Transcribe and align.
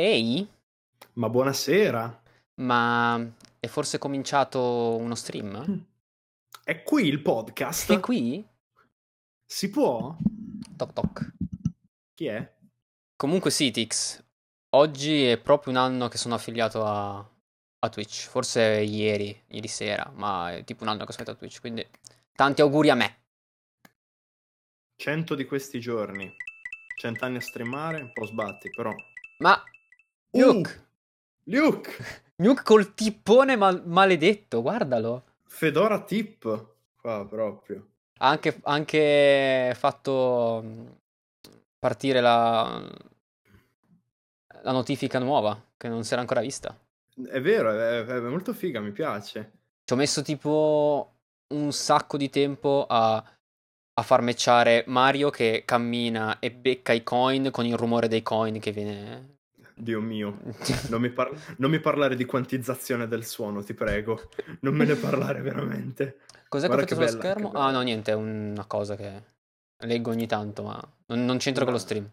Ehi, 0.00 0.48
Ma 1.14 1.28
buonasera. 1.28 2.22
ma 2.62 3.32
è 3.60 3.66
forse 3.66 3.98
cominciato 3.98 4.96
uno 4.96 5.14
stream? 5.14 5.84
È 6.64 6.82
qui 6.82 7.06
il 7.06 7.18
È 7.18 7.20
podcast? 7.20 8.00
qui? 8.00 8.42
Si 9.44 9.68
può? 9.68 10.16
Toc 10.74 10.92
toc. 10.94 11.32
Chi 12.14 12.24
è? 12.28 12.50
Comunque 13.14 13.50
sì, 13.50 13.70
Tix, 13.70 14.24
oggi 14.70 15.26
è 15.26 15.36
proprio 15.36 15.74
un 15.74 15.78
anno 15.78 16.08
che 16.08 16.16
sono 16.16 16.34
affiliato 16.34 16.82
a, 16.82 17.18
a 17.18 17.88
Twitch, 17.90 18.26
forse 18.26 18.62
ieri, 18.80 19.38
ieri 19.48 19.68
sera, 19.68 20.10
ma 20.14 20.54
è 20.54 20.64
tipo 20.64 20.82
un 20.82 20.88
anno 20.88 21.04
che 21.04 21.12
sono 21.12 21.24
affiliato 21.24 21.32
a 21.32 21.46
Twitch, 21.46 21.60
quindi 21.60 21.86
tanti 22.32 22.62
auguri 22.62 22.88
a 22.88 22.94
me. 22.94 23.18
100 24.96 25.34
di 25.34 25.44
questi 25.44 25.78
giorni. 25.78 26.34
Cent'anni 26.98 27.36
a 27.36 27.40
streamare, 27.42 28.00
un 28.00 28.12
po' 28.14 28.24
sbatti, 28.24 28.70
però. 28.70 28.94
Ma 29.40 29.62
Nuke, 30.32 30.86
Luke! 31.44 31.90
Nuke 32.36 32.62
col 32.64 32.94
tippone 32.94 33.56
mal- 33.56 33.82
maledetto, 33.84 34.62
guardalo. 34.62 35.24
Fedora 35.44 36.02
tip. 36.02 36.68
Qua 36.96 37.26
proprio. 37.26 37.88
Ha 38.18 38.28
anche, 38.28 38.60
anche 38.64 39.72
fatto 39.74 40.98
partire 41.78 42.20
la, 42.20 42.86
la 44.62 44.72
notifica 44.72 45.18
nuova, 45.18 45.58
che 45.76 45.88
non 45.88 46.04
si 46.04 46.12
era 46.12 46.20
ancora 46.20 46.42
vista. 46.42 46.78
È 47.26 47.40
vero, 47.40 47.70
è, 47.72 48.04
è 48.04 48.20
molto 48.20 48.52
figa, 48.52 48.80
mi 48.80 48.92
piace. 48.92 49.52
Ci 49.84 49.92
ho 49.94 49.96
messo 49.96 50.22
tipo 50.22 51.14
un 51.54 51.72
sacco 51.72 52.16
di 52.16 52.30
tempo 52.30 52.86
a, 52.88 53.16
a 53.16 54.02
far 54.02 54.20
matchare 54.20 54.84
Mario 54.86 55.30
che 55.30 55.62
cammina 55.64 56.38
e 56.38 56.52
becca 56.52 56.92
i 56.92 57.02
coin 57.02 57.50
con 57.50 57.66
il 57.66 57.76
rumore 57.76 58.08
dei 58.08 58.22
coin 58.22 58.60
che 58.60 58.70
viene... 58.70 59.38
Dio 59.80 60.00
mio. 60.00 60.38
Non 60.90 61.00
mi, 61.00 61.10
par- 61.10 61.54
non 61.58 61.70
mi 61.70 61.80
parlare 61.80 62.16
di 62.16 62.24
quantizzazione 62.24 63.06
del 63.08 63.24
suono, 63.24 63.62
ti 63.62 63.74
prego. 63.74 64.28
Non 64.60 64.74
me 64.74 64.84
ne 64.84 64.94
parlare 64.96 65.40
veramente. 65.40 66.20
Cos'è 66.48 66.66
che 66.66 66.72
ho 66.72 66.76
Guarda 66.76 66.80
fatto 66.80 66.94
sullo 66.94 67.06
bella, 67.06 67.18
schermo? 67.20 67.50
che 67.52 67.56
Ah 67.58 67.70
no, 67.70 67.80
niente, 67.82 68.10
è 68.12 68.14
una 68.14 68.66
cosa 68.66 68.96
che 68.96 69.22
leggo 69.78 70.10
ogni 70.10 70.26
tanto, 70.26 70.62
ma 70.62 70.80
non, 71.06 71.24
non 71.24 71.38
c'entra 71.38 71.64
con 71.64 71.72
lo 71.72 71.78
Una- 71.78 71.86
stream. 71.86 72.10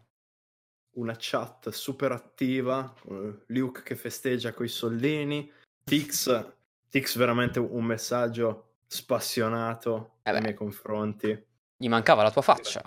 una 0.98 1.16
chat 1.18 1.70
super 1.70 2.12
attiva, 2.12 2.94
eh, 3.10 3.44
Luke 3.48 3.84
che 3.84 3.96
festeggia 3.96 4.54
coi 4.54 4.68
soldini, 4.68 5.52
Tix, 5.84 6.52
Tix 6.90 7.18
veramente 7.18 7.60
un 7.60 7.84
messaggio 7.84 8.76
spassionato 8.88 10.20
Eh 10.24 10.32
nei 10.32 10.42
miei 10.42 10.54
confronti. 10.54 11.46
Gli 11.76 11.90
mancava 11.90 12.24
la 12.24 12.32
tua 12.32 12.42
faccia. 12.42 12.82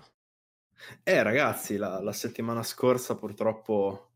Eh 1.03 1.23
ragazzi, 1.23 1.77
la, 1.77 2.01
la 2.01 2.13
settimana 2.13 2.63
scorsa 2.63 3.15
purtroppo 3.15 4.10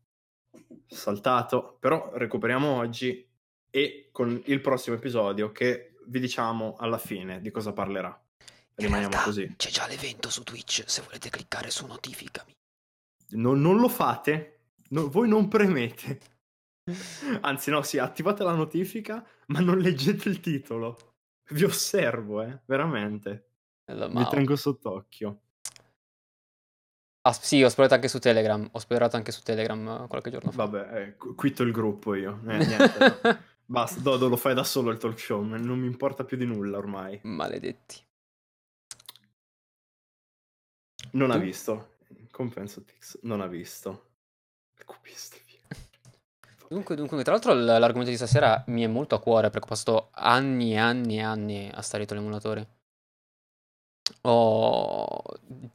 saltato, 0.87 1.77
però 1.79 2.11
recuperiamo 2.13 2.67
oggi 2.67 3.27
e 3.69 4.09
con 4.11 4.41
il 4.45 4.61
prossimo 4.61 4.95
episodio 4.95 5.51
che 5.51 5.95
vi 6.07 6.19
diciamo 6.19 6.75
alla 6.77 6.97
fine 6.97 7.41
di 7.41 7.51
cosa 7.51 7.73
parlerà. 7.73 8.19
Rimaniamo 8.75 9.17
così. 9.23 9.53
c'è 9.55 9.69
già 9.69 9.87
l'evento 9.87 10.29
su 10.29 10.43
Twitch, 10.43 10.83
se 10.85 11.01
volete 11.01 11.29
cliccare 11.29 11.69
su 11.69 11.85
notificami. 11.85 12.51
Non, 13.31 13.61
non 13.61 13.77
lo 13.79 13.87
fate, 13.87 14.71
no- 14.89 15.09
voi 15.09 15.27
non 15.27 15.47
premete. 15.47 16.19
Anzi, 17.41 17.71
no, 17.71 17.81
sì, 17.81 17.97
attivate 17.97 18.43
la 18.43 18.53
notifica, 18.53 19.25
ma 19.47 19.59
non 19.59 19.79
leggete 19.79 20.29
il 20.29 20.39
titolo. 20.39 20.97
Vi 21.49 21.63
osservo, 21.63 22.41
eh, 22.41 22.61
veramente. 22.65 23.49
Vi 23.85 24.27
tengo 24.29 24.55
sott'occhio. 24.55 25.41
Ah, 27.27 27.33
sì, 27.33 27.63
ho 27.63 27.67
esplorato 27.67 27.95
anche 27.95 28.07
su 28.07 28.19
Telegram. 28.19 28.67
Ho 28.71 28.77
esplorato 28.77 29.15
anche 29.15 29.31
su 29.31 29.41
Telegram 29.41 30.03
eh, 30.03 30.07
qualche 30.07 30.29
giorno 30.29 30.51
fa. 30.51 30.65
Vabbè, 30.65 31.01
eh, 31.01 31.15
qu- 31.17 31.33
quitto 31.35 31.63
il 31.63 31.71
gruppo 31.71 32.13
io. 32.13 32.39
Eh, 32.47 32.57
niente, 32.65 33.19
no. 33.21 33.39
Basta, 33.65 33.99
Dodo 33.99 34.27
lo 34.27 34.37
fai 34.37 34.53
da 34.53 34.63
solo 34.63 34.91
il 34.91 34.99
talk 34.99 35.19
show, 35.19 35.41
non 35.41 35.79
mi 35.79 35.87
importa 35.87 36.23
più 36.23 36.37
di 36.37 36.45
nulla 36.45 36.77
ormai. 36.77 37.19
Maledetti. 37.23 37.99
Non 41.13 41.31
ha 41.31 41.35
Tu? 41.35 41.39
visto. 41.41 41.93
Compenso 42.29 42.83
Tix, 42.83 43.19
non 43.23 43.41
ha 43.41 43.47
visto. 43.47 44.09
Il 44.77 44.85
cubista. 44.85 45.37
Dunque, 46.67 46.95
dunque, 46.95 47.21
tra 47.23 47.31
l'altro 47.33 47.53
l'argomento 47.53 48.09
di 48.09 48.17
stasera 48.17 48.63
mi 48.67 48.83
è 48.83 48.87
molto 48.87 49.15
a 49.15 49.19
cuore 49.19 49.49
perché 49.49 49.65
ho 49.65 49.69
passato 49.69 50.09
anni 50.11 50.73
e 50.73 50.77
anni 50.77 51.17
e 51.17 51.21
anni 51.21 51.69
a 51.73 51.81
stare 51.81 51.99
dietro 52.05 52.17
l'emulatore. 52.17 52.67
Ho... 54.21 55.21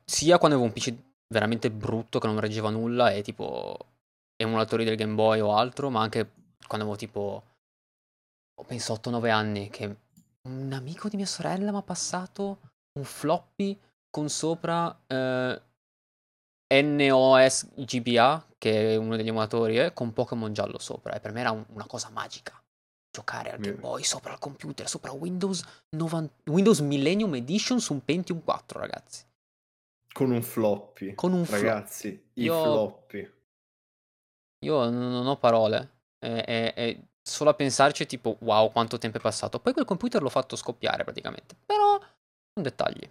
Sia 0.05 0.39
quando 0.39 0.57
avevo 0.57 0.65
un 0.65 0.73
PC 0.73 0.95
veramente 1.33 1.71
brutto 1.71 2.19
che 2.19 2.27
non 2.27 2.41
reggeva 2.41 2.71
nulla 2.71 3.11
e 3.11 3.23
tipo 3.23 3.77
emulatori 4.37 4.85
del 4.85 4.97
Game 4.97 5.15
Boy 5.15 5.41
o 5.41 5.55
altro, 5.55 5.89
ma 5.91 6.01
anche 6.03 6.31
quando 6.67 6.87
avevo 6.87 6.97
tipo, 6.97 7.45
ho 8.55 8.65
penso 8.65 8.95
8-9 8.95 9.31
anni 9.31 9.71
che 9.71 9.97
un 10.49 10.73
amico 10.73 11.09
di 11.09 11.17
mia 11.17 11.27
sorella 11.27 11.71
mi 11.71 11.79
ha 11.79 11.83
passato 11.83 12.59
un 12.99 13.05
floppy 13.05 13.79
con 14.11 14.29
sopra 14.29 14.99
eh, 15.07 15.63
NOS 16.83 17.69
GBA, 17.75 18.47
che 18.59 18.93
è 18.95 18.97
uno 18.97 19.17
degli 19.17 19.29
emulatori, 19.29 19.79
eh, 19.79 19.93
con 19.93 20.13
Pokémon 20.13 20.53
giallo 20.53 20.79
sopra. 20.79 21.15
E 21.15 21.21
per 21.21 21.33
me 21.33 21.41
era 21.41 21.51
un- 21.51 21.65
una 21.71 21.87
cosa 21.87 22.09
magica. 22.11 22.61
Giocare 23.13 23.51
al 23.51 23.59
Game 23.59 23.77
Boy 23.81 24.05
sopra 24.05 24.33
il 24.33 24.39
computer, 24.39 24.89
sopra 24.89 25.11
Windows, 25.13 25.65
90 25.97 26.33
Windows 26.47 26.79
Millennium 26.81 27.35
Edition 27.35 27.81
su 27.81 27.93
un 27.93 28.05
Pentium 28.05 28.41
4, 28.43 28.79
ragazzi. 28.79 29.25
Con 30.13 30.31
un 30.31 30.43
floppy. 30.43 31.15
Con 31.15 31.33
un 31.33 31.45
Ragazzi, 31.47 32.09
i 32.35 32.43
Io- 32.45 32.63
floppy. 32.63 33.33
Io 34.65 34.91
non 34.91 35.27
ho 35.27 35.37
parole. 35.39 35.99
E, 36.19 36.45
e- 36.47 36.73
e 36.77 37.03
solo 37.23 37.51
a 37.51 37.55
pensarci, 37.55 38.07
tipo, 38.07 38.37
wow, 38.41 38.71
quanto 38.73 38.99
tempo 38.99 39.17
è 39.19 39.21
passato. 39.21 39.59
Poi 39.61 39.73
quel 39.73 39.85
computer 39.87 40.21
l'ho 40.21 40.29
fatto 40.29 40.57
scoppiare 40.57 41.05
praticamente. 41.05 41.55
Però, 41.65 41.99
sono 41.99 42.67
dettagli. 42.69 43.09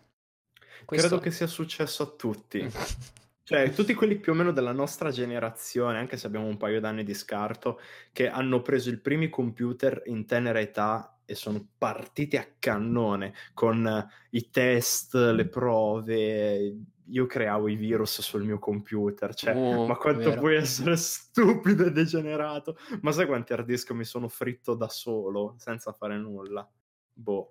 Questo- 0.85 1.07
Credo 1.07 1.21
che 1.21 1.31
sia 1.31 1.47
successo 1.47 2.03
a 2.03 2.07
tutti. 2.07 2.59
Cioè, 3.49 3.71
tutti 3.71 3.95
quelli 3.95 4.19
più 4.19 4.33
o 4.33 4.35
meno 4.35 4.51
della 4.51 4.73
nostra 4.73 5.09
generazione, 5.09 5.97
anche 5.97 6.17
se 6.17 6.27
abbiamo 6.27 6.45
un 6.45 6.57
paio 6.57 6.79
d'anni 6.79 7.03
di 7.03 7.15
scarto, 7.15 7.79
che 8.11 8.29
hanno 8.29 8.61
preso 8.61 8.91
i 8.91 8.99
primi 8.99 9.27
computer 9.27 10.03
in 10.05 10.27
tenera 10.27 10.59
età 10.59 11.19
e 11.25 11.33
sono 11.33 11.67
partiti 11.75 12.37
a 12.37 12.47
cannone 12.59 13.33
con 13.55 13.87
eh, 13.87 14.07
i 14.37 14.51
test, 14.51 15.15
le 15.15 15.47
prove. 15.47 16.77
Io 17.05 17.25
creavo 17.25 17.69
i 17.69 17.75
virus 17.75 18.21
sul 18.21 18.43
mio 18.43 18.59
computer, 18.59 19.33
cioè, 19.33 19.55
Uh, 19.55 19.87
ma 19.87 19.95
quanto 19.95 20.29
vero. 20.29 20.41
puoi 20.41 20.55
essere 20.55 20.95
stupido 20.95 21.85
e 21.85 21.91
degenerato? 21.91 22.77
Ma 23.01 23.11
sai 23.11 23.25
quanti 23.25 23.53
hard 23.53 23.65
disk 23.65 23.89
mi 23.93 24.05
sono 24.05 24.27
fritto 24.27 24.75
da 24.75 24.89
solo, 24.89 25.55
senza 25.57 25.91
fare 25.91 26.19
nulla? 26.19 26.71
Boh. 27.13 27.49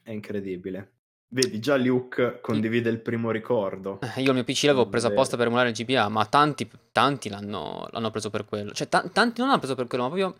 È 0.00 0.12
incredibile. 0.12 0.92
Vedi, 1.34 1.60
già 1.60 1.76
Luke 1.76 2.40
condivide 2.42 2.90
il 2.90 2.98
primo 3.00 3.30
ricordo. 3.30 4.00
Eh, 4.02 4.20
Io 4.20 4.28
il 4.28 4.34
mio 4.34 4.44
PC 4.44 4.64
l'avevo 4.64 4.86
preso 4.88 5.06
apposta 5.06 5.38
per 5.38 5.46
emulare 5.46 5.70
il 5.70 5.74
GBA, 5.74 6.08
ma 6.08 6.26
tanti, 6.26 6.70
tanti 6.92 7.30
l'hanno, 7.30 7.88
l'hanno 7.90 8.10
preso 8.10 8.28
per 8.28 8.44
quello. 8.44 8.72
Cioè, 8.72 8.86
ta- 8.88 9.08
tanti 9.10 9.38
non 9.40 9.48
l'hanno 9.48 9.58
preso 9.60 9.74
per 9.74 9.86
quello, 9.86 10.04
ma 10.04 10.10
proprio 10.10 10.36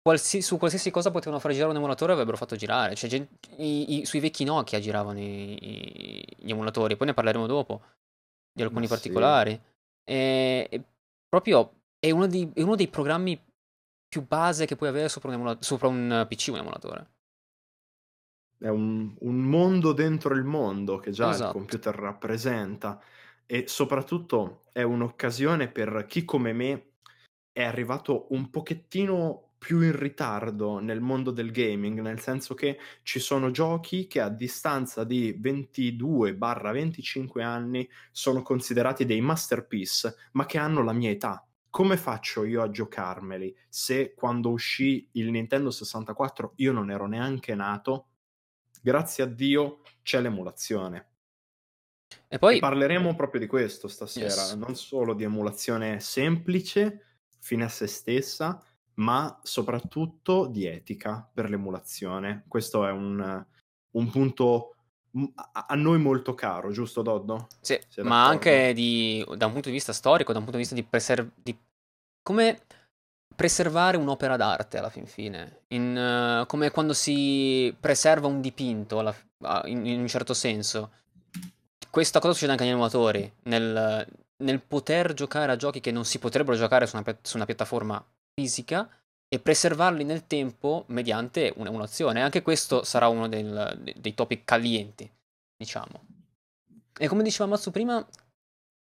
qualsi- 0.00 0.40
su 0.40 0.56
qualsiasi 0.56 0.90
cosa 0.90 1.10
potevano 1.10 1.38
far 1.38 1.52
girare 1.52 1.70
un 1.70 1.76
emulatore 1.76 2.12
avrebbero 2.12 2.38
fatto 2.38 2.56
girare. 2.56 2.94
Cioè, 2.94 3.10
gen- 3.10 3.28
i- 3.58 3.98
i- 3.98 4.06
sui 4.06 4.20
vecchi 4.20 4.44
Nokia 4.44 4.80
giravano 4.80 5.18
i- 5.20 6.24
gli 6.38 6.50
emulatori, 6.50 6.96
poi 6.96 7.08
ne 7.08 7.14
parleremo 7.14 7.46
dopo, 7.46 7.82
di 8.52 8.62
alcuni 8.62 8.86
Ma 8.86 8.86
sì. 8.86 8.92
particolari. 8.94 9.60
E, 10.02 10.66
e 10.70 10.82
proprio 11.28 11.72
è 11.98 12.10
uno, 12.10 12.26
di- 12.26 12.50
è 12.54 12.62
uno 12.62 12.74
dei 12.74 12.88
programmi 12.88 13.38
più 14.08 14.24
base 14.26 14.64
che 14.64 14.76
puoi 14.76 14.88
avere 14.88 15.10
sopra 15.10 15.28
un, 15.28 15.34
emula- 15.34 15.56
sopra 15.60 15.88
un 15.88 16.24
PC, 16.26 16.48
un 16.52 16.56
emulatore. 16.58 17.06
È 18.58 18.68
un, 18.68 19.14
un 19.20 19.36
mondo 19.42 19.92
dentro 19.92 20.34
il 20.34 20.44
mondo 20.44 20.98
che 20.98 21.10
già 21.10 21.30
Esatto. 21.30 21.46
il 21.46 21.52
computer 21.52 21.94
rappresenta 21.94 23.00
e 23.44 23.64
soprattutto 23.68 24.64
è 24.72 24.82
un'occasione 24.82 25.68
per 25.68 26.06
chi 26.08 26.24
come 26.24 26.52
me 26.52 26.92
è 27.52 27.62
arrivato 27.64 28.26
un 28.30 28.50
pochettino 28.50 29.42
più 29.58 29.80
in 29.80 29.98
ritardo 29.98 30.78
nel 30.78 31.00
mondo 31.00 31.30
del 31.30 31.50
gaming, 31.50 32.00
nel 32.00 32.20
senso 32.20 32.54
che 32.54 32.78
ci 33.02 33.18
sono 33.18 33.50
giochi 33.50 34.06
che 34.06 34.20
a 34.20 34.28
distanza 34.28 35.04
di 35.04 35.38
22-25 35.40 37.42
anni 37.42 37.88
sono 38.12 38.42
considerati 38.42 39.04
dei 39.06 39.20
masterpiece, 39.20 40.14
ma 40.32 40.46
che 40.46 40.58
hanno 40.58 40.82
la 40.82 40.92
mia 40.92 41.10
età. 41.10 41.46
Come 41.70 41.96
faccio 41.96 42.44
io 42.44 42.62
a 42.62 42.70
giocarmeli 42.70 43.54
se 43.68 44.14
quando 44.14 44.50
uscì 44.50 45.08
il 45.12 45.30
Nintendo 45.30 45.70
64 45.70 46.52
io 46.56 46.72
non 46.72 46.90
ero 46.90 47.06
neanche 47.06 47.54
nato? 47.54 48.08
Grazie 48.86 49.24
a 49.24 49.26
Dio 49.26 49.80
c'è 50.04 50.20
l'emulazione. 50.20 51.08
E 52.28 52.38
poi... 52.38 52.58
E 52.58 52.60
parleremo 52.60 53.16
proprio 53.16 53.40
di 53.40 53.48
questo 53.48 53.88
stasera, 53.88 54.26
Yes. 54.26 54.52
non 54.52 54.76
solo 54.76 55.12
di 55.12 55.24
emulazione 55.24 55.98
semplice, 55.98 57.16
fine 57.40 57.64
a 57.64 57.68
se 57.68 57.88
stessa, 57.88 58.64
ma 58.94 59.40
soprattutto 59.42 60.46
di 60.46 60.66
etica 60.66 61.28
per 61.34 61.50
l'emulazione. 61.50 62.44
Questo 62.46 62.86
è 62.86 62.92
un, 62.92 63.44
un 63.90 64.10
punto 64.12 64.76
a 65.66 65.74
noi 65.74 65.98
molto 65.98 66.34
caro, 66.34 66.70
giusto 66.70 67.02
Doddo? 67.02 67.48
Sì, 67.60 67.80
ma 68.02 68.28
anche 68.28 68.72
di, 68.72 69.26
da 69.34 69.46
un 69.46 69.52
punto 69.52 69.68
di 69.68 69.74
vista 69.74 69.92
storico, 69.92 70.30
da 70.30 70.38
un 70.38 70.44
punto 70.44 70.60
di 70.60 70.64
vista 70.64 70.80
di, 70.80 70.84
preser- 70.84 71.32
di 71.34 71.58
come 72.22 72.60
preservare 73.34 73.96
un'opera 73.96 74.36
d'arte 74.36 74.78
alla 74.78 74.90
fin 74.90 75.06
fine, 75.06 75.60
in, 75.68 76.40
uh, 76.42 76.46
come 76.46 76.70
quando 76.70 76.94
si 76.94 77.74
preserva 77.78 78.26
un 78.26 78.40
dipinto 78.40 78.98
alla, 78.98 79.14
uh, 79.38 79.66
in, 79.66 79.84
in, 79.86 80.00
un 80.00 80.08
certo 80.08 80.34
senso. 80.34 80.90
Questa 81.90 82.18
cosa 82.18 82.32
succede 82.32 82.52
anche 82.52 82.64
agli 82.64 82.70
animatori, 82.70 83.30
nel, 83.44 84.06
nel, 84.36 84.60
poter 84.62 85.12
giocare 85.14 85.52
a 85.52 85.56
giochi 85.56 85.80
che 85.80 85.90
non 85.90 86.04
si 86.04 86.18
potrebbero 86.18 86.56
giocare 86.56 86.86
su 86.86 86.96
una, 86.96 87.18
su 87.22 87.36
una 87.36 87.46
piattaforma 87.46 88.04
fisica 88.34 88.88
e 89.28 89.40
preservarli 89.40 90.04
nel 90.04 90.26
tempo 90.26 90.84
mediante 90.88 91.52
un'emulazione. 91.56 92.22
Anche 92.22 92.42
questo 92.42 92.84
sarà 92.84 93.08
uno 93.08 93.28
del, 93.28 93.94
dei 93.96 94.14
topic 94.14 94.44
calienti, 94.44 95.10
diciamo. 95.56 96.04
E 96.98 97.08
come 97.08 97.22
diceva 97.22 97.48
Matsu 97.48 97.70
prima, 97.70 98.06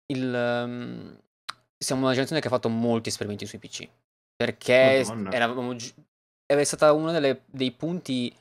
il, 0.06 0.64
um, 0.64 1.18
siamo 1.78 2.02
una 2.02 2.10
generazione 2.10 2.40
che 2.40 2.48
ha 2.48 2.50
fatto 2.50 2.68
molti 2.68 3.08
esperimenti 3.08 3.46
sui 3.46 3.58
PC. 3.58 3.88
Perché 4.44 5.04
eravamo, 5.30 5.76
è 6.46 6.64
stata 6.64 6.92
uno 6.92 7.12
delle, 7.12 7.42
dei 7.46 7.72
punti 7.72 8.34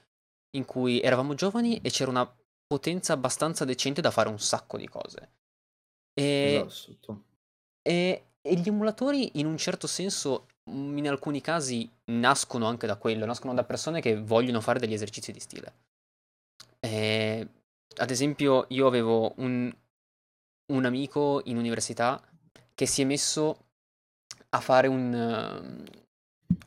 in 0.57 0.65
cui 0.65 1.01
eravamo 1.01 1.33
giovani 1.33 1.80
e 1.81 1.89
c'era 1.89 2.09
una 2.09 2.30
potenza 2.68 3.13
abbastanza 3.13 3.65
decente 3.65 4.01
da 4.01 4.12
fare 4.12 4.30
un 4.30 4.39
sacco 4.39 4.77
di 4.77 4.88
cose. 4.88 5.30
E, 6.13 6.65
esatto. 6.65 7.24
e, 7.81 8.24
e 8.42 8.56
gli 8.56 8.68
emulatori 8.68 9.39
in 9.39 9.45
un 9.45 9.57
certo 9.57 9.88
senso 9.88 10.48
Mm, 10.69 10.98
in 10.98 11.09
alcuni 11.09 11.42
casi 11.42 11.89
nascono 12.06 12.68
anche 12.68 12.86
da 12.86 12.95
quello, 12.95 13.25
nascono 13.25 13.53
da 13.53 13.63
persone 13.63 14.00
che 14.00 14.21
vogliono 14.21 14.62
fare 14.62 14.80
degli 14.80 14.94
esercizi 14.94 15.31
di 15.31 15.39
stile. 15.39 15.74
E, 16.80 17.48
ad 17.98 18.09
esempio, 18.09 18.65
io 18.69 18.86
avevo 18.88 19.33
un, 19.38 19.74
un, 20.74 20.86
amico 20.86 21.42
in 21.45 21.57
università 21.57 22.21
che 22.75 22.86
si 22.86 23.01
è 23.01 23.06
messo 23.06 23.65
a 24.53 24.59
fare 24.59 24.88
un, 24.88 25.13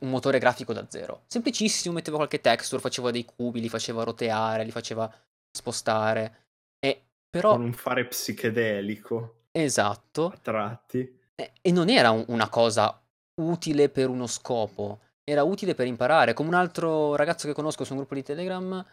un 0.00 0.08
motore 0.08 0.38
grafico 0.38 0.72
da 0.72 0.86
zero. 0.88 1.25
Semplicissimo, 1.26 1.94
metteva 1.94 2.16
qualche 2.16 2.40
texture, 2.40 2.81
faceva 2.81 3.10
dei 3.10 3.25
cubi, 3.25 3.60
li 3.60 3.69
faceva 3.69 4.02
roteare, 4.02 4.64
li 4.64 4.70
faceva 4.70 5.12
spostare. 5.50 6.46
E, 6.78 7.02
però... 7.31 7.52
Con 7.52 7.62
un 7.62 7.72
fare 7.72 8.06
psichedelico. 8.06 9.42
Esatto. 9.52 10.26
A 10.26 10.38
tratti. 10.40 11.20
E, 11.34 11.52
e 11.60 11.72
non 11.72 11.88
era 11.88 12.10
un, 12.10 12.25
una 12.28 12.48
cosa 12.48 13.00
utile 13.40 13.88
per 13.88 14.08
uno 14.08 14.26
scopo, 14.26 15.00
era 15.25 15.42
utile 15.42 15.75
per 15.75 15.86
imparare. 15.86 16.32
Come 16.32 16.48
un 16.48 16.54
altro 16.54 17.16
ragazzo 17.16 17.46
che 17.46 17.54
conosco 17.54 17.84
su 17.84 17.92
un 17.92 17.98
gruppo 17.98 18.14
di 18.14 18.22
Telegram 18.22 18.84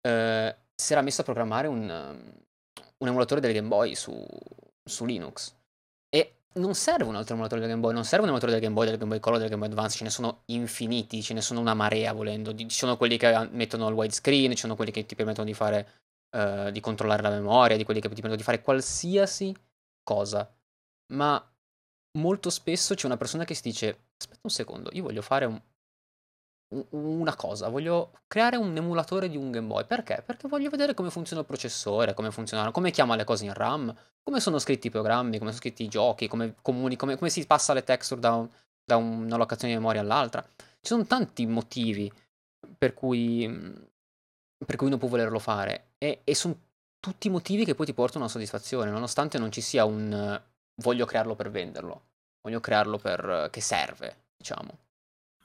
eh, 0.00 0.56
si 0.74 0.92
era 0.92 1.02
messo 1.02 1.20
a 1.20 1.24
programmare 1.24 1.66
un, 1.66 1.88
un 2.98 3.08
emulatore 3.08 3.40
del 3.40 3.52
Game 3.52 3.68
Boy 3.68 3.94
su, 3.94 4.24
su, 4.82 5.04
Linux. 5.04 5.54
E 6.08 6.41
non 6.54 6.74
serve 6.74 7.04
un 7.04 7.16
altro 7.16 7.34
emulatore 7.34 7.60
del 7.60 7.70
Game 7.70 7.80
Boy, 7.80 7.94
non 7.94 8.04
serve 8.04 8.24
un 8.24 8.30
emulatore 8.30 8.52
del 8.52 8.60
Game 8.60 8.74
Boy, 8.74 8.86
del 8.86 8.96
Game 8.96 9.10
Boy 9.10 9.20
Color, 9.20 9.38
del 9.38 9.48
Game 9.48 9.60
Boy 9.60 9.70
Advance, 9.70 9.96
ce 9.96 10.04
ne 10.04 10.10
sono 10.10 10.42
infiniti, 10.46 11.22
ce 11.22 11.34
ne 11.34 11.40
sono 11.40 11.60
una 11.60 11.74
marea 11.74 12.12
volendo. 12.12 12.54
Ci 12.54 12.68
sono 12.70 12.96
quelli 12.96 13.16
che 13.16 13.48
mettono 13.52 13.88
il 13.88 13.94
widescreen, 13.94 14.52
ci 14.52 14.58
sono 14.58 14.76
quelli 14.76 14.90
che 14.90 15.06
ti 15.06 15.14
permettono 15.14 15.46
di 15.46 15.54
fare, 15.54 15.88
uh, 16.36 16.70
di 16.70 16.80
controllare 16.80 17.22
la 17.22 17.30
memoria, 17.30 17.76
di 17.76 17.84
quelli 17.84 18.00
che 18.00 18.08
ti 18.08 18.14
permettono 18.14 18.36
di 18.36 18.42
fare 18.42 18.62
qualsiasi 18.62 19.54
cosa. 20.02 20.50
Ma 21.14 21.42
molto 22.18 22.50
spesso 22.50 22.94
c'è 22.94 23.06
una 23.06 23.16
persona 23.16 23.44
che 23.44 23.54
si 23.54 23.62
dice: 23.62 24.06
Aspetta 24.16 24.40
un 24.42 24.50
secondo, 24.50 24.90
io 24.92 25.02
voglio 25.02 25.22
fare 25.22 25.44
un, 25.46 25.60
una 26.90 27.34
cosa, 27.36 27.68
voglio 27.68 28.12
creare 28.26 28.56
un 28.56 28.76
emulatore 28.76 29.28
di 29.28 29.36
un 29.36 29.50
Game 29.50 29.66
Boy. 29.66 29.84
Perché? 29.86 30.22
Perché 30.24 30.48
voglio 30.48 30.70
vedere 30.70 30.94
come 30.94 31.10
funziona 31.10 31.42
il 31.42 31.46
processore, 31.46 32.14
come 32.14 32.30
funzionano, 32.30 32.70
come 32.70 32.90
chiama 32.90 33.16
le 33.16 33.24
cose 33.24 33.44
in 33.44 33.52
RAM, 33.52 33.94
come 34.22 34.40
sono 34.40 34.58
scritti 34.58 34.86
i 34.86 34.90
programmi, 34.90 35.38
come 35.38 35.50
sono 35.50 35.60
scritti 35.60 35.82
i 35.82 35.88
giochi, 35.88 36.28
come 36.28 36.54
comuni, 36.62 36.96
come, 36.96 37.16
come 37.16 37.30
si 37.30 37.46
passa 37.46 37.72
le 37.72 37.84
texture 37.84 38.20
da, 38.20 38.32
un, 38.32 38.48
da 38.84 38.96
una 38.96 39.36
locazione 39.36 39.74
di 39.74 39.78
memoria 39.78 40.00
all'altra. 40.00 40.42
Ci 40.56 40.88
sono 40.88 41.04
tanti 41.06 41.46
motivi 41.46 42.10
per 42.76 42.94
cui, 42.94 43.46
per 44.64 44.76
cui 44.76 44.86
uno 44.86 44.98
può 44.98 45.08
volerlo 45.08 45.38
fare 45.38 45.92
e, 45.98 46.20
e 46.24 46.34
sono 46.34 46.56
tutti 46.98 47.28
motivi 47.28 47.64
che 47.64 47.74
poi 47.74 47.86
ti 47.86 47.94
portano 47.94 48.24
a 48.24 48.28
soddisfazione, 48.28 48.90
nonostante 48.90 49.38
non 49.38 49.52
ci 49.52 49.60
sia 49.60 49.84
un 49.84 50.40
voglio 50.76 51.04
crearlo 51.04 51.34
per 51.34 51.50
venderlo, 51.50 52.02
voglio 52.40 52.60
crearlo 52.60 52.98
per 52.98 53.48
che 53.50 53.60
serve, 53.60 54.16
diciamo. 54.36 54.81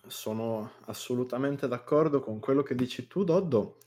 Sono 0.08 0.74
assolutamente 0.86 1.68
d'accordo 1.68 2.22
con 2.22 2.40
quello 2.40 2.64
che 2.64 2.76
dici 2.76 3.08
tu, 3.08 3.24
Doddo, 3.24 3.78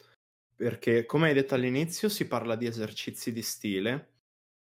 perché 0.54 1.06
come 1.06 1.28
hai 1.28 1.34
detto 1.34 1.54
all'inizio 1.54 2.08
si 2.08 2.26
parla 2.26 2.56
di 2.56 2.66
esercizi 2.66 3.32
di 3.32 3.42
stile 3.42 4.08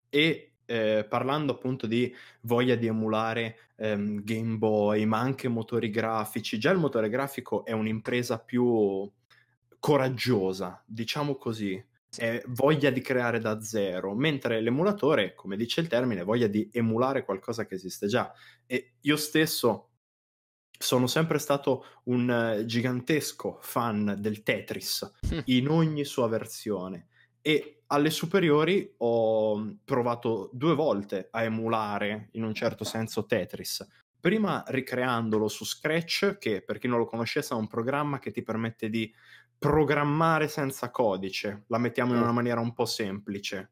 e 0.10 0.54
eh, 0.66 1.06
parlando 1.08 1.52
appunto 1.54 1.88
di 1.88 2.14
voglia 2.42 2.76
di 2.76 2.88
emulare 2.88 3.72
ehm, 3.76 4.24
Game 4.24 4.58
Boy, 4.58 5.04
ma 5.06 5.20
anche 5.20 5.50
motori 5.50 5.90
grafici, 5.90 6.58
già 6.58 6.72
il 6.72 6.80
motore 6.80 7.10
grafico 7.10 7.66
è 7.66 7.74
un'impresa 7.74 8.40
più 8.40 9.10
coraggiosa, 9.80 10.82
diciamo 10.86 11.36
così, 11.36 11.84
è 12.16 12.42
voglia 12.48 12.90
di 12.90 13.02
creare 13.02 13.40
da 13.40 13.62
zero, 13.62 14.14
mentre 14.14 14.62
l'emulatore, 14.62 15.34
come 15.34 15.58
dice 15.58 15.82
il 15.82 15.88
termine, 15.88 16.24
voglia 16.24 16.48
di 16.48 16.70
emulare 16.72 17.26
qualcosa 17.26 17.66
che 17.66 17.76
esiste 17.76 18.08
già. 18.08 18.32
E 18.66 18.94
io 19.02 19.18
stesso 19.18 19.91
sono 20.82 21.08
sempre 21.08 21.40
stato 21.40 21.86
un 22.06 22.64
gigantesco 22.66 23.60
fan 23.62 24.16
del 24.20 24.44
Tetris 24.44 25.12
mm. 25.34 25.40
in 25.46 25.70
ogni 25.70 26.04
sua 26.06 26.28
versione 26.28 27.08
e 27.42 27.82
alle 27.88 28.10
superiori 28.10 28.94
ho 28.98 29.78
provato 29.84 30.50
due 30.54 30.76
volte 30.76 31.28
a 31.32 31.44
emulare 31.44 32.30
in 32.34 32.44
un 32.44 32.54
certo 32.54 32.84
senso 32.84 33.26
Tetris. 33.26 33.86
Prima 34.20 34.64
ricreandolo 34.68 35.48
su 35.48 35.66
Scratch, 35.66 36.38
che 36.38 36.62
per 36.62 36.78
chi 36.78 36.88
non 36.88 37.00
lo 37.00 37.06
conoscesse 37.06 37.54
è 37.54 37.58
un 37.58 37.68
programma 37.68 38.20
che 38.20 38.32
ti 38.32 38.44
permette 38.44 38.90
di 38.90 39.12
programmare 39.58 40.48
senza 40.48 40.90
codice, 40.90 41.66
la 41.68 41.80
mettiamo 41.80 42.14
in 42.14 42.22
una 42.22 42.32
maniera 42.32 42.60
un 42.60 42.74
po' 42.74 42.86
semplice. 42.86 43.72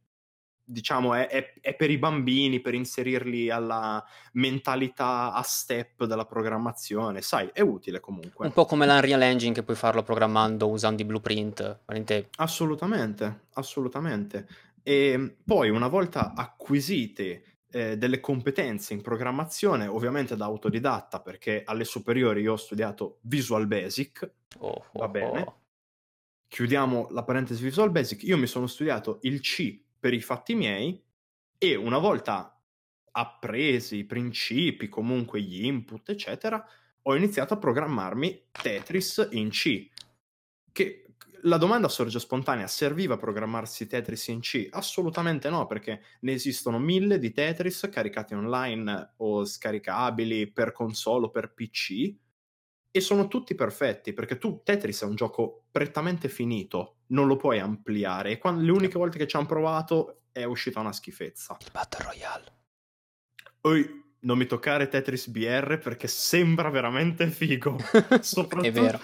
Diciamo, 0.71 1.15
è, 1.15 1.27
è, 1.27 1.53
è, 1.61 1.75
per 1.75 1.89
i 1.89 1.97
bambini, 1.97 2.59
per 2.59 2.75
inserirli 2.75 3.49
alla 3.49 4.05
mentalità 4.33 5.33
a 5.33 5.41
step 5.41 6.05
della 6.05 6.25
programmazione. 6.25 7.21
Sai, 7.21 7.49
è 7.51 7.61
utile 7.61 7.99
comunque. 7.99 8.45
Un 8.45 8.53
po' 8.53 8.65
come 8.65 8.85
l'Unreal 8.85 9.23
Engine 9.23 9.53
che 9.53 9.63
puoi 9.63 9.75
farlo 9.75 10.03
programmando 10.03 10.69
usando 10.69 11.01
i 11.01 11.05
blueprint. 11.05 11.81
Veramente... 11.85 12.29
Assolutamente, 12.37 13.47
assolutamente. 13.53 14.47
E 14.83 15.37
poi, 15.43 15.71
una 15.71 15.87
volta 15.87 16.33
acquisite 16.35 17.57
eh, 17.71 17.97
delle 17.97 18.19
competenze 18.19 18.93
in 18.93 19.01
programmazione, 19.01 19.87
ovviamente 19.87 20.35
da 20.35 20.45
autodidatta, 20.45 21.19
perché 21.19 21.63
alle 21.65 21.83
superiori 21.83 22.41
io 22.41 22.53
ho 22.53 22.57
studiato 22.57 23.17
Visual 23.21 23.65
Basic, 23.65 24.31
oh, 24.59 24.67
oh, 24.67 24.99
va 24.99 25.07
bene. 25.07 25.41
Oh 25.41 25.57
chiudiamo 26.49 27.09
la 27.11 27.23
parentesi 27.23 27.63
Visual 27.63 27.91
Basic, 27.91 28.23
io 28.23 28.35
mi 28.35 28.47
sono 28.47 28.65
studiato 28.65 29.19
il 29.21 29.39
C 29.39 29.87
per 29.99 30.13
i 30.13 30.21
fatti 30.21 30.55
miei 30.55 31.03
e 31.57 31.75
una 31.75 31.97
volta 31.97 32.59
appresi 33.11 33.97
i 33.97 34.05
principi, 34.05 34.87
comunque 34.87 35.41
gli 35.41 35.65
input, 35.65 36.09
eccetera, 36.09 36.65
ho 37.01 37.15
iniziato 37.15 37.53
a 37.53 37.57
programmarmi 37.57 38.47
Tetris 38.51 39.27
in 39.31 39.49
C. 39.49 39.89
Che 40.71 41.09
la 41.43 41.57
domanda 41.57 41.87
sorge 41.87 42.19
spontanea, 42.19 42.67
serviva 42.67 43.17
programmarsi 43.17 43.87
Tetris 43.87 44.27
in 44.27 44.39
C? 44.41 44.67
Assolutamente 44.71 45.49
no, 45.49 45.65
perché 45.67 46.01
ne 46.21 46.33
esistono 46.33 46.79
mille 46.79 47.17
di 47.19 47.31
Tetris 47.31 47.87
caricati 47.91 48.33
online 48.33 49.13
o 49.17 49.45
scaricabili 49.45 50.51
per 50.51 50.71
console 50.71 51.25
o 51.25 51.29
per 51.29 51.53
PC 51.53 52.13
e 52.91 53.01
sono 53.01 53.27
tutti 53.27 53.55
perfetti 53.55 54.13
perché 54.13 54.37
tu 54.37 54.61
Tetris 54.63 55.03
è 55.03 55.05
un 55.05 55.15
gioco 55.15 55.65
prettamente 55.71 56.27
finito, 56.27 56.98
non 57.09 57.27
lo 57.27 57.35
puoi 57.35 57.59
ampliare 57.59 58.31
e 58.31 58.37
quando, 58.37 58.63
le 58.63 58.71
uniche 58.71 58.97
volte 58.97 59.17
che 59.17 59.27
ci 59.27 59.35
hanno 59.35 59.45
provato 59.45 60.21
è 60.31 60.43
uscita 60.43 60.79
una 60.79 60.93
schifezza. 60.93 61.57
Il 61.59 61.69
Battle 61.71 62.05
Royale. 62.05 62.53
Oi, 63.61 64.07
non 64.21 64.37
mi 64.37 64.45
toccare 64.45 64.87
Tetris 64.87 65.27
BR 65.27 65.79
perché 65.79 66.07
sembra 66.07 66.69
veramente 66.69 67.27
figo. 67.27 67.77
Soprattutto, 68.21 68.61
è 68.67 68.71
vero 68.71 68.99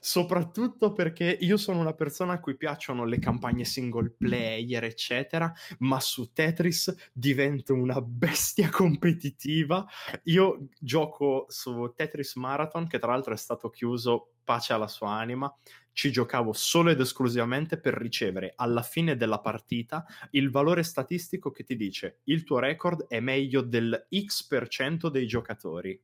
soprattutto 0.00 0.92
perché 0.92 1.36
io 1.40 1.56
sono 1.56 1.80
una 1.80 1.92
persona 1.92 2.34
a 2.34 2.40
cui 2.40 2.56
piacciono 2.56 3.04
le 3.04 3.18
campagne 3.18 3.64
single 3.64 4.14
player, 4.16 4.84
eccetera, 4.84 5.52
ma 5.80 6.00
su 6.00 6.32
Tetris 6.32 7.10
divento 7.12 7.74
una 7.74 8.00
bestia 8.00 8.70
competitiva. 8.72 9.86
Io 10.24 10.68
gioco 10.78 11.46
su 11.48 11.92
Tetris 11.94 12.36
Marathon, 12.36 12.86
che 12.86 12.98
tra 12.98 13.12
l'altro 13.12 13.34
è 13.34 13.36
stato 13.36 13.68
chiuso, 13.70 14.32
pace 14.48 14.72
alla 14.72 14.88
sua 14.88 15.10
anima. 15.10 15.54
Ci 15.92 16.10
giocavo 16.10 16.54
solo 16.54 16.88
ed 16.88 17.00
esclusivamente 17.00 17.78
per 17.78 17.92
ricevere 17.92 18.54
alla 18.56 18.82
fine 18.82 19.16
della 19.16 19.40
partita 19.40 20.06
il 20.30 20.50
valore 20.50 20.82
statistico 20.82 21.50
che 21.50 21.64
ti 21.64 21.76
dice 21.76 22.20
il 22.24 22.44
tuo 22.44 22.58
record 22.58 23.08
è 23.08 23.20
meglio 23.20 23.60
del 23.60 24.06
X% 24.08 25.10
dei 25.10 25.26
giocatori 25.26 26.00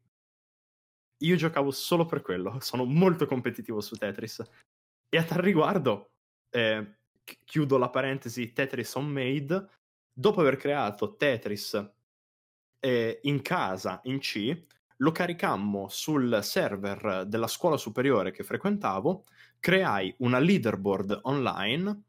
io 1.25 1.37
giocavo 1.37 1.71
solo 1.71 2.07
per 2.07 2.23
quello, 2.23 2.59
sono 2.61 2.85
molto 2.85 3.27
competitivo 3.27 3.81
su 3.81 3.97
Tetris. 3.97 4.43
E 5.09 5.17
a 5.17 5.25
tal 5.25 5.39
riguardo, 5.39 6.11
eh, 6.51 6.97
chiudo 7.45 7.79
la 7.79 7.91
parentesi 7.91 8.53
Tetris 8.53 8.95
on 8.95 9.07
Made, 9.07 9.69
dopo 10.13 10.41
aver 10.41 10.57
creato 10.57 11.17
Tetris 11.17 11.93
eh, 12.81 13.21
in 13.23 13.43
casa 13.43 14.01
in 14.05 14.19
C, 14.19 14.65
lo 14.99 15.13
caricammo 15.13 15.89
sul 15.89 16.41
server 16.43 17.25
della 17.27 17.47
scuola 17.47 17.77
superiore 17.77 18.31
che 18.31 18.45
frequentavo, 18.45 19.25
creai 19.59 20.15
una 20.19 20.39
leaderboard 20.39 21.21
online 21.23 22.03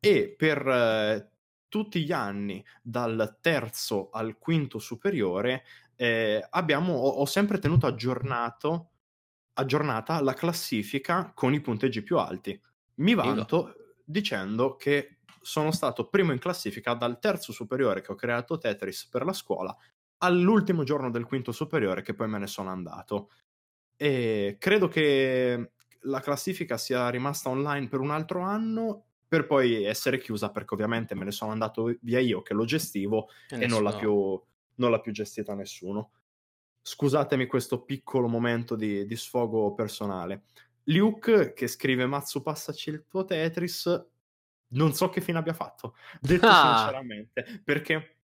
e 0.00 0.34
per 0.36 0.66
eh, 0.66 1.30
tutti 1.68 2.02
gli 2.02 2.12
anni, 2.12 2.64
dal 2.82 3.38
terzo 3.40 4.10
al 4.10 4.38
quinto 4.38 4.78
superiore, 4.78 5.64
eh, 5.96 6.44
abbiamo, 6.50 6.94
ho, 6.94 7.08
ho, 7.08 7.24
sempre 7.26 7.58
tenuto 7.58 7.86
aggiornato, 7.86 8.90
aggiornata 9.54 10.20
la 10.20 10.34
classifica 10.34 11.32
con 11.34 11.52
i 11.52 11.60
punteggi 11.60 12.02
più 12.02 12.18
alti. 12.18 12.60
Mi 12.96 13.14
vanto 13.14 13.74
dicendo 14.04 14.76
che 14.76 15.18
sono 15.40 15.70
stato 15.70 16.08
primo 16.08 16.32
in 16.32 16.38
classifica 16.38 16.94
dal 16.94 17.18
terzo 17.18 17.52
superiore 17.52 18.02
che 18.02 18.12
ho 18.12 18.16
creato 18.16 18.58
Tetris 18.58 19.06
per 19.06 19.24
la 19.24 19.32
scuola 19.32 19.74
all'ultimo 20.22 20.82
giorno 20.82 21.10
del 21.10 21.24
quinto 21.24 21.52
superiore 21.52 22.02
che 22.02 22.14
poi 22.14 22.28
me 22.28 22.38
ne 22.38 22.46
sono 22.46 22.70
andato. 22.70 23.30
E 23.96 24.56
credo 24.58 24.88
che 24.88 25.72
la 26.04 26.20
classifica 26.20 26.78
sia 26.78 27.08
rimasta 27.10 27.50
online 27.50 27.88
per 27.88 28.00
un 28.00 28.10
altro 28.10 28.40
anno 28.40 29.04
per 29.28 29.46
poi 29.46 29.84
essere 29.84 30.18
chiusa 30.18 30.50
perché 30.50 30.74
ovviamente 30.74 31.14
me 31.14 31.24
ne 31.24 31.30
sono 31.30 31.52
andato 31.52 31.94
via 32.00 32.18
io 32.18 32.42
che 32.42 32.54
lo 32.54 32.64
gestivo 32.64 33.28
e, 33.48 33.62
e 33.62 33.66
non, 33.66 33.82
l'ha 33.82 33.94
più, 33.94 34.40
non, 34.76 34.90
l'ha 34.90 35.00
più, 35.00 35.12
gestita 35.12 35.54
nessuno. 35.54 36.12
Scusatemi 36.82 37.46
questo 37.46 37.82
piccolo 37.84 38.26
momento 38.26 38.74
di, 38.74 39.06
di 39.06 39.16
sfogo 39.16 39.72
personale. 39.74 40.44
Luke 40.84 41.52
che 41.52 41.68
scrive 41.68 42.06
Mazzu 42.06 42.42
passaci 42.42 42.90
il 42.90 43.04
tuo 43.06 43.24
Tetris 43.24 44.08
non 44.72 44.94
so 44.94 45.08
che 45.08 45.20
fine 45.20 45.38
abbia 45.38 45.52
fatto, 45.52 45.94
detto 46.20 46.46
ah. 46.46 46.76
sinceramente, 46.78 47.60
perché 47.64 48.19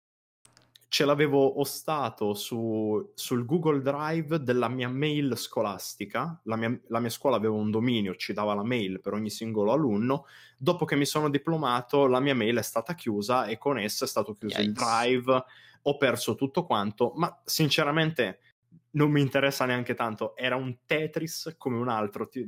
ce 0.93 1.05
l'avevo 1.05 1.59
ostato 1.59 2.35
su, 2.35 3.13
sul 3.15 3.45
Google 3.47 3.81
Drive 3.81 4.43
della 4.43 4.67
mia 4.67 4.87
mail 4.89 5.35
scolastica. 5.35 6.39
La 6.43 6.55
mia, 6.55 6.79
la 6.89 6.99
mia, 6.99 7.09
scuola 7.09 7.35
aveva 7.35 7.55
un 7.55 7.71
dominio, 7.71 8.13
ci 8.13 8.31
dava 8.31 8.53
la 8.53 8.61
mail 8.61 8.99
per 8.99 9.13
ogni 9.13 9.31
singolo 9.31 9.71
alunno. 9.71 10.27
Dopo 10.55 10.85
che 10.85 10.95
mi 10.95 11.07
sono 11.07 11.31
diplomato, 11.31 12.05
la 12.05 12.19
mia 12.19 12.35
mail 12.35 12.57
è 12.57 12.61
stata 12.61 12.93
chiusa 12.93 13.45
e 13.45 13.57
con 13.57 13.79
essa 13.79 14.05
è 14.05 14.07
stato 14.07 14.35
chiuso 14.35 14.61
Yikes. 14.61 14.67
il 14.67 14.73
drive. 14.73 15.43
Ho 15.81 15.97
perso 15.97 16.35
tutto 16.35 16.63
quanto, 16.63 17.13
ma 17.15 17.41
sinceramente 17.43 18.39
non 18.91 19.09
mi 19.09 19.21
interessa 19.21 19.65
neanche 19.65 19.95
tanto. 19.95 20.35
Era 20.35 20.57
un 20.57 20.77
Tetris 20.85 21.55
come 21.57 21.77
un 21.77 21.89
altro. 21.89 22.27
Ti, 22.27 22.47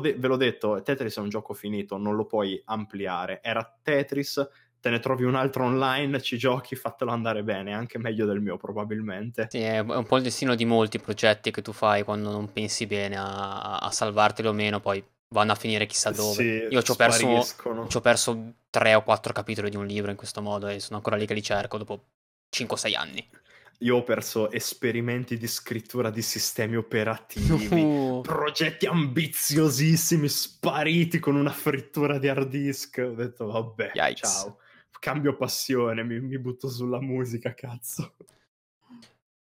de- 0.00 0.14
ve 0.14 0.28
l'ho 0.28 0.36
detto, 0.36 0.80
Tetris 0.80 1.18
è 1.18 1.20
un 1.20 1.28
gioco 1.28 1.52
finito, 1.52 1.98
non 1.98 2.16
lo 2.16 2.24
puoi 2.24 2.58
ampliare. 2.64 3.42
Era 3.42 3.70
Tetris 3.82 4.48
te 4.82 4.90
ne 4.90 4.98
trovi 4.98 5.22
un 5.22 5.36
altro 5.36 5.64
online, 5.64 6.20
ci 6.20 6.36
giochi, 6.36 6.74
fatelo 6.74 7.12
andare 7.12 7.44
bene, 7.44 7.72
anche 7.72 7.98
meglio 7.98 8.26
del 8.26 8.40
mio 8.40 8.56
probabilmente. 8.56 9.46
Sì, 9.48 9.60
è 9.60 9.78
un 9.78 10.04
po' 10.04 10.16
il 10.16 10.24
destino 10.24 10.56
di 10.56 10.64
molti 10.64 10.98
progetti 10.98 11.52
che 11.52 11.62
tu 11.62 11.72
fai 11.72 12.02
quando 12.02 12.32
non 12.32 12.52
pensi 12.52 12.88
bene 12.88 13.16
a, 13.16 13.76
a 13.76 13.90
salvarteli 13.92 14.48
o 14.48 14.52
meno, 14.52 14.80
poi 14.80 15.02
vanno 15.28 15.52
a 15.52 15.54
finire 15.54 15.86
chissà 15.86 16.10
dove. 16.10 16.34
Sì, 16.34 16.66
Io 16.74 16.82
ci 16.82 16.90
ho, 16.90 16.96
perso, 16.96 17.44
ci 17.88 17.96
ho 17.96 18.00
perso 18.00 18.54
tre 18.70 18.94
o 18.96 19.04
quattro 19.04 19.32
capitoli 19.32 19.70
di 19.70 19.76
un 19.76 19.86
libro 19.86 20.10
in 20.10 20.16
questo 20.16 20.42
modo 20.42 20.66
e 20.66 20.80
sono 20.80 20.96
ancora 20.96 21.14
lì 21.14 21.26
che 21.26 21.34
li 21.34 21.42
cerco 21.42 21.78
dopo 21.78 22.02
5-6 22.52 22.96
anni. 22.96 23.28
Io 23.78 23.98
ho 23.98 24.02
perso 24.02 24.50
esperimenti 24.50 25.36
di 25.38 25.46
scrittura 25.46 26.10
di 26.10 26.22
sistemi 26.22 26.74
operativi, 26.74 27.70
uh. 27.80 28.20
progetti 28.20 28.86
ambiziosissimi 28.86 30.28
spariti 30.28 31.20
con 31.20 31.36
una 31.36 31.52
frittura 31.52 32.18
di 32.18 32.26
hard 32.26 32.48
disk. 32.48 33.00
Ho 33.00 33.14
detto 33.14 33.46
vabbè, 33.46 33.92
Yikes. 33.94 34.28
ciao 34.28 34.56
cambio 35.02 35.36
passione, 35.36 36.04
mi, 36.04 36.20
mi 36.20 36.38
butto 36.38 36.68
sulla 36.68 37.00
musica, 37.00 37.52
cazzo. 37.54 38.14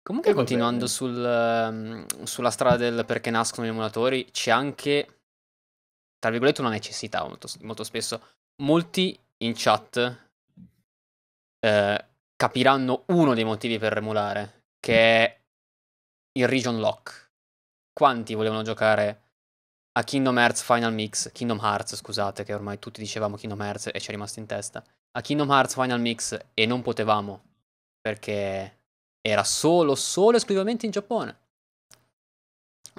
Comunque, 0.02 0.32
e 0.32 0.34
continuando 0.34 0.88
sul, 0.88 1.16
um, 1.16 2.06
sulla 2.24 2.50
strada 2.50 2.76
del 2.76 3.06
perché 3.06 3.30
nascono 3.30 3.68
gli 3.68 3.70
emulatori, 3.70 4.32
c'è 4.32 4.50
anche, 4.50 5.20
tra 6.18 6.32
virgolette, 6.32 6.62
una 6.62 6.72
necessità 6.72 7.24
molto, 7.26 7.48
molto 7.62 7.84
spesso. 7.84 8.22
Molti 8.64 9.18
in 9.44 9.54
chat 9.56 10.30
eh, 11.60 12.06
capiranno 12.36 13.04
uno 13.10 13.36
dei 13.36 13.44
motivi 13.44 13.78
per 13.78 13.96
emulare, 13.96 14.64
che 14.80 14.96
è 14.96 15.42
il 16.40 16.48
region 16.48 16.80
lock. 16.80 17.30
Quanti 17.94 18.34
volevano 18.34 18.64
giocare 18.64 19.22
a 19.92 20.04
Kingdom 20.04 20.36
Hearts 20.36 20.64
Final 20.64 20.94
Mix, 20.94 21.32
Kingdom 21.32 21.60
Hearts, 21.62 21.96
scusate, 21.96 22.44
che 22.44 22.56
ormai 22.56 22.80
tutti 22.80 23.00
dicevamo 23.00 23.38
Kingdom 23.38 23.62
Hearts 23.62 23.92
e 23.94 24.00
ci 24.00 24.08
è 24.08 24.12
rimasto 24.12 24.40
in 24.40 24.48
testa 24.48 24.84
a 25.16 25.22
Kingdom 25.22 25.50
Hearts 25.50 25.74
Final 25.74 26.00
Mix 26.00 26.38
e 26.54 26.66
non 26.66 26.82
potevamo 26.82 27.42
perché 28.02 28.78
era 29.22 29.44
solo, 29.44 29.96
solo 29.96 30.38
esclusivamente 30.38 30.86
in 30.86 30.92
Giappone. 30.92 31.38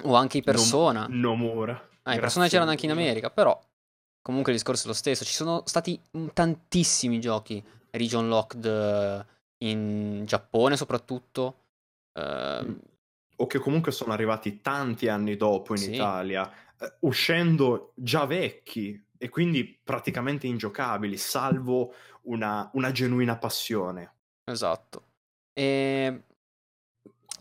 O 0.03 0.15
anche 0.15 0.39
i 0.39 0.43
Persona. 0.43 1.05
No, 1.07 1.35
Nomura. 1.35 1.89
Ah, 2.03 2.15
i 2.15 2.19
Persona 2.19 2.47
c'erano 2.47 2.71
anche 2.71 2.85
in 2.85 2.91
America, 2.91 3.29
però 3.29 3.59
comunque 4.21 4.51
il 4.51 4.57
discorso 4.57 4.85
è 4.85 4.87
lo 4.87 4.93
stesso. 4.93 5.23
Ci 5.23 5.33
sono 5.33 5.61
stati 5.65 5.99
tantissimi 6.33 7.19
giochi 7.19 7.63
region 7.91 8.27
locked 8.27 8.65
eh, 8.65 9.25
in 9.59 10.23
Giappone 10.25 10.75
soprattutto. 10.75 11.59
Uh, 12.13 12.79
o 13.37 13.47
che 13.47 13.59
comunque 13.59 13.91
sono 13.91 14.13
arrivati 14.13 14.61
tanti 14.61 15.09
anni 15.09 15.35
dopo 15.35 15.73
in 15.73 15.79
sì. 15.79 15.93
Italia, 15.93 16.49
uh, 16.79 17.07
uscendo 17.07 17.91
già 17.95 18.25
vecchi 18.25 19.04
e 19.17 19.29
quindi 19.29 19.79
praticamente 19.83 20.47
ingiocabili, 20.47 21.17
salvo 21.17 21.93
una, 22.23 22.69
una 22.73 22.91
genuina 22.91 23.37
passione. 23.37 24.13
Esatto. 24.43 25.03
E... 25.53 26.23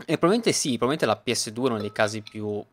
e, 0.06 0.18
probabilmente 0.18 0.52
sì, 0.52 0.76
probabilmente 0.78 1.06
la 1.06 1.22
PS2 1.24 1.54
è 1.54 1.70
uno 1.70 1.80
dei 1.80 1.92
casi 1.92 2.22
più 2.22 2.64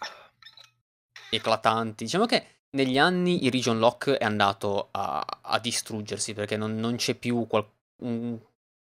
eclatanti. 1.29 2.03
Diciamo 2.05 2.25
che 2.25 2.59
negli 2.71 2.97
anni 2.97 3.45
il 3.45 3.51
region 3.51 3.79
lock 3.79 4.11
è 4.11 4.23
andato 4.23 4.89
a, 4.91 5.25
a 5.41 5.59
distruggersi 5.59 6.33
perché 6.33 6.57
non, 6.57 6.75
non 6.75 6.95
c'è 6.95 7.15
più 7.15 7.45
qual... 7.47 7.67
un... 8.03 8.37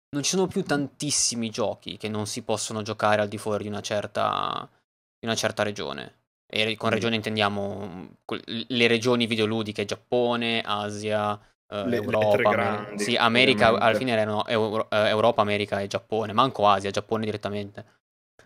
non 0.10 0.24
ci 0.24 0.31
sono 0.31 0.48
più 0.48 0.63
tantissimi 0.63 1.50
giochi 1.50 1.98
che 1.98 2.10
non 2.10 2.25
si 2.27 2.41
possono 2.43 2.81
giocare 2.81 3.22
al 3.22 3.27
di 3.27 3.38
fuori 3.38 3.63
di 3.63 3.70
una 3.70 3.81
certa, 3.81 4.70
di 5.17 5.25
una 5.25 5.36
certa 5.36 5.63
regione. 5.63 6.20
E 6.53 6.75
con 6.75 6.89
regione 6.89 7.15
intendiamo 7.15 8.10
le 8.46 8.88
regioni 8.88 9.25
videoludiche, 9.25 9.86
Giappone, 9.86 10.62
Asia, 10.62 11.31
uh, 11.31 11.86
le, 11.86 11.96
Europa. 11.96 12.36
Le 12.36 12.43
grandi, 12.43 13.03
sì, 13.03 13.15
America, 13.15 13.67
ovviamente. 13.67 13.86
alla 13.86 13.98
fine 13.98 14.12
erano 14.12 14.46
Euro, 14.48 14.88
uh, 14.91 14.96
Europa, 14.96 15.41
America 15.41 15.79
e 15.79 15.88
Giappone, 15.88 16.34
manco 16.34 16.67
Asia, 16.67 16.91
Giappone 16.91 17.24
direttamente. 17.24 17.86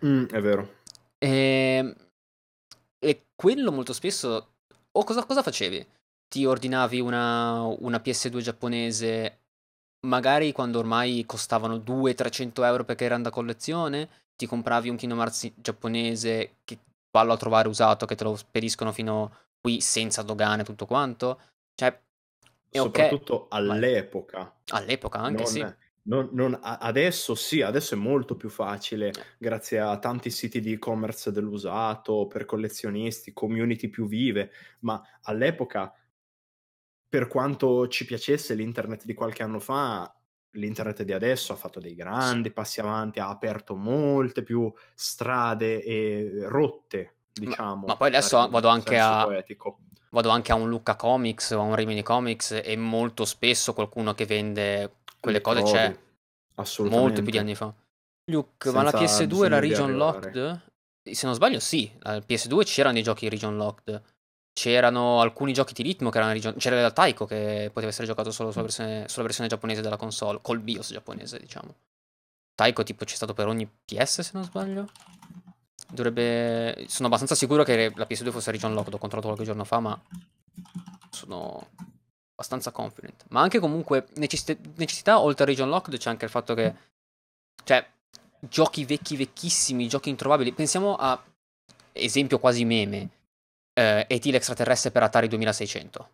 Mm, 0.04 0.26
è 0.26 0.40
vero. 0.40 0.74
E, 1.18 1.28
ehm, 1.28 1.94
e, 3.00 3.26
quello 3.34 3.72
molto 3.72 3.92
spesso... 3.92 4.52
O 4.92 5.02
cosa, 5.02 5.24
cosa 5.24 5.42
facevi? 5.42 5.84
Ti 6.28 6.44
ordinavi 6.44 7.00
una, 7.00 7.62
una 7.64 8.00
PS2 8.02 8.38
giapponese 8.38 9.40
magari 10.06 10.52
quando 10.52 10.78
ormai 10.78 11.24
costavano 11.26 11.76
200-300 11.78 12.64
euro 12.64 12.84
perché 12.84 13.04
erano 13.04 13.24
da 13.24 13.30
collezione, 13.30 14.08
ti 14.36 14.46
compravi 14.46 14.88
un 14.88 14.96
Kingdom 14.96 15.18
Hearts 15.18 15.52
giapponese 15.56 16.58
che 16.64 16.78
vallo 17.16 17.32
a 17.32 17.36
trovare 17.36 17.68
usato 17.68 18.04
che 18.04 18.14
te 18.14 18.24
lo 18.24 18.36
spediscono 18.36 18.92
fino 18.92 19.32
qui 19.60 19.80
senza 19.80 20.22
dogane 20.22 20.62
e 20.62 20.64
tutto 20.64 20.84
quanto. 20.84 21.40
Cioè, 21.74 21.98
Soprattutto 22.70 23.44
okay, 23.44 23.60
all'epoca. 23.60 24.54
All'epoca 24.68 25.18
anche, 25.18 25.42
non, 25.42 25.50
sì. 25.50 25.66
Non, 26.08 26.28
non, 26.32 26.58
adesso 26.62 27.34
sì, 27.34 27.62
adesso 27.62 27.94
è 27.94 27.98
molto 27.98 28.36
più 28.36 28.48
facile 28.48 29.12
grazie 29.38 29.80
a 29.80 29.98
tanti 29.98 30.30
siti 30.30 30.60
di 30.60 30.72
e-commerce 30.72 31.32
dell'usato, 31.32 32.26
per 32.26 32.44
collezionisti, 32.44 33.32
community 33.32 33.88
più 33.88 34.06
vive, 34.06 34.52
ma 34.80 35.02
all'epoca, 35.22 35.92
per 37.08 37.26
quanto 37.26 37.88
ci 37.88 38.04
piacesse 38.04 38.54
l'internet 38.54 39.04
di 39.04 39.14
qualche 39.14 39.42
anno 39.42 39.58
fa, 39.58 40.14
l'internet 40.56 41.02
di 41.02 41.12
adesso 41.12 41.52
ha 41.52 41.56
fatto 41.56 41.80
dei 41.80 41.94
grandi 41.94 42.50
passi 42.50 42.80
avanti, 42.80 43.20
ha 43.20 43.28
aperto 43.28 43.74
molte 43.76 44.42
più 44.42 44.72
strade 44.94 45.82
e 45.82 46.44
rotte, 46.48 47.14
diciamo. 47.32 47.82
Ma, 47.82 47.86
ma 47.86 47.96
poi 47.96 48.08
adesso 48.08 48.48
vado 48.48 48.68
anche 48.68 48.98
a... 48.98 49.26
Vado 50.08 50.30
anche 50.30 50.52
a 50.52 50.54
un 50.54 50.68
Lucca 50.68 50.96
Comics 50.96 51.50
o 51.50 51.60
a 51.60 51.62
un 51.62 51.74
Rimini 51.74 52.02
Comics 52.02 52.60
e 52.64 52.76
molto 52.76 53.24
spesso 53.26 53.74
qualcuno 53.74 54.14
che 54.14 54.24
vende 54.24 54.98
quelle 55.20 55.42
cose 55.42 55.58
trovi. 55.58 55.72
c'è. 55.72 55.98
Assolutamente. 56.54 57.06
Molto 57.06 57.22
più 57.22 57.32
di 57.32 57.38
anni 57.38 57.54
fa. 57.54 57.74
Luke, 58.30 58.70
ma 58.70 58.82
la 58.82 58.92
PS2 58.92 59.44
era 59.44 59.58
region 59.58 59.96
locked? 59.96 60.62
Se 61.02 61.26
non 61.26 61.34
sbaglio 61.34 61.60
sì, 61.60 61.92
la 61.98 62.16
PS2 62.16 62.64
c'erano 62.64 62.94
dei 62.94 63.02
giochi 63.02 63.28
region 63.28 63.56
locked 63.56 64.02
c'erano 64.56 65.20
alcuni 65.20 65.52
giochi 65.52 65.74
di 65.74 65.82
ritmo 65.82 66.08
che 66.08 66.16
erano 66.16 66.32
region... 66.32 66.54
c'era 66.56 66.80
il 66.80 66.92
Taiko 66.94 67.26
che 67.26 67.68
poteva 67.70 67.92
essere 67.92 68.06
giocato 68.06 68.30
solo 68.30 68.50
sulla 68.50 68.62
versione, 68.62 69.06
sulla 69.06 69.26
versione 69.26 69.50
giapponese 69.50 69.82
della 69.82 69.98
console, 69.98 70.38
col 70.40 70.60
BIOS 70.60 70.92
giapponese, 70.92 71.38
diciamo. 71.38 71.74
Taiko 72.54 72.82
tipo 72.82 73.04
c'è 73.04 73.16
stato 73.16 73.34
per 73.34 73.48
ogni 73.48 73.66
PS 73.66 74.22
se 74.22 74.30
non 74.32 74.44
sbaglio. 74.44 74.88
Dovrebbe 75.88 76.86
sono 76.88 77.08
abbastanza 77.08 77.34
sicuro 77.34 77.64
che 77.64 77.92
la 77.94 78.06
PS2 78.08 78.30
fosse 78.30 78.50
region 78.50 78.72
locked, 78.72 78.94
ho 78.94 78.98
controllato 78.98 79.28
qualche 79.34 79.44
giorno 79.44 79.64
fa, 79.64 79.78
ma 79.78 80.02
sono 81.10 81.68
abbastanza 82.32 82.70
confident. 82.70 83.26
Ma 83.28 83.42
anche 83.42 83.58
comunque 83.58 84.06
necessità, 84.14 84.58
necessità 84.76 85.20
oltre 85.20 85.44
a 85.44 85.46
Region 85.46 85.68
Locked 85.68 85.98
c'è 85.98 86.08
anche 86.08 86.24
il 86.24 86.30
fatto 86.30 86.54
che, 86.54 86.74
cioè, 87.62 87.86
giochi 88.38 88.86
vecchi, 88.86 89.16
vecchissimi, 89.16 89.86
giochi 89.86 90.08
introvabili. 90.08 90.52
Pensiamo 90.52 90.96
a 90.96 91.22
esempio 91.92 92.38
quasi 92.38 92.64
meme, 92.64 93.10
eh, 93.78 94.06
E.T. 94.08 94.24
l'extraterrestre 94.26 94.90
per 94.90 95.02
Atari 95.02 95.28
2600. 95.28 96.10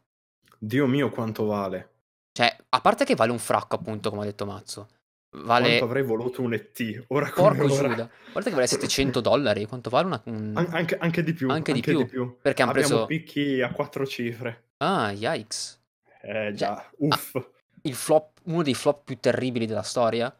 Dio 0.58 0.86
mio, 0.86 1.10
quanto 1.10 1.44
vale. 1.44 1.90
Cioè, 2.32 2.56
a 2.70 2.80
parte 2.80 3.04
che 3.04 3.14
vale 3.14 3.30
un 3.32 3.38
fracco, 3.38 3.76
appunto, 3.76 4.10
come 4.10 4.22
ha 4.22 4.24
detto 4.26 4.46
Mazzo. 4.46 4.88
Vale... 5.34 5.66
Quanto 5.68 5.84
avrei 5.84 6.02
voluto 6.02 6.42
un 6.42 6.52
ET, 6.54 7.04
ora 7.08 7.30
Porco 7.30 7.62
come 7.62 7.72
ora. 7.72 7.88
Giuda. 7.88 8.10
Guarda 8.32 8.48
che 8.50 8.54
vale 8.54 8.66
700 8.66 9.20
dollari, 9.22 9.66
quanto 9.66 9.90
vale 9.90 10.06
una... 10.06 10.22
un- 10.26 10.52
An- 10.54 10.68
anche, 10.72 10.96
anche 10.98 11.22
di 11.22 11.32
più. 11.32 11.48
Anche 11.50 11.72
di 11.72 11.80
più, 11.80 12.36
perché 12.40 12.62
hanno 12.62 12.72
preso- 12.72 13.06
picchi 13.06 13.60
a 13.62 13.70
quattro 13.72 14.06
cifre. 14.06 14.70
Ah, 14.78 15.10
yikes. 15.12 15.80
Eh 16.22 16.52
già, 16.54 16.74
Ah. 16.74 16.90
uff. 16.98 17.48
Il 17.82 17.94
flop, 17.94 18.40
uno 18.44 18.62
dei 18.62 18.74
flop 18.74 19.04
più 19.04 19.18
terribili 19.18 19.66
della 19.66 19.82
storia. 19.82 20.34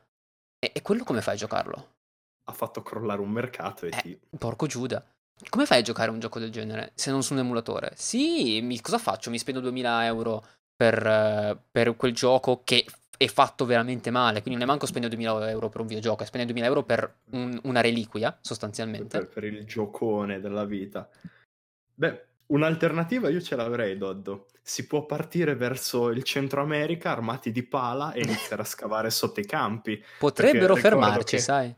E, 0.59 0.71
e 0.75 0.83
quello 0.83 1.03
come 1.05 1.21
fai 1.23 1.35
a 1.35 1.39
giocarlo? 1.39 1.89
Ha 2.45 2.53
fatto 2.53 2.83
crollare 2.83 3.21
un 3.21 3.31
mercato 3.31 3.87
ET. 3.87 4.05
Eh, 4.05 4.19
porco 4.39 4.67
Giuda. 4.67 5.05
Come 5.49 5.67
fai 5.67 5.81
a 5.81 5.83
giocare 5.83 6.11
un 6.11 6.19
gioco 6.21 6.39
del 6.39 6.51
genere 6.51 6.93
se 6.95 7.11
non 7.11 7.23
su 7.23 7.33
un 7.33 7.41
emulatore? 7.41 7.93
Sì, 7.95 8.61
mi- 8.63 8.81
cosa 8.81 8.99
faccio? 8.99 9.31
Mi 9.31 9.39
spendo 9.39 9.61
2000 9.61 10.05
euro 10.07 10.45
per, 10.75 11.61
per 11.71 11.97
quel 11.97 12.15
gioco 12.15 12.63
che 12.65 12.85
è 13.17 13.27
fatto 13.27 13.65
veramente 13.65 14.11
male. 14.11 14.41
Quindi 14.41 14.59
non 14.59 14.63
è 14.63 14.71
manco 14.71 14.87
spendere 14.87 15.15
2000 15.15 15.51
euro 15.51 15.69
per 15.69 15.81
un 15.81 15.87
videogioco, 15.87 16.23
è 16.23 16.27
spendere 16.27 16.53
2000 16.53 16.67
euro 16.69 16.85
per 16.85 17.19
un- 17.33 17.59
una 17.65 17.81
reliquia, 17.81 18.37
sostanzialmente. 18.41 19.19
per, 19.19 19.29
per 19.29 19.45
il 19.45 19.65
giocone 19.65 20.41
della 20.41 20.65
vita. 20.65 21.09
Beh, 21.95 22.25
un'alternativa 22.47 23.29
io 23.29 23.41
ce 23.41 23.57
l'avrei, 23.57 23.97
Doddo. 23.97 24.47
Si 24.63 24.87
può 24.87 25.07
partire 25.07 25.55
verso 25.57 26.09
il 26.11 26.23
Centro 26.23 26.63
America 26.63 27.11
armati 27.11 27.51
di 27.53 27.63
pala 27.65 28.13
e 28.13 28.23
iniziare 28.23 28.63
a 28.63 28.65
scavare 28.65 29.11
sotto 29.11 29.41
i 29.41 29.47
campi. 29.47 30.03
Potrebbero 30.19 30.77
fermarci, 30.77 31.39
sai? 31.39 31.75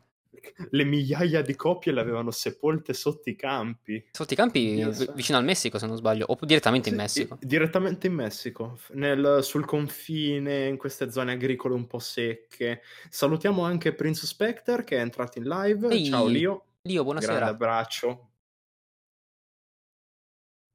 Le 0.70 0.84
migliaia 0.84 1.42
di 1.42 1.54
coppie 1.56 1.92
le 1.92 2.00
avevano 2.00 2.30
sepolte 2.30 2.92
sotto 2.92 3.30
i 3.30 3.36
campi. 3.36 4.04
Sotto 4.12 4.32
i 4.32 4.36
campi 4.36 4.92
so. 4.92 5.12
vicino 5.12 5.38
al 5.38 5.44
Messico, 5.44 5.78
se 5.78 5.86
non 5.86 5.96
sbaglio, 5.96 6.26
o 6.26 6.38
direttamente 6.42 6.88
in 6.88 6.94
Sì, 6.94 7.00
Messico. 7.00 7.38
i- 7.40 7.46
direttamente 7.46 8.06
in 8.06 8.14
Messico, 8.14 8.78
nel- 8.90 9.40
sul 9.42 9.64
confine, 9.64 10.66
in 10.66 10.76
queste 10.76 11.10
zone 11.10 11.32
agricole 11.32 11.74
un 11.74 11.86
po' 11.86 11.98
secche. 11.98 12.82
Salutiamo 13.08 13.64
anche 13.64 13.94
Prince 13.94 14.26
Spectre 14.26 14.84
che 14.84 14.96
è 14.96 15.00
entrato 15.00 15.38
in 15.38 15.44
live. 15.44 15.88
Ehi, 15.88 16.06
Ciao 16.06 16.26
Lio, 16.26 16.64
Lio, 16.82 17.02
grande 17.02 17.02
buonasera. 17.04 17.46
abbraccio. 17.46 18.30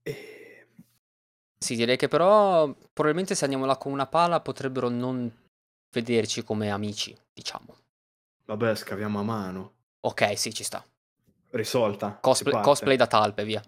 E... 0.04 0.68
Sì, 1.58 1.76
direi 1.76 1.98
che 1.98 2.08
però 2.08 2.74
probabilmente 2.94 3.36
se 3.36 3.44
andiamo 3.44 3.66
là 3.66 3.78
con 3.78 3.92
una 3.92 4.08
pala 4.08 4.40
potrebbero 4.42 4.90
non 4.90 5.32
vederci 5.92 6.44
come 6.44 6.70
amici, 6.70 7.16
diciamo. 7.34 7.76
Vabbè, 8.50 8.74
scaviamo 8.76 9.20
a 9.20 9.24
mano. 9.24 9.74
Ok, 10.02 10.36
sì, 10.36 10.52
ci 10.52 10.64
sta. 10.64 10.84
Risolta. 11.52 12.18
Cosplay, 12.20 12.64
cosplay 12.64 12.96
da 12.96 13.06
talpe, 13.06 13.44
via. 13.44 13.62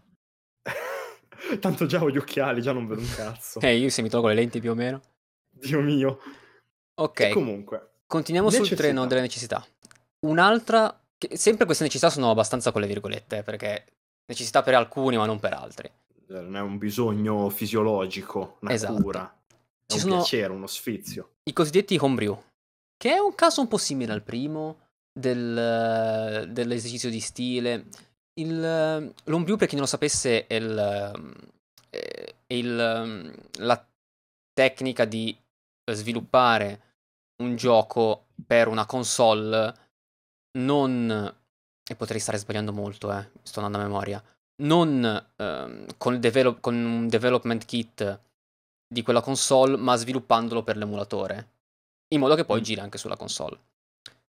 Tanto 1.60 1.86
già 1.86 2.02
ho 2.02 2.10
gli 2.10 2.18
occhiali, 2.18 2.64
già 2.64 2.72
non 2.72 2.88
vedo 2.88 3.02
un 3.02 3.14
cazzo. 3.16 3.60
Eh, 3.60 3.76
io 3.78 3.90
se 3.92 4.02
mi 4.02 4.10
tolgo 4.10 4.28
le 4.30 4.34
lenti 4.34 4.60
più 4.60 4.72
o 4.72 4.74
meno. 4.74 5.02
Dio 5.52 5.82
mio. 5.82 6.20
Ok, 6.96 7.20
E 7.20 7.30
comunque, 7.30 7.90
continuiamo 8.08 8.50
sul 8.50 8.62
necessità. 8.62 8.88
treno 8.88 9.06
delle 9.06 9.22
necessità. 9.22 9.64
Un'altra, 10.22 11.00
sempre 11.34 11.66
queste 11.66 11.84
necessità 11.84 12.10
sono 12.10 12.32
abbastanza 12.32 12.72
con 12.72 12.82
le 12.82 12.88
virgolette, 12.88 13.38
eh, 13.38 13.44
perché 13.44 13.86
necessità 14.26 14.64
per 14.64 14.74
alcuni 14.74 15.16
ma 15.18 15.28
non 15.28 15.40
per 15.40 15.54
altri. 15.54 15.88
eh, 16.28 16.40
non 16.42 16.56
è 16.56 16.62
un 16.62 16.80
bisogno 16.80 17.50
fisiologico, 17.50 18.58
una 18.62 18.72
Esatto. 18.74 19.00
cura. 19.02 19.32
È 19.48 19.54
Ci 19.86 19.96
un 19.98 20.00
sono- 20.02 20.16
piacere, 20.16 20.54
uno 20.54 20.66
sfizio. 20.68 21.34
I 21.44 21.54
cosiddetti 21.54 21.98
homebrew, 22.00 22.42
che 23.02 23.16
è 23.16 23.18
un 23.18 23.34
caso 23.34 23.62
un 23.62 23.68
po' 23.68 23.80
simile 23.80 24.14
al 24.14 24.22
primo 24.22 24.90
del- 25.12 26.48
dell'esercizio 26.52 27.10
di 27.10 27.20
stile. 27.20 27.88
Il, 28.34 28.60
l'homebrew, 29.24 29.58
per 29.58 29.68
chi 29.68 29.74
non 29.74 29.86
lo 29.86 29.90
sapesse, 29.90 30.46
è, 30.46 30.54
il, 30.54 31.42
è 31.90 32.54
il- 32.54 33.34
la 33.54 33.88
tecnica 34.54 35.06
di 35.06 35.36
sviluppare 35.92 36.82
un 37.42 37.56
gioco 37.56 38.28
per 38.46 38.68
una 38.68 38.86
console 38.86 39.74
non... 40.60 41.36
e 41.90 41.96
potrei 41.96 42.20
stare 42.20 42.38
sbagliando 42.38 42.72
molto, 42.72 43.12
eh, 43.12 43.32
sto 43.42 43.62
andando 43.62 43.80
a 43.80 43.90
memoria. 43.90 44.24
Non 44.62 45.32
ehm, 45.38 45.98
con, 45.98 46.20
develop- 46.20 46.60
con 46.60 46.76
un 46.76 47.08
development 47.08 47.66
kit 47.66 48.22
di 48.88 49.02
quella 49.02 49.22
console, 49.22 49.76
ma 49.76 49.96
sviluppandolo 49.96 50.62
per 50.62 50.78
l'emulatore, 50.78 51.61
in 52.14 52.20
modo 52.20 52.36
che 52.36 52.46
poi 52.46 52.60
Mm. 52.60 52.64
giri 52.64 52.80
anche 52.82 52.98
sulla 52.98 53.18
console. 53.18 53.60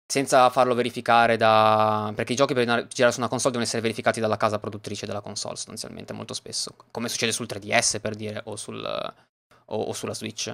Senza 0.05 0.49
farlo 0.49 0.73
verificare 0.73 1.37
da... 1.37 2.11
perché 2.13 2.33
i 2.33 2.35
giochi 2.35 2.53
per 2.53 2.65
girare 2.87 3.13
su 3.13 3.19
una 3.19 3.29
console 3.29 3.51
devono 3.51 3.63
essere 3.63 3.81
verificati 3.81 4.19
dalla 4.19 4.35
casa 4.35 4.59
produttrice 4.59 5.05
della 5.05 5.21
console, 5.21 5.55
sostanzialmente, 5.55 6.11
molto 6.11 6.33
spesso. 6.33 6.75
Come 6.91 7.07
succede 7.07 7.31
sul 7.31 7.45
3DS, 7.45 7.99
per 8.01 8.15
dire, 8.15 8.41
o, 8.45 8.57
sul, 8.57 8.83
o, 8.83 9.75
o 9.81 9.93
sulla 9.93 10.13
Switch. 10.13 10.53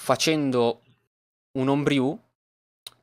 Facendo 0.00 0.82
un 1.58 1.68
homebrew, 1.68 2.20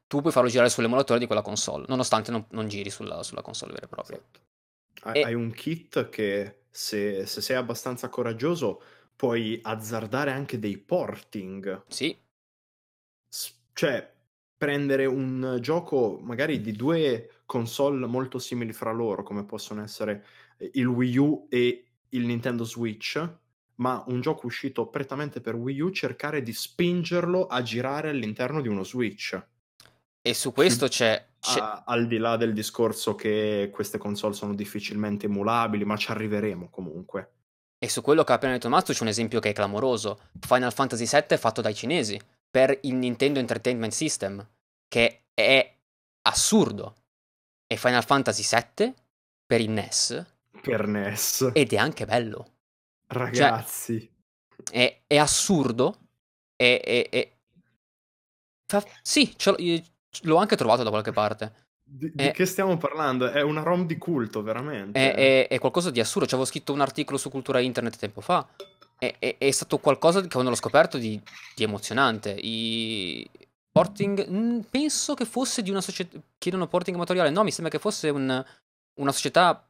tu 0.08 0.20
puoi 0.20 0.34
farlo 0.34 0.50
girare 0.50 0.70
sull'emulatore 0.70 1.20
di 1.20 1.26
quella 1.26 1.42
console, 1.42 1.86
nonostante 1.88 2.32
non, 2.32 2.46
non 2.50 2.68
giri 2.68 2.90
sulla, 2.90 3.24
sulla 3.24 3.42
console 3.42 3.72
vera 3.72 3.86
e 3.86 3.90
propria. 3.90 4.18
Esatto. 4.18 4.40
Hai, 5.04 5.22
E- 5.22 5.24
hai 5.24 5.34
un 5.34 5.52
kit 5.52 6.10
che 6.10 6.64
se, 6.70 7.26
se 7.26 7.40
sei 7.42 7.56
abbastanza 7.56 8.10
coraggioso 8.10 8.82
puoi 9.16 9.58
azzardare 9.64 10.32
anche 10.32 10.60
dei 10.60 10.78
porting. 10.78 11.84
Sì, 11.88 12.16
cioè, 13.74 14.10
prendere 14.58 15.06
un 15.06 15.58
gioco 15.60 16.20
magari 16.22 16.62
di 16.62 16.72
due 16.72 17.42
console 17.46 18.06
molto 18.06 18.40
simili 18.40 18.74
fra 18.74 18.92
loro, 18.92 19.24
come 19.24 19.44
possono 19.44 19.82
essere 19.84 20.26
eh, 20.58 20.70
il 20.76 20.86
Wii 20.88 21.18
U 21.18 21.48
e 21.50 21.86
il 22.10 22.26
Nintendo 22.26 22.64
Switch, 22.64 23.30
ma 23.76 24.04
un 24.08 24.22
gioco 24.22 24.46
uscito 24.46 24.88
prettamente 24.88 25.42
per 25.42 25.56
Wii 25.56 25.80
U, 25.82 25.90
cercare 25.90 26.44
di 26.44 26.54
spingerlo 26.54 27.48
a 27.48 27.62
girare 27.64 28.10
all'interno 28.10 28.62
di 28.62 28.68
uno 28.68 28.84
Switch. 28.84 29.42
e 30.22 30.34
su 30.36 30.52
questo 30.52 30.88
c'è... 30.88 31.26
c'è- 31.40 31.60
A- 31.60 31.84
al 31.88 32.06
di 32.06 32.18
là 32.18 32.38
del 32.38 32.54
discorso 32.54 33.16
che 33.16 33.70
queste 33.74 33.98
console 33.98 34.36
sono 34.36 34.54
difficilmente 34.54 35.26
emulabili, 35.26 35.84
ma 35.84 35.98
ci 35.98 36.12
arriveremo 36.12 36.70
comunque. 36.70 37.32
E 37.84 37.90
su 37.90 38.04
quello 38.04 38.24
che 38.24 38.32
ha 38.32 38.36
appena 38.36 38.54
detto 38.54 38.70
Mazzo 38.70 38.94
c'è 38.94 39.02
un 39.02 39.08
esempio 39.08 39.40
che 39.40 39.50
è 39.50 39.54
clamoroso. 39.54 40.20
Final 40.40 40.72
Fantasy 40.72 41.08
VII 41.08 41.24
è 41.30 41.38
fatto 41.38 41.62
dai 41.62 41.74
cinesi 41.74 42.20
per 42.52 42.78
il 42.84 42.96
Nintendo 42.96 43.40
Entertainment 43.40 43.94
System, 43.94 44.46
che 44.88 45.24
è 45.34 45.74
assurdo. 46.24 46.96
E 47.66 47.78
Final 47.78 48.04
Fantasy 48.04 48.44
VII 48.44 48.94
per 49.46 49.62
il 49.62 49.70
NES 49.70 50.26
Per 50.62 50.88
NES. 50.88 51.52
ed 51.54 51.72
è 51.72 51.78
anche 51.78 52.06
bello. 52.06 52.56
Ragazzi, 53.08 54.10
È, 54.70 55.02
è 55.08 55.18
assurdo. 55.18 55.98
E, 56.58 56.82
e- 56.84 57.08
e- 57.10 57.38
fa- 58.68 58.86
Sì, 59.02 59.34
l'ho, 59.46 59.56
l'ho 60.24 60.36
anche 60.36 60.56
trovato 60.58 60.84
da 60.84 60.90
qualche 60.90 61.12
parte. 61.14 61.70
di, 61.84 62.12
di 62.14 62.24
è- 62.26 62.32
che 62.32 62.46
stiamo 62.46 62.78
parlando? 62.78 63.30
È 63.32 63.42
una 63.42 63.64
ROM 63.64 63.86
di 63.86 63.98
culto, 63.98 64.42
veramente. 64.44 65.00
È, 65.00 65.16
è- 65.16 65.48
è 65.48 65.60
qualcosa 65.60 65.90
di 65.92 66.00
assurdo. 66.02 66.28
Ci 66.28 66.34
avevo 66.36 66.50
scritto 66.50 66.74
un 66.74 66.82
articolo 66.82 67.18
su 67.18 67.30
cultura 67.30 67.60
internet 67.62 67.98
tempo 67.98 68.20
fa. 68.22 68.46
È, 69.02 69.16
è- 69.18 69.38
è 69.40 69.50
stato 69.50 69.80
qualcosa 69.80 70.22
che 70.22 70.28
quando 70.28 70.52
l'ho 70.52 70.56
scoperto 70.56 71.00
di, 71.00 71.20
di 71.56 71.64
emozionante. 71.64 72.30
I 72.40 73.28
porting. 73.72 74.64
penso 74.70 75.16
che 75.16 75.26
fosse 75.26 75.64
di 75.64 75.72
una 75.72 75.82
società. 75.82 76.20
Chiedono 76.38 76.68
porting 76.68 76.96
materiale. 76.98 77.32
No, 77.32 77.44
mi 77.44 77.52
sembra 77.52 77.72
che 77.72 77.80
fosse 77.80 78.10
un- 78.10 78.46
una 79.00 79.12
società. 79.12 79.66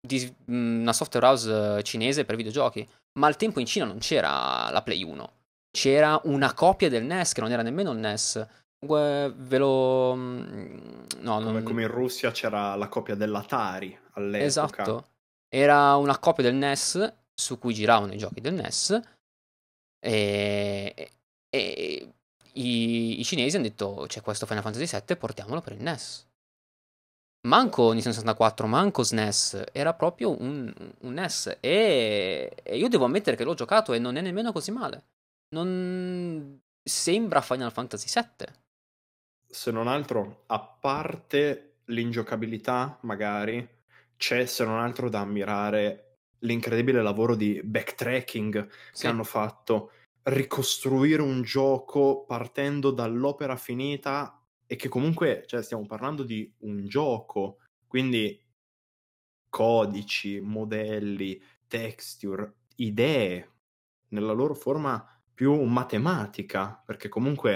Di, 0.00 0.34
mm, 0.50 0.80
una 0.82 0.92
software 0.92 1.26
house 1.26 1.76
eh, 1.78 1.82
cinese 1.84 2.24
per 2.24 2.34
videogiochi. 2.36 2.88
Ma 3.18 3.26
al 3.28 3.36
tempo 3.36 3.60
in 3.60 3.66
Cina 3.66 3.84
non 3.84 3.98
c'era 3.98 4.70
la 4.70 4.82
Play 4.82 5.02
1. 5.04 5.32
C'era 5.70 6.20
una 6.24 6.52
copia 6.54 6.88
del 6.88 7.04
NES 7.04 7.32
che 7.34 7.40
non 7.40 7.52
era 7.52 7.62
nemmeno 7.62 7.92
il 7.92 7.98
NES. 7.98 8.46
Ve 8.80 9.58
lo. 9.58 10.14
mm, 10.16 10.78
No, 11.20 11.38
come, 11.38 11.52
non, 11.52 11.62
come 11.62 11.82
in 11.82 11.88
Russia 11.88 12.30
c'era 12.32 12.74
la 12.74 12.88
copia 12.88 13.14
dell'Atari 13.14 13.96
all'epoca. 14.14 14.44
Esatto. 14.44 15.06
Era 15.48 15.94
una 15.96 16.18
copia 16.18 16.42
del 16.44 16.54
NES 16.54 17.12
su 17.38 17.58
cui 17.58 17.72
giravano 17.72 18.12
i 18.12 18.18
giochi 18.18 18.40
del 18.40 18.54
NES 18.54 19.00
e, 20.00 21.10
e 21.48 22.12
i, 22.54 23.20
i 23.20 23.24
cinesi 23.24 23.56
hanno 23.56 23.66
detto 23.66 24.04
c'è 24.08 24.20
questo 24.22 24.44
Final 24.46 24.62
Fantasy 24.62 24.86
VII, 24.86 25.16
portiamolo 25.16 25.60
per 25.60 25.74
il 25.74 25.82
NES. 25.82 26.26
Manco 27.46 27.92
Nintendo 27.92 28.18
64, 28.18 28.66
manco 28.66 29.04
SNES, 29.04 29.66
era 29.72 29.94
proprio 29.94 30.40
un, 30.42 30.72
un 31.00 31.12
NES 31.12 31.58
e, 31.60 32.56
e 32.60 32.76
io 32.76 32.88
devo 32.88 33.04
ammettere 33.04 33.36
che 33.36 33.44
l'ho 33.44 33.54
giocato 33.54 33.92
e 33.92 34.00
non 34.00 34.16
è 34.16 34.20
nemmeno 34.20 34.50
così 34.50 34.72
male. 34.72 35.04
Non 35.50 36.60
sembra 36.82 37.40
Final 37.40 37.70
Fantasy 37.70 38.08
VII. 38.12 38.46
Se 39.50 39.70
non 39.70 39.86
altro, 39.86 40.42
a 40.46 40.58
parte 40.60 41.76
l'ingiocabilità, 41.86 42.98
magari, 43.02 43.66
c'è 44.16 44.44
se 44.44 44.64
non 44.64 44.80
altro 44.80 45.08
da 45.08 45.20
ammirare 45.20 46.07
l'incredibile 46.40 47.02
lavoro 47.02 47.34
di 47.34 47.60
backtracking 47.62 48.68
Sì. 48.92 49.02
che 49.02 49.06
hanno 49.08 49.24
fatto 49.24 49.92
ricostruire 50.24 51.22
un 51.22 51.42
gioco 51.42 52.24
partendo 52.24 52.90
dall'opera 52.90 53.56
finita 53.56 54.42
e 54.66 54.76
che 54.76 54.88
comunque, 54.88 55.44
cioè, 55.46 55.62
stiamo 55.62 55.86
parlando 55.86 56.22
di 56.22 56.52
un 56.58 56.86
gioco, 56.86 57.58
quindi 57.86 58.38
codici, 59.48 60.40
modelli, 60.40 61.40
texture, 61.66 62.54
idee 62.76 63.52
nella 64.08 64.32
loro 64.32 64.54
forma 64.54 65.06
più 65.32 65.62
matematica, 65.62 66.82
perché 66.84 67.08
comunque 67.08 67.52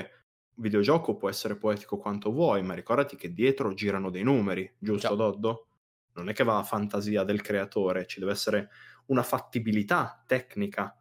un 0.54 0.62
videogioco 0.62 1.16
può 1.16 1.28
essere 1.28 1.56
poetico 1.56 1.98
quanto 1.98 2.30
vuoi, 2.32 2.62
ma 2.62 2.74
ricordati 2.74 3.16
che 3.16 3.32
dietro 3.32 3.74
girano 3.74 4.10
dei 4.10 4.22
numeri, 4.22 4.70
giusto 4.78 5.08
Già. 5.08 5.14
Doddo? 5.14 5.66
Non 6.14 6.28
è 6.28 6.32
che 6.32 6.44
va 6.44 6.58
a 6.58 6.62
fantasia 6.62 7.24
del 7.24 7.40
creatore, 7.40 8.06
ci 8.06 8.20
deve 8.20 8.32
essere 8.32 8.70
una 9.06 9.22
fattibilità 9.22 10.22
tecnica 10.26 10.96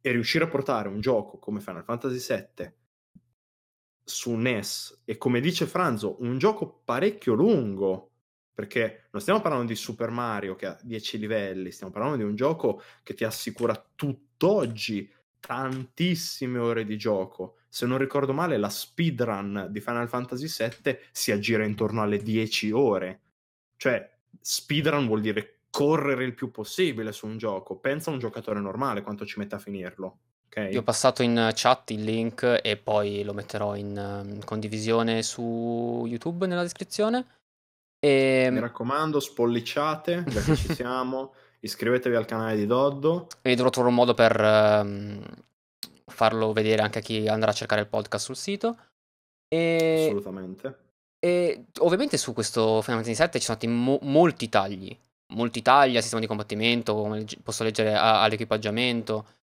e 0.00 0.10
riuscire 0.10 0.44
a 0.44 0.48
portare 0.48 0.88
un 0.88 1.00
gioco 1.00 1.38
come 1.38 1.60
Final 1.60 1.84
Fantasy 1.84 2.34
VII 2.34 2.74
su 4.08 4.34
NES 4.34 5.02
e 5.04 5.16
come 5.16 5.40
dice 5.40 5.66
Franzo, 5.66 6.22
un 6.22 6.38
gioco 6.38 6.82
parecchio 6.84 7.34
lungo, 7.34 8.12
perché 8.54 9.08
non 9.10 9.20
stiamo 9.20 9.40
parlando 9.40 9.66
di 9.66 9.74
Super 9.74 10.10
Mario 10.10 10.54
che 10.54 10.66
ha 10.66 10.78
10 10.80 11.18
livelli, 11.18 11.72
stiamo 11.72 11.92
parlando 11.92 12.16
di 12.16 12.22
un 12.22 12.36
gioco 12.36 12.80
che 13.02 13.14
ti 13.14 13.24
assicura 13.24 13.74
tutt'oggi 13.94 15.12
tantissime 15.40 16.58
ore 16.58 16.84
di 16.84 16.96
gioco. 16.96 17.58
Se 17.68 17.84
non 17.84 17.98
ricordo 17.98 18.32
male, 18.32 18.56
la 18.56 18.70
speedrun 18.70 19.68
di 19.70 19.80
Final 19.80 20.08
Fantasy 20.08 20.46
VII 20.46 20.98
si 21.10 21.32
aggira 21.32 21.64
intorno 21.64 22.02
alle 22.02 22.18
10 22.18 22.70
ore. 22.70 23.20
Cioè, 23.76 24.15
speedrun 24.40 25.06
vuol 25.06 25.20
dire 25.20 25.60
correre 25.70 26.24
il 26.24 26.34
più 26.34 26.50
possibile 26.50 27.12
su 27.12 27.26
un 27.26 27.36
gioco. 27.36 27.76
Pensa 27.76 28.10
a 28.10 28.14
un 28.14 28.18
giocatore 28.18 28.60
normale 28.60 29.02
quanto 29.02 29.26
ci 29.26 29.38
mette 29.38 29.56
a 29.56 29.58
finirlo. 29.58 30.18
Okay. 30.46 30.72
Io 30.72 30.80
ho 30.80 30.82
passato 30.82 31.22
in 31.22 31.50
chat 31.54 31.90
il 31.90 32.02
link 32.02 32.60
e 32.62 32.78
poi 32.78 33.22
lo 33.22 33.34
metterò 33.34 33.76
in 33.76 34.22
um, 34.24 34.44
condivisione 34.44 35.22
su 35.22 36.04
YouTube 36.06 36.46
nella 36.46 36.62
descrizione. 36.62 37.26
E... 37.98 38.48
Mi 38.50 38.60
raccomando, 38.60 39.20
spolliciate, 39.20 40.24
già 40.26 40.40
che 40.40 40.56
ci 40.56 40.72
siamo, 40.74 41.34
iscrivetevi 41.60 42.16
al 42.16 42.24
canale 42.24 42.56
di 42.56 42.64
Doddo. 42.64 43.26
E 43.42 43.54
dovrò 43.54 43.68
trovare 43.68 43.92
un 43.92 44.00
modo 44.00 44.14
per 44.14 44.40
um, 44.40 45.22
farlo 46.06 46.52
vedere 46.52 46.80
anche 46.80 47.00
a 47.00 47.02
chi 47.02 47.28
andrà 47.28 47.50
a 47.50 47.54
cercare 47.54 47.82
il 47.82 47.88
podcast 47.88 48.24
sul 48.24 48.36
sito. 48.36 48.78
E... 49.48 50.04
Assolutamente. 50.06 50.85
E 51.18 51.66
ovviamente 51.80 52.16
su 52.16 52.32
questo 52.32 52.82
Final 52.82 53.02
Fantasy 53.02 53.22
VII 53.22 53.40
ci 53.40 53.46
sono 53.46 53.58
stati 53.58 53.66
mo- 53.66 53.98
molti 54.02 54.48
tagli 54.48 54.96
molti 55.28 55.62
tagli 55.62 55.96
al 55.96 56.02
sistema 56.02 56.20
di 56.20 56.26
combattimento, 56.28 56.94
come 56.94 57.24
posso 57.42 57.64
leggere 57.64 57.94
a- 57.94 58.22
all'equipaggiamento. 58.22 59.34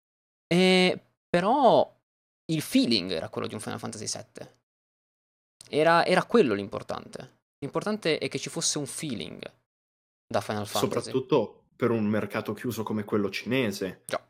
E, 0.47 0.99
però 1.27 1.91
il 2.51 2.61
feeling 2.61 3.11
era 3.11 3.29
quello 3.29 3.47
di 3.47 3.53
un 3.53 3.59
Final 3.59 3.79
Fantasy 3.79 4.05
VII. 4.05 4.47
Era, 5.69 6.05
era 6.05 6.23
quello 6.23 6.53
l'importante. 6.53 7.41
L'importante 7.59 8.17
è 8.17 8.27
che 8.27 8.37
ci 8.37 8.49
fosse 8.49 8.77
un 8.77 8.85
feeling 8.85 9.41
da 10.27 10.41
Final 10.41 10.67
Fantasy. 10.67 11.11
Soprattutto 11.11 11.63
per 11.75 11.91
un 11.91 12.05
mercato 12.05 12.53
chiuso 12.53 12.83
come 12.83 13.03
quello 13.03 13.29
cinese. 13.29 14.03
Già. 14.05 14.25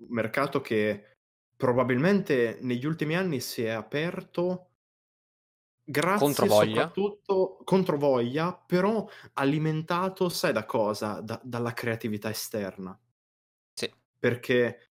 Un 0.00 0.06
mercato 0.10 0.60
che 0.60 1.16
probabilmente 1.56 2.58
negli 2.62 2.86
ultimi 2.86 3.16
anni 3.16 3.40
si 3.40 3.62
è 3.64 3.70
aperto 3.70 4.67
Grazie 5.90 6.18
controvoglia. 6.26 6.74
soprattutto 6.82 7.60
controvoglia, 7.64 8.52
però 8.52 9.08
alimentato, 9.34 10.28
sai 10.28 10.52
da 10.52 10.66
cosa? 10.66 11.20
Da, 11.22 11.40
dalla 11.42 11.72
creatività 11.72 12.28
esterna. 12.28 12.98
Sì. 13.72 13.90
Perché 14.18 14.90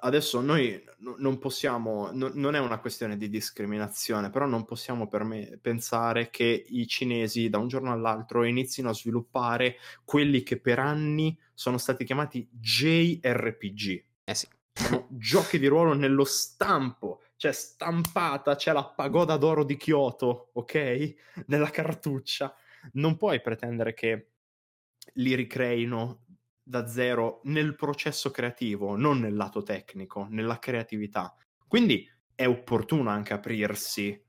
adesso 0.00 0.40
noi 0.40 0.82
n- 1.00 1.16
non 1.18 1.38
possiamo, 1.38 2.10
n- 2.10 2.32
non 2.36 2.54
è 2.54 2.58
una 2.58 2.78
questione 2.80 3.18
di 3.18 3.28
discriminazione, 3.28 4.30
però 4.30 4.46
non 4.46 4.64
possiamo 4.64 5.08
per 5.08 5.24
me 5.24 5.58
pensare 5.60 6.30
che 6.30 6.64
i 6.68 6.86
cinesi 6.86 7.50
da 7.50 7.58
un 7.58 7.68
giorno 7.68 7.92
all'altro 7.92 8.44
inizino 8.44 8.88
a 8.88 8.94
sviluppare 8.94 9.76
quelli 10.04 10.42
che 10.42 10.58
per 10.58 10.78
anni 10.78 11.38
sono 11.52 11.76
stati 11.76 12.04
chiamati 12.04 12.48
JRPG. 12.50 14.04
Eh 14.24 14.34
sì. 14.34 14.48
Sono 14.72 15.06
giochi 15.12 15.58
di 15.58 15.66
ruolo 15.66 15.92
nello 15.92 16.24
stampo 16.24 17.20
c'è 17.36 17.52
stampata, 17.52 18.56
c'è 18.56 18.72
la 18.72 18.84
pagoda 18.84 19.36
d'oro 19.36 19.64
di 19.64 19.76
Kyoto, 19.76 20.50
ok? 20.52 21.14
Nella 21.46 21.70
cartuccia. 21.70 22.54
Non 22.92 23.16
puoi 23.16 23.40
pretendere 23.40 23.94
che 23.94 24.30
li 25.14 25.34
ricreino 25.34 26.24
da 26.62 26.86
zero 26.86 27.40
nel 27.44 27.74
processo 27.74 28.30
creativo, 28.30 28.96
non 28.96 29.20
nel 29.20 29.34
lato 29.34 29.62
tecnico, 29.62 30.26
nella 30.30 30.58
creatività. 30.58 31.34
Quindi 31.66 32.08
è 32.34 32.46
opportuno 32.46 33.10
anche 33.10 33.32
aprirsi 33.32 34.22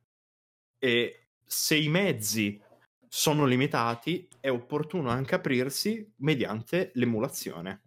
e 0.78 1.28
se 1.44 1.76
i 1.76 1.88
mezzi 1.88 2.62
sono 3.08 3.46
limitati, 3.46 4.28
è 4.40 4.50
opportuno 4.50 5.10
anche 5.10 5.36
aprirsi 5.36 6.14
mediante 6.18 6.92
l'emulazione, 6.96 7.82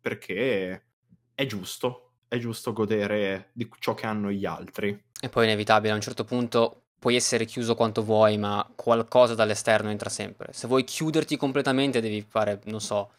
perché 0.00 0.86
è 1.34 1.46
giusto 1.46 2.09
è 2.30 2.38
giusto 2.38 2.72
godere 2.72 3.50
di 3.52 3.68
ciò 3.80 3.94
che 3.94 4.06
hanno 4.06 4.30
gli 4.30 4.46
altri. 4.46 4.96
E 5.20 5.28
poi 5.28 5.42
è 5.42 5.46
inevitabile, 5.48 5.92
a 5.92 5.96
un 5.96 6.00
certo 6.00 6.22
punto 6.22 6.84
puoi 6.96 7.16
essere 7.16 7.44
chiuso 7.44 7.74
quanto 7.74 8.04
vuoi, 8.04 8.38
ma 8.38 8.64
qualcosa 8.76 9.34
dall'esterno 9.34 9.90
entra 9.90 10.08
sempre. 10.08 10.52
Se 10.52 10.68
vuoi 10.68 10.84
chiuderti 10.84 11.36
completamente 11.36 12.00
devi 12.00 12.24
fare, 12.26 12.60
non 12.66 12.80
so, 12.80 13.10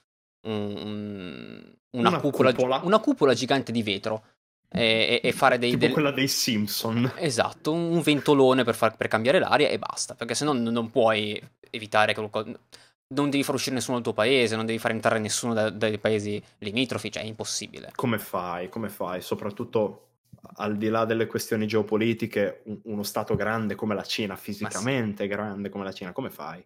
un, 0.44 1.76
una, 1.90 2.10
una, 2.10 2.20
cupola, 2.22 2.54
cupola. 2.54 2.80
una, 2.84 3.00
cupola, 3.00 3.34
gigante 3.34 3.74
di 3.74 3.84
vetro. 3.84 4.24
E, 4.70 5.20
e 5.22 5.32
fare 5.34 5.58
dei... 5.58 5.72
Tipo 5.72 5.84
del... 5.84 5.92
quella 5.92 6.12
dei 6.12 6.30
Simpson. 6.30 7.12
Esatto, 7.18 7.74
un 7.74 8.00
ventolone 8.00 8.64
per, 8.64 8.76
far, 8.76 8.96
per 8.96 9.10
cambiare 9.10 9.40
l'aria 9.40 9.68
e 9.68 9.78
basta, 9.78 10.16
perché 10.16 10.36
se 10.36 10.46
no 10.46 10.54
non 10.54 10.90
puoi 10.90 11.38
evitare 11.70 12.14
che 12.14 12.20
qualcosa 12.26 12.58
non 13.12 13.30
devi 13.30 13.44
far 13.44 13.56
uscire 13.56 13.76
nessuno 13.76 13.96
dal 13.96 14.06
tuo 14.06 14.14
paese, 14.14 14.56
non 14.56 14.66
devi 14.66 14.80
far 14.80 14.92
entrare 14.92 15.20
nessuno 15.20 15.54
da, 15.54 15.70
dai 15.70 15.98
paesi 15.98 16.42
limitrofi, 16.60 17.12
cioè 17.12 17.24
è 17.24 17.26
impossibile. 17.26 17.92
Come 17.96 18.20
fai? 18.20 18.70
Come 18.70 18.90
fai? 18.90 19.22
Soprattutto 19.22 20.08
al 20.56 20.78
di 20.78 20.90
là 20.90 21.06
delle 21.06 21.28
questioni 21.28 21.68
geopolitiche, 21.68 22.62
un, 22.66 22.80
uno 22.86 23.04
Stato 23.04 23.36
grande 23.36 23.76
come 23.76 23.96
la 23.96 24.04
Cina, 24.04 24.36
fisicamente 24.36 25.24
sì. 25.24 25.30
grande 25.30 25.70
come 25.70 25.84
la 25.84 25.94
Cina, 25.94 26.12
come 26.12 26.30
fai? 26.30 26.64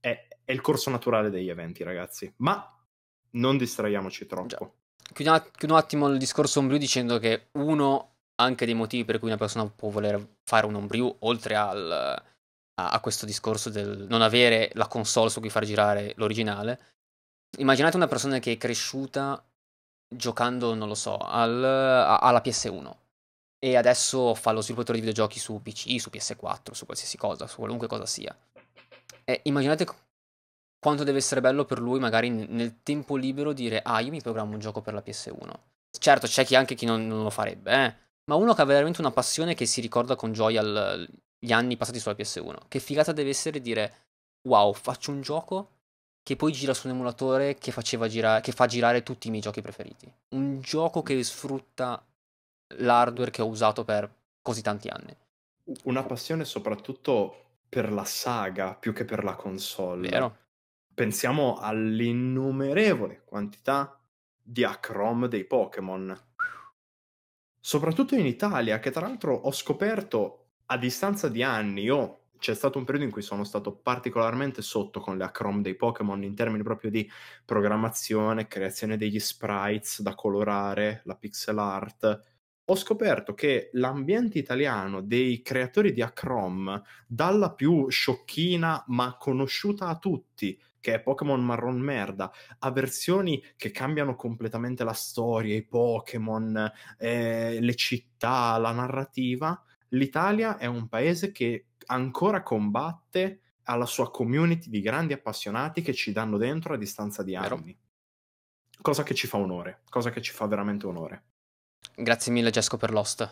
È, 0.00 0.28
è, 0.44 0.52
il 0.52 0.60
corso 0.60 0.90
naturale 0.90 1.30
degli 1.30 1.48
eventi, 1.48 1.82
ragazzi. 1.82 2.32
Ma 2.38 2.76
non 3.32 3.56
distraiamoci 3.56 4.26
troppo. 4.26 4.74
Chiudo, 5.12 5.50
chiudo 5.56 5.72
un 5.72 5.78
attimo 5.78 6.08
il 6.08 6.18
discorso 6.18 6.58
Homebrew 6.58 6.78
dicendo 6.78 7.18
che 7.18 7.48
uno 7.52 8.16
anche 8.40 8.66
dei 8.66 8.74
motivi 8.74 9.04
per 9.04 9.18
cui 9.18 9.28
una 9.28 9.36
persona 9.36 9.66
può 9.66 9.88
voler 9.88 10.36
fare 10.44 10.66
un 10.66 10.74
Homebrew, 10.74 11.16
oltre 11.20 11.56
al 11.56 12.22
a, 12.78 13.00
questo 13.00 13.26
discorso 13.26 13.70
del 13.70 14.06
non 14.08 14.22
avere 14.22 14.70
la 14.74 14.86
console 14.86 15.30
su 15.30 15.40
cui 15.40 15.50
far 15.50 15.64
girare 15.64 16.12
l'originale. 16.16 16.80
Immaginate 17.58 17.96
una 17.96 18.06
persona 18.06 18.38
che 18.38 18.52
è 18.52 18.56
cresciuta 18.56 19.42
giocando, 20.08 20.74
non 20.74 20.88
lo 20.88 20.94
so, 20.94 21.16
al, 21.16 21.64
a, 21.64 22.18
alla 22.18 22.42
PS1 22.44 22.94
e 23.60 23.76
adesso 23.76 24.34
fa 24.34 24.52
lo 24.52 24.60
sviluppatore 24.60 25.00
di 25.00 25.04
videogiochi 25.04 25.40
su 25.40 25.60
PC, 25.60 26.00
su 26.00 26.10
PS4, 26.12 26.72
su 26.72 26.84
qualsiasi 26.86 27.16
cosa, 27.16 27.48
su 27.48 27.56
qualunque 27.56 27.88
cosa 27.88 28.06
sia. 28.06 28.36
E 29.24 29.40
immaginate 29.44 29.86
quanto 30.78 31.02
deve 31.02 31.18
essere 31.18 31.40
bello 31.40 31.64
per 31.64 31.80
lui 31.80 31.98
magari 31.98 32.30
nel 32.30 32.82
tempo 32.84 33.16
libero 33.16 33.52
dire 33.52 33.82
ah 33.82 33.98
io 33.98 34.12
mi 34.12 34.22
programmo 34.22 34.52
un 34.52 34.60
gioco 34.60 34.80
per 34.80 34.94
la 34.94 35.02
PS1. 35.04 35.52
Certo 35.98 36.26
c'è 36.28 36.44
chi 36.44 36.54
anche 36.54 36.76
chi 36.76 36.86
non, 36.86 37.06
non 37.08 37.24
lo 37.24 37.30
farebbe, 37.30 37.72
eh? 37.72 37.94
ma 38.26 38.36
uno 38.36 38.54
che 38.54 38.62
ha 38.62 38.64
veramente 38.64 39.00
una 39.00 39.10
passione 39.10 39.54
che 39.54 39.66
si 39.66 39.80
ricorda 39.80 40.14
con 40.14 40.32
gioia 40.32 40.60
il, 40.60 41.08
gli 41.38 41.52
anni 41.52 41.76
passati 41.76 41.98
sulla 41.98 42.16
PS1. 42.16 42.56
Che 42.68 42.78
figata 42.78 43.12
deve 43.12 43.30
essere 43.30 43.60
dire 43.60 43.94
wow, 44.42 44.72
faccio 44.72 45.10
un 45.10 45.20
gioco 45.20 45.70
che 46.22 46.36
poi 46.36 46.52
gira 46.52 46.74
su 46.74 46.86
un 46.86 46.94
emulatore 46.94 47.56
che, 47.56 47.72
gira- 48.08 48.40
che 48.40 48.52
fa 48.52 48.66
girare 48.66 49.02
tutti 49.02 49.28
i 49.28 49.30
miei 49.30 49.42
giochi 49.42 49.62
preferiti. 49.62 50.12
Un 50.30 50.60
gioco 50.60 51.02
che 51.02 51.22
sfrutta 51.22 52.04
l'hardware 52.76 53.30
che 53.30 53.40
ho 53.40 53.46
usato 53.46 53.84
per 53.84 54.10
così 54.42 54.60
tanti 54.60 54.88
anni. 54.88 55.16
Una 55.84 56.02
passione 56.02 56.44
soprattutto 56.44 57.44
per 57.68 57.92
la 57.92 58.04
saga 58.04 58.74
più 58.74 58.92
che 58.92 59.04
per 59.04 59.24
la 59.24 59.36
console. 59.36 60.08
Vero. 60.08 60.36
Pensiamo 60.92 61.58
all'innumerevole 61.58 63.22
quantità 63.24 63.98
di 64.42 64.64
Acrom 64.64 65.26
dei 65.26 65.44
Pokémon. 65.44 66.18
Soprattutto 67.60 68.14
in 68.14 68.26
Italia, 68.26 68.80
che 68.80 68.90
tra 68.90 69.06
l'altro 69.06 69.34
ho 69.34 69.52
scoperto 69.52 70.37
a 70.70 70.76
distanza 70.78 71.28
di 71.28 71.42
anni, 71.42 71.82
io 71.82 72.24
c'è 72.38 72.54
stato 72.54 72.78
un 72.78 72.84
periodo 72.84 73.06
in 73.06 73.12
cui 73.12 73.22
sono 73.22 73.42
stato 73.44 73.74
particolarmente 73.74 74.62
sotto 74.62 75.00
con 75.00 75.16
le 75.16 75.24
Acrom 75.24 75.60
dei 75.62 75.74
Pokémon 75.74 76.22
in 76.22 76.34
termini 76.34 76.62
proprio 76.62 76.90
di 76.90 77.08
programmazione, 77.44 78.46
creazione 78.46 78.96
degli 78.96 79.18
sprites 79.18 80.02
da 80.02 80.14
colorare, 80.14 81.02
la 81.04 81.16
pixel 81.16 81.58
art. 81.58 82.20
Ho 82.66 82.76
scoperto 82.76 83.32
che 83.34 83.70
l'ambiente 83.72 84.38
italiano 84.38 85.00
dei 85.00 85.40
creatori 85.42 85.92
di 85.92 86.02
Acrom, 86.02 86.80
dalla 87.06 87.54
più 87.54 87.88
sciocchina 87.88 88.84
ma 88.88 89.16
conosciuta 89.18 89.86
a 89.88 89.98
tutti 89.98 90.60
che 90.80 90.94
è 90.94 91.00
Pokémon 91.00 91.44
marron 91.44 91.80
merda, 91.80 92.30
a 92.60 92.70
versioni 92.70 93.42
che 93.56 93.70
cambiano 93.72 94.14
completamente 94.14 94.84
la 94.84 94.92
storia, 94.92 95.56
i 95.56 95.64
Pokémon, 95.66 96.70
eh, 96.98 97.58
le 97.60 97.74
città, 97.74 98.56
la 98.58 98.70
narrativa, 98.70 99.60
l'Italia 99.90 100.58
è 100.58 100.66
un 100.66 100.88
paese 100.88 101.32
che 101.32 101.66
ancora 101.86 102.42
combatte 102.42 103.40
alla 103.64 103.86
sua 103.86 104.10
community 104.10 104.70
di 104.70 104.80
grandi 104.80 105.12
appassionati 105.12 105.82
che 105.82 105.94
ci 105.94 106.12
danno 106.12 106.38
dentro 106.38 106.74
a 106.74 106.78
distanza 106.78 107.22
di 107.22 107.36
anni. 107.36 107.72
Vero. 107.72 107.86
Cosa 108.80 109.02
che 109.02 109.14
ci 109.14 109.26
fa 109.26 109.38
onore, 109.38 109.82
cosa 109.90 110.10
che 110.10 110.22
ci 110.22 110.32
fa 110.32 110.46
veramente 110.46 110.86
onore. 110.86 111.24
Grazie 111.94 112.32
mille 112.32 112.50
Gesco 112.50 112.76
per 112.76 112.92
l'host. 112.92 113.28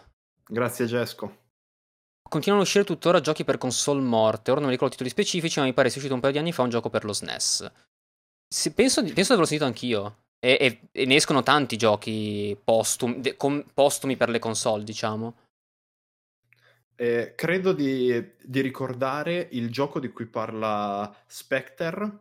Grazie 0.47 0.87
Gesco. 0.87 1.45
Continuano 2.29 2.63
ad 2.63 2.67
uscire 2.67 2.85
tuttora 2.85 3.21
giochi 3.21 3.45
per 3.45 3.57
console 3.57 4.01
morte. 4.01 4.51
Ora 4.51 4.61
non 4.61 4.71
ricordo 4.71 4.95
i 4.95 4.97
titoli 4.97 5.11
specifici, 5.11 5.61
ma 5.61 5.65
mi 5.65 5.73
pare 5.73 5.89
sia 5.89 5.99
uscito 5.99 6.15
un 6.15 6.21
paio 6.21 6.33
di 6.33 6.39
anni 6.39 6.53
fa 6.53 6.63
un 6.63 6.71
gioco 6.71 6.91
per 6.91 7.05
lo 7.05 7.13
SNES. 7.13 7.73
Se, 8.49 8.73
penso, 8.73 9.03
penso 9.03 9.15
di 9.15 9.23
averlo 9.23 9.45
sentito 9.45 9.65
anch'io. 9.65 10.25
E, 10.39 10.59
e, 10.61 10.81
e, 10.93 11.07
ne 11.07 11.15
escono 11.15 11.43
tanti 11.43 11.77
giochi 11.77 12.57
postumi, 12.63 13.21
de, 13.21 13.37
com, 13.37 13.65
postumi 13.73 14.17
per 14.17 14.29
le 14.29 14.41
console, 14.41 14.83
diciamo. 14.83 15.35
Eh, 16.97 17.35
credo 17.37 17.73
di, 17.73 18.33
di, 18.43 18.61
ricordare 18.63 19.49
il 19.53 19.71
gioco 19.71 20.01
di 20.01 20.09
cui 20.09 20.27
parla 20.27 21.15
Spectre, 21.27 22.21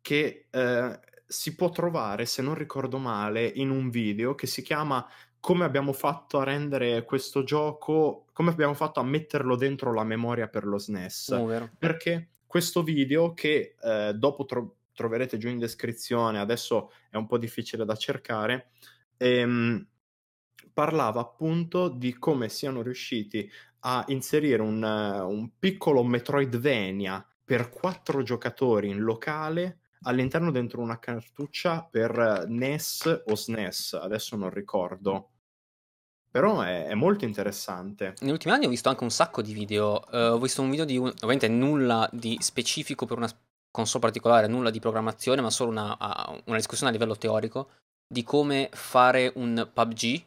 che 0.00 0.46
eh, 0.50 1.00
si 1.26 1.54
può 1.56 1.70
trovare, 1.70 2.24
se 2.24 2.40
non 2.40 2.54
ricordo 2.54 2.98
male, 2.98 3.44
in 3.44 3.70
un 3.70 3.90
video 3.90 4.34
che 4.34 4.46
si 4.46 4.62
chiama 4.62 5.04
come 5.40 5.64
abbiamo 5.64 5.92
fatto 5.92 6.38
a 6.38 6.44
rendere 6.44 7.04
questo 7.04 7.42
gioco, 7.42 8.26
come 8.32 8.50
abbiamo 8.50 8.72
fatto 8.72 9.00
a 9.00 9.04
metterlo 9.04 9.56
dentro 9.56 9.92
la 9.92 10.04
memoria 10.04 10.48
per 10.48 10.64
lo 10.64 10.78
SNES. 10.78 11.28
Oh, 11.30 11.70
perché 11.76 12.28
questo 12.46 12.82
video 12.82 13.34
che 13.34 13.74
eh, 13.82 14.12
dopo 14.14 14.46
tro- 14.46 14.76
troverete 14.94 15.36
giù 15.36 15.48
in 15.48 15.58
descrizione, 15.58 16.38
adesso 16.38 16.92
è 17.10 17.16
un 17.16 17.26
po' 17.26 17.36
difficile 17.36 17.84
da 17.84 17.96
cercare, 17.96 18.70
ehm, 19.18 19.86
parlava 20.72 21.20
appunto 21.20 21.88
di 21.88 22.14
come 22.14 22.48
siano 22.48 22.80
riusciti 22.80 23.50
a 23.86 24.04
inserire 24.08 24.62
un, 24.62 24.82
un 24.82 25.50
piccolo 25.58 26.02
Metroidvania 26.02 27.24
per 27.44 27.70
quattro 27.70 28.22
giocatori 28.22 28.88
in 28.88 29.00
locale 29.00 29.80
all'interno 30.04 30.50
dentro 30.50 30.80
una 30.80 30.98
cartuccia 30.98 31.86
per 31.90 32.46
NES 32.48 33.22
o 33.26 33.34
SNES, 33.34 33.94
adesso 33.94 34.36
non 34.36 34.50
ricordo. 34.50 35.30
Però 36.30 36.62
è, 36.62 36.86
è, 36.86 36.94
molto 36.94 37.24
interessante. 37.24 38.14
Negli 38.20 38.32
ultimi 38.32 38.52
anni 38.52 38.66
ho 38.66 38.70
visto 38.70 38.88
anche 38.88 39.04
un 39.04 39.10
sacco 39.10 39.40
di 39.40 39.52
video. 39.52 40.02
Uh, 40.10 40.32
ho 40.32 40.38
visto 40.38 40.62
un 40.62 40.70
video 40.70 40.84
di 40.84 40.98
un, 40.98 41.06
ovviamente 41.08 41.46
nulla 41.48 42.08
di 42.10 42.36
specifico 42.40 43.06
per 43.06 43.18
una 43.18 43.30
console 43.70 44.02
particolare, 44.02 44.48
nulla 44.48 44.70
di 44.70 44.80
programmazione, 44.80 45.40
ma 45.40 45.50
solo 45.50 45.70
una, 45.70 45.96
una 46.46 46.56
discussione 46.56 46.90
a 46.90 46.92
livello 46.92 47.16
teorico 47.16 47.70
di 48.06 48.22
come 48.24 48.68
fare 48.72 49.32
un 49.36 49.68
PUBG 49.72 50.24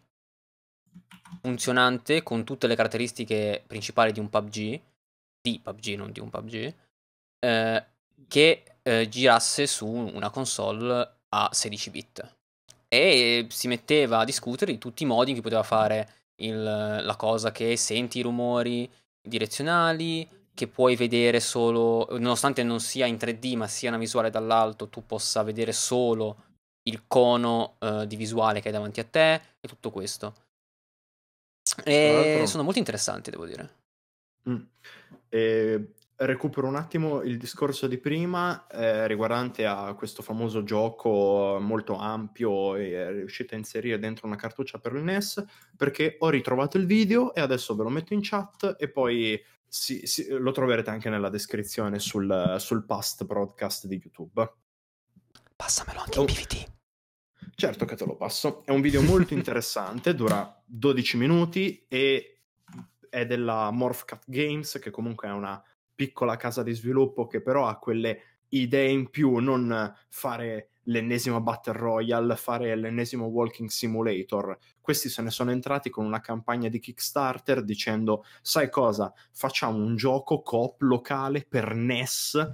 funzionante 1.42 2.24
con 2.24 2.44
tutte 2.44 2.68
le 2.68 2.76
caratteristiche 2.76 3.64
principali 3.66 4.12
di 4.12 4.20
un 4.20 4.30
PUBG, 4.30 4.82
di 5.42 5.60
PUBG, 5.62 5.96
non 5.96 6.12
di 6.12 6.20
un 6.20 6.30
PUBG, 6.30 6.74
eh, 7.40 7.86
che 8.28 8.64
eh, 8.84 9.08
girasse 9.10 9.68
su 9.68 9.88
una 9.88 10.30
console 10.30 11.16
a 11.30 11.50
16 11.52 11.90
bit 11.90 12.36
e 12.88 13.48
si 13.50 13.68
metteva 13.68 14.20
a 14.20 14.26
discutere 14.26 14.72
di 14.72 14.78
tutti 14.78 15.04
i 15.04 15.06
modi 15.06 15.30
in 15.30 15.36
cui 15.36 15.44
poteva 15.44 15.64
fare 15.64 16.10
il, 16.42 16.64
la 16.64 17.16
cosa 17.18 17.52
che 17.52 17.76
senti 17.76 18.20
i 18.20 18.22
rumori 18.22 18.90
direzionali, 19.22 20.28
che 20.54 20.68
puoi 20.68 20.96
vedere 20.96 21.40
solo, 21.40 22.08
nonostante 22.12 22.64
non 22.64 22.80
sia 22.80 23.06
in 23.06 23.16
3D 23.16 23.56
ma 23.56 23.68
sia 23.68 23.90
una 23.90 23.98
visuale 23.98 24.30
dall'alto, 24.30 24.88
tu 24.88 25.06
possa 25.06 25.44
vedere 25.44 25.72
solo 25.74 26.46
il 26.84 27.04
cono 27.08 27.76
uh, 27.80 28.06
di 28.06 28.16
visuale 28.16 28.62
che 28.62 28.70
hai 28.70 28.74
davanti 28.74 29.02
a 29.02 29.04
te 29.04 29.34
e 29.34 29.68
tutto 29.68 29.92
questo. 29.92 30.34
E 31.84 32.44
sono 32.46 32.64
molto 32.64 32.80
interessanti, 32.80 33.30
devo 33.30 33.46
dire. 33.46 33.70
Mm. 34.50 34.62
E 35.30 35.92
recupero 36.18 36.66
un 36.66 36.76
attimo 36.76 37.22
il 37.22 37.38
discorso 37.38 37.86
di 37.86 37.98
prima 38.00 38.66
eh, 38.68 39.06
riguardante 39.06 39.68
a 39.68 39.94
questo 39.94 40.24
famoso 40.24 40.64
gioco 40.64 41.60
molto 41.62 41.96
ampio 41.96 42.76
e 42.76 43.12
riuscite 43.12 43.54
a 43.54 43.58
inserire 43.58 44.00
dentro 44.00 44.26
una 44.26 44.36
cartuccia 44.36 44.80
per 44.80 44.94
il 44.94 45.04
NES 45.04 45.44
perché 45.76 46.16
ho 46.20 46.30
ritrovato 46.30 46.78
il 46.78 46.88
video 46.88 47.36
e 47.36 47.42
adesso 47.42 47.76
ve 47.76 47.84
lo 47.84 47.90
metto 47.90 48.14
in 48.14 48.22
chat 48.24 48.78
e 48.80 48.90
poi 48.90 49.40
si, 49.68 50.08
si, 50.08 50.28
lo 50.30 50.52
troverete 50.52 50.90
anche 50.90 51.10
nella 51.10 51.30
descrizione 51.30 52.00
sul, 52.00 52.56
sul 52.58 52.86
past 52.86 53.26
broadcast 53.26 53.86
di 53.86 54.00
YouTube. 54.02 54.54
Passamelo 55.56 56.00
anche 56.00 56.18
oh. 56.18 56.22
in 56.22 56.28
PVT. 56.28 56.77
Certo 57.60 57.86
che 57.86 57.96
te 57.96 58.06
lo 58.06 58.16
passo. 58.16 58.64
È 58.66 58.70
un 58.70 58.82
video 58.82 59.02
molto 59.02 59.34
interessante, 59.36 60.14
dura 60.14 60.62
12 60.64 61.18
minuti 61.18 61.84
e 61.88 62.42
è 63.10 63.26
della 63.26 63.72
Morphcat 63.72 64.26
Games, 64.28 64.78
che 64.80 64.92
comunque 64.92 65.28
è 65.28 65.32
una 65.32 65.60
piccola 65.96 66.36
casa 66.36 66.62
di 66.62 66.72
sviluppo 66.74 67.26
che 67.26 67.42
però 67.42 67.66
ha 67.66 67.80
quelle 67.80 68.44
idee 68.50 68.92
in 68.92 69.10
più, 69.10 69.38
non 69.38 69.92
fare 70.08 70.70
l'ennesima 70.84 71.42
Battle 71.42 71.74
Royale, 71.74 72.36
fare 72.36 72.76
l'ennesimo 72.76 73.26
Walking 73.26 73.70
Simulator. 73.70 74.56
Questi 74.80 75.10
se 75.10 75.24
ne 75.24 75.32
sono 75.32 75.50
entrati 75.50 75.90
con 75.90 76.06
una 76.06 76.20
campagna 76.20 76.70
di 76.70 76.78
Kickstarter 76.78 77.64
dicendo, 77.64 78.24
sai 78.40 78.70
cosa, 78.70 79.12
facciamo 79.32 79.84
un 79.84 79.96
gioco 79.96 80.44
coop 80.44 80.82
locale 80.82 81.44
per 81.44 81.74
NES, 81.74 82.52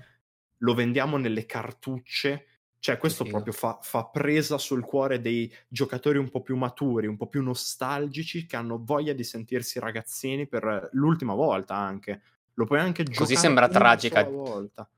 lo 0.60 0.74
vendiamo 0.74 1.18
nelle 1.18 1.46
cartucce. 1.46 2.46
Cioè, 2.84 2.98
questo 2.98 3.24
proprio 3.24 3.54
fa, 3.54 3.80
fa, 3.82 4.04
presa 4.08 4.58
sul 4.58 4.84
cuore 4.84 5.22
dei 5.22 5.50
giocatori 5.70 6.18
un 6.18 6.30
po' 6.30 6.42
più 6.42 6.58
maturi, 6.58 7.08
un 7.08 7.16
po' 7.16 7.28
più 7.28 7.42
nostalgici, 7.42 8.46
che 8.46 8.58
hanno 8.58 8.78
voglia 8.84 9.14
di 9.14 9.24
sentirsi 9.24 9.80
ragazzini 9.80 10.48
per 10.50 10.90
l'ultima 10.92 11.34
volta 11.34 11.76
anche. 11.76 12.22
Lo 12.56 12.66
puoi 12.66 12.82
anche 12.82 13.04
giocare 13.04 13.24
Così 13.24 13.38
sembra 13.38 13.70
tragica. 13.70 14.26
Volta. 14.26 14.90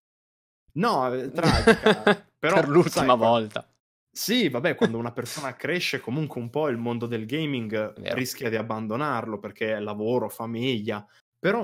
No, 0.71 1.13
è 1.13 1.30
tragica. 1.30 2.26
però, 2.39 2.56
per 2.56 2.69
l'ultima 2.69 3.06
sai, 3.06 3.17
volta. 3.17 3.69
Sì, 4.10 4.50
vabbè, 4.50 4.74
quando 4.74 4.98
una 4.98 5.12
persona 5.12 5.56
cresce 5.56 6.00
comunque 6.00 6.41
un 6.41 6.50
po' 6.50 6.69
il 6.69 6.78
mondo 6.78 7.06
del 7.06 7.28
gaming 7.28 8.00
Vero. 8.00 8.15
rischia 8.15 8.50
di 8.50 8.56
abbandonarlo 8.56 9.38
perché 9.38 9.76
è 9.76 9.80
lavoro, 9.80 10.28
famiglia, 10.28 11.06
però... 11.38 11.62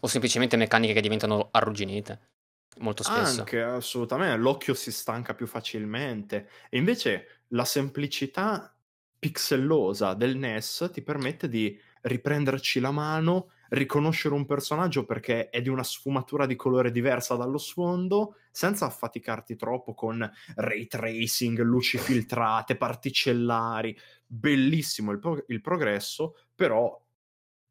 O 0.00 0.06
semplicemente 0.06 0.56
meccaniche 0.56 0.92
che 0.92 1.00
diventano 1.00 1.48
arrugginite, 1.50 2.33
molto 2.78 3.02
spesso. 3.02 3.40
Anche, 3.40 3.62
assolutamente, 3.62 4.36
l'occhio 4.36 4.74
si 4.74 4.92
stanca 4.92 5.34
più 5.34 5.46
facilmente. 5.46 6.48
E 6.68 6.78
invece 6.78 7.42
la 7.48 7.64
semplicità 7.64 8.74
pixellosa 9.18 10.14
del 10.14 10.36
NES 10.36 10.90
ti 10.92 11.02
permette 11.02 11.48
di 11.48 11.78
riprenderci 12.02 12.80
la 12.80 12.90
mano 12.90 13.50
riconoscere 13.70 14.34
un 14.34 14.44
personaggio 14.46 15.04
perché 15.04 15.48
è 15.48 15.62
di 15.62 15.68
una 15.68 15.82
sfumatura 15.82 16.46
di 16.46 16.56
colore 16.56 16.90
diversa 16.90 17.34
dallo 17.34 17.58
sfondo, 17.58 18.36
senza 18.50 18.86
affaticarti 18.86 19.56
troppo 19.56 19.94
con 19.94 20.30
ray 20.56 20.86
tracing, 20.86 21.60
luci 21.60 21.98
filtrate, 21.98 22.76
particellari. 22.76 23.96
Bellissimo 24.26 25.10
il, 25.10 25.18
pro- 25.18 25.44
il 25.48 25.60
progresso, 25.60 26.36
però 26.54 27.00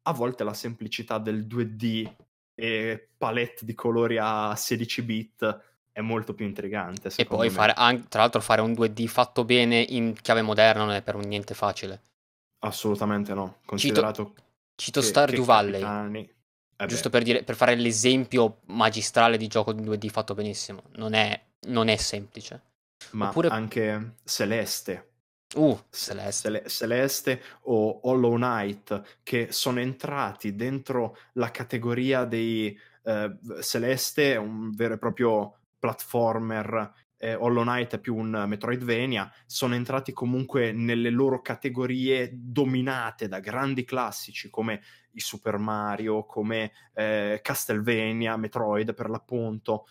a 0.06 0.12
volte 0.12 0.44
la 0.44 0.54
semplicità 0.54 1.18
del 1.18 1.46
2D 1.46 2.14
e 2.54 3.08
palette 3.16 3.64
di 3.64 3.74
colori 3.74 4.18
a 4.20 4.54
16 4.54 5.02
bit 5.02 5.60
è 5.92 6.00
molto 6.00 6.34
più 6.34 6.44
intrigante. 6.44 7.10
E 7.16 7.24
poi 7.24 7.50
fare, 7.50 7.72
anche, 7.74 8.08
tra 8.08 8.22
l'altro 8.22 8.40
fare 8.40 8.60
un 8.60 8.72
2D 8.72 9.06
fatto 9.06 9.44
bene 9.44 9.80
in 9.80 10.14
chiave 10.20 10.42
moderna 10.42 10.84
non 10.84 10.94
è 10.94 11.02
per 11.02 11.16
niente 11.16 11.54
facile. 11.54 12.02
Assolutamente 12.60 13.32
no, 13.34 13.58
considerato 13.64 14.32
Cito, 14.34 14.42
Cito 14.74 15.00
che, 15.00 15.06
Stardew 15.06 15.44
Valley. 15.44 16.32
Eh 16.76 16.86
giusto 16.86 17.08
per, 17.10 17.22
dire, 17.22 17.44
per, 17.44 17.54
fare 17.54 17.76
l'esempio 17.76 18.58
magistrale 18.66 19.36
di 19.36 19.46
gioco 19.46 19.72
2D 19.72 20.08
fatto 20.08 20.34
benissimo. 20.34 20.82
Non 20.96 21.14
è, 21.14 21.40
non 21.68 21.86
è 21.86 21.96
semplice. 21.96 22.62
Ma 23.12 23.28
Oppure... 23.28 23.48
anche 23.48 24.16
Celeste. 24.24 25.12
Uh, 25.54 25.78
Celeste. 25.90 26.48
Cele- 26.48 26.68
Celeste 26.68 27.42
o 27.62 28.00
Hollow 28.02 28.34
Knight 28.34 29.20
che 29.22 29.48
sono 29.50 29.80
entrati 29.80 30.54
dentro 30.54 31.16
la 31.34 31.50
categoria 31.50 32.24
dei 32.24 32.76
uh, 33.02 33.60
Celeste, 33.60 34.36
un 34.36 34.70
vero 34.74 34.94
e 34.94 34.98
proprio 34.98 35.58
platformer 35.78 36.92
eh, 37.24 37.34
Hollow 37.34 37.62
Knight 37.62 37.94
è 37.94 37.98
più 37.98 38.16
un 38.16 38.44
Metroidvania, 38.46 39.32
sono 39.46 39.74
entrati 39.74 40.12
comunque 40.12 40.72
nelle 40.72 41.08
loro 41.08 41.40
categorie 41.40 42.30
dominate 42.34 43.28
da 43.28 43.40
grandi 43.40 43.84
classici 43.84 44.50
come 44.50 44.82
i 45.12 45.20
Super 45.20 45.56
Mario, 45.56 46.26
come 46.26 46.72
eh, 46.92 47.40
Castlevania, 47.42 48.36
Metroid 48.36 48.92
per 48.92 49.08
l'appunto. 49.08 49.86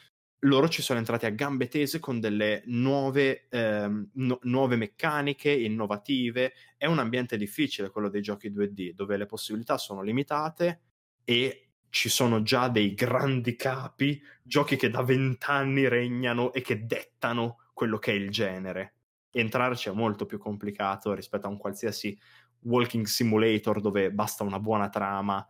Loro 0.45 0.67
ci 0.67 0.82
sono 0.82 0.99
entrati 0.99 1.25
a 1.25 1.29
gambe 1.29 1.69
tese 1.69 1.99
con 1.99 2.19
delle 2.19 2.63
nuove, 2.65 3.47
ehm, 3.49 4.10
no, 4.15 4.39
nuove 4.43 4.75
meccaniche 4.75 5.49
innovative. 5.51 6.53
È 6.75 6.86
un 6.86 6.99
ambiente 6.99 7.38
difficile 7.38 7.89
quello 7.89 8.10
dei 8.10 8.21
giochi 8.21 8.51
2D, 8.51 8.91
dove 8.93 9.15
le 9.15 9.25
possibilità 9.25 9.77
sono 9.77 10.01
limitate 10.01 10.82
e 11.23 11.69
ci 11.89 12.10
sono 12.10 12.41
già 12.41 12.67
dei 12.67 12.93
grandi 12.93 13.56
capi, 13.56 14.21
giochi 14.43 14.75
che 14.75 14.89
da 14.89 15.01
vent'anni 15.01 15.88
regnano 15.88 16.51
e 16.51 16.60
che 16.62 16.86
dettano 16.86 17.60
quello 17.73 17.97
che 17.97 18.12
è 18.12 18.15
il 18.15 18.29
genere. 18.29 18.95
Entrarci 19.32 19.88
è 19.89 19.93
molto 19.93 20.25
più 20.25 20.38
complicato 20.38 21.13
rispetto 21.13 21.47
a 21.47 21.49
un 21.49 21.58
qualsiasi 21.58 22.17
walking 22.63 23.06
simulator 23.06 23.79
dove 23.79 24.12
basta 24.12 24.43
una 24.43 24.60
buona 24.60 24.89
trama 24.89 25.45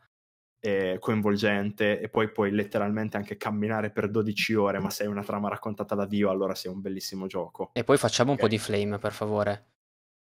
eh, 0.65 0.95
coinvolgente 0.97 1.99
e 1.99 2.08
poi 2.08 2.32
puoi 2.32 2.52
letteralmente 2.52 3.17
anche 3.17 3.36
camminare 3.36 3.89
per 3.89 4.10
12 4.10 4.54
ore, 4.54 4.80
ma 4.80 4.89
se 4.89 5.04
hai 5.04 5.10
una 5.10 5.23
trama 5.23 5.49
raccontata 5.49 5.93
da 5.93 6.06
Dio, 6.06 6.30
allora 6.30 6.56
sei 6.56 6.71
un 6.71 6.80
bellissimo 6.80 7.28
gioco. 7.28 7.71
E 7.73 7.84
poi 7.84 7.97
facciamo 7.97 8.32
okay. 8.32 8.43
un 8.43 8.49
po' 8.49 8.56
di 8.56 8.62
flame, 8.62 8.97
per 8.97 9.12
favore. 9.12 9.65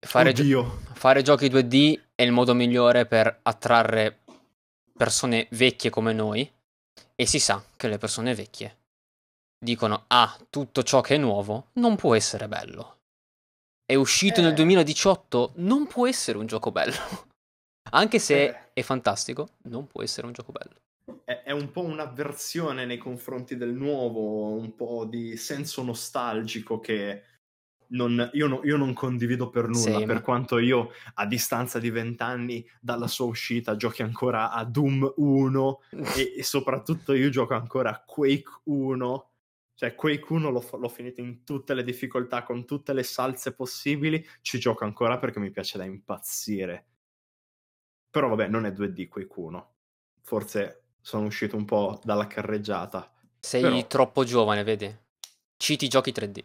Fare, 0.05 0.31
gio- 0.31 0.81
fare 0.93 1.23
giochi 1.23 1.47
2D 1.47 1.99
è 2.13 2.21
il 2.21 2.31
modo 2.31 2.53
migliore 2.53 3.07
per 3.07 3.39
attrarre 3.41 4.19
persone 4.95 5.47
vecchie 5.51 5.89
come 5.89 6.13
noi 6.13 6.49
e 7.15 7.25
si 7.25 7.39
sa 7.39 7.63
che 7.75 7.87
le 7.87 7.97
persone 7.97 8.35
vecchie 8.35 8.77
dicono 9.57 10.05
ah, 10.07 10.37
tutto 10.49 10.83
ciò 10.83 11.01
che 11.01 11.15
è 11.15 11.17
nuovo 11.17 11.69
non 11.73 11.95
può 11.95 12.13
essere 12.13 12.47
bello. 12.47 12.97
È 13.83 13.95
uscito 13.95 14.41
eh. 14.41 14.43
nel 14.43 14.53
2018, 14.53 15.53
non 15.55 15.87
può 15.87 16.07
essere 16.07 16.37
un 16.37 16.45
gioco 16.45 16.71
bello. 16.71 17.27
Anche 17.91 18.19
se 18.19 18.43
eh. 18.43 18.55
è 18.73 18.81
fantastico, 18.81 19.49
non 19.63 19.87
può 19.87 20.03
essere 20.03 20.27
un 20.27 20.33
gioco 20.33 20.51
bello. 20.51 20.81
È, 21.23 21.51
un 21.51 21.71
po' 21.71 21.83
un'avversione 21.83 22.85
nei 22.85 22.97
confronti 22.97 23.55
del 23.57 23.73
nuovo, 23.73 24.53
un 24.53 24.75
po' 24.75 25.05
di 25.05 25.37
senso 25.37 25.83
nostalgico 25.83 26.79
che 26.79 27.23
non, 27.89 28.29
io, 28.33 28.47
no, 28.47 28.61
io, 28.63 28.77
non 28.77 28.93
condivido 28.93 29.49
per 29.49 29.67
nulla, 29.67 29.79
Same. 29.79 30.05
per 30.05 30.21
quanto 30.21 30.59
io 30.59 30.91
a 31.15 31.25
distanza 31.25 31.79
di 31.79 31.89
vent'anni 31.89 32.67
dalla 32.79 33.07
sua 33.07 33.25
uscita 33.25 33.75
giochi 33.75 34.03
ancora 34.03 34.51
a 34.51 34.63
Doom 34.63 35.13
1 35.15 35.81
e, 36.15 36.33
e, 36.37 36.43
soprattutto 36.43 37.13
io 37.13 37.29
gioco 37.29 37.55
ancora 37.55 37.89
a 37.91 38.03
Quake 38.05 38.61
1. 38.65 39.29
Cioè, 39.73 39.95
Quake 39.95 40.33
1 40.33 40.49
l'ho, 40.49 40.69
l'ho, 40.77 40.89
finito 40.89 41.21
in 41.21 41.43
tutte 41.43 41.73
le 41.73 41.83
difficoltà, 41.83 42.43
con 42.43 42.65
tutte 42.65 42.93
le 42.93 43.03
salse 43.03 43.55
possibili, 43.55 44.23
ci 44.41 44.59
gioco 44.59 44.83
ancora 44.83 45.17
perché 45.17 45.39
mi 45.39 45.51
piace 45.51 45.77
da 45.77 45.85
impazzire. 45.85 46.88
Però 48.09 48.27
vabbè, 48.27 48.47
non 48.47 48.65
è 48.65 48.71
2D 48.71 49.07
Quake 49.07 49.33
1. 49.35 49.73
Forse 50.21 50.83
sono 51.01 51.25
uscito 51.25 51.55
un 51.55 51.65
po' 51.65 51.99
dalla 52.03 52.27
carreggiata. 52.27 53.11
Sei 53.39 53.61
Però... 53.61 53.87
troppo 53.87 54.23
giovane, 54.23 54.63
vedi? 54.63 54.93
Citi 55.57 55.87
giochi 55.87 56.11
3D. 56.11 56.43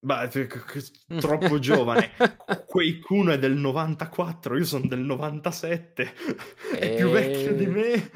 Beh, 0.00 0.28
troppo 1.18 1.58
giovane. 1.58 2.12
Quake 2.66 3.06
1 3.08 3.32
è 3.32 3.38
del 3.38 3.56
94, 3.56 4.56
io 4.56 4.64
sono 4.64 4.86
del 4.86 5.00
97. 5.00 6.14
è 6.78 6.94
più 6.94 7.10
vecchio 7.10 7.54
di 7.54 7.66
me. 7.66 8.10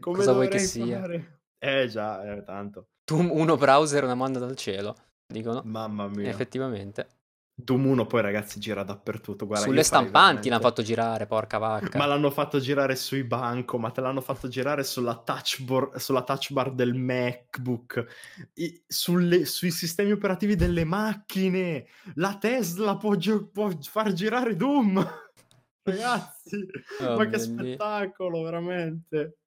Come 0.00 0.16
Cosa 0.16 0.32
vuoi 0.32 0.48
che 0.48 0.58
sia? 0.58 1.00
Fare? 1.00 1.40
Eh 1.58 1.88
già, 1.88 2.22
è 2.22 2.42
tanto. 2.44 2.88
Tu 3.04 3.16
uno 3.16 3.56
browser 3.56 4.04
una 4.04 4.14
manda 4.14 4.38
dal 4.38 4.56
cielo, 4.56 4.96
dicono. 5.26 5.62
Mamma 5.64 6.08
mia. 6.08 6.28
Effettivamente. 6.28 7.17
Doom 7.60 7.86
1 7.86 8.06
poi 8.06 8.22
ragazzi 8.22 8.60
gira 8.60 8.84
dappertutto. 8.84 9.44
Guarda, 9.44 9.66
Sulle 9.66 9.82
stampanti 9.82 10.12
veramente... 10.14 10.48
l'hanno 10.48 10.60
fatto 10.62 10.82
girare, 10.82 11.26
porca 11.26 11.58
vacca. 11.58 11.98
Ma 11.98 12.06
l'hanno 12.06 12.30
fatto 12.30 12.60
girare 12.60 12.94
sui 12.94 13.24
banco, 13.24 13.78
ma 13.78 13.90
te 13.90 14.00
l'hanno 14.00 14.20
fatto 14.20 14.46
girare 14.46 14.84
sulla 14.84 15.16
touch, 15.16 15.62
bar, 15.62 15.90
sulla 15.96 16.22
touch 16.22 16.52
bar 16.52 16.72
del 16.72 16.94
MacBook, 16.94 18.06
I, 18.54 18.80
sulle, 18.86 19.44
sui 19.44 19.72
sistemi 19.72 20.12
operativi 20.12 20.54
delle 20.54 20.84
macchine. 20.84 21.88
La 22.14 22.36
Tesla 22.38 22.96
può, 22.96 23.16
gi- 23.16 23.48
può 23.52 23.68
far 23.82 24.12
girare 24.12 24.54
Doom. 24.54 25.04
ragazzi, 25.82 26.64
oh, 27.00 27.16
ma 27.16 27.26
che 27.26 27.38
spettacolo, 27.40 28.42
veramente. 28.42 29.38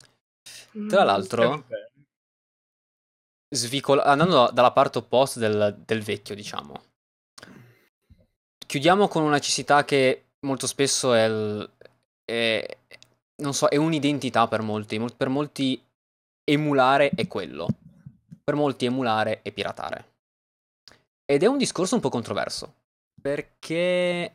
Tra 0.89 1.05
l'altro, 1.05 1.65
svicol- 3.47 4.01
andando 4.03 4.49
dalla 4.51 4.73
parte 4.73 4.97
opposta 4.97 5.39
del, 5.39 5.81
del 5.85 6.01
vecchio, 6.01 6.35
diciamo 6.35 6.89
Chiudiamo 8.71 9.09
con 9.09 9.23
una 9.23 9.33
necessità 9.33 9.83
che 9.83 10.27
molto 10.45 10.65
spesso 10.65 11.13
è, 11.13 11.25
il, 11.25 11.69
è, 12.23 12.77
non 13.41 13.53
so, 13.53 13.67
è 13.67 13.75
un'identità 13.75 14.47
per 14.47 14.61
molti. 14.61 14.97
Per 14.97 15.27
molti 15.27 15.83
emulare 16.45 17.09
è 17.09 17.27
quello. 17.27 17.67
Per 18.41 18.55
molti 18.55 18.85
emulare 18.85 19.41
è 19.41 19.51
piratare. 19.51 20.13
Ed 21.25 21.43
è 21.43 21.47
un 21.47 21.57
discorso 21.57 21.95
un 21.95 21.99
po' 21.99 22.07
controverso. 22.07 22.75
Perché 23.21 24.33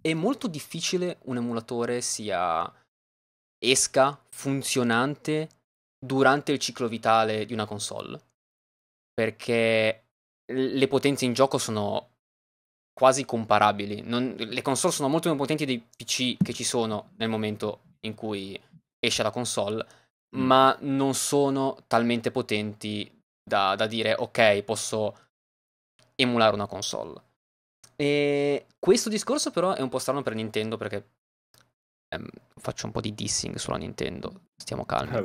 è 0.00 0.14
molto 0.14 0.46
difficile 0.46 1.18
un 1.24 1.38
emulatore 1.38 2.02
sia 2.02 2.72
esca 3.58 4.16
funzionante 4.28 5.48
durante 5.98 6.52
il 6.52 6.60
ciclo 6.60 6.86
vitale 6.86 7.44
di 7.44 7.52
una 7.52 7.66
console. 7.66 8.20
Perché 9.12 10.04
le 10.52 10.86
potenze 10.86 11.24
in 11.24 11.32
gioco 11.32 11.58
sono 11.58 12.10
quasi 12.96 13.26
comparabili. 13.26 14.00
Non, 14.06 14.34
le 14.38 14.62
console 14.62 14.90
sono 14.90 15.08
molto 15.08 15.28
meno 15.28 15.38
potenti 15.38 15.66
dei 15.66 15.78
PC 15.78 16.38
che 16.42 16.54
ci 16.54 16.64
sono 16.64 17.10
nel 17.16 17.28
momento 17.28 17.80
in 18.00 18.14
cui 18.14 18.58
esce 18.98 19.22
la 19.22 19.30
console, 19.30 19.84
mm. 20.34 20.40
ma 20.40 20.74
non 20.80 21.12
sono 21.12 21.76
talmente 21.88 22.30
potenti 22.30 23.12
da, 23.44 23.74
da, 23.74 23.86
dire 23.86 24.14
ok, 24.14 24.62
posso 24.62 25.14
emulare 26.14 26.54
una 26.54 26.66
console. 26.66 27.20
E 27.96 28.64
questo 28.78 29.10
discorso 29.10 29.50
però 29.50 29.74
è 29.74 29.82
un 29.82 29.90
po' 29.90 29.98
strano 29.98 30.22
per 30.22 30.34
Nintendo 30.34 30.78
perché 30.78 31.06
ehm, 32.08 32.26
faccio 32.58 32.86
un 32.86 32.92
po' 32.92 33.02
di 33.02 33.14
dissing 33.14 33.56
sulla 33.56 33.76
Nintendo, 33.76 34.46
stiamo 34.56 34.86
calmi. 34.86 35.22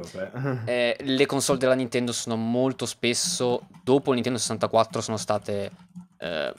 Eh, 0.65 0.95
eh, 0.99 1.03
le 1.05 1.25
console 1.25 1.57
della 1.57 1.73
Nintendo 1.73 2.11
sono 2.11 2.35
molto 2.35 2.85
spesso, 2.85 3.65
dopo 3.81 4.09
il 4.09 4.15
Nintendo 4.15 4.39
64, 4.39 4.99
sono 4.99 5.15
state 5.15 5.71
eh, 6.17 6.53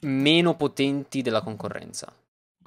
meno 0.00 0.56
potenti 0.56 1.22
della 1.22 1.42
concorrenza. 1.42 2.12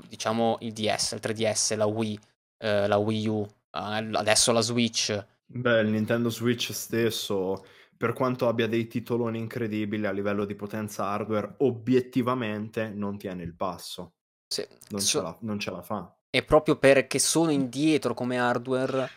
Diciamo 0.08 0.58
il 0.62 0.74
DS, 0.74 1.12
il 1.12 1.19
3DS, 1.22 1.76
la 1.76 1.86
Wii, 1.86 2.19
eh, 2.58 2.88
la 2.88 2.98
Wii 2.98 3.28
U, 3.28 3.46
eh, 3.72 4.10
adesso 4.13 4.52
la 4.52 4.62
Switch. 4.62 5.26
Beh, 5.46 5.82
il 5.82 5.89
Nintendo 5.89 6.30
Switch 6.30 6.72
stesso, 6.72 7.65
per 7.96 8.13
quanto 8.13 8.48
abbia 8.48 8.67
dei 8.67 8.88
titoloni 8.88 9.38
incredibili 9.38 10.06
a 10.06 10.12
livello 10.12 10.46
di 10.46 10.56
potenza 10.56 11.06
hardware, 11.06 11.56
obiettivamente 11.60 12.89
non 12.89 13.17
tiene 13.17 13.43
il 13.43 13.54
passo. 13.56 14.13
Sì. 14.48 14.65
Non, 14.89 15.02
so... 15.02 15.08
ce 15.08 15.22
la, 15.22 15.38
non, 15.41 15.60
ce 15.60 15.72
la, 15.72 15.82
fa. 15.82 16.15
E 16.30 16.43
proprio 16.43 16.78
perché 16.78 17.19
sono 17.19 17.52
indietro 17.52 18.13
come 18.13 18.39
hardware, 18.39 19.10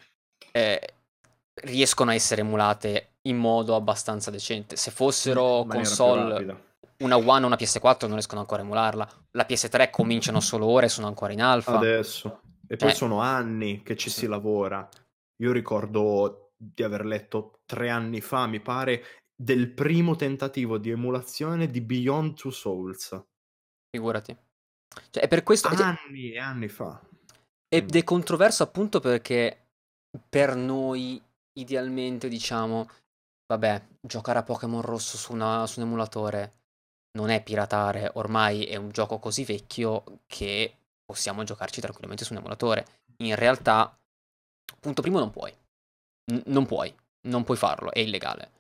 eh, 0.53 0.95
riescono 1.65 2.11
a 2.11 2.15
essere 2.15 2.43
emulate 2.43 3.13
in 3.23 3.37
modo 3.37 3.75
abbastanza 3.75 4.31
decente. 4.31 4.77
Se 4.77 4.91
fossero 4.91 5.65
console 5.69 6.65
una 6.99 7.17
One 7.17 7.45
o 7.45 7.47
una 7.47 7.57
PS4 7.57 8.03
non 8.03 8.13
riescono 8.13 8.41
ancora 8.41 8.63
a 8.63 8.65
emularla. 8.65 9.09
La 9.33 9.47
PS3 9.49 9.91
cominciano 9.91 10.41
solo 10.41 10.67
ora 10.67 10.87
e 10.87 10.89
sono 10.89 11.07
ancora 11.07 11.33
in 11.33 11.43
alfa. 11.43 11.77
Adesso. 11.77 12.41
E 12.67 12.77
poi 12.77 12.91
eh. 12.91 12.95
sono 12.95 13.21
anni 13.21 13.83
che 13.83 13.97
ci 13.97 14.11
sì. 14.11 14.21
si 14.21 14.27
lavora. 14.27 14.89
Io 15.43 15.53
ricordo 15.53 16.53
di 16.57 16.83
aver 16.83 17.05
letto 17.05 17.61
tre 17.67 17.91
anni 17.91 18.21
fa, 18.21 18.47
mi 18.47 18.61
pare, 18.61 19.05
del 19.35 19.71
primo 19.71 20.17
tentativo 20.17 20.79
di 20.79 20.91
emulazione 20.91 21.69
di 21.69 21.81
Beyond 21.81 22.35
Two 22.35 22.51
Souls. 22.51 23.23
Figurati. 23.91 24.37
Cioè, 25.11 25.23
è 25.23 25.29
per 25.29 25.43
questo... 25.43 25.69
Anni 25.69 26.33
e 26.33 26.39
anni 26.39 26.69
fa. 26.69 27.01
Ed 27.69 27.95
è 27.95 28.05
controverso 28.05 28.63
appunto 28.63 29.01
perché 29.01 29.67
per 30.29 30.55
noi, 30.55 31.21
idealmente, 31.59 32.29
diciamo, 32.29 32.89
vabbè, 33.47 33.87
giocare 34.01 34.39
a 34.39 34.43
Pokémon 34.43 34.81
Rosso 34.81 35.17
su, 35.17 35.33
una, 35.33 35.67
su 35.67 35.81
un 35.81 35.87
emulatore 35.87 36.56
non 37.17 37.31
è 37.31 37.43
piratare, 37.43 38.11
ormai 38.15 38.65
è 38.65 38.77
un 38.77 38.91
gioco 38.91 39.19
così 39.19 39.45
vecchio 39.45 40.05
che 40.27 40.77
possiamo 41.05 41.43
giocarci 41.43 41.81
tranquillamente 41.81 42.25
su 42.25 42.33
un 42.33 42.39
emulatore. 42.39 42.87
In 43.19 43.35
realtà, 43.35 43.99
punto 44.79 45.03
primo, 45.03 45.19
non 45.19 45.31
puoi. 45.31 45.53
N- 46.33 46.43
non 46.47 46.67
puoi, 46.67 46.95
non 47.29 47.43
puoi 47.43 47.57
farlo, 47.57 47.91
è 47.91 48.01
illegale. 48.01 48.53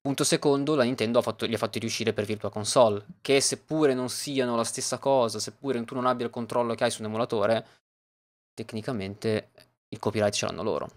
Punto 0.00 0.24
secondo, 0.24 0.74
la 0.74 0.82
Nintendo 0.82 1.20
ha 1.20 1.22
fatto, 1.22 1.46
li 1.46 1.54
ha 1.54 1.58
fatti 1.58 1.78
riuscire 1.78 2.12
per 2.12 2.24
Virtua 2.24 2.50
Console, 2.50 3.04
che 3.20 3.40
seppure 3.40 3.94
non 3.94 4.08
siano 4.08 4.56
la 4.56 4.64
stessa 4.64 4.98
cosa, 4.98 5.38
seppure 5.38 5.82
tu 5.84 5.94
non 5.94 6.06
abbia 6.06 6.26
il 6.26 6.32
controllo 6.32 6.74
che 6.74 6.84
hai 6.84 6.90
su 6.90 7.02
un 7.02 7.08
emulatore, 7.08 7.66
tecnicamente 8.52 9.50
il 9.88 9.98
copyright 9.98 10.34
ce 10.34 10.46
l'hanno 10.46 10.62
loro. 10.62 10.90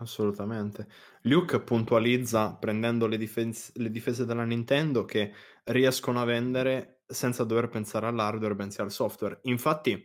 Assolutamente. 0.00 0.86
Luke 1.22 1.60
puntualizza, 1.60 2.54
prendendo 2.54 3.08
le, 3.08 3.16
difes- 3.16 3.74
le 3.74 3.90
difese 3.90 4.24
della 4.24 4.44
Nintendo, 4.44 5.04
che 5.04 5.32
riescono 5.68 6.20
a 6.20 6.24
vendere 6.24 7.02
senza 7.06 7.44
dover 7.44 7.68
pensare 7.68 8.06
all'hardware, 8.06 8.54
bensì 8.54 8.80
al 8.80 8.90
software. 8.90 9.40
Infatti, 9.42 10.04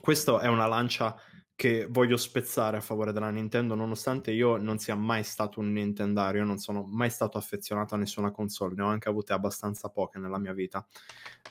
questa 0.00 0.40
è 0.40 0.48
una 0.48 0.66
lancia 0.66 1.16
che 1.54 1.86
voglio 1.88 2.18
spezzare 2.18 2.76
a 2.76 2.82
favore 2.82 3.12
della 3.12 3.30
Nintendo, 3.30 3.74
nonostante 3.74 4.30
io 4.30 4.58
non 4.58 4.78
sia 4.78 4.94
mai 4.94 5.24
stato 5.24 5.60
un 5.60 5.72
Nintendario, 5.72 6.44
non 6.44 6.58
sono 6.58 6.84
mai 6.84 7.08
stato 7.08 7.38
affezionato 7.38 7.94
a 7.94 7.98
nessuna 7.98 8.30
console, 8.30 8.74
ne 8.74 8.82
ho 8.82 8.88
anche 8.88 9.08
avute 9.08 9.32
abbastanza 9.32 9.88
poche 9.88 10.18
nella 10.18 10.38
mia 10.38 10.52
vita. 10.52 10.86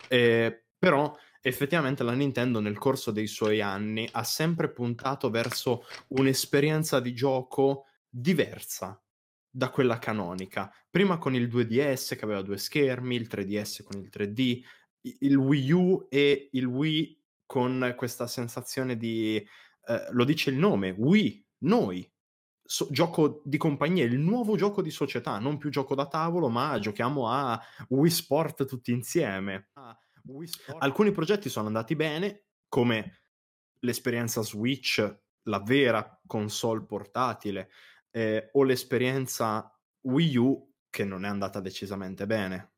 E, 0.08 0.66
però 0.78 1.16
effettivamente 1.42 2.04
la 2.04 2.14
Nintendo 2.14 2.60
nel 2.60 2.78
corso 2.78 3.10
dei 3.10 3.28
suoi 3.28 3.62
anni 3.62 4.08
ha 4.12 4.24
sempre 4.24 4.72
puntato 4.72 5.32
verso 5.32 5.84
un'esperienza 6.10 7.00
di 7.00 7.14
gioco 7.14 7.86
diversa 8.08 9.00
da 9.56 9.70
quella 9.70 10.00
canonica. 10.00 10.70
Prima 10.90 11.18
con 11.18 11.34
il 11.34 11.48
2DS 11.48 12.18
che 12.18 12.26
aveva 12.26 12.42
due 12.42 12.58
schermi, 12.58 13.16
il 13.16 13.30
3DS 13.32 13.84
con 13.84 14.02
il 14.02 14.10
3D, 14.12 14.62
il 15.20 15.36
Wii 15.38 15.72
U 15.72 16.08
e 16.10 16.50
il 16.52 16.66
Wii 16.66 17.24
con 17.46 17.94
questa 17.96 18.28
sensazione 18.28 18.98
di, 18.98 19.38
eh, 19.38 20.08
lo 20.12 20.26
dice 20.26 20.50
il 20.50 20.58
nome, 20.58 20.90
Wii, 20.90 21.48
noi, 21.60 22.12
so- 22.62 22.90
gioco 22.92 23.42
di 23.46 23.56
compagnia, 23.56 24.04
il 24.04 24.20
nuovo 24.20 24.58
gioco 24.58 24.82
di 24.82 24.92
società, 24.92 25.40
non 25.40 25.58
più 25.58 25.70
gioco 25.70 25.96
da 25.96 26.08
tavolo, 26.08 26.50
ma 26.50 26.78
giochiamo 26.78 27.30
a 27.30 27.58
Wii 27.88 28.12
Sport 28.12 28.66
tutti 28.66 28.92
insieme. 28.92 29.70
Alcuni 30.80 31.12
progetti 31.12 31.48
sono 31.48 31.68
andati 31.68 31.96
bene, 31.96 32.48
come 32.68 33.22
l'esperienza 33.80 34.42
Switch, 34.42 35.18
la 35.44 35.62
vera 35.62 36.20
console 36.28 36.84
portatile, 36.84 37.70
eh, 38.16 38.50
o 38.54 38.64
l'esperienza 38.64 39.70
Wii 40.08 40.38
U, 40.38 40.72
che 40.90 41.04
non 41.04 41.26
è 41.26 41.28
andata 41.28 41.60
decisamente 41.60 42.26
bene. 42.26 42.72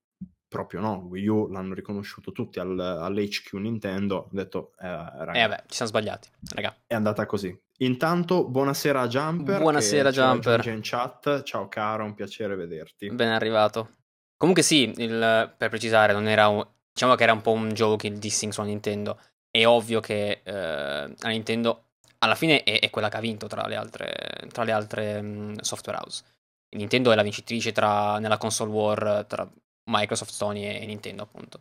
Proprio 0.48 0.80
no, 0.80 1.06
Wii 1.10 1.28
U 1.28 1.48
l'hanno 1.50 1.74
riconosciuto 1.74 2.32
tutti 2.32 2.60
al, 2.60 2.80
all'HQ 2.80 3.54
Nintendo, 3.56 4.16
ho 4.16 4.30
detto, 4.32 4.72
eh, 4.80 4.88
raga, 4.88 5.34
Eh 5.34 5.48
vabbè, 5.48 5.64
ci 5.68 5.76
siamo 5.76 5.92
sbagliati, 5.92 6.30
raga. 6.56 6.76
è 6.88 6.96
andata 6.96 7.26
così. 7.26 7.56
Intanto, 7.80 8.48
buonasera 8.48 9.02
a 9.02 9.08
Jumper. 9.08 9.60
Buonasera, 9.60 10.10
Jumper. 10.10 10.66
in 10.68 10.80
chat. 10.82 11.44
Ciao 11.44 11.68
caro, 11.68 12.06
un 12.06 12.16
piacere 12.16 12.56
vederti. 12.56 13.10
Ben 13.12 13.30
arrivato. 13.30 13.90
Comunque 14.38 14.64
sì, 14.64 14.92
il- 14.98 15.54
per 15.58 15.70
precisare, 15.70 16.14
non 16.14 16.28
era 16.28 16.48
un- 16.48 16.66
diciamo 16.92 17.14
che 17.16 17.24
era 17.24 17.34
un 17.34 17.42
po' 17.42 17.52
un 17.52 17.74
gioco 17.74 18.08
il 18.08 18.18
dissing 18.18 18.52
sulla 18.52 18.66
Nintendo. 18.68 19.20
È 19.52 19.66
ovvio 19.68 20.00
che 20.00 20.42
eh, 20.44 20.52
la 20.54 21.30
Nintendo 21.30 21.87
alla 22.20 22.36
fine 22.36 22.64
è, 22.64 22.80
è 22.80 22.90
quella 22.90 23.10
che 23.10 23.18
ha 23.18 23.22
vinto 23.22 23.48
tra 23.48 23.68
le 23.68 23.76
altre, 23.76 24.48
tra 24.52 24.64
le 24.64 24.72
altre 24.72 25.22
mh, 25.22 25.60
software 25.62 26.00
house. 26.00 26.24
Nintendo 26.70 27.12
è 27.12 27.16
la 27.16 27.24
vincitrice 27.24 27.72
tra, 27.72 28.20
nella 28.20 28.38
console 28.38 28.72
war 28.72 29.26
tra 29.28 29.50
Microsoft, 29.86 30.32
Sony 30.32 30.64
e 30.66 30.86
Nintendo, 30.86 31.24
appunto. 31.24 31.60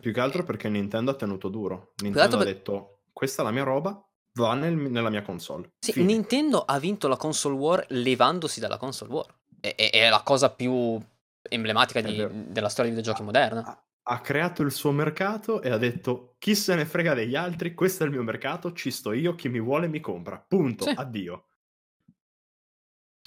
Più 0.00 0.12
che 0.12 0.20
altro 0.20 0.42
perché 0.44 0.68
Nintendo 0.68 1.12
ha 1.12 1.14
tenuto 1.14 1.48
duro. 1.48 1.92
Nintendo 2.02 2.34
ha 2.36 2.38
per- 2.38 2.46
detto, 2.48 3.00
questa 3.12 3.42
è 3.42 3.44
la 3.44 3.52
mia 3.52 3.62
roba, 3.62 4.04
va 4.34 4.54
nel- 4.54 4.74
nella 4.74 5.10
mia 5.10 5.22
console. 5.22 5.70
Sì, 5.78 5.92
Fine. 5.92 6.06
Nintendo 6.06 6.64
ha 6.64 6.78
vinto 6.80 7.06
la 7.06 7.16
console 7.16 7.54
war 7.54 7.84
levandosi 7.90 8.58
dalla 8.58 8.78
console 8.78 9.12
war. 9.12 9.26
È, 9.60 9.74
è- 9.76 9.90
è 9.90 10.08
la 10.08 10.22
cosa 10.22 10.50
più 10.50 11.00
emblematica 11.48 12.00
di- 12.00 12.50
della 12.50 12.68
storia 12.68 12.90
dei 12.90 13.00
videogiochi 13.00 13.22
moderna. 13.22 13.80
Ha, 14.08 14.20
creato 14.20 14.62
il 14.62 14.72
suo 14.72 14.92
mercato 14.92 15.60
e 15.62 15.70
ha 15.70 15.78
detto 15.78 16.36
chi 16.38 16.54
se 16.54 16.74
ne 16.74 16.84
frega 16.84 17.14
degli 17.14 17.34
altri, 17.34 17.74
questo 17.74 18.02
è 18.02 18.06
il 18.06 18.12
mio 18.12 18.22
mercato, 18.22 18.72
ci 18.72 18.90
sto 18.90 19.12
io, 19.12 19.34
chi 19.34 19.48
mi 19.48 19.60
vuole 19.60 19.88
mi 19.88 20.00
compra. 20.00 20.38
Punto, 20.38 20.84
Sì. 20.84 20.92
addio. 20.94 21.46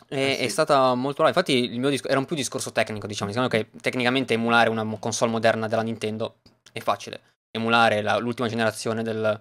È, 0.07 0.15
Eh 0.15 0.37
è 0.37 0.43
sì. 0.43 0.49
stata 0.49 0.93
molto 0.95 1.21
brava. 1.23 1.29
Infatti, 1.29 1.53
il 1.71 1.79
mio 1.79 1.89
disco- 1.89 2.07
era 2.07 2.19
un 2.19 2.25
più 2.25 2.35
discorso 2.35 2.71
tecnico, 2.71 3.07
diciamo. 3.07 3.29
Diciamo 3.29 3.47
che 3.49 3.69
tecnicamente 3.81 4.33
emulare 4.33 4.69
una 4.69 4.85
console 4.97 5.31
moderna 5.31 5.67
della 5.67 5.81
Nintendo 5.81 6.39
è 6.71 6.79
facile. 6.79 7.21
Emulare 7.51 8.01
la- 8.01 8.17
l'ultima 8.17 8.47
generazione 8.47 9.03
del, 9.03 9.37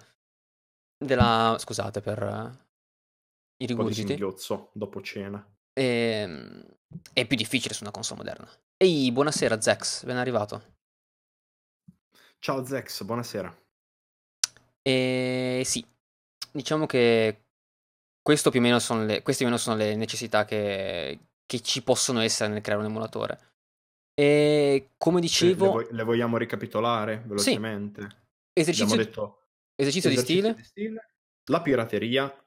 della. 0.96 1.56
Scusate 1.58 2.00
per 2.00 2.22
eh, 2.22 2.66
i 3.64 3.70
Un 3.70 3.76
po' 3.76 3.88
rigurgiti. 3.88 4.18
dopo 4.72 5.00
cena. 5.00 5.46
Ehm, 5.74 6.64
È 7.12 7.26
più 7.26 7.36
difficile 7.36 7.74
su 7.74 7.82
una 7.82 7.92
console 7.92 8.18
moderna. 8.20 8.48
Ehi, 8.78 9.12
buonasera, 9.12 9.60
Zex, 9.60 10.04
ben 10.04 10.16
arrivato. 10.16 10.76
Ciao 12.40 12.64
Zex, 12.64 13.02
buonasera. 13.02 13.54
E 14.82 15.62
sì, 15.64 15.84
diciamo 16.52 16.86
che 16.86 17.42
questo 18.22 18.50
più 18.50 18.60
o 18.60 18.62
meno 18.62 18.78
sono 18.78 19.04
le, 19.04 19.22
queste 19.22 19.44
più 19.44 19.52
o 19.52 19.56
meno 19.56 19.56
sono 19.56 19.76
le 19.76 19.96
necessità 19.96 20.44
che, 20.44 21.18
che 21.44 21.60
ci 21.60 21.82
possono 21.82 22.20
essere 22.20 22.52
nel 22.52 22.62
creare 22.62 22.82
un 22.82 22.88
emulatore. 22.88 23.38
E 24.14 24.90
come 24.96 25.20
dicevo, 25.20 25.64
le 25.78 25.84
vo- 25.84 25.90
le 25.90 26.02
vogliamo 26.04 26.36
ricapitolare 26.36 27.22
velocemente? 27.26 28.00
Abbiamo 28.02 28.22
esercizio, 28.52 28.96
detto 28.96 29.46
esercizio 29.74 30.10
di 30.10 30.16
esercizio 30.16 30.52
stile 30.52 30.54
di 30.54 30.64
stile, 30.64 31.14
la 31.50 31.62
pirateria, 31.62 32.46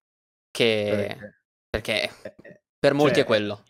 che 0.49 0.87
perché 0.89 1.41
perché 1.69 2.01
è, 2.01 2.35
è- 2.41 2.61
per 2.79 2.93
molti 2.93 3.15
cioè, 3.15 3.23
è 3.23 3.27
quello. 3.27 3.63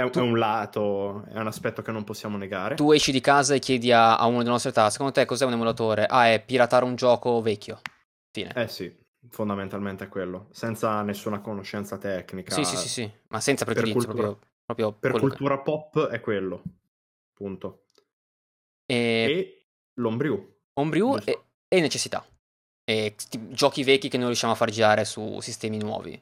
È 0.00 0.04
un, 0.04 0.10
Tu- 0.10 0.18
è 0.18 0.22
un 0.22 0.38
lato, 0.38 1.24
è 1.26 1.38
un 1.38 1.46
aspetto 1.46 1.82
che 1.82 1.92
non 1.92 2.04
possiamo 2.04 2.36
negare. 2.36 2.74
Tu 2.74 2.92
esci 2.92 3.12
di 3.12 3.20
casa 3.20 3.54
e 3.54 3.58
chiedi 3.58 3.92
a, 3.92 4.16
a 4.18 4.26
uno 4.26 4.38
della 4.38 4.50
nostra 4.50 4.70
età, 4.70 4.90
secondo 4.90 5.12
te 5.12 5.24
cos'è 5.24 5.44
un 5.44 5.52
emulatore? 5.52 6.06
Ah, 6.06 6.30
è 6.32 6.42
piratare 6.44 6.84
un 6.84 6.94
gioco 6.96 7.40
vecchio. 7.40 7.80
Fine. 8.32 8.52
Eh 8.54 8.68
sì, 8.68 8.94
fondamentalmente 9.28 10.04
è 10.04 10.08
quello, 10.08 10.48
senza 10.50 11.02
nessuna 11.02 11.40
conoscenza 11.40 11.98
tecnica. 11.98 12.54
Sì, 12.54 12.64
sì, 12.64 12.76
sì, 12.76 12.88
sì, 12.88 13.10
ma 13.28 13.40
senza 13.40 13.64
Per 13.64 13.74
pregiudizio, 13.74 14.08
cultura- 14.08 14.28
proprio, 14.28 14.48
proprio 14.64 14.92
Per 14.92 15.10
quello 15.10 15.26
che- 15.26 15.36
cultura 15.36 15.58
pop 15.58 16.06
è 16.08 16.20
quello, 16.20 16.62
punto. 17.32 17.82
E 18.86 18.94
E 18.94 19.66
l'ombriu. 19.94 20.58
Giusto. 20.82 21.30
e, 21.30 21.42
e 21.68 21.80
necessità. 21.80 22.24
E 22.84 23.14
giochi 23.50 23.84
vecchi 23.84 24.08
che 24.08 24.16
non 24.16 24.26
riusciamo 24.26 24.52
a 24.52 24.56
far 24.56 24.70
girare 24.70 25.04
su 25.04 25.38
sistemi 25.40 25.76
nuovi. 25.78 26.20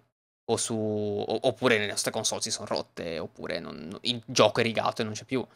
O 0.50 0.56
su, 0.56 0.74
oppure 0.74 1.78
le 1.78 1.86
nostre 1.86 2.10
console 2.10 2.40
si 2.40 2.50
sono 2.50 2.66
rotte, 2.66 3.18
oppure 3.18 3.58
non- 3.60 3.98
il 4.02 4.22
gioco 4.26 4.60
è 4.60 4.62
rigato 4.62 5.02
e 5.02 5.04
non 5.04 5.12
c'è 5.12 5.24
più. 5.24 5.46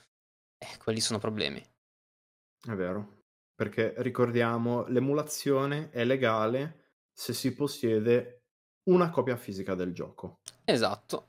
Eh, 0.59 0.78
quelli 0.78 1.01
sono 1.01 1.18
problemi. 1.18 1.61
È 2.64 2.72
vero, 2.74 3.22
perché 3.55 3.95
ricordiamo, 3.99 4.86
l'emulazione 4.86 5.90
è 5.90 6.05
legale 6.05 6.90
se 7.12 7.32
si 7.32 7.55
possiede 7.55 8.43
una 8.90 9.11
copia 9.11 9.36
fisica 9.36 9.74
del 9.74 9.93
gioco. 9.93 10.40
Esatto. 10.64 11.28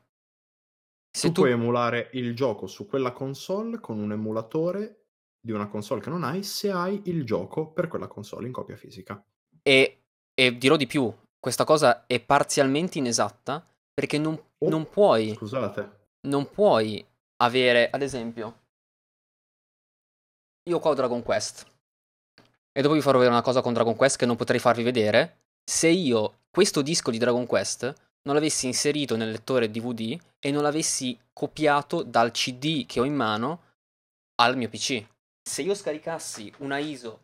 Se 1.16 1.28
tu 1.28 1.34
tu, 1.34 1.42
puoi 1.42 1.54
emulare 1.54 2.10
il 2.14 2.36
gioco 2.36 2.68
su 2.68 2.86
quella 2.88 3.12
console 3.12 3.80
con 3.80 4.00
un 4.00 4.12
emulatore 4.12 5.06
di 5.40 5.52
una 5.52 5.68
console 5.68 6.02
che 6.02 6.10
non 6.10 6.24
hai 6.24 6.44
se 6.44 6.72
hai 6.72 7.02
il 7.06 7.24
gioco 7.26 7.72
per 7.72 7.88
quella 7.88 8.08
console 8.08 8.48
in 8.48 8.54
copia 8.54 8.76
fisica. 8.76 9.24
e, 9.62 10.04
e 10.34 10.58
dirò 10.58 10.76
di 10.76 10.88
più, 10.88 11.14
questa 11.44 11.66
cosa 11.66 12.06
è 12.08 12.22
parzialmente 12.22 13.00
inesatta 13.00 13.62
perché 13.94 14.18
non, 14.18 14.42
Oh, 14.60 14.70
non 14.70 14.90
puoi, 14.90 15.36
Scusate. 15.36 16.06
non 16.28 16.50
puoi 16.50 17.06
avere, 17.42 17.90
ad 17.90 18.02
esempio, 18.02 18.60
io 20.70 20.80
qua 20.80 20.92
ho 20.92 20.94
Dragon 20.94 21.22
Quest 21.22 21.66
e 22.72 22.82
dopo 22.82 22.94
vi 22.94 23.02
farò 23.02 23.18
vedere 23.18 23.36
una 23.36 23.44
cosa 23.44 23.62
con 23.62 23.74
Dragon 23.74 23.98
Quest 23.98 24.16
che 24.18 24.26
non 24.26 24.38
potrei 24.38 24.62
farvi 24.62 24.84
vedere 24.84 25.40
se 25.70 25.90
io 25.90 26.44
questo 26.50 26.82
disco 26.82 27.12
di 27.12 27.18
Dragon 27.18 27.46
Quest 27.46 27.94
non 28.22 28.36
l'avessi 28.36 28.68
inserito 28.68 29.18
nel 29.18 29.32
lettore 29.32 29.70
DVD 29.70 30.18
e 30.40 30.52
non 30.52 30.64
l'avessi 30.64 31.20
copiato 31.34 32.04
dal 32.04 32.32
CD 32.32 32.86
che 32.86 33.02
ho 33.02 33.04
in 33.04 33.16
mano 33.16 33.64
al 34.36 34.56
mio 34.56 34.70
PC. 34.70 35.06
Se 35.44 35.62
io 35.62 35.76
scaricassi 35.76 36.54
una 36.60 36.78
ISO 36.78 37.23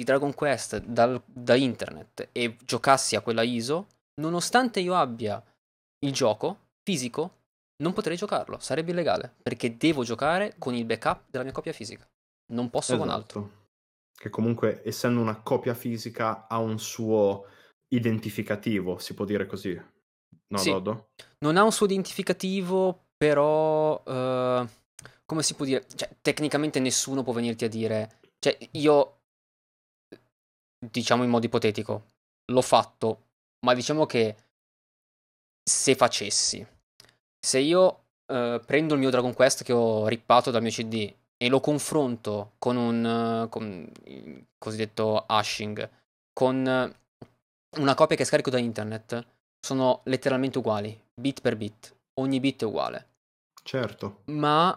di 0.00 0.04
Dragon 0.04 0.32
Quest 0.34 0.78
dal- 0.78 1.22
da 1.26 1.54
internet 1.54 2.30
e 2.32 2.56
giocassi 2.64 3.16
a 3.16 3.20
quella 3.20 3.42
ISO, 3.42 3.86
nonostante 4.20 4.80
io 4.80 4.94
abbia 4.94 5.42
il 6.06 6.12
gioco 6.12 6.68
fisico, 6.82 7.36
non 7.82 7.92
potrei 7.92 8.16
giocarlo, 8.16 8.58
sarebbe 8.60 8.92
illegale, 8.92 9.34
perché 9.42 9.76
devo 9.76 10.02
giocare 10.02 10.54
con 10.58 10.74
il 10.74 10.86
backup 10.86 11.24
della 11.28 11.44
mia 11.44 11.52
copia 11.52 11.72
fisica. 11.74 12.08
Non 12.52 12.70
posso 12.70 12.96
con 12.96 13.10
altro. 13.10 13.40
Esatto. 13.40 13.58
Che 14.20 14.30
comunque, 14.30 14.82
essendo 14.84 15.20
una 15.20 15.36
copia 15.36 15.74
fisica, 15.74 16.46
ha 16.48 16.58
un 16.58 16.78
suo 16.78 17.46
identificativo, 17.88 18.98
si 18.98 19.14
può 19.14 19.24
dire 19.24 19.46
così. 19.46 19.78
No, 20.48 20.58
Sì. 20.58 20.70
Dodo? 20.70 21.10
Non 21.40 21.56
ha 21.56 21.62
un 21.62 21.72
suo 21.72 21.86
identificativo, 21.86 23.04
però 23.16 24.02
eh, 24.06 24.66
come 25.26 25.42
si 25.42 25.54
può 25.54 25.64
dire? 25.64 25.86
Cioè, 25.94 26.16
tecnicamente 26.22 26.80
nessuno 26.80 27.22
può 27.22 27.32
venirti 27.32 27.64
a 27.64 27.68
dire, 27.68 28.18
cioè 28.38 28.56
io 28.72 29.19
diciamo 30.80 31.22
in 31.22 31.30
modo 31.30 31.46
ipotetico, 31.46 32.04
l'ho 32.46 32.62
fatto, 32.62 33.24
ma 33.66 33.74
diciamo 33.74 34.06
che 34.06 34.36
se 35.62 35.94
facessi, 35.94 36.66
se 37.38 37.58
io 37.58 38.04
eh, 38.26 38.60
prendo 38.64 38.94
il 38.94 39.00
mio 39.00 39.10
Dragon 39.10 39.34
Quest 39.34 39.62
che 39.62 39.72
ho 39.72 40.08
rippato 40.08 40.50
dal 40.50 40.62
mio 40.62 40.70
CD 40.70 41.12
e 41.36 41.48
lo 41.48 41.60
confronto 41.60 42.52
con 42.58 42.76
un 42.76 43.44
eh, 43.44 43.48
con 43.48 43.90
il 44.04 44.46
cosiddetto 44.58 45.24
hashing, 45.26 45.88
con 46.32 46.94
una 47.76 47.94
copia 47.94 48.16
che 48.16 48.24
scarico 48.24 48.50
da 48.50 48.58
internet, 48.58 49.26
sono 49.60 50.00
letteralmente 50.04 50.58
uguali, 50.58 50.98
bit 51.14 51.40
per 51.40 51.56
bit, 51.56 51.94
ogni 52.14 52.40
bit 52.40 52.62
è 52.62 52.66
uguale. 52.66 53.08
Certo. 53.62 54.22
ma 54.26 54.76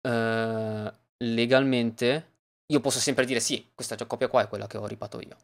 eh, 0.00 0.92
legalmente 1.18 2.31
io 2.72 2.80
posso 2.80 2.98
sempre 2.98 3.26
dire 3.26 3.38
sì, 3.38 3.70
questa 3.74 3.96
copia 4.06 4.28
qua 4.28 4.42
è 4.42 4.48
quella 4.48 4.66
che 4.66 4.78
ho 4.78 4.86
ripato 4.86 5.20
io. 5.20 5.36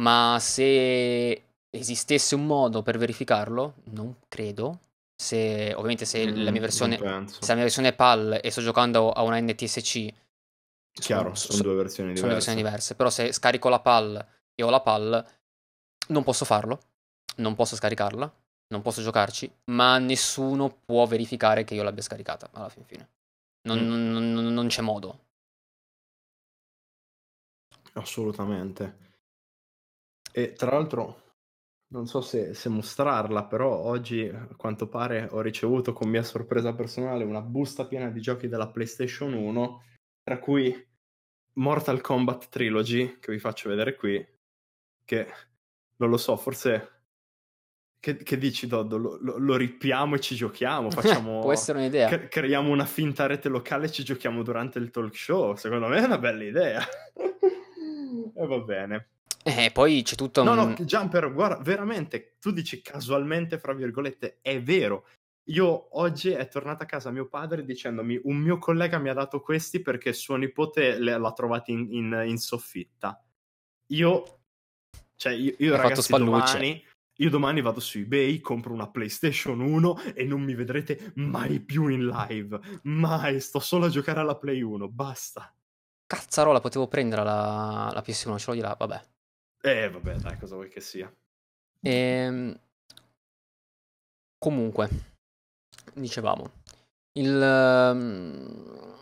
Ma 0.00 0.36
se 0.40 1.44
esistesse 1.70 2.34
un 2.34 2.44
modo 2.46 2.82
per 2.82 2.98
verificarlo, 2.98 3.74
non 3.90 4.16
credo. 4.28 4.80
Se, 5.20 5.72
ovviamente 5.74 6.04
se 6.04 6.24
la 6.30 6.50
Mm, 6.50 6.52
mia 6.52 6.60
versione, 6.60 6.96
se 6.96 7.46
la 7.48 7.54
mia 7.54 7.64
versione 7.64 7.88
è 7.88 7.94
PAL 7.94 8.38
e 8.42 8.50
sto 8.50 8.60
giocando 8.60 9.10
a 9.10 9.22
una 9.22 9.40
NTSC 9.40 10.12
Chiaro, 10.92 11.34
sono, 11.34 11.56
sono 11.56 11.62
due 11.62 11.74
versioni 11.74 12.08
diverse. 12.08 12.20
Sono 12.20 12.32
versioni 12.32 12.56
diverse, 12.56 12.94
però 12.94 13.10
se 13.10 13.32
scarico 13.32 13.68
la 13.68 13.80
PAL 13.80 14.26
e 14.54 14.62
ho 14.62 14.70
la 14.70 14.80
PAL, 14.80 15.24
non 16.08 16.22
posso 16.22 16.44
farlo, 16.44 16.80
non 17.36 17.54
posso 17.54 17.76
scaricarla, 17.76 18.32
non 18.68 18.82
posso 18.82 19.02
giocarci, 19.02 19.50
ma 19.66 19.98
nessuno 19.98 20.68
può 20.84 21.04
verificare 21.06 21.64
che 21.64 21.74
io 21.74 21.82
l'abbia 21.82 22.02
scaricata 22.02 22.50
alla 22.52 22.68
fin 22.68 22.84
fine. 22.84 23.08
Non, 23.62 23.78
mm. 23.78 23.88
non, 23.88 24.32
non, 24.32 24.54
non 24.54 24.66
c'è 24.68 24.82
modo. 24.82 25.26
Assolutamente. 27.98 29.06
E 30.32 30.52
tra 30.52 30.70
l'altro, 30.70 31.28
non 31.88 32.06
so 32.06 32.20
se, 32.20 32.54
se, 32.54 32.68
mostrarla, 32.68 33.44
però 33.44 33.74
oggi 33.74 34.28
a 34.28 34.46
quanto 34.56 34.88
pare 34.88 35.28
ho 35.30 35.40
ricevuto 35.40 35.92
con 35.92 36.08
mia 36.08 36.22
sorpresa 36.22 36.74
personale 36.74 37.24
una 37.24 37.40
busta 37.40 37.86
piena 37.86 38.10
di 38.10 38.20
giochi 38.20 38.48
della 38.48 38.68
PlayStation 38.68 39.32
1, 39.32 39.82
tra 40.22 40.38
cui 40.38 40.86
Mortal 41.54 42.00
Kombat 42.00 42.48
Trilogy, 42.50 43.18
che 43.18 43.32
vi 43.32 43.38
faccio 43.38 43.68
vedere 43.68 43.94
qui, 43.94 44.24
che 45.04 45.26
non 45.96 46.10
lo 46.10 46.16
so, 46.16 46.36
forse... 46.36 46.96
Che, 48.00 48.16
che 48.16 48.38
dici, 48.38 48.68
Doddo? 48.68 48.96
Lo, 48.96 49.18
lo, 49.20 49.38
lo, 49.38 49.56
rippiamo 49.56 50.14
e 50.14 50.20
ci 50.20 50.36
giochiamo? 50.36 50.88
Facciamo... 50.92 51.40
Può 51.40 51.52
essere 51.52 51.78
un'idea. 51.78 52.08
Cre- 52.08 52.28
creiamo 52.28 52.70
una 52.70 52.84
finta 52.84 53.26
rete 53.26 53.48
locale 53.48 53.86
e 53.86 53.90
ci 53.90 54.04
giochiamo 54.04 54.44
durante 54.44 54.78
il 54.78 54.90
talk 54.90 55.16
show. 55.16 55.56
Secondo 55.56 55.88
me 55.88 55.98
è 55.98 56.04
una 56.04 56.18
bella 56.18 56.44
idea. 56.44 56.80
e 58.34 58.46
va 58.46 58.58
bene. 58.58 59.08
E 59.42 59.66
eh, 59.66 59.70
poi 59.70 60.02
c'è 60.02 60.14
tutto. 60.14 60.42
No, 60.42 60.54
no, 60.54 60.74
Jumper, 60.74 61.32
guarda, 61.32 61.62
veramente, 61.62 62.36
tu 62.38 62.50
dici 62.50 62.82
casualmente, 62.82 63.58
fra 63.58 63.72
virgolette, 63.72 64.38
è 64.42 64.60
vero. 64.60 65.06
Io 65.48 65.98
oggi 65.98 66.30
è 66.30 66.46
tornato 66.48 66.82
a 66.82 66.86
casa 66.86 67.10
mio 67.10 67.26
padre 67.26 67.64
dicendomi 67.64 68.20
un 68.24 68.36
mio 68.36 68.58
collega 68.58 68.98
mi 68.98 69.08
ha 69.08 69.14
dato 69.14 69.40
questi 69.40 69.80
perché 69.80 70.12
suo 70.12 70.36
nipote 70.36 70.98
l'ha 70.98 71.32
trovati 71.32 71.72
in, 71.72 71.86
in, 71.90 72.24
in 72.26 72.36
soffitta. 72.36 73.22
Io, 73.92 74.40
cioè, 75.16 75.32
io, 75.32 75.54
io 75.56 75.76
ragazzi, 75.76 76.12
domani, 76.12 76.84
io 77.20 77.30
domani 77.30 77.62
vado 77.62 77.80
su 77.80 77.96
eBay, 77.96 78.40
compro 78.40 78.74
una 78.74 78.90
PlayStation 78.90 79.60
1 79.60 80.12
e 80.14 80.24
non 80.24 80.42
mi 80.42 80.54
vedrete 80.54 81.12
mai 81.14 81.60
più 81.60 81.86
in 81.86 82.06
live. 82.06 82.60
Mai, 82.82 83.40
sto 83.40 83.58
solo 83.58 83.86
a 83.86 83.88
giocare 83.88 84.20
alla 84.20 84.36
Play 84.36 84.60
1, 84.60 84.88
basta. 84.88 85.50
Cazzarola, 86.08 86.60
potevo 86.60 86.88
prendere 86.88 87.22
la, 87.22 87.90
la 87.92 88.00
PS1, 88.00 88.38
ce 88.38 88.44
l'ho 88.46 88.54
di 88.54 88.60
là, 88.60 88.74
vabbè. 88.74 89.02
Eh, 89.60 89.90
vabbè, 89.90 90.14
dai, 90.16 90.38
cosa 90.38 90.54
vuoi 90.54 90.70
che 90.70 90.80
sia. 90.80 91.14
Ehm... 91.82 92.58
Comunque, 94.38 94.88
dicevamo, 95.92 96.50
il, 97.18 97.90
um... 97.92 98.96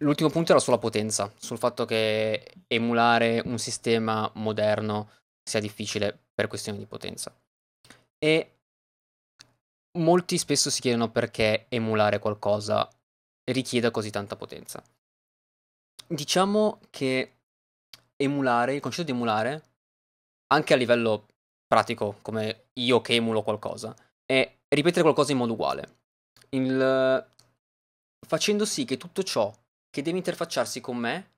l'ultimo 0.00 0.28
punto 0.28 0.50
era 0.50 0.60
sulla 0.60 0.76
potenza, 0.76 1.32
sul 1.38 1.56
fatto 1.56 1.86
che 1.86 2.52
emulare 2.66 3.40
un 3.46 3.56
sistema 3.56 4.30
moderno 4.34 5.12
sia 5.42 5.60
difficile 5.60 6.26
per 6.34 6.48
questioni 6.48 6.76
di 6.76 6.86
potenza. 6.86 7.34
E 8.18 8.56
molti 9.98 10.36
spesso 10.36 10.68
si 10.68 10.82
chiedono 10.82 11.10
perché 11.10 11.64
emulare 11.70 12.18
qualcosa 12.18 12.86
richieda 13.50 13.90
così 13.90 14.10
tanta 14.10 14.36
potenza. 14.36 14.82
Diciamo 16.12 16.80
che 16.90 17.34
emulare, 18.16 18.74
il 18.74 18.80
concetto 18.80 19.04
di 19.04 19.12
emulare, 19.12 19.62
anche 20.48 20.74
a 20.74 20.76
livello 20.76 21.26
pratico, 21.68 22.18
come 22.20 22.64
io 22.74 23.00
che 23.00 23.14
emulo 23.14 23.42
qualcosa, 23.42 23.94
è 24.26 24.56
ripetere 24.68 25.02
qualcosa 25.02 25.30
in 25.30 25.38
modo 25.38 25.52
uguale. 25.52 25.98
Il, 26.48 27.26
facendo 28.26 28.64
sì 28.64 28.84
che 28.84 28.96
tutto 28.96 29.22
ciò 29.22 29.54
che 29.88 30.02
deve 30.02 30.16
interfacciarsi 30.16 30.80
con 30.80 30.96
me 30.96 31.30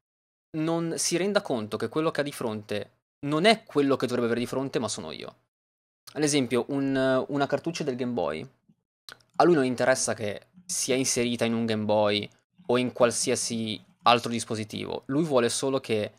non 0.56 0.94
si 0.96 1.18
renda 1.18 1.42
conto 1.42 1.76
che 1.76 1.90
quello 1.90 2.10
che 2.10 2.20
ha 2.20 2.24
di 2.24 2.32
fronte 2.32 2.90
non 3.26 3.44
è 3.44 3.64
quello 3.64 3.96
che 3.96 4.06
dovrebbe 4.06 4.26
avere 4.26 4.40
di 4.40 4.46
fronte, 4.46 4.78
ma 4.78 4.88
sono 4.88 5.12
io. 5.12 5.36
Ad 6.14 6.22
esempio, 6.22 6.64
un, 6.68 7.24
una 7.28 7.46
cartuccia 7.46 7.84
del 7.84 7.96
Game 7.96 8.12
Boy. 8.12 8.48
A 9.36 9.44
lui 9.44 9.54
non 9.54 9.66
interessa 9.66 10.14
che 10.14 10.46
sia 10.64 10.94
inserita 10.94 11.44
in 11.44 11.52
un 11.52 11.66
Game 11.66 11.84
Boy 11.84 12.26
o 12.66 12.78
in 12.78 12.92
qualsiasi 12.92 13.82
altro 14.02 14.30
dispositivo. 14.30 15.02
Lui 15.06 15.24
vuole 15.24 15.48
solo 15.48 15.80
che 15.80 16.12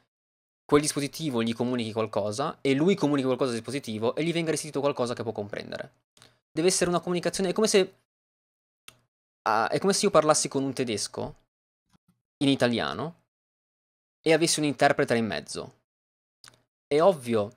quel 0.66 0.82
dispositivo 0.82 1.44
gli 1.44 1.54
comunichi 1.54 1.92
qualcosa 1.92 2.58
e 2.62 2.74
lui 2.74 2.96
comunichi 2.96 3.26
qualcosa 3.26 3.52
al 3.52 3.58
dispositivo 3.58 4.16
e 4.16 4.24
gli 4.24 4.34
venga 4.34 4.52
restituito 4.52 4.80
qualcosa 4.80 5.14
che 5.14 5.24
può 5.24 5.32
comprendere. 5.32 5.92
Deve 6.52 6.68
essere 6.68 6.90
una 6.90 7.00
comunicazione, 7.00 7.50
è 7.50 7.54
come 7.54 7.68
se... 7.68 7.96
Uh, 9.48 9.68
è 9.68 9.78
come 9.80 9.92
se 9.92 10.06
io 10.06 10.12
parlassi 10.12 10.48
con 10.48 10.64
un 10.64 10.74
tedesco 10.74 11.36
in 12.38 12.48
italiano 12.48 13.22
e 14.22 14.32
avessi 14.32 14.60
un 14.60 14.66
interprete 14.66 15.16
in 15.16 15.26
mezzo. 15.26 15.74
È 16.88 17.02
ovvio 17.02 17.52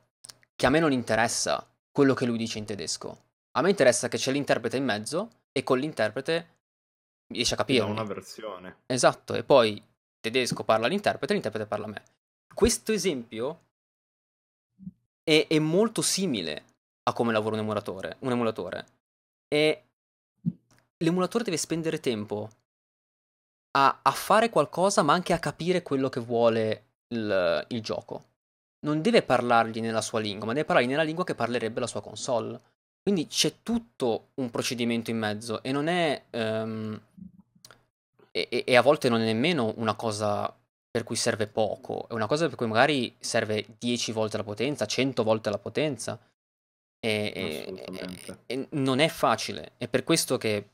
che 0.57 0.67
a 0.67 0.71
me 0.71 0.81
non 0.81 0.93
interessa 0.93 1.65
quello 1.93 2.15
che 2.15 2.27
lui 2.27 2.39
dice 2.39 2.59
in 2.59 2.65
tedesco. 2.65 3.25
A 3.53 3.63
me 3.63 3.71
interessa 3.71 4.09
che 4.09 4.19
c'è 4.19 4.33
l'interprete 4.33 4.77
in 4.77 4.85
mezzo 4.85 5.31
e 5.53 5.63
con 5.63 5.79
l'interprete 5.79 6.55
riesce 7.29 7.55
a 7.55 7.59
capire. 7.59 7.85
una 7.85 8.03
versione. 8.03 8.79
Esatto, 8.87 9.35
e 9.35 9.45
poi 9.45 9.81
tedesco 10.31 10.65
parla 10.65 10.87
l'interprete 10.87 11.33
e 11.33 11.35
l'interprete 11.35 11.67
parla 11.67 11.87
a 11.87 11.89
me 11.89 12.03
questo 12.57 12.93
esempio 12.93 13.65
è, 15.23 15.47
è, 15.47 15.59
molto 15.59 16.01
simile 16.01 16.65
a 17.03 17.13
come 17.13 17.31
lavora 17.31 17.57
un 17.57 17.61
emulatore. 17.61 18.17
Un 18.21 18.33
emulatore. 18.33 18.87
E 19.47 19.83
l'emulatore 20.97 21.45
deve 21.45 21.59
spendere 21.59 22.01
tempo 22.01 22.49
a, 23.73 23.99
a, 24.01 24.11
fare 24.13 24.49
qualcosa, 24.49 25.03
ma 25.03 25.13
anche 25.13 25.35
a 25.35 25.39
capire 25.39 25.83
quello 25.83 26.09
che 26.09 26.21
vuole 26.21 26.85
il, 27.09 27.67
il, 27.69 27.83
gioco. 27.83 28.25
Non 28.87 29.03
deve 29.03 29.23
parlargli 29.23 29.83
nella 29.83 30.01
sua 30.01 30.21
lingua, 30.21 30.47
ma 30.47 30.55
deve 30.55 30.65
parlargli 30.65 30.89
nella 30.89 31.03
lingua 31.03 31.25
che 31.25 31.35
parlerebbe 31.35 31.81
la 31.81 31.87
sua 31.87 32.01
console. 32.01 32.59
Quindi 33.03 33.27
c'è 33.27 33.57
tutto 33.63 34.29
un 34.37 34.51
procedimento 34.51 35.11
in 35.11 35.19
mezzo 35.19 35.63
e 35.63 35.73
non 35.73 35.89
è. 35.89 36.23
Um, 36.31 36.99
e, 38.49 38.65
e, 38.67 38.77
a 38.77 38.83
volte 38.83 39.09
non 39.09 39.21
è 39.21 39.25
nemmeno 39.25 39.73
una 39.77 39.95
cosa 39.95 40.55
per 40.91 41.05
cui 41.05 41.17
serve 41.17 41.47
poco, 41.47 42.07
è 42.09 42.13
una 42.13 42.27
cosa 42.27 42.49
per 42.49 42.57
cui 42.57 42.67
magari 42.67 43.15
serve 43.19 43.65
10 43.79 44.13
volte 44.13 44.37
la 44.37 44.45
potenza, 44.45 44.87
100 44.87 45.23
volte 45.23 45.51
la 45.51 45.59
potenza. 45.59 46.19
E, 46.99 47.33
e, 47.35 48.41
e, 48.47 48.67
non 48.71 48.99
è 48.99 49.09
facile. 49.09 49.73
È 49.77 49.89
per 49.89 50.05
questo 50.05 50.39
che 50.39 50.71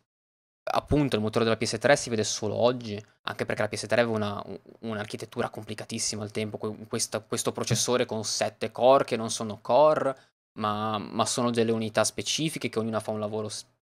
appunto 0.65 1.17
il 1.17 1.23
motore 1.23 1.45
della 1.45 1.59
PS3 1.59 1.95
si 1.95 2.11
vede 2.11 2.25
solo 2.25 2.55
oggi, 2.55 3.01
anche 3.23 3.45
perché 3.45 3.63
la 3.63 3.69
PS3 3.69 3.93
aveva 3.93 4.11
una, 4.11 4.45
un'architettura 4.81 5.51
complicatissima 5.51 6.23
al 6.23 6.31
tempo, 6.31 6.59
questa, 6.89 7.21
questo 7.21 7.53
processore 7.53 8.07
con 8.07 8.25
7 8.25 8.71
core 8.71 9.05
che 9.05 9.17
non 9.17 9.31
sono 9.31 9.59
core, 9.61 10.17
ma, 10.59 10.99
ma, 10.99 11.27
sono 11.27 11.51
delle 11.51 11.73
unità 11.73 12.05
specifiche 12.05 12.69
che 12.69 12.79
ognuna 12.79 13.01
fa 13.01 13.11
un 13.11 13.21
lavoro 13.21 13.49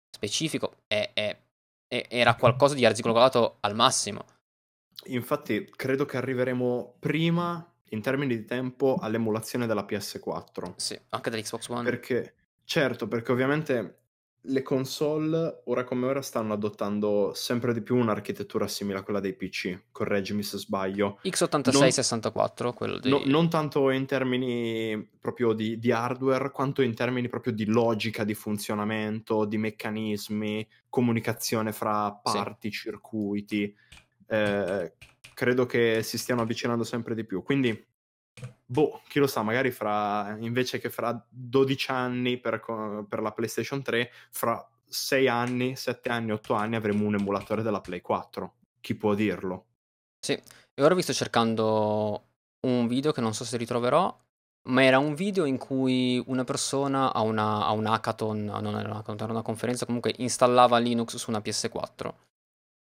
specifico. 0.10 0.78
È, 0.88 1.12
è, 1.14 1.38
era 1.88 2.36
qualcosa 2.36 2.76
di 2.76 2.86
arzigogolato 2.86 3.58
al 3.62 3.76
massimo. 3.76 4.26
Infatti, 5.06 5.70
credo 5.76 6.06
che 6.06 6.18
arriveremo 6.18 6.96
prima 7.00 7.66
in 7.90 8.02
termini 8.02 8.36
di 8.36 8.46
tempo 8.46 8.98
all'emulazione 9.00 9.66
della 9.66 9.86
PS4. 9.88 10.74
Sì, 10.76 11.00
anche 11.10 11.30
dell'Xbox 11.30 11.68
One. 11.70 11.84
Perché, 11.84 12.34
certo, 12.64 13.08
perché 13.08 13.32
ovviamente 13.32 14.00
le 14.42 14.62
console, 14.62 15.62
ora 15.66 15.84
come 15.84 16.08
ora, 16.08 16.22
stanno 16.22 16.54
adottando 16.54 17.32
sempre 17.34 17.74
di 17.74 17.82
più 17.82 17.96
un'architettura 17.98 18.68
simile 18.68 19.00
a 19.00 19.04
quella 19.04 19.20
dei 19.20 19.34
PC. 19.34 19.86
Correggimi 19.92 20.44
se 20.44 20.58
sbaglio. 20.58 21.20
X86-64, 21.24 22.74
quello 22.74 23.00
di... 23.00 23.10
No, 23.10 23.22
non 23.26 23.50
tanto 23.50 23.90
in 23.90 24.06
termini 24.06 25.10
proprio 25.20 25.54
di, 25.54 25.78
di, 25.80 25.92
hardware, 25.92 26.52
quanto 26.52 26.82
in 26.82 26.94
termini 26.94 27.28
proprio 27.28 27.54
di 27.54 27.66
logica, 27.66 28.24
di 28.24 28.34
funzionamento, 28.34 29.46
di 29.46 29.58
meccanismi, 29.58 30.68
comunicazione 30.90 31.74
fra 31.74 32.12
parti, 32.14 32.72
sì. 32.72 32.78
circuiti 32.78 33.76
eh, 34.28 34.94
credo 35.34 35.66
che 35.66 36.02
si 36.04 36.18
stiano 36.18 36.42
avvicinando 36.42 36.84
sempre 36.84 37.16
di 37.16 37.26
più. 37.26 37.44
Quindi, 37.44 37.86
boh, 38.66 39.02
chi 39.08 39.20
lo 39.20 39.28
sa, 39.28 39.42
magari 39.42 39.72
fra, 39.72 40.36
invece 40.40 40.80
che 40.80 40.90
fra 40.90 41.26
12 41.30 41.92
anni 41.92 42.38
per, 42.38 42.64
per 43.08 43.22
la 43.22 43.32
PlayStation 43.32 43.82
3, 43.82 44.12
fra 44.30 44.68
6 44.88 45.28
anni, 45.28 45.76
7 45.76 46.10
anni, 46.10 46.32
8 46.32 46.54
anni 46.54 46.76
avremo 46.76 47.06
un 47.06 47.16
emulatore 47.16 47.62
della 47.62 47.82
Play 47.82 48.02
4. 48.02 48.54
Chi 48.80 48.96
può 48.96 49.14
dirlo? 49.14 49.66
Sì, 50.20 50.34
e 50.74 50.84
ora 50.84 50.96
vi 50.96 51.02
sto 51.02 51.14
cercando 51.14 52.24
un 52.68 52.88
video 52.88 53.12
che 53.12 53.22
non 53.22 53.34
so 53.34 53.44
se 53.44 53.58
ritroverò, 53.58 54.16
ma 54.70 54.84
era 54.84 54.98
un 54.98 55.14
video 55.14 55.46
in 55.46 55.58
cui 55.58 56.22
una 56.28 56.44
persona 56.44 57.14
a, 57.14 57.22
una, 57.22 57.66
a 57.66 57.72
un 57.72 57.86
hackathon, 57.86 58.44
non 58.46 58.78
era 58.78 58.90
un 58.90 58.96
hackathon, 58.96 59.22
era 59.22 59.32
una 59.32 59.42
conferenza, 59.42 59.86
comunque 59.86 60.14
installava 60.18 60.78
Linux 60.78 61.16
su 61.16 61.30
una 61.30 61.40
PS4 61.40 62.14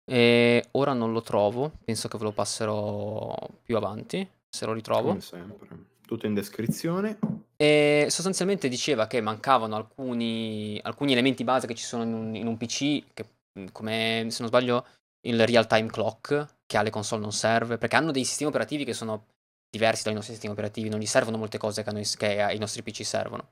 e 0.06 0.68
ora 0.72 0.92
non 0.92 1.12
lo 1.12 1.22
trovo, 1.22 1.72
penso 1.84 2.08
che 2.08 2.18
ve 2.18 2.24
lo 2.24 2.32
passerò 2.32 3.34
più 3.62 3.76
avanti, 3.76 4.26
se 4.54 4.66
lo 4.66 4.72
ritrovo. 4.72 5.08
Come 5.08 5.20
sempre, 5.20 5.68
tutto 6.06 6.26
in 6.26 6.34
descrizione. 6.34 7.18
E 7.56 8.06
sostanzialmente 8.08 8.68
diceva 8.68 9.08
che 9.08 9.20
mancavano 9.20 9.74
alcuni, 9.74 10.78
alcuni 10.82 11.12
elementi 11.12 11.42
base 11.42 11.66
che 11.66 11.74
ci 11.74 11.84
sono 11.84 12.04
in 12.04 12.12
un, 12.12 12.34
in 12.36 12.46
un 12.46 12.56
PC, 12.56 13.02
che 13.12 13.26
come 13.72 14.26
se 14.28 14.38
non 14.40 14.48
sbaglio 14.48 14.86
il 15.26 15.44
real 15.46 15.66
time 15.66 15.88
clock 15.88 16.56
che 16.66 16.76
alle 16.76 16.90
console 16.90 17.22
non 17.22 17.32
serve, 17.32 17.78
perché 17.78 17.96
hanno 17.96 18.12
dei 18.12 18.24
sistemi 18.24 18.50
operativi 18.50 18.84
che 18.84 18.94
sono 18.94 19.26
diversi 19.68 20.04
dai 20.04 20.14
nostri 20.14 20.34
sistemi 20.34 20.52
operativi, 20.52 20.88
non 20.88 21.00
gli 21.00 21.06
servono 21.06 21.36
molte 21.36 21.58
cose 21.58 21.82
che, 21.82 21.90
noi, 21.90 22.04
che 22.16 22.40
ai 22.40 22.58
nostri 22.58 22.82
PC 22.82 23.04
servono. 23.04 23.48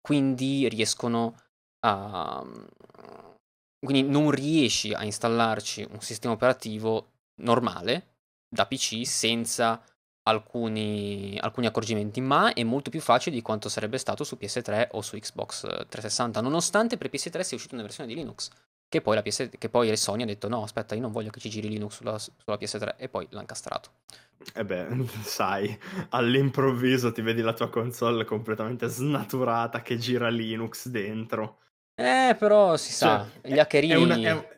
Quindi 0.00 0.68
riescono 0.68 1.34
a... 1.86 2.44
Quindi 3.84 4.08
non 4.08 4.30
riesci 4.30 4.92
a 4.92 5.02
installarci 5.02 5.88
un 5.90 6.00
sistema 6.00 6.34
operativo 6.34 7.08
normale 7.42 8.10
da 8.48 8.66
PC 8.66 9.06
senza 9.06 9.82
alcuni, 10.24 11.38
alcuni, 11.40 11.66
accorgimenti, 11.66 12.20
ma 12.20 12.52
è 12.52 12.62
molto 12.62 12.90
più 12.90 13.00
facile 13.00 13.34
di 13.34 13.42
quanto 13.42 13.68
sarebbe 13.68 13.98
stato 13.98 14.24
su 14.24 14.36
PS3 14.40 14.88
o 14.92 15.02
su 15.02 15.16
Xbox 15.16 15.62
360, 15.62 16.40
nonostante 16.40 16.96
per 16.96 17.10
PS3 17.10 17.40
sia 17.40 17.56
uscita 17.56 17.74
una 17.74 17.82
versione 17.82 18.08
di 18.08 18.14
Linux, 18.14 18.50
che 18.88 19.00
poi, 19.00 19.14
la 19.14 19.22
PS, 19.22 19.48
che 19.58 19.68
poi 19.68 19.96
Sony 19.96 20.22
ha 20.22 20.26
detto 20.26 20.48
no, 20.48 20.62
aspetta, 20.62 20.94
io 20.94 21.00
non 21.00 21.12
voglio 21.12 21.30
che 21.30 21.40
ci 21.40 21.48
giri 21.48 21.68
Linux 21.68 21.94
sulla, 21.94 22.18
sulla 22.18 22.56
PS3 22.58 22.96
e 22.96 23.08
poi 23.08 23.26
l'ha 23.30 23.40
incastrato. 23.40 23.90
E 24.54 24.60
eh 24.60 24.64
beh, 24.64 24.86
sai, 25.22 25.76
all'improvviso 26.10 27.10
ti 27.10 27.22
vedi 27.22 27.40
la 27.40 27.54
tua 27.54 27.70
console 27.70 28.24
completamente 28.24 28.88
snaturata 28.88 29.82
che 29.82 29.96
gira 29.96 30.28
Linux 30.28 30.88
dentro. 30.88 31.58
Eh, 31.94 32.36
però 32.38 32.76
si 32.76 32.92
sa, 32.92 33.26
cioè, 33.40 33.52
gli 33.52 33.58
hackerini... 33.58 33.92
È 33.92 33.96
una, 33.96 34.16
è, 34.16 34.48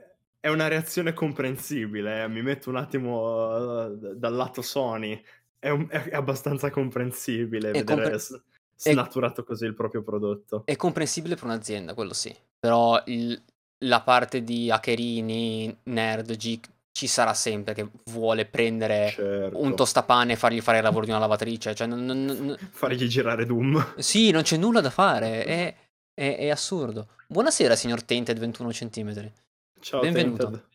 è 0.41 0.49
una 0.49 0.69
reazione 0.69 1.13
comprensibile, 1.13 2.25
eh. 2.25 2.29
mi 2.29 2.43
metto 2.43 2.71
un 2.71 2.77
attimo 2.77 3.89
dal 3.89 4.35
lato 4.35 4.63
Sony, 4.63 5.23
è, 5.65 5.71
un, 5.71 5.87
è 5.89 6.11
abbastanza 6.13 6.69
comprensibile 6.69 7.71
è 7.71 7.73
vedere 7.83 8.11
compre- 8.11 8.43
snaturato 8.77 9.41
è, 9.41 9.45
così 9.45 9.65
il 9.65 9.75
proprio 9.75 10.03
prodotto. 10.03 10.63
È 10.67 10.77
comprensibile 10.77 11.37
per 11.37 11.45
un'azienda, 11.45 11.95
quello 11.95 12.13
sì, 12.13 12.35
però 12.59 13.03
il, 13.07 13.41
la 13.87 14.03
parte 14.03 14.45
di 14.45 14.71
hackerini, 14.71 15.75
nerd, 15.85 16.37
geek, 16.37 16.69
ci 16.93 17.07
sarà 17.07 17.33
sempre 17.33 17.73
che 17.73 17.89
vuole 18.11 18.45
prendere 18.45 19.09
certo. 19.09 19.61
un 19.63 19.75
tostapane 19.75 20.35
e 20.35 20.37
fargli 20.37 20.61
fare 20.61 20.77
il 20.77 20.85
lavoro 20.85 21.07
di 21.07 21.11
una 21.11 21.19
lavatrice. 21.19 21.75
Cioè, 21.75 21.87
non, 21.87 22.05
non, 22.05 22.25
non... 22.25 22.57
Fargli 22.71 23.07
girare 23.07 23.47
Doom. 23.47 23.95
Sì, 23.97 24.31
non 24.31 24.43
c'è 24.43 24.59
nulla 24.59 24.81
da 24.83 24.91
fare. 24.91 25.45
È, 25.45 25.75
è, 26.15 26.37
è 26.37 26.49
assurdo. 26.51 27.09
Buonasera, 27.27 27.75
signor 27.75 28.05
Tainted 28.05 28.39
21 28.39 28.69
cm. 28.69 29.33
Ciao, 29.81 30.01
Benvenuto. 30.01 30.45
Tainted. 30.45 30.73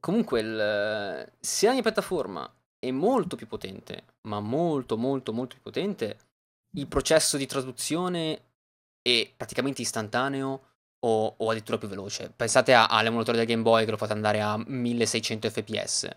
Comunque, 0.00 0.40
il, 0.40 1.32
se 1.40 1.66
la 1.66 1.72
mia 1.72 1.82
piattaforma 1.82 2.50
è 2.78 2.90
molto 2.90 3.36
più 3.36 3.46
potente, 3.46 4.04
ma 4.22 4.40
molto, 4.40 4.96
molto, 4.96 5.32
molto 5.32 5.54
più 5.54 5.62
potente, 5.62 6.18
il 6.76 6.86
processo 6.86 7.36
di 7.36 7.46
traduzione 7.46 8.40
è 9.02 9.30
praticamente 9.36 9.82
istantaneo 9.82 10.74
o, 11.00 11.34
o 11.36 11.48
addirittura 11.48 11.78
più 11.78 11.88
veloce. 11.88 12.32
Pensate 12.34 12.74
all'emulatore 12.74 13.38
del 13.38 13.46
Game 13.46 13.62
Boy 13.62 13.84
che 13.84 13.90
lo 13.90 13.96
fate 13.96 14.12
andare 14.12 14.40
a 14.40 14.56
1600 14.64 15.50
fps. 15.50 16.08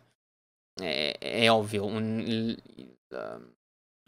È, 0.73 1.15
è 1.17 1.51
ovvio. 1.51 1.85
Un, 1.85 2.19
il, 2.19 2.61
il, 2.75 2.97
ehm, 3.09 3.53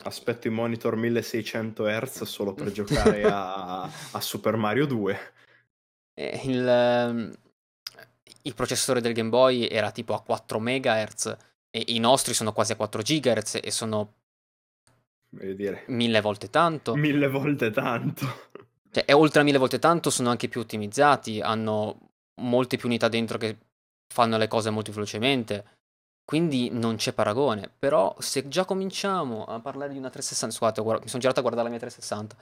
Aspetto 0.03 0.47
i 0.47 0.51
monitor 0.51 0.95
1600 0.95 1.85
Hz 1.85 2.23
solo 2.23 2.53
per 2.53 2.71
giocare 2.73 3.23
a, 3.23 3.83
a, 3.83 4.19
Super 4.19 4.55
Mario 4.55 4.87
2. 4.87 5.19
Il, 6.15 6.67
ehm, 6.67 7.35
il, 8.43 8.53
processore 8.53 9.01
del 9.01 9.13
Game 9.13 9.29
Boy 9.29 9.67
era 9.67 9.91
tipo 9.91 10.13
a 10.13 10.21
4 10.21 10.59
MHz 10.59 11.37
e 11.69 11.83
i 11.87 11.99
nostri 11.99 12.33
sono 12.33 12.53
quasi 12.53 12.73
a 12.73 12.75
4 12.75 13.01
GHz 13.01 13.59
e 13.63 13.71
sono 13.71 14.13
dire. 15.29 15.83
mille 15.87 16.21
volte 16.21 16.49
tanto. 16.49 16.95
Mille 16.95 17.27
volte 17.27 17.71
tanto. 17.71 18.49
Cioè, 18.91 19.05
e 19.07 19.13
oltre 19.13 19.41
a 19.41 19.43
mille 19.43 19.57
volte 19.57 19.79
tanto 19.79 20.09
sono 20.09 20.29
anche 20.29 20.49
più 20.49 20.61
ottimizzati, 20.61 21.39
hanno 21.39 21.97
molte 22.41 22.77
più 22.77 22.87
unità 22.87 23.07
dentro 23.07 23.37
che 23.37 23.57
fanno 24.13 24.37
le 24.37 24.47
cose 24.47 24.69
molto 24.69 24.91
velocemente. 24.91 25.79
Quindi 26.23 26.69
non 26.71 26.95
c'è 26.95 27.13
paragone. 27.13 27.69
Però 27.77 28.15
se 28.19 28.47
già 28.47 28.65
cominciamo 28.65 29.45
a 29.45 29.59
parlare 29.59 29.91
di 29.91 29.97
una 29.97 30.09
360, 30.09 30.55
scusate, 30.55 30.81
guarda, 30.81 31.03
mi 31.03 31.09
sono 31.09 31.21
girato 31.21 31.39
a 31.39 31.41
guardare 31.41 31.65
la 31.65 31.71
mia 31.71 31.79
360. 31.79 32.35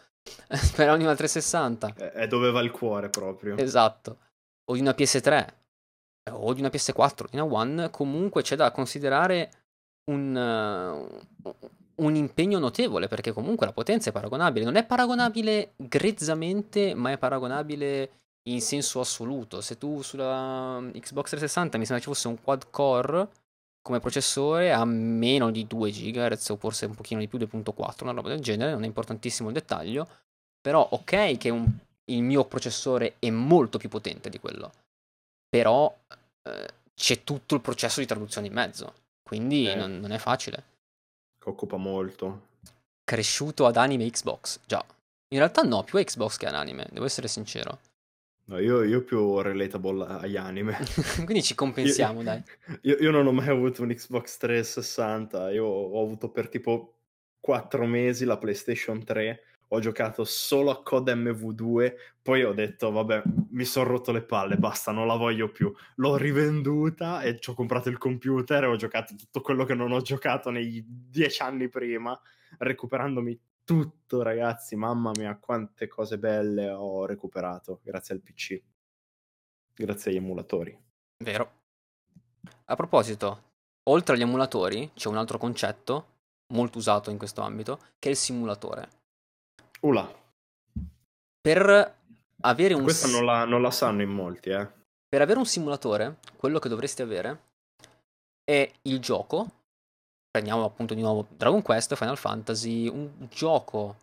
Speriamo 0.58 0.98
di 0.98 1.04
una 1.04 1.16
360. 1.16 1.94
È 2.14 2.28
dove 2.28 2.52
va 2.52 2.62
il 2.62 2.72
cuore 2.72 3.10
proprio. 3.10 3.58
Esatto. 3.58 4.18
O 4.66 4.74
di 4.74 4.82
una 4.82 4.92
PS3. 4.92 5.48
O 6.32 6.54
di 6.54 6.60
una 6.60 6.70
PS4, 6.70 7.26
di 7.30 7.40
una 7.40 7.46
One. 7.46 7.90
Comunque 7.90 8.42
c'è 8.42 8.56
da 8.56 8.72
considerare 8.72 9.52
un, 10.06 10.36
uh, 10.36 11.54
un 11.96 12.16
impegno 12.16 12.60
notevole 12.60 13.08
perché 13.08 13.32
comunque 13.32 13.66
la 13.66 13.74
potenza 13.74 14.10
è 14.10 14.14
paragonabile. 14.14 14.66
Non 14.66 14.76
è 14.76 14.86
paragonabile 14.86 15.74
grezzamente, 15.76 16.94
ma 16.94 17.12
è 17.12 17.18
paragonabile 17.18 18.12
in 18.44 18.62
senso 18.62 19.00
assoluto. 19.00 19.62
Se 19.62 19.78
tu 19.78 20.02
sulla 20.02 20.82
Xbox 20.92 21.30
360 21.30 21.78
mi 21.78 21.86
sembra 21.86 22.04
ci 22.04 22.12
fosse 22.12 22.28
un 22.28 22.42
quad 22.42 22.70
core 22.70 23.28
come 23.82 24.00
processore 24.00 24.72
a 24.72 24.84
meno 24.86 25.52
di 25.52 25.66
2 25.66 25.92
GHz 25.92 26.50
o 26.50 26.56
forse 26.58 26.86
un 26.86 26.96
pochino 26.96 27.20
di 27.20 27.28
più 27.28 27.40
2.4, 27.40 28.04
una 28.04 28.12
roba 28.12 28.30
del 28.30 28.42
genere, 28.42 28.72
non 28.72 28.84
è 28.84 28.86
importantissimo 28.86 29.50
il 29.50 29.56
dettaglio, 29.56 30.08
però 30.62 30.88
ok 30.92 31.38
che 31.38 31.50
un, 31.50 31.66
il 32.06 32.22
mio 32.22 32.46
processore 32.46 33.16
è 33.20 33.30
molto 33.30 33.78
più 33.78 33.90
potente 33.90 34.30
di 34.30 34.40
quello, 34.40 34.72
però 35.48 35.94
c'è 36.94 37.24
tutto 37.24 37.56
il 37.56 37.62
processo 37.62 38.00
di 38.00 38.06
traduzione 38.06 38.48
in 38.48 38.54
mezzo, 38.54 38.94
quindi 39.24 39.68
eh. 39.68 39.76
non, 39.76 40.00
non 40.00 40.12
è 40.12 40.18
facile 40.18 40.78
occupa 41.50 41.78
molto. 41.78 42.48
Cresciuto 43.04 43.66
ad 43.66 43.76
anime 43.76 44.10
Xbox, 44.10 44.60
già. 44.66 44.84
In 45.30 45.40
realtà 45.40 45.62
no, 45.62 45.84
più 45.84 46.00
Xbox 46.00 46.38
che 46.38 46.48
ad 46.48 46.56
anime, 46.56 46.88
devo 46.92 47.06
essere 47.06 47.28
sincero. 47.28 47.80
No, 48.46 48.60
io, 48.60 48.84
io 48.84 49.04
più 49.04 49.40
relatable 49.42 50.06
agli 50.06 50.38
anime. 50.38 50.78
Quindi 51.24 51.44
ci 51.44 51.54
compensiamo, 51.54 52.20
io, 52.20 52.26
dai. 52.26 52.44
Io, 52.82 52.98
io, 52.98 53.12
non 53.12 53.28
ho 53.28 53.32
mai 53.32 53.50
avuto 53.50 53.84
un 53.84 53.90
Xbox 53.90 54.38
360, 54.38 55.52
io 55.52 55.66
ho 55.66 56.02
avuto 56.02 56.30
per 56.30 56.50
tipo 56.50 56.96
4 57.42 57.86
mesi 57.86 58.26
la 58.26 58.38
PlayStation 58.38 59.04
3 59.04 59.44
ho 59.72 59.80
giocato 59.80 60.24
solo 60.24 60.72
a 60.72 60.82
COD 60.82 61.10
MV2, 61.10 61.94
poi 62.22 62.44
ho 62.44 62.54
detto 62.54 62.92
vabbè 62.92 63.22
mi 63.52 63.66
sono 63.66 63.90
rotto 63.90 64.12
le 64.12 64.24
palle, 64.24 64.58
basta, 64.58 64.92
non 64.92 65.08
la 65.08 65.16
voglio 65.16 65.52
più. 65.52 65.74
L'ho 65.96 66.16
rivenduta 66.18 67.22
e 67.22 67.40
ci 67.40 67.52
ho 67.52 67.54
comprato 67.54 67.90
il 67.90 67.98
computer 67.98 68.64
e 68.64 68.68
ho 68.68 68.76
giocato 68.76 69.16
tutto 69.16 69.42
quello 69.42 69.66
che 69.66 69.76
non 69.76 69.92
ho 69.92 70.02
giocato 70.02 70.50
nei 70.50 70.84
dieci 70.88 71.42
anni 71.42 71.70
prima, 71.70 72.20
recuperandomi 72.58 73.40
tutto 73.64 74.24
ragazzi, 74.24 74.76
mamma 74.76 75.12
mia 75.16 75.38
quante 75.38 75.88
cose 75.88 76.18
belle 76.18 76.72
ho 76.72 77.06
recuperato 77.06 77.82
grazie 77.84 78.16
al 78.16 78.22
PC, 78.22 78.62
grazie 79.76 80.10
agli 80.12 80.18
emulatori. 80.18 80.76
Vero. 81.24 81.58
A 82.66 82.76
proposito, 82.76 83.44
oltre 83.90 84.16
agli 84.16 84.22
emulatori 84.22 84.92
c'è 84.96 85.08
un 85.08 85.18
altro 85.18 85.38
concetto 85.38 86.18
molto 86.54 86.80
usato 86.80 87.12
in 87.12 87.18
questo 87.20 87.42
ambito, 87.42 87.80
che 88.00 88.08
è 88.10 88.12
il 88.12 88.18
simulatore. 88.18 88.99
Ula. 89.82 90.14
Per 91.42 91.96
avere 92.42 92.74
un... 92.74 92.84
Questa 92.84 93.08
non 93.08 93.26
la, 93.26 93.46
non 93.46 93.62
la 93.62 93.72
sanno 93.72 94.02
in 94.02 94.10
molti, 94.10 94.50
eh. 94.50 94.68
Per 95.08 95.22
avere 95.22 95.40
un 95.40 95.46
simulatore, 95.46 96.18
quello 96.36 96.60
che 96.60 96.70
dovresti 96.70 97.02
avere 97.02 97.42
è 98.44 98.70
il 98.84 99.00
gioco. 99.00 99.50
Prendiamo 100.30 100.64
appunto 100.64 100.94
di 100.94 101.02
nuovo 101.02 101.26
Dragon 101.30 101.62
Quest, 101.62 101.96
Final 101.96 102.18
Fantasy, 102.18 102.88
un 102.88 103.28
gioco 103.30 103.96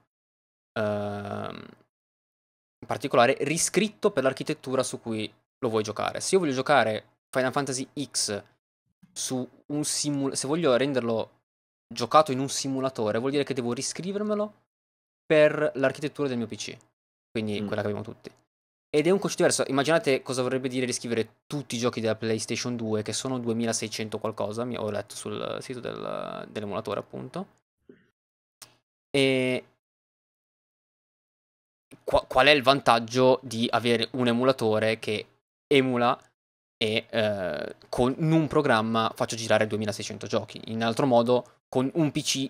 eh, 0.72 0.82
in 0.82 2.86
particolare 2.86 3.36
riscritto 3.40 4.10
per 4.10 4.24
l'architettura 4.24 4.82
su 4.82 5.00
cui 5.00 5.32
lo 5.58 5.68
vuoi 5.68 5.84
giocare. 5.84 6.20
Se 6.20 6.34
io 6.34 6.40
voglio 6.40 6.54
giocare 6.54 7.18
Final 7.30 7.52
Fantasy 7.52 7.88
X 8.02 8.42
su 9.12 9.48
un 9.66 9.84
simulatore, 9.84 10.36
se 10.36 10.46
voglio 10.48 10.76
renderlo 10.76 11.30
giocato 11.86 12.32
in 12.32 12.40
un 12.40 12.48
simulatore, 12.48 13.18
vuol 13.18 13.30
dire 13.30 13.44
che 13.44 13.54
devo 13.54 13.72
riscrivermelo 13.72 14.54
per 15.26 15.72
l'architettura 15.74 16.28
del 16.28 16.38
mio 16.38 16.46
PC, 16.46 16.76
quindi 17.30 17.60
mm. 17.60 17.66
quella 17.66 17.82
che 17.82 17.88
abbiamo 17.88 18.04
tutti. 18.04 18.30
Ed 18.88 19.06
è 19.06 19.10
un 19.10 19.18
concetto 19.18 19.42
diverso. 19.42 19.64
Immaginate 19.68 20.22
cosa 20.22 20.42
vorrebbe 20.42 20.68
dire 20.68 20.86
riscrivere 20.86 21.40
tutti 21.46 21.74
i 21.74 21.78
giochi 21.78 22.00
della 22.00 22.14
PlayStation 22.14 22.76
2, 22.76 23.02
che 23.02 23.12
sono 23.12 23.38
2600 23.38 24.18
qualcosa, 24.18 24.64
mi 24.64 24.76
ho 24.76 24.88
letto 24.90 25.14
sul 25.16 25.58
sito 25.60 25.80
del, 25.80 26.46
dell'emulatore 26.48 27.00
appunto. 27.00 27.46
E 29.10 29.64
qual 32.04 32.46
è 32.46 32.50
il 32.50 32.62
vantaggio 32.62 33.40
di 33.42 33.66
avere 33.70 34.08
un 34.12 34.28
emulatore 34.28 34.98
che 34.98 35.26
emula 35.66 36.18
e 36.78 37.06
eh, 37.08 37.74
con 37.88 38.14
un 38.18 38.46
programma 38.46 39.10
faccio 39.14 39.36
girare 39.36 39.66
2600 39.66 40.26
giochi? 40.26 40.60
In 40.66 40.84
altro 40.84 41.06
modo, 41.06 41.62
con 41.68 41.90
un 41.94 42.10
PC 42.12 42.48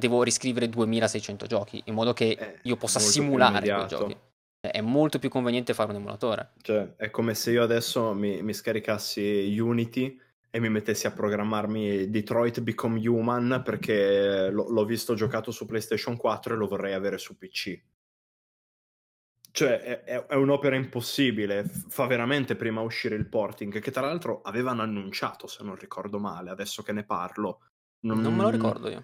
devo 0.00 0.24
riscrivere 0.24 0.68
2600 0.68 1.46
giochi 1.46 1.80
in 1.84 1.94
modo 1.94 2.12
che 2.12 2.58
io 2.62 2.76
possa 2.76 2.98
simulare 2.98 3.72
quei 3.72 3.86
giochi. 3.86 4.16
È 4.60 4.80
molto 4.82 5.18
più 5.18 5.30
conveniente 5.30 5.72
fare 5.72 5.90
un 5.90 5.96
emulatore. 5.96 6.50
Cioè, 6.60 6.96
è 6.96 7.08
come 7.10 7.34
se 7.34 7.52
io 7.52 7.62
adesso 7.62 8.12
mi, 8.12 8.42
mi 8.42 8.52
scaricassi 8.52 9.56
Unity 9.58 10.20
e 10.50 10.60
mi 10.60 10.68
mettessi 10.68 11.06
a 11.06 11.12
programmarmi 11.12 12.10
Detroit 12.10 12.60
Become 12.60 13.06
Human 13.08 13.62
perché 13.64 14.50
l- 14.50 14.66
l'ho 14.68 14.84
visto 14.84 15.14
giocato 15.14 15.50
su 15.50 15.64
PlayStation 15.64 16.16
4 16.16 16.52
e 16.54 16.56
lo 16.56 16.66
vorrei 16.66 16.92
avere 16.92 17.16
su 17.16 17.38
PC. 17.38 17.80
cioè 19.52 19.80
è, 19.80 20.02
è, 20.02 20.26
è, 20.26 20.34
un'opera 20.34 20.76
impossibile, 20.76 21.64
fa 21.64 22.06
veramente 22.06 22.54
prima 22.54 22.82
uscire 22.82 23.14
il 23.14 23.28
porting, 23.28 23.80
che 23.80 23.90
tra 23.90 24.02
l'altro 24.02 24.42
avevano 24.42 24.82
annunciato, 24.82 25.46
se 25.46 25.64
non 25.64 25.76
ricordo 25.76 26.18
male, 26.18 26.50
adesso 26.50 26.82
che 26.82 26.92
ne 26.92 27.04
parlo. 27.04 27.60
Non, 28.00 28.20
non 28.20 28.34
me 28.34 28.42
lo 28.42 28.50
ricordo 28.50 28.88
io. 28.88 29.02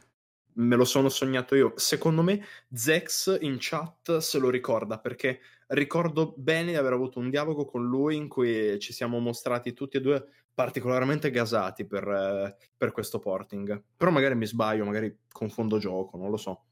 Me 0.59 0.77
lo 0.77 0.85
sono 0.85 1.09
sognato 1.09 1.55
io. 1.55 1.73
Secondo 1.77 2.23
me 2.23 2.45
Zex 2.73 3.39
in 3.41 3.57
chat 3.59 4.19
se 4.19 4.39
lo 4.39 4.51
ricorda 4.51 4.99
perché 4.99 5.41
ricordo 5.69 6.35
bene 6.37 6.71
di 6.71 6.77
aver 6.77 6.93
avuto 6.93 7.19
un 7.19 7.31
dialogo 7.31 7.65
con 7.65 7.87
lui 7.87 8.17
in 8.17 8.29
cui 8.29 8.79
ci 8.79 8.93
siamo 8.93 9.19
mostrati 9.19 9.73
tutti 9.73 9.97
e 9.97 10.01
due 10.01 10.27
particolarmente 10.55 11.31
gasati 11.31 11.85
per, 11.85 12.09
eh, 12.09 12.57
per 12.77 12.93
questo 12.93 13.19
porting. 13.19 13.83
Però 13.97 14.11
magari 14.11 14.35
mi 14.35 14.47
sbaglio, 14.47 14.87
magari 14.87 15.25
confondo 15.31 15.79
gioco, 15.79 16.17
non 16.17 16.31
lo 16.31 16.39
so. 16.39 16.65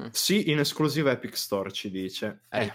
Mm. 0.00 0.06
Sì, 0.12 0.50
in 0.50 0.60
esclusiva 0.60 1.10
Epic 1.10 1.36
Store 1.36 1.72
ci 1.72 1.90
dice. 1.90 2.42
Eh. 2.50 2.64
eh. 2.64 2.74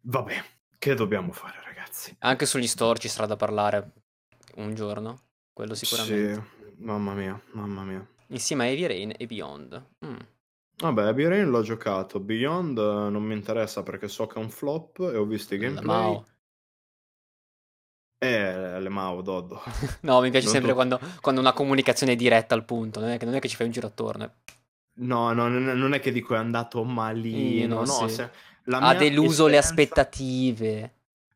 Vabbè, 0.00 0.44
che 0.78 0.94
dobbiamo 0.94 1.30
fare, 1.30 1.60
ragazzi? 1.62 2.16
Anche 2.18 2.44
sugli 2.44 2.66
store 2.66 2.98
ci 2.98 3.08
sarà 3.08 3.26
da 3.26 3.36
parlare 3.36 3.92
un 4.56 4.74
giorno, 4.74 5.20
quello 5.52 5.74
sicuramente. 5.74 6.34
Sì, 6.34 6.82
mamma 6.82 7.14
mia, 7.14 7.40
mamma 7.52 7.84
mia. 7.84 8.04
Insieme 8.32 8.64
a 8.64 8.66
Heavy 8.68 8.86
Rain 8.86 9.14
e 9.16 9.26
Beyond. 9.26 9.86
Mm. 10.04 10.16
Vabbè, 10.78 11.02
Heavy 11.04 11.24
Rain 11.26 11.48
l'ho 11.48 11.62
giocato, 11.62 12.18
Beyond 12.18 12.78
eh, 12.78 13.10
non 13.10 13.22
mi 13.22 13.34
interessa 13.34 13.82
perché 13.82 14.08
so 14.08 14.26
che 14.26 14.40
è 14.40 14.42
un 14.42 14.50
flop 14.50 14.98
e 15.00 15.16
ho 15.16 15.24
visto 15.24 15.54
i 15.54 15.58
gameplay. 15.58 15.84
Mao. 15.84 16.26
Eh, 18.18 18.80
le 18.80 18.88
Mao, 18.88 19.20
Doddo. 19.20 19.60
no, 20.02 20.20
mi 20.20 20.30
piace 20.30 20.46
non 20.46 20.54
sempre 20.54 20.70
to... 20.70 20.76
quando, 20.76 21.00
quando, 21.20 21.40
una 21.40 21.52
comunicazione 21.52 22.12
è 22.12 22.16
diretta 22.16 22.54
al 22.54 22.64
punto, 22.64 23.00
non 23.00 23.10
è 23.10 23.18
che, 23.18 23.24
non 23.24 23.34
è 23.34 23.40
che 23.40 23.48
ci 23.48 23.56
fai 23.56 23.66
un 23.66 23.72
giro 23.72 23.86
attorno. 23.86 24.32
No, 24.94 25.32
no, 25.32 25.48
non 25.48 25.94
è 25.94 26.00
che 26.00 26.12
dico 26.12 26.34
è 26.34 26.38
andato 26.38 26.84
malino, 26.84 27.84
no, 27.84 27.84
sì. 27.84 28.08
se, 28.08 28.30
ha 28.64 28.94
deluso 28.94 29.46
esperienza... 29.46 29.48
le 29.48 29.56
aspettative. 29.58 30.94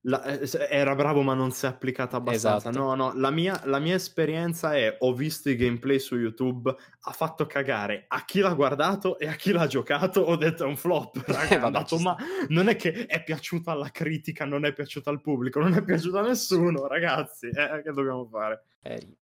La, 0.08 0.22
eh, 0.24 0.48
era 0.70 0.94
bravo 0.94 1.22
ma 1.22 1.34
non 1.34 1.50
si 1.50 1.66
è 1.66 1.68
applicata 1.68 2.16
abbastanza. 2.16 2.70
Esatto. 2.70 2.78
No, 2.78 2.94
no, 2.94 3.12
la 3.14 3.30
mia, 3.30 3.60
la 3.64 3.80
mia, 3.80 3.96
esperienza 3.96 4.74
è 4.74 4.96
ho 5.00 5.12
visto 5.12 5.50
i 5.50 5.56
gameplay 5.56 5.98
su 5.98 6.16
YouTube, 6.16 6.74
ha 7.00 7.12
fatto 7.12 7.46
cagare 7.46 8.04
a 8.06 8.24
chi 8.24 8.38
l'ha 8.38 8.54
guardato 8.54 9.18
e 9.18 9.26
a 9.26 9.34
chi 9.34 9.50
l'ha 9.50 9.66
giocato, 9.66 10.20
ho 10.20 10.36
detto 10.36 10.62
è 10.62 10.66
un 10.66 10.76
flop, 10.76 11.22
raga, 11.26 11.60
è 11.60 11.64
andato, 11.64 11.98
ma 11.98 12.16
non 12.48 12.68
è 12.68 12.76
che 12.76 13.06
è 13.06 13.22
piaciuta 13.24 13.72
alla 13.72 13.90
critica, 13.90 14.44
non 14.44 14.64
è 14.64 14.72
piaciuta 14.72 15.10
al 15.10 15.20
pubblico, 15.20 15.58
non 15.58 15.74
è 15.74 15.82
piaciuta 15.82 16.20
a 16.20 16.26
nessuno, 16.26 16.86
ragazzi, 16.86 17.48
eh, 17.48 17.82
che 17.82 17.90
dobbiamo 17.92 18.26
fare? 18.26 18.62
Eh. 18.82 19.16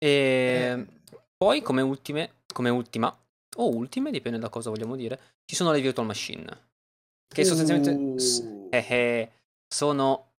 E 0.00 0.86
poi 1.36 1.60
come 1.60 1.82
ultime, 1.82 2.34
come 2.52 2.70
ultima, 2.70 3.12
o 3.56 3.74
ultime, 3.74 4.12
dipende 4.12 4.38
da 4.38 4.48
cosa 4.48 4.70
vogliamo 4.70 4.94
dire, 4.94 5.18
ci 5.44 5.56
sono 5.56 5.72
le 5.72 5.80
virtual 5.80 6.06
machine 6.06 6.66
che 7.28 7.44
sostanzialmente 7.44 7.90
uh. 7.90 8.68
eh, 8.70 8.86
eh, 8.88 9.30
sono 9.66 10.32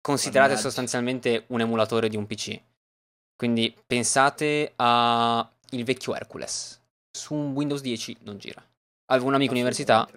considerate 0.00 0.48
Mannaggia. 0.48 0.68
sostanzialmente 0.68 1.44
un 1.48 1.60
emulatore 1.60 2.08
di 2.08 2.16
un 2.16 2.26
PC. 2.26 2.60
Quindi 3.36 3.74
pensate 3.86 4.72
al 4.76 5.48
vecchio 5.70 6.14
Hercules. 6.14 6.80
Su 7.16 7.34
un 7.34 7.52
Windows 7.52 7.80
10 7.80 8.18
non 8.22 8.38
gira. 8.38 8.64
Avevo 9.10 9.28
un 9.28 9.34
amico 9.34 9.52
all'università 9.52 10.08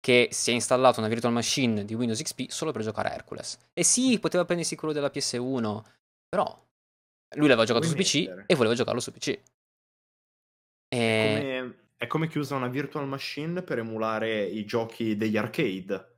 che 0.00 0.28
si 0.32 0.50
è 0.50 0.54
installato 0.54 1.00
una 1.00 1.08
virtual 1.08 1.32
machine 1.32 1.84
di 1.84 1.94
Windows 1.94 2.20
XP 2.20 2.48
solo 2.50 2.72
per 2.72 2.82
giocare 2.82 3.10
a 3.10 3.14
Hercules. 3.14 3.58
E 3.72 3.84
sì, 3.84 4.18
poteva 4.18 4.44
prendersi 4.44 4.76
quello 4.76 4.92
della 4.92 5.10
PS1, 5.12 5.82
però 6.28 6.46
lui 7.36 7.48
l'aveva 7.48 7.64
giocato 7.64 7.86
Vuoi 7.86 8.04
su 8.04 8.16
mettere? 8.18 8.42
PC 8.42 8.50
e 8.50 8.54
voleva 8.54 8.74
giocarlo 8.74 9.00
su 9.00 9.12
PC. 9.12 9.38
E... 10.88 11.58
Come 11.60 11.87
è 11.98 12.06
come 12.06 12.28
chi 12.28 12.38
usa 12.38 12.54
una 12.54 12.68
virtual 12.68 13.08
machine 13.08 13.62
per 13.62 13.78
emulare 13.78 14.44
i 14.44 14.64
giochi 14.64 15.16
degli 15.16 15.36
arcade. 15.36 16.16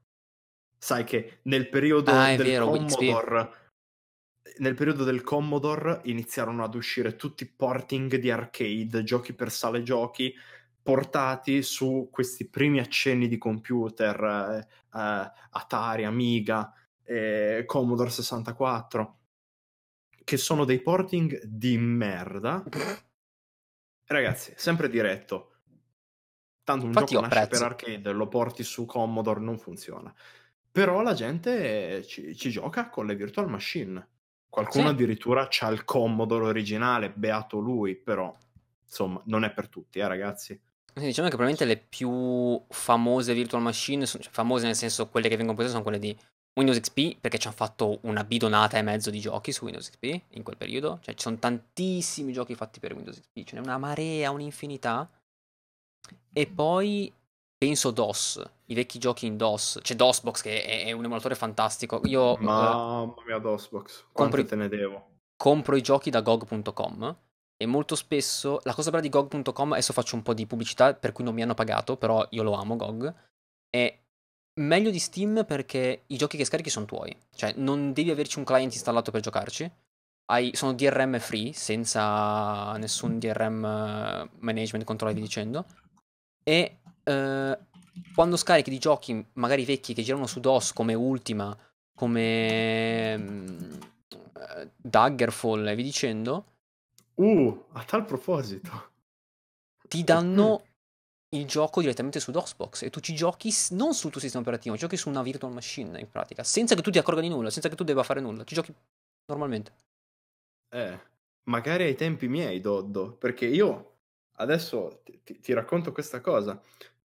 Sai 0.79 1.05
che 1.05 1.41
nel 1.45 1.69
periodo 1.71 2.11
ah, 2.13 2.37
del 2.37 2.47
vero, 2.47 2.67
Commodore 2.67 3.51
nel 4.59 4.75
periodo 4.75 5.05
del 5.05 5.23
Commodore 5.23 6.01
iniziarono 6.05 6.65
ad 6.65 6.75
uscire 6.75 7.17
tutti 7.17 7.45
i 7.45 7.51
porting 7.51 8.17
di 8.17 8.31
arcade, 8.31 9.03
giochi 9.03 9.33
per 9.33 9.51
sale 9.51 9.83
giochi 9.83 10.35
portati 10.83 11.63
su 11.63 12.09
questi 12.11 12.49
primi 12.49 12.79
accenni 12.79 13.29
di 13.29 13.39
computer 13.39 14.23
eh, 14.23 14.99
eh, 14.99 15.33
Atari, 15.51 16.05
Amiga, 16.05 16.73
eh, 17.03 17.63
Commodore 17.67 18.11
64 18.11 19.19
che 20.25 20.37
sono 20.37 20.65
dei 20.65 20.81
porting 20.81 21.43
di 21.45 21.79
merda. 21.79 22.63
Ragazzi, 24.07 24.53
sempre 24.57 24.89
diretto 24.89 25.50
Tanto 26.71 26.85
un 26.85 26.93
Infatti 26.93 27.15
gioco 27.15 27.27
nasce 27.27 27.49
per 27.49 27.63
arcade, 27.63 28.13
lo 28.13 28.29
porti 28.29 28.63
su 28.63 28.85
Commodore, 28.85 29.41
non 29.41 29.59
funziona. 29.59 30.15
Però 30.73 31.03
la 31.03 31.15
gente 31.15 32.05
ci, 32.07 32.37
ci 32.37 32.51
gioca 32.51 32.89
con 32.89 33.07
le 33.07 33.17
virtual 33.17 33.49
machine. 33.49 34.07
Qualcuno 34.49 34.87
sì. 34.87 34.91
addirittura 34.91 35.47
c'ha 35.49 35.69
il 35.69 35.85
Commodore 35.85 36.47
originale, 36.47 37.11
beato 37.11 37.59
lui, 37.59 37.97
però 37.97 38.33
insomma 38.85 39.21
non 39.27 39.45
è 39.45 39.53
per 39.53 39.69
tutti, 39.69 39.99
eh 39.99 40.07
ragazzi. 40.07 40.61
diciamo 40.95 41.29
che 41.29 41.37
probabilmente 41.37 41.65
le 41.65 41.77
più 41.77 42.63
famose 42.69 43.35
virtual 43.35 43.63
machine, 43.63 44.07
sono, 44.07 44.23
cioè, 44.23 44.33
famose 44.33 44.67
nel 44.67 44.77
senso 44.77 45.09
quelle 45.09 45.29
che 45.29 45.37
vengono 45.37 45.57
prese 45.57 45.73
sono 45.73 45.83
quelle 45.83 45.99
di 45.99 46.17
Windows 46.55 46.81
XP, 46.81 47.19
perché 47.21 47.39
ci 47.39 47.47
hanno 47.47 47.57
fatto 47.57 47.99
una 48.03 48.25
bidonata 48.25 48.77
e 48.79 48.83
mezzo 48.83 49.11
di 49.11 49.21
giochi 49.21 49.51
su 49.53 49.65
Windows 49.65 49.91
XP 49.91 50.23
in 50.31 50.43
quel 50.43 50.57
periodo. 50.57 50.99
Cioè 51.03 51.15
ci 51.15 51.23
sono 51.23 51.37
tantissimi 51.37 52.33
giochi 52.33 52.55
fatti 52.55 52.81
per 52.81 52.95
Windows 52.95 53.21
XP, 53.21 53.45
ce 53.45 53.55
n'è 53.57 53.61
una 53.61 53.79
marea, 53.79 54.31
un'infinità. 54.31 55.09
E 56.33 56.47
poi 56.47 57.13
penso 57.61 57.91
DOS, 57.91 58.43
i 58.67 58.75
vecchi 58.75 58.99
giochi 58.99 59.27
in 59.27 59.37
DOS. 59.37 59.81
C'è 59.83 59.95
DOSBox 59.95 60.41
che 60.41 60.63
è, 60.63 60.85
è 60.87 60.93
un 60.93 61.05
emulatore 61.05 61.35
fantastico. 61.35 62.01
Io 62.05 62.37
Mamma 62.37 63.15
mia, 63.27 63.39
DOSBox, 63.39 64.07
quanto 64.13 64.37
compro, 64.37 64.45
te 64.45 64.57
ne 64.57 64.69
devo? 64.69 65.09
Compro 65.37 65.77
i 65.77 65.83
giochi 65.83 66.09
da 66.09 66.23
GOG.com 66.23 67.17
e 67.57 67.67
molto 67.67 67.95
spesso 67.97 68.61
la 68.63 68.73
cosa 68.73 68.91
bella 68.91 69.03
di 69.03 69.11
GOG.com, 69.11 69.73
adesso 69.73 69.93
faccio 69.93 70.17
un 70.17 70.23
po' 70.23 70.33
di 70.33 70.47
pubblicità 70.47 70.95
per 70.95 71.13
cui 71.13 71.25
non 71.25 71.35
mi 71.35 71.43
hanno 71.43 71.53
pagato, 71.53 71.99
però 71.99 72.27
io 72.31 72.43
lo 72.43 72.53
amo 72.53 72.77
GOG, 72.77 73.15
è 73.69 73.99
meglio 74.61 74.91
di 74.91 74.99
Steam 74.99 75.45
perché 75.47 76.05
i 76.07 76.17
giochi 76.17 76.39
che 76.39 76.47
scarichi 76.47 76.71
sono 76.71 76.87
tuoi, 76.87 77.15
cioè 77.35 77.53
non 77.57 77.93
devi 77.93 78.11
averci 78.11 78.39
un 78.39 78.45
client 78.45 78.73
installato 78.73 79.11
per 79.11 79.21
giocarci. 79.21 79.71
Hai, 80.31 80.53
sono 80.55 80.73
DRM 80.73 81.19
free, 81.19 81.53
senza 81.53 82.75
nessun 82.77 83.19
DRM 83.19 83.65
eh, 83.65 84.31
management, 84.39 84.85
controllo 84.85 85.13
via 85.13 85.23
dicendo 85.23 85.67
e 86.43 86.79
eh, 87.03 87.59
quando 88.15 88.37
scarichi 88.37 88.71
di 88.71 88.79
giochi 88.79 89.25
magari 89.35 89.65
vecchi 89.65 89.95
che 89.95 90.03
girano 90.03 90.27
su 90.27 90.41
DOS 90.41 90.73
come 90.73 90.95
Ultima, 90.95 91.57
come 91.95 93.15
um, 93.15 93.79
Daggerfall 94.77 95.69
e 95.69 95.75
vi 95.75 95.83
dicendo, 95.83 96.45
uh, 97.15 97.65
a 97.73 97.85
tal 97.85 98.05
proposito, 98.05 98.93
ti 99.89 100.03
danno 100.03 100.65
il 101.37 101.47
gioco 101.47 101.81
direttamente 101.81 102.21
su 102.21 102.31
DOSBox 102.31 102.83
e 102.83 102.91
tu 102.91 103.01
ci 103.01 103.15
giochi 103.15 103.53
non 103.71 103.95
sul 103.95 104.11
tuo 104.11 104.21
sistema 104.21 104.43
operativo, 104.43 104.77
giochi 104.77 104.97
su 104.97 105.09
una 105.09 105.23
virtual 105.23 105.53
machine 105.53 106.01
in 106.01 106.09
pratica, 106.09 106.43
senza 106.43 106.75
che 106.75 106.83
tu 106.83 106.91
ti 106.91 106.99
accorga 106.99 107.21
di 107.21 107.29
nulla, 107.29 107.51
senza 107.51 107.69
che 107.69 107.77
tu 107.77 107.85
debba 107.85 108.03
fare 108.03 108.21
nulla, 108.21 108.45
ci 108.45 108.55
giochi 108.55 108.75
normalmente. 109.27 109.73
Eh, 110.73 110.99
magari 111.45 111.85
ai 111.85 111.95
tempi 111.95 112.29
miei, 112.29 112.61
Doddo, 112.61 113.13
perché 113.13 113.47
io 113.47 114.00
adesso 114.41 115.03
ti, 115.05 115.41
ti, 115.41 115.53
racconto 115.53 115.93
questa 115.93 116.21
cosa. 116.21 116.61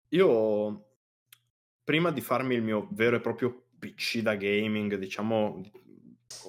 Io, 0.09 0.85
prima 1.85 2.11
di 2.11 2.21
farmi 2.21 2.57
il 2.57 2.63
mio 2.63 2.89
vero 2.91 3.17
e 3.17 3.21
proprio 3.21 3.69
PC 3.79 4.19
da 4.19 4.35
gaming, 4.35 4.97
diciamo 4.97 5.63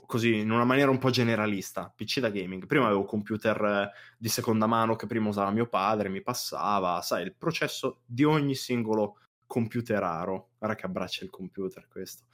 così, 0.05 0.39
in 0.39 0.51
una 0.51 0.63
maniera 0.63 0.91
un 0.91 0.97
po' 0.97 1.09
generalista, 1.09 1.91
PC 1.95 2.19
da 2.19 2.29
gaming, 2.29 2.65
prima 2.65 2.85
avevo 2.85 3.05
computer 3.05 3.89
di 4.17 4.29
seconda 4.29 4.67
mano 4.67 4.95
che 4.95 5.07
prima 5.07 5.29
usava 5.29 5.51
mio 5.51 5.67
padre, 5.67 6.09
mi 6.09 6.21
passava, 6.21 7.01
sai, 7.01 7.23
il 7.23 7.35
processo 7.35 8.01
di 8.05 8.23
ogni 8.23 8.55
singolo 8.55 9.17
computer 9.47 9.99
raro. 9.99 10.51
Guarda 10.57 10.77
che 10.77 10.85
abbraccia 10.85 11.23
il 11.23 11.29
computer 11.29 11.87
questo. 11.87 12.25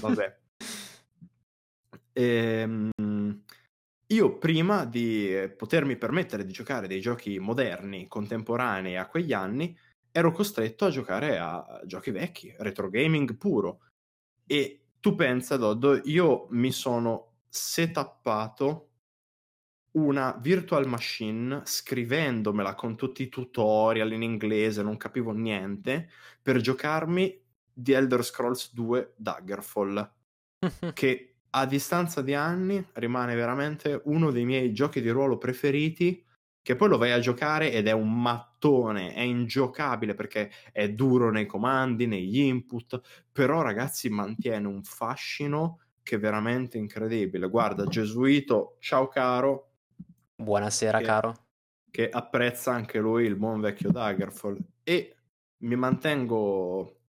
Vabbè. 0.00 0.42
Ehm 2.16 2.90
io 4.14 4.38
prima 4.38 4.84
di 4.84 5.52
potermi 5.56 5.96
permettere 5.96 6.44
di 6.44 6.52
giocare 6.52 6.86
dei 6.86 7.00
giochi 7.00 7.38
moderni, 7.38 8.06
contemporanei 8.06 8.96
a 8.96 9.08
quegli 9.08 9.32
anni, 9.32 9.76
ero 10.12 10.30
costretto 10.30 10.84
a 10.84 10.90
giocare 10.90 11.38
a 11.38 11.82
giochi 11.84 12.12
vecchi, 12.12 12.54
retro 12.58 12.88
gaming 12.88 13.36
puro. 13.36 13.80
E 14.46 14.84
tu 15.00 15.16
pensa, 15.16 15.56
Doddo, 15.56 16.00
io 16.04 16.46
mi 16.50 16.70
sono 16.70 17.32
setappato 17.48 18.90
una 19.92 20.36
virtual 20.40 20.86
machine 20.86 21.62
scrivendomela 21.64 22.74
con 22.74 22.96
tutti 22.96 23.22
i 23.22 23.28
tutorial 23.28 24.12
in 24.12 24.22
inglese, 24.22 24.82
non 24.82 24.96
capivo 24.96 25.32
niente, 25.32 26.10
per 26.40 26.60
giocarmi 26.60 27.42
di 27.72 27.92
Elder 27.92 28.24
Scrolls 28.24 28.72
2 28.72 29.14
Daggerfall, 29.16 30.12
che 30.94 31.33
a 31.56 31.66
distanza 31.66 32.20
di 32.20 32.34
anni 32.34 32.84
rimane 32.94 33.34
veramente 33.36 34.00
uno 34.04 34.32
dei 34.32 34.44
miei 34.44 34.72
giochi 34.72 35.00
di 35.00 35.10
ruolo 35.10 35.38
preferiti 35.38 36.24
che 36.60 36.76
poi 36.76 36.88
lo 36.88 36.98
vai 36.98 37.12
a 37.12 37.20
giocare 37.20 37.70
ed 37.72 37.86
è 37.86 37.92
un 37.92 38.20
mattone, 38.20 39.12
è 39.12 39.20
ingiocabile 39.20 40.14
perché 40.14 40.50
è 40.72 40.90
duro 40.90 41.30
nei 41.30 41.46
comandi, 41.46 42.06
negli 42.06 42.38
input, 42.38 43.00
però 43.30 43.60
ragazzi 43.60 44.08
mantiene 44.08 44.66
un 44.66 44.82
fascino 44.82 45.80
che 46.02 46.16
è 46.16 46.18
veramente 46.18 46.78
incredibile. 46.78 47.48
Guarda, 47.48 47.84
Gesuito, 47.84 48.76
ciao 48.80 49.08
caro. 49.08 49.72
Buonasera 50.34 50.98
che, 50.98 51.04
caro. 51.04 51.34
Che 51.90 52.08
apprezza 52.08 52.72
anche 52.72 52.98
lui 52.98 53.26
il 53.26 53.36
buon 53.36 53.60
vecchio 53.60 53.90
Daggerfall 53.92 54.56
e 54.82 55.16
mi 55.58 55.76
mantengo 55.76 57.00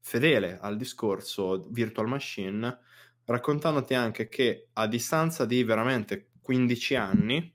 fedele 0.00 0.56
al 0.60 0.76
discorso 0.76 1.66
Virtual 1.68 2.06
Machine 2.06 2.78
raccontandoti 3.30 3.94
anche 3.94 4.28
che 4.28 4.68
a 4.74 4.86
distanza 4.86 5.44
di 5.44 5.62
veramente 5.62 6.30
15 6.40 6.94
anni 6.96 7.54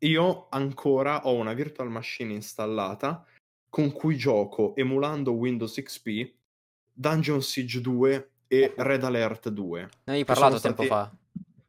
io 0.00 0.48
ancora 0.50 1.26
ho 1.26 1.34
una 1.34 1.54
virtual 1.54 1.90
machine 1.90 2.32
installata 2.32 3.24
con 3.68 3.90
cui 3.92 4.16
gioco 4.16 4.74
emulando 4.76 5.32
Windows 5.32 5.80
XP 5.80 6.34
Dungeon 6.92 7.40
Siege 7.40 7.80
2 7.80 8.30
e 8.46 8.74
Red 8.76 9.02
Alert 9.02 9.48
2. 9.48 9.80
Ne 9.80 9.88
avevi 10.04 10.24
parlato 10.24 10.60
tempo 10.60 10.82
fa. 10.82 11.10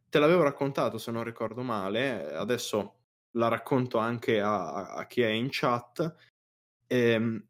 Te 0.10 0.20
l'avevo 0.20 0.44
raccontato 0.44 0.98
se 0.98 1.12
non 1.12 1.24
ricordo 1.24 1.62
male, 1.62 2.34
adesso 2.34 2.96
la 3.32 3.48
racconto 3.48 3.98
anche 3.98 4.42
a, 4.42 4.92
a 4.92 5.08
chi 5.08 5.22
è 5.22 5.30
in 5.30 5.48
chat. 5.50 6.14
Ehm, 6.88 7.48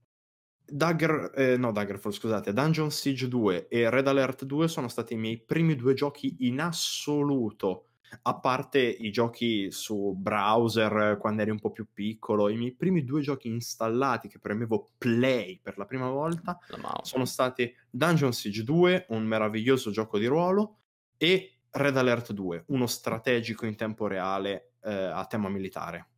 Dagger, 0.66 1.32
eh, 1.36 1.58
no, 1.58 1.72
Daggerfall, 1.72 2.12
scusate, 2.12 2.54
Dungeon 2.54 2.92
Siege 2.92 3.28
2 3.28 3.68
e 3.68 3.90
Red 3.90 4.08
Alert 4.08 4.46
2 4.46 4.68
sono 4.68 4.88
stati 4.88 5.14
i 5.14 5.18
miei 5.18 5.40
primi 5.40 5.76
due 5.76 5.94
giochi 5.94 6.36
in 6.40 6.60
assoluto 6.62 7.88
a 8.22 8.36
parte 8.40 8.80
i 8.80 9.12
giochi 9.12 9.72
su 9.72 10.14
browser 10.16 11.18
quando 11.20 11.42
eri 11.42 11.52
un 11.52 11.60
po' 11.60 11.72
più 11.72 11.88
piccolo, 11.92 12.50
i 12.50 12.58
miei 12.58 12.74
primi 12.74 13.04
due 13.04 13.22
giochi 13.22 13.48
installati 13.48 14.28
che 14.28 14.40
premevo 14.40 14.92
play 14.98 15.60
per 15.62 15.78
la 15.78 15.86
prima 15.86 16.10
volta 16.10 16.58
sono 17.02 17.26
stati 17.26 17.74
Dungeon 17.90 18.34
Siege 18.34 18.64
2, 18.64 19.08
un 19.10 19.24
meraviglioso 19.24 19.92
gioco 19.92 20.18
di 20.18 20.26
ruolo, 20.26 20.78
e 21.18 21.58
Red 21.72 21.98
Alert 21.98 22.34
2, 22.34 22.66
uno 22.68 22.86
strategico 22.86 23.66
in 23.66 23.76
tempo 23.76 24.08
reale 24.08 24.74
eh, 24.84 24.94
a 24.94 25.26
tema 25.26 25.50
militare. 25.50 26.10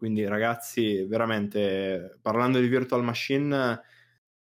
Quindi 0.00 0.26
ragazzi, 0.26 1.04
veramente, 1.04 2.16
parlando 2.22 2.58
di 2.58 2.68
Virtual 2.68 3.04
Machine, 3.04 3.82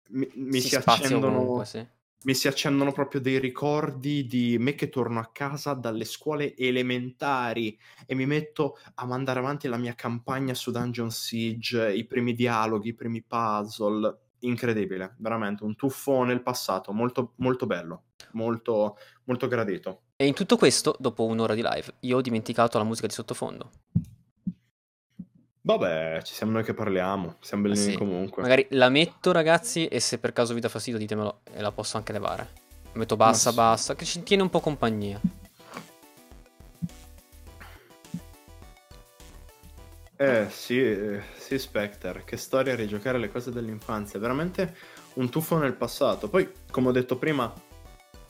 mi, 0.09 0.29
mi 0.35 0.61
si, 0.61 0.67
si 0.67 0.75
accendono... 0.75 1.39
Comunque, 1.39 1.65
sì 1.65 1.87
mi 2.27 2.33
si 2.33 2.47
accendono 2.47 2.91
proprio 2.91 3.21
dei 3.21 3.39
ricordi 3.39 4.25
di 4.25 4.57
me 4.59 4.75
che 4.75 4.89
torno 4.89 5.19
a 5.19 5.29
casa 5.31 5.73
dalle 5.73 6.03
scuole 6.03 6.55
elementari 6.57 7.79
e 8.05 8.15
mi 8.15 8.25
metto 8.25 8.77
a 8.95 9.05
mandare 9.05 9.39
avanti 9.39 9.67
la 9.69 9.77
mia 9.77 9.93
campagna 9.93 10.53
su 10.53 10.71
Dungeon 10.71 11.09
Siege, 11.09 11.93
i 11.93 12.05
primi 12.05 12.33
dialoghi, 12.33 12.89
i 12.89 12.95
primi 12.95 13.23
puzzle. 13.23 14.25
Incredibile, 14.39 15.15
veramente 15.17 15.63
un 15.63 15.75
tuffo 15.75 16.23
nel 16.23 16.43
passato, 16.43 16.91
molto, 16.91 17.33
molto 17.37 17.65
bello, 17.65 18.03
molto, 18.33 18.97
molto 19.23 19.47
gradito. 19.47 20.01
E 20.15 20.27
in 20.27 20.35
tutto 20.35 20.57
questo, 20.57 20.95
dopo 20.99 21.25
un'ora 21.25 21.55
di 21.55 21.63
live, 21.63 21.95
io 22.01 22.17
ho 22.17 22.21
dimenticato 22.21 22.77
la 22.77 22.83
musica 22.83 23.07
di 23.07 23.13
sottofondo. 23.13 23.71
Vabbè, 25.67 26.21
ci 26.23 26.33
siamo 26.33 26.53
noi 26.53 26.63
che 26.63 26.73
parliamo, 26.73 27.35
siamo 27.41 27.63
bellini 27.63 27.91
sì. 27.91 27.97
comunque. 27.97 28.41
Magari 28.41 28.67
la 28.69 28.87
metto, 28.87 29.33
ragazzi, 29.33 29.85
e 29.87 29.99
se 29.99 30.17
per 30.17 30.31
caso 30.31 30.53
vi 30.53 30.61
dà 30.61 30.69
fastidio 30.69 30.97
ditemelo 30.97 31.41
e 31.51 31.59
la 31.59 31.73
posso 31.73 31.97
anche 31.97 32.13
levare. 32.13 32.47
La 32.93 32.99
metto 32.99 33.17
bassa, 33.17 33.49
sì. 33.49 33.55
bassa, 33.57 33.93
che 33.93 34.05
ci 34.05 34.23
tiene 34.23 34.43
un 34.43 34.49
po' 34.49 34.61
compagnia. 34.61 35.19
Eh 40.15 40.47
sì, 40.49 40.79
eh, 40.79 41.21
sì 41.37 41.59
Spectre, 41.59 42.23
che 42.23 42.37
storia 42.37 42.73
rigiocare 42.73 43.17
le 43.17 43.29
cose 43.29 43.51
dell'infanzia, 43.51 44.21
veramente 44.21 44.73
un 45.15 45.29
tuffo 45.29 45.57
nel 45.57 45.73
passato. 45.73 46.29
Poi, 46.29 46.49
come 46.71 46.87
ho 46.87 46.93
detto 46.93 47.17
prima, 47.17 47.53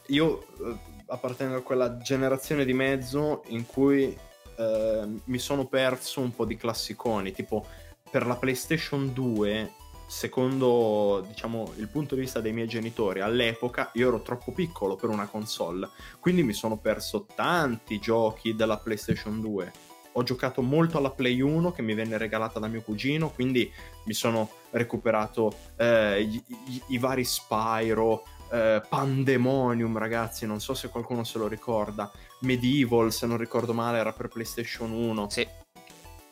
io 0.07 0.41
eh, 0.41 0.75
appartengo 1.05 1.57
a 1.57 1.61
quella 1.61 1.97
generazione 1.97 2.65
di 2.65 2.73
mezzo 2.73 3.43
in 3.49 3.67
cui 3.67 4.25
Ehm, 4.57 5.21
mi 5.25 5.37
sono 5.37 5.65
perso 5.65 6.19
un 6.21 6.33
po' 6.33 6.45
di 6.45 6.57
classiconi, 6.57 7.31
tipo 7.31 7.65
per 8.09 8.25
la 8.25 8.35
PlayStation 8.35 9.13
2, 9.13 9.71
secondo 10.07 11.23
diciamo 11.27 11.73
il 11.77 11.89
punto 11.89 12.15
di 12.15 12.21
vista 12.21 12.39
dei 12.39 12.53
miei 12.53 12.67
genitori, 12.67 13.19
all'epoca 13.19 13.91
io 13.93 14.07
ero 14.07 14.21
troppo 14.21 14.51
piccolo 14.51 14.95
per 14.95 15.09
una 15.09 15.27
console, 15.27 15.89
quindi 16.19 16.43
mi 16.43 16.53
sono 16.53 16.77
perso 16.77 17.27
tanti 17.35 17.99
giochi 17.99 18.55
della 18.55 18.77
PlayStation 18.77 19.41
2. 19.41 19.71
Ho 20.17 20.23
giocato 20.23 20.63
molto 20.63 20.97
alla 20.97 21.11
Play 21.11 21.39
1 21.41 21.71
che 21.71 21.83
mi 21.83 21.93
venne 21.93 22.17
regalata 22.17 22.57
da 22.57 22.67
mio 22.67 22.81
cugino, 22.81 23.29
quindi 23.29 23.71
mi 24.05 24.13
sono 24.13 24.49
recuperato 24.71 25.55
eh, 25.77 26.21
i, 26.21 26.43
i, 26.47 26.81
i 26.87 26.97
vari 26.97 27.23
Spyro, 27.23 28.23
eh, 28.51 28.81
Pandemonium, 28.89 29.95
ragazzi, 29.95 30.47
non 30.47 30.59
so 30.59 30.73
se 30.73 30.89
qualcuno 30.89 31.23
se 31.23 31.37
lo 31.37 31.47
ricorda. 31.47 32.11
Medieval, 32.41 33.11
se 33.11 33.27
non 33.27 33.37
ricordo 33.37 33.73
male, 33.73 33.99
era 33.99 34.11
per 34.11 34.27
PlayStation 34.27 34.91
1. 34.91 35.29
Sì. 35.29 35.47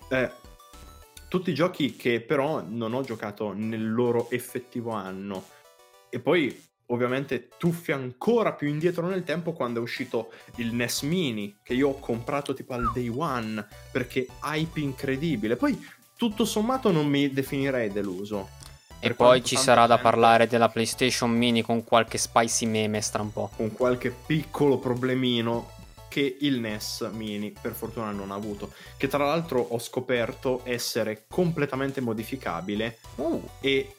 Eh, 0.10 0.32
tutti 1.28 1.54
giochi 1.54 1.96
che 1.96 2.22
però 2.22 2.64
non 2.68 2.96
ho 2.96 3.04
giocato 3.04 3.54
nel 3.54 3.94
loro 3.94 4.32
effettivo 4.32 4.94
anno. 4.94 5.44
E 6.10 6.20
poi, 6.20 6.60
ovviamente, 6.88 7.50
tuffi 7.58 7.92
ancora 7.92 8.54
più 8.54 8.68
indietro 8.68 9.08
nel 9.08 9.24
tempo 9.24 9.54
quando 9.54 9.80
è 9.80 9.84
uscito 9.84 10.32
il 10.58 10.74
NES 10.74 11.02
Mini, 11.04 11.58
che 11.64 11.74
io 11.74 11.90
ho 11.90 12.00
comprato 12.00 12.54
tipo 12.54 12.74
al 12.74 12.92
day 12.94 13.10
one, 13.10 13.66
perché 13.92 14.28
hype 14.44 14.80
incredibile. 14.80 15.56
Poi, 15.56 15.78
tutto 16.18 16.46
sommato, 16.46 16.92
non 16.92 17.08
mi 17.08 17.32
definirei 17.32 17.92
deluso 17.92 18.64
e 19.00 19.14
poi 19.14 19.44
ci 19.44 19.56
sarà 19.56 19.86
da 19.86 20.00
parlare 20.00 20.48
della 20.48 20.68
PlayStation 20.68 21.30
Mini 21.30 21.62
con 21.62 21.84
qualche 21.84 22.18
spicy 22.18 22.66
meme 22.66 23.02
tra 23.02 23.22
un 23.22 23.32
po'. 23.32 23.52
Con 23.56 23.72
qualche 23.72 24.10
piccolo 24.10 24.80
problemino 24.80 25.74
che 26.08 26.38
il 26.40 26.60
NES 26.60 27.10
Mini 27.12 27.54
per 27.60 27.74
fortuna 27.74 28.10
non 28.12 28.32
ha 28.32 28.36
avuto. 28.36 28.72
Che 28.98 29.08
tra 29.08 29.26
l'altro 29.26 29.60
ho 29.60 29.78
scoperto 29.78 30.62
essere 30.64 31.26
completamente 31.28 32.02
modificabile 32.02 32.98
uh. 33.16 33.48
e 33.60 33.96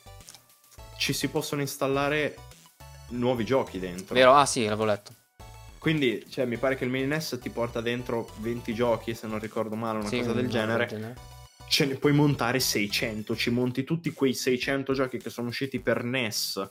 ci 0.99 1.13
si 1.13 1.29
possono 1.29 1.61
installare 1.61 2.37
nuovi 3.09 3.45
giochi 3.45 3.79
dentro. 3.79 4.15
Vero? 4.15 4.35
Ah 4.35 4.47
sì, 4.47 4.65
l'avevo 4.65 4.85
letto. 4.85 5.13
Quindi, 5.79 6.27
cioè, 6.29 6.47
mi 6.47 6.57
pare 6.57 6.77
che 6.77 6.85
il 6.85 6.91
mini 6.91 7.07
NES 7.07 7.39
ti 7.41 7.51
porta 7.51 7.81
dentro 7.81 8.31
20 8.39 8.75
giochi, 8.75 9.15
se 9.15 9.27
non 9.27 9.39
ricordo 9.39 9.77
male, 9.77 9.99
una 9.99 10.09
sì, 10.09 10.19
cosa 10.19 10.33
del 10.33 10.49
genere. 10.49 10.87
genere 10.87 11.35
ce 11.69 11.85
ne 11.85 11.97
puoi 11.97 12.13
montare 12.13 12.61
600, 12.61 13.37
ci 13.37 13.51
monti 13.51 13.85
tutti 13.85 14.13
quei 14.13 14.35
600 14.35 14.95
giochi 14.95 15.19
che 15.19 15.31
sono 15.31 15.49
usciti 15.49 15.81
per 15.81 16.05
NES, 16.05 16.71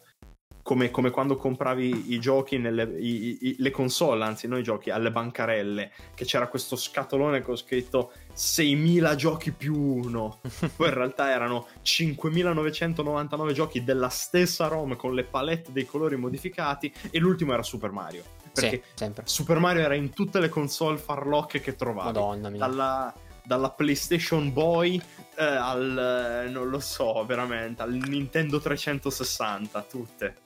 come, 0.65 0.89
come 0.89 1.11
quando 1.11 1.35
compravi 1.35 2.13
i 2.13 2.19
giochi 2.19 2.57
nelle 2.57 2.85
i, 2.97 3.37
i, 3.39 3.55
le 3.59 3.69
console, 3.69 4.23
anzi 4.23 4.47
noi 4.47 4.63
giochi 4.63 4.89
alle 4.89 5.11
bancarelle, 5.11 5.91
che 6.15 6.25
c'era 6.25 6.47
questo 6.47 6.75
scatolone 6.75 7.43
con 7.43 7.55
scritto 7.55 8.13
6.000 8.35 9.13
giochi 9.13 9.51
più 9.51 9.79
uno, 9.79 10.39
poi 10.75 10.87
in 10.87 10.93
realtà 10.95 11.29
erano 11.29 11.67
5.999 11.83 13.51
giochi 13.51 13.83
della 13.83 14.09
stessa 14.09 14.65
ROM 14.65 14.95
con 14.95 15.13
le 15.13 15.23
palette 15.25 15.71
dei 15.71 15.85
colori 15.85 16.15
modificati 16.15 16.91
e 17.11 17.19
l'ultimo 17.19 17.53
era 17.53 17.61
Super 17.61 17.91
Mario. 17.91 18.23
Perché 18.51 18.81
sì, 18.95 19.11
Super 19.23 19.59
Mario 19.59 19.83
era 19.83 19.93
in 19.93 20.13
tutte 20.13 20.39
le 20.39 20.49
console 20.49 20.97
farlocche 20.97 21.59
che 21.59 21.75
trovavi. 21.75 22.07
Madonna 22.07 22.49
mia. 22.49 22.57
Dalla, 22.57 23.13
dalla 23.43 23.69
PlayStation 23.69 24.51
Boy 24.51 24.99
eh, 25.37 25.43
al, 25.43 26.47
non 26.49 26.69
lo 26.69 26.79
so, 26.79 27.23
veramente, 27.23 27.83
al 27.83 27.93
Nintendo 27.93 28.59
360, 28.59 29.81
tutte. 29.83 30.43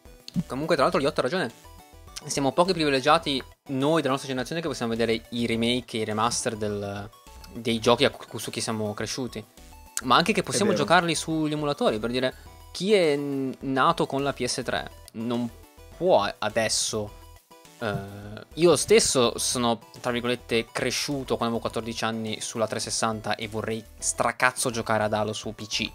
Comunque, 0.48 0.76
tra 0.76 0.84
l'altro, 0.84 1.02
gli 1.02 1.06
8 1.06 1.20
ha 1.20 1.24
ragione. 1.24 1.52
Siamo 2.26 2.52
pochi 2.52 2.74
privilegiati 2.74 3.42
noi 3.68 4.02
della 4.02 4.12
nostra 4.12 4.28
generazione 4.28 4.62
che 4.62 4.68
possiamo 4.68 4.92
vedere 4.92 5.28
i 5.30 5.46
remake 5.46 5.98
e 5.98 6.02
i 6.02 6.04
remaster 6.04 6.56
del, 6.56 7.10
dei 7.54 7.80
giochi 7.80 8.10
su 8.36 8.52
cui 8.52 8.62
siamo 8.62 8.94
cresciuti. 8.94 9.44
Ma 10.04 10.16
anche 10.16 10.34
che 10.34 10.44
possiamo 10.44 10.74
giocarli 10.74 11.16
sugli 11.16 11.54
emulatori, 11.54 12.00
per 12.00 12.10
dire, 12.10 12.34
chi 12.72 12.94
è 12.94 13.16
nato 13.16 14.06
con 14.06 14.24
la 14.24 14.34
PS3 14.38 14.86
non 15.14 15.50
può 15.98 16.30
adesso 16.38 17.18
Uh, 17.80 18.42
io 18.56 18.76
stesso 18.76 19.38
sono, 19.38 19.80
tra 20.02 20.12
virgolette, 20.12 20.68
cresciuto 20.70 21.38
quando 21.38 21.56
avevo 21.56 21.60
14 21.60 22.04
anni 22.04 22.42
sulla 22.42 22.68
360 22.68 23.36
e 23.36 23.48
vorrei 23.48 23.84
stracazzo 23.98 24.70
giocare 24.70 25.04
ad 25.04 25.14
Halo 25.14 25.32
su 25.32 25.54
PC. 25.56 25.90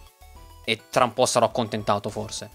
E 0.65 0.81
tra 0.89 1.05
un 1.05 1.13
po' 1.13 1.27
sarò 1.27 1.47
accontentato 1.47 2.09
forse. 2.09 2.51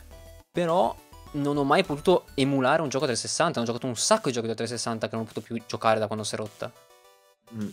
Però 0.52 0.96
non 1.32 1.58
ho 1.58 1.64
mai 1.64 1.84
potuto 1.84 2.26
emulare 2.34 2.82
un 2.82 2.90
gioco 2.90 3.06
360. 3.06 3.60
Ho 3.62 3.64
giocato 3.64 3.88
un 3.88 3.96
sacco 3.96 4.28
di 4.30 4.34
giochi 4.34 4.48
da 4.48 4.54
360 4.56 5.08
che 5.10 5.16
non 5.16 5.24
ho 5.24 5.28
potuto 5.28 5.46
più 5.46 5.62
giocare 5.68 6.00
da 6.00 6.08
quando 6.08 6.24
si 6.26 6.36
è 6.36 6.38
rotta. 6.38 6.72
Mm. 7.54 7.68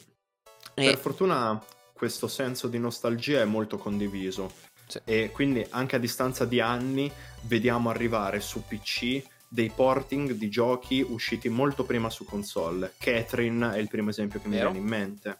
E... 0.74 0.84
Per 0.84 0.98
fortuna 0.98 1.62
questo 1.92 2.28
senso 2.28 2.68
di 2.68 2.78
nostalgia 2.78 3.40
è 3.40 3.44
molto 3.44 3.78
condiviso. 3.78 4.52
Sì. 4.86 5.00
E 5.04 5.30
quindi 5.32 5.66
anche 5.70 5.96
a 5.96 5.98
distanza 5.98 6.44
di 6.44 6.60
anni 6.60 7.10
vediamo 7.42 7.90
arrivare 7.90 8.40
su 8.40 8.62
PC 8.64 9.22
dei 9.48 9.70
porting 9.74 10.32
di 10.32 10.48
giochi 10.50 11.04
usciti 11.08 11.48
molto 11.48 11.84
prima 11.84 12.10
su 12.10 12.24
console. 12.24 12.92
Catherine 12.98 13.72
è 13.74 13.78
il 13.78 13.88
primo 13.88 14.10
esempio 14.10 14.40
che 14.40 14.48
mi 14.48 14.56
Vero. 14.56 14.70
viene 14.70 14.84
in 14.84 14.90
mente. 14.90 15.38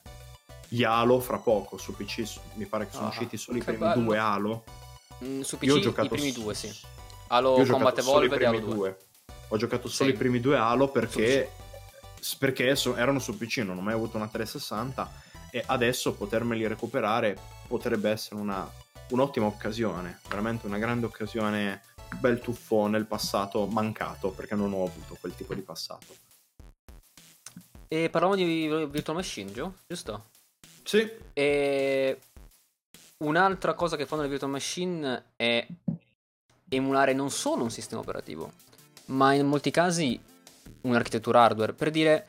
gli 0.69 0.83
Halo 0.83 1.21
fra 1.21 1.39
poco 1.39 1.77
su 1.77 1.95
PC, 1.95 2.39
mi 2.55 2.65
pare 2.67 2.87
che 2.87 2.93
sono 2.95 3.07
Ah, 3.07 3.11
usciti 3.11 3.37
solo 3.37 3.59
i 3.59 3.63
primi 3.63 3.79
bello. 3.79 4.03
due 4.03 4.19
Halo. 4.19 4.65
Mm, 5.25 5.43
su 5.43 5.59
Io 5.61 5.75
ho 5.75 5.77
PC 5.77 5.83
giocato 5.83 6.07
i 6.07 6.19
primi 6.19 6.33
due, 6.33 6.55
sì. 6.55 6.75
Halo 7.29 7.65
Combat 7.67 7.99
Evolved 7.99 8.41
e 8.41 8.45
Halo 8.47 8.59
primi 8.59 8.65
2. 8.67 8.75
due. 8.75 8.99
Ho 9.49 9.57
giocato 9.57 9.89
solo 9.89 10.09
Sì. 10.11 10.15
i 10.15 10.19
primi 10.19 10.41
due 10.41 10.57
Halo 10.57 10.89
perché, 10.89 11.51
perché 12.39 12.75
so- 12.77 12.97
erano 12.97 13.19
su 13.19 13.37
PC, 13.37 13.59
non 13.59 13.79
ho 13.79 13.81
mai 13.81 13.95
avuto 13.95 14.17
una 14.17 14.29
360 14.29 15.11
e 15.51 15.63
adesso 15.67 16.15
potermeli 16.15 16.67
recuperare 16.67 17.39
potrebbe 17.67 18.11
essere 18.11 18.41
una, 18.41 18.69
un'ottima 19.11 19.47
occasione, 19.47 20.21
veramente 20.29 20.67
una 20.67 20.79
grande 20.79 21.07
occasione, 21.07 21.83
bel 22.19 22.41
tuffo 22.41 22.87
nel 22.87 23.07
passato 23.07 23.67
mancato 23.67 24.31
perché 24.31 24.55
non 24.55 24.73
ho 24.73 24.85
avuto 24.85 25.17
quel 25.21 25.35
tipo 25.35 25.55
di 25.55 25.63
passato. 25.63 26.15
E 27.89 28.11
parlavamo 28.11 28.41
di 28.41 28.67
Virtual 28.91 29.17
Machine, 29.17 29.53
giusto? 29.87 30.31
Sì, 30.83 31.09
E 31.33 32.19
un'altra 33.19 33.75
cosa 33.75 33.97
che 33.97 34.07
fanno 34.07 34.23
le 34.23 34.29
Virtual 34.29 34.51
Machine 34.51 35.33
è 35.37 35.67
emulare 36.69 37.13
non 37.13 37.31
solo 37.31 37.63
un 37.63 37.71
sistema 37.71 38.01
operativo, 38.01 38.53
ma 39.07 39.33
in 39.33 39.47
molti 39.47 39.71
casi 39.71 40.21
un'architettura 40.83 41.43
hardware. 41.43 41.73
Per 41.73 41.91
dire, 41.91 42.29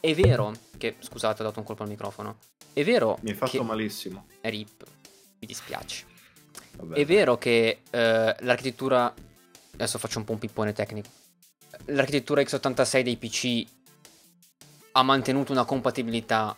è 0.00 0.14
vero 0.14 0.52
che, 0.78 0.96
scusate, 0.98 1.42
ho 1.42 1.44
dato 1.46 1.58
un 1.58 1.64
colpo 1.64 1.82
al 1.82 1.88
microfono, 1.88 2.38
è 2.72 2.84
vero 2.84 3.18
mi 3.22 3.30
hai 3.30 3.36
fatto 3.36 3.58
che... 3.58 3.62
malissimo. 3.62 4.26
Rip, 4.42 4.84
mi 5.38 5.46
dispiace. 5.46 6.06
Vabbè. 6.76 6.96
È 6.96 7.04
vero 7.04 7.38
che 7.38 7.82
eh, 7.90 8.36
l'architettura. 8.40 9.12
Adesso 9.74 9.98
faccio 9.98 10.18
un 10.18 10.24
po' 10.24 10.32
un 10.32 10.38
pippone 10.38 10.72
tecnico. 10.72 11.08
L'architettura 11.86 12.42
x86 12.42 13.02
dei 13.02 13.16
PC 13.16 13.66
ha 14.92 15.02
mantenuto 15.02 15.52
una 15.52 15.64
compatibilità 15.64 16.56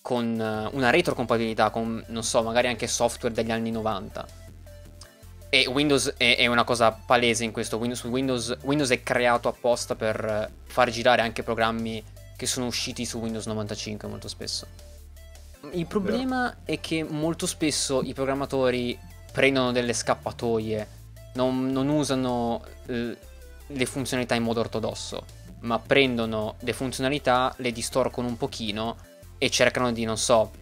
con. 0.00 0.40
eh, 0.40 0.76
una 0.76 0.90
retrocompatibilità 0.90 1.70
con, 1.70 2.04
non 2.08 2.22
so, 2.22 2.42
magari 2.42 2.68
anche 2.68 2.86
software 2.86 3.34
degli 3.34 3.50
anni 3.50 3.70
90. 3.70 4.47
E 5.50 5.66
Windows 5.66 6.14
è, 6.16 6.36
è 6.36 6.46
una 6.46 6.64
cosa 6.64 6.92
palese 6.92 7.44
in 7.44 7.52
questo. 7.52 7.78
Windows, 7.78 8.04
Windows, 8.04 8.56
Windows 8.62 8.90
è 8.90 9.02
creato 9.02 9.48
apposta 9.48 9.94
per 9.94 10.24
eh, 10.24 10.52
far 10.64 10.90
girare 10.90 11.22
anche 11.22 11.42
programmi 11.42 12.02
che 12.36 12.46
sono 12.46 12.66
usciti 12.66 13.04
su 13.04 13.18
Windows 13.18 13.46
95 13.46 14.08
molto 14.08 14.28
spesso. 14.28 14.66
Il 15.72 15.86
problema 15.86 16.58
è 16.64 16.78
che 16.80 17.02
molto 17.02 17.46
spesso 17.46 18.02
i 18.02 18.14
programmatori 18.14 18.96
prendono 19.32 19.72
delle 19.72 19.92
scappatoie, 19.92 20.86
non, 21.34 21.66
non 21.66 21.88
usano 21.88 22.62
eh, 22.86 23.16
le 23.66 23.86
funzionalità 23.86 24.34
in 24.34 24.44
modo 24.44 24.60
ortodosso, 24.60 25.24
ma 25.60 25.78
prendono 25.78 26.54
le 26.60 26.72
funzionalità, 26.72 27.52
le 27.58 27.72
distorcono 27.72 28.28
un 28.28 28.36
pochino 28.36 28.96
e 29.36 29.50
cercano 29.50 29.90
di, 29.92 30.04
non 30.04 30.16
so, 30.16 30.52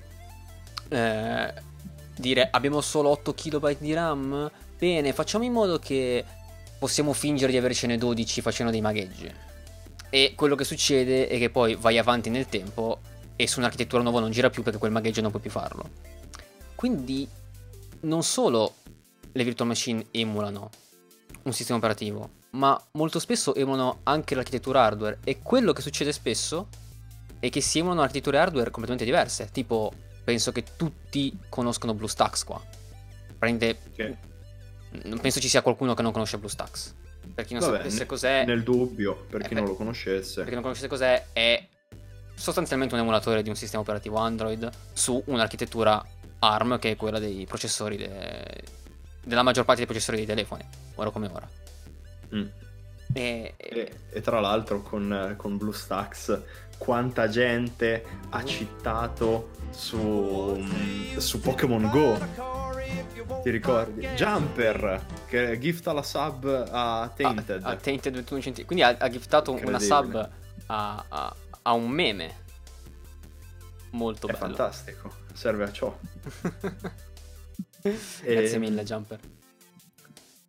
eh, 0.89 1.53
dire 2.17 2.49
abbiamo 2.51 2.81
solo 2.81 3.11
8 3.11 3.35
KB 3.35 3.77
di 3.79 3.93
RAM? 3.93 4.51
Bene, 4.79 5.13
facciamo 5.13 5.45
in 5.45 5.53
modo 5.53 5.79
che 5.79 6.25
possiamo 6.79 7.13
fingere 7.13 7.51
di 7.51 7.59
avercene 7.59 7.97
12 7.97 8.41
facendo 8.43 8.71
dei 8.71 8.81
magheggi. 8.81 9.33
E 10.11 10.33
quello 10.37 10.55
che 10.55 10.65
succede 10.65 11.29
è 11.29 11.39
che 11.39 11.51
poi 11.51 11.75
vai 11.75 11.99
avanti 11.99 12.31
nel 12.31 12.47
tempo 12.47 13.01
e 13.37 13.47
su 13.47 13.59
un'architettura 13.59 14.03
nuova 14.03 14.21
non 14.21 14.31
gira 14.31 14.51
più 14.51 14.63
perché 14.63 14.79
quel 14.79 14.93
magheggio 14.93 15.21
non 15.21 15.31
puoi 15.31 15.43
più 15.43 15.51
farlo. 15.51 15.89
Quindi 16.75 17.27
non 18.01 18.23
solo 18.23 18.75
le 19.33 19.45
virtual 19.45 19.69
machine 19.69 20.07
emulano 20.11 20.71
un 21.43 21.53
sistema 21.53 21.79
operativo, 21.79 22.31
ma 22.51 22.81
molto 22.93 23.19
spesso 23.19 23.55
emulano 23.55 24.01
anche 24.05 24.35
l'architettura 24.35 24.83
hardware 24.83 25.19
e 25.25 25.41
quello 25.43 25.73
che 25.73 25.83
succede 25.83 26.13
spesso 26.13 26.69
è 27.39 27.49
che 27.51 27.61
si 27.61 27.79
emulano 27.79 28.03
architetture 28.03 28.39
hardware 28.39 28.71
completamente 28.71 29.05
diverse, 29.05 29.49
tipo 29.53 29.93
penso 30.25 30.53
che 30.53 30.65
tutti 30.77 31.37
conoscono 31.49 31.95
BlueStacks 31.95 32.45
qua. 32.45 32.61
Prende 33.39 33.79
Che- 33.95 34.17
non 35.05 35.19
penso 35.21 35.41
ci 35.41 35.49
sia 35.49 35.63
qualcuno 35.63 35.95
che 35.95 36.03
non 36.03 36.13
conosce 36.13 36.39
BlueStacks. 36.39 36.95
Per 37.35 37.45
chi 37.45 37.53
non 37.55 37.63
Vabbè, 37.63 37.77
sapesse 37.79 37.99
ne- 37.99 38.07
cos'è, 38.07 38.45
Nel 38.47 38.63
dubbio, 38.63 39.27
per 39.29 39.41
Eh, 39.43 39.49
chi 39.49 39.55
beh, 39.55 39.61
non 39.61 39.69
lo 39.69 39.77
conoscesse. 39.77 40.37
perché 40.37 40.53
non 40.55 40.63
conoscete 40.63 40.89
cos'è, 40.89 41.27
è 41.33 41.67
sostanzialmente 42.35 42.95
un 42.95 43.01
emulatore 43.01 43.43
di 43.43 43.49
un 43.49 43.57
sistema 43.57 43.83
operativo 43.83 44.17
Android 44.19 44.69
su 44.93 45.23
un'architettura 45.27 46.03
ARM 46.39 46.79
che 46.79 46.93
è 46.93 46.97
quella 46.97 47.19
dei 47.19 47.45
processori 47.47 47.97
de- 47.97 48.63
della 49.25 49.43
maggior 49.43 49.65
parte 49.65 49.79
dei 49.81 49.87
processori 49.87 50.19
dei 50.19 50.27
telefoni, 50.27 50.65
ora 50.95 51.11
come 51.11 51.29
ora. 51.33 51.49
Mm. 52.35 52.47
E, 53.13 53.55
E, 53.57 53.93
e 54.11 54.21
tra 54.21 54.41
l'altro 54.41 54.83
con, 54.83 55.35
con 55.37 55.57
BlueStacks 55.57 56.41
quanta 56.79 57.29
gente 57.29 58.05
ha 58.31 58.45
citato 58.45 59.51
su, 59.71 60.63
su 61.17 61.41
Pokémon 61.41 61.89
Go. 61.91 62.66
Ti 63.43 63.51
ricordi? 63.51 64.07
Jumper 64.09 65.05
che 65.27 65.59
gifta 65.59 65.93
la 65.93 66.03
sub 66.03 66.45
a 66.71 67.13
Tainted. 67.15 67.63
a, 67.65 67.69
a 67.71 67.77
Tainted 67.77 68.15
21 68.15 68.41
centi- 68.41 68.65
Quindi 68.65 68.85
ha, 68.85 68.97
ha 68.99 69.09
giftato 69.09 69.53
una 69.53 69.79
sub 69.79 70.15
a, 70.67 71.05
a- 71.09 71.37
a 71.63 71.73
un 71.73 71.89
meme. 71.91 72.45
Molto 73.91 74.27
È 74.27 74.33
bello. 74.33 74.45
fantastico, 74.45 75.13
serve 75.33 75.65
a 75.65 75.73
ciò. 75.73 75.97
Grazie 78.23 78.59
mille, 78.59 78.83
Jumper. 78.83 79.19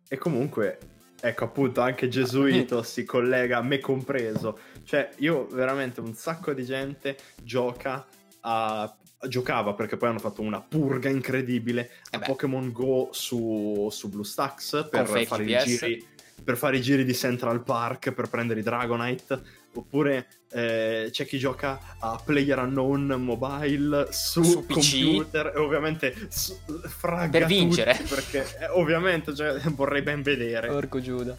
E 0.08 0.18
comunque, 0.18 0.78
ecco 1.20 1.44
appunto, 1.44 1.80
anche 1.80 2.08
Gesuito 2.08 2.82
si 2.84 3.04
collega, 3.04 3.62
me 3.62 3.78
compreso. 3.78 4.58
Cioè, 4.84 5.10
io 5.18 5.46
veramente 5.46 6.00
un 6.00 6.14
sacco 6.14 6.52
di 6.52 6.64
gente 6.64 7.16
gioca 7.42 8.06
a... 8.40 8.96
giocava 9.26 9.74
perché 9.74 9.96
poi 9.96 10.10
hanno 10.10 10.18
fatto 10.18 10.42
una 10.42 10.60
purga 10.60 11.08
incredibile 11.08 11.90
Eh 12.10 12.16
a. 12.16 12.20
Pokémon 12.20 12.70
Go 12.72 13.08
su, 13.12 13.88
su 13.90 14.08
BlueStacks 14.08 14.88
per 14.90 15.06
fare, 15.06 15.42
i 15.44 15.58
giri, 15.64 16.06
per 16.44 16.56
fare 16.56 16.76
i 16.76 16.80
giri 16.80 17.04
di 17.04 17.14
Central 17.14 17.62
Park, 17.62 18.12
per 18.12 18.28
prendere 18.28 18.60
i 18.60 18.62
Dragonite. 18.62 19.56
Oppure 19.74 20.26
eh, 20.50 21.08
c'è 21.12 21.26
chi 21.26 21.38
gioca 21.38 21.78
a 21.98 22.20
Player 22.24 22.58
Unknown 22.58 23.06
Mobile 23.22 24.08
su, 24.10 24.42
Su 24.42 24.64
PC. 24.66 24.72
computer 24.72 25.52
e 25.54 25.58
ovviamente 25.58 26.14
su, 26.30 26.56
fragga 26.86 27.38
Per 27.38 27.46
vincere. 27.46 27.96
perché 28.08 28.44
eh, 28.60 28.68
ovviamente 28.70 29.34
cioè, 29.34 29.58
vorrei 29.70 30.02
ben 30.02 30.22
vedere. 30.22 30.68
Porco 30.68 31.00
Giuda. 31.00 31.36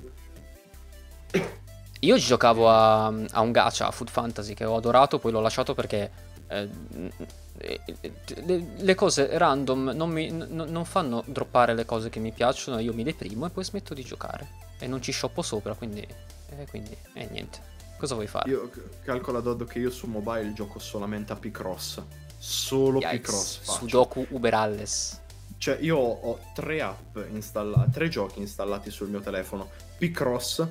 Io 2.02 2.16
giocavo 2.18 2.70
a, 2.70 3.08
a 3.08 3.42
un 3.42 3.52
gacha, 3.52 3.88
a 3.88 3.92
Food 3.92 4.10
Fantasy, 4.10 4.54
che 4.54 4.64
ho 4.64 4.78
adorato, 4.78 5.20
poi 5.20 5.34
l'ho 5.34 5.42
lasciato 5.42 5.74
perché 5.74 6.10
le, 6.50 8.66
le 8.78 8.96
cose 8.96 9.38
random 9.38 9.92
non, 9.96 10.10
mi, 10.10 10.32
non 10.32 10.86
fanno 10.86 11.24
droppare 11.26 11.74
le 11.74 11.86
cose 11.86 12.10
che 12.10 12.20
mi 12.20 12.32
piacciono, 12.32 12.80
io 12.80 12.94
mi 12.94 13.04
deprimo 13.04 13.46
e 13.46 13.50
poi 13.50 13.64
smetto 13.64 13.94
di 13.94 14.04
giocare. 14.04 14.68
E 14.80 14.88
non 14.88 15.02
ci 15.02 15.12
shoppo 15.12 15.42
sopra, 15.42 15.74
quindi... 15.74 16.02
Eh, 16.02 16.66
quindi, 16.68 16.96
eh, 17.14 17.28
niente. 17.32 17.68
Cosa 17.98 18.16
vuoi 18.16 18.28
fare? 18.28 18.50
Io 18.50 18.72
calcola 19.04 19.42
Doddo 19.42 19.66
che 19.66 19.78
io 19.78 19.92
su 19.92 20.08
mobile 20.08 20.54
gioco 20.54 20.80
solamente 20.80 21.34
a 21.34 21.36
Picross. 21.36 22.02
Solo 22.38 23.00
Yikes. 23.00 23.12
Picross 23.12 23.58
faccio. 23.58 23.80
Sudoku 23.80 24.26
Uber 24.30 24.54
Alles. 24.54 25.20
Cioè, 25.58 25.78
io 25.82 25.98
ho, 25.98 26.20
ho 26.22 26.40
tre 26.54 26.82
app 26.82 27.18
installate, 27.30 27.92
tre 27.92 28.08
giochi 28.08 28.40
installati 28.40 28.90
sul 28.90 29.10
mio 29.10 29.20
telefono: 29.20 29.70
Picross, 29.98 30.66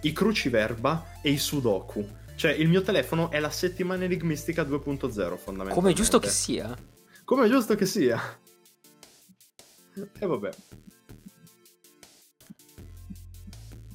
i 0.00 0.12
Cruciverba 0.12 1.18
e 1.20 1.30
i 1.30 1.36
Sudoku. 1.36 2.08
Cioè, 2.42 2.50
il 2.50 2.68
mio 2.68 2.82
telefono 2.82 3.30
è 3.30 3.38
la 3.38 3.50
settimana 3.50 4.02
enigmistica 4.02 4.64
2.0, 4.64 4.88
fondamentalmente. 4.88 5.74
Come 5.74 5.90
è 5.92 5.94
giusto 5.94 6.18
che 6.18 6.28
sia. 6.28 6.76
Come 7.24 7.46
è 7.46 7.48
giusto 7.48 7.76
che 7.76 7.86
sia. 7.86 8.20
E 10.18 10.26
vabbè. 10.26 10.50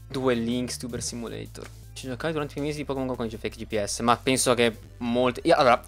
Duel 0.07 0.41
Links 0.41 0.77
Tuber 0.77 1.03
Simulator. 1.03 1.69
Ci 1.91 2.07
giocai 2.07 2.31
durante 2.31 2.57
i 2.59 2.61
mesi 2.61 2.77
di 2.77 2.85
Pokémon 2.85 3.07
Go 3.07 3.15
con 3.15 3.25
i 3.25 3.29
fake 3.31 3.65
GPS, 3.65 3.99
ma 3.99 4.15
penso 4.15 4.53
che 4.53 4.79
molte... 4.99 5.41
allora, 5.51 5.83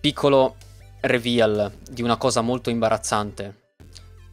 piccolo 0.00 0.56
reveal 1.02 1.70
di 1.90 2.00
una 2.00 2.16
cosa 2.16 2.40
molto 2.40 2.70
imbarazzante. 2.70 3.74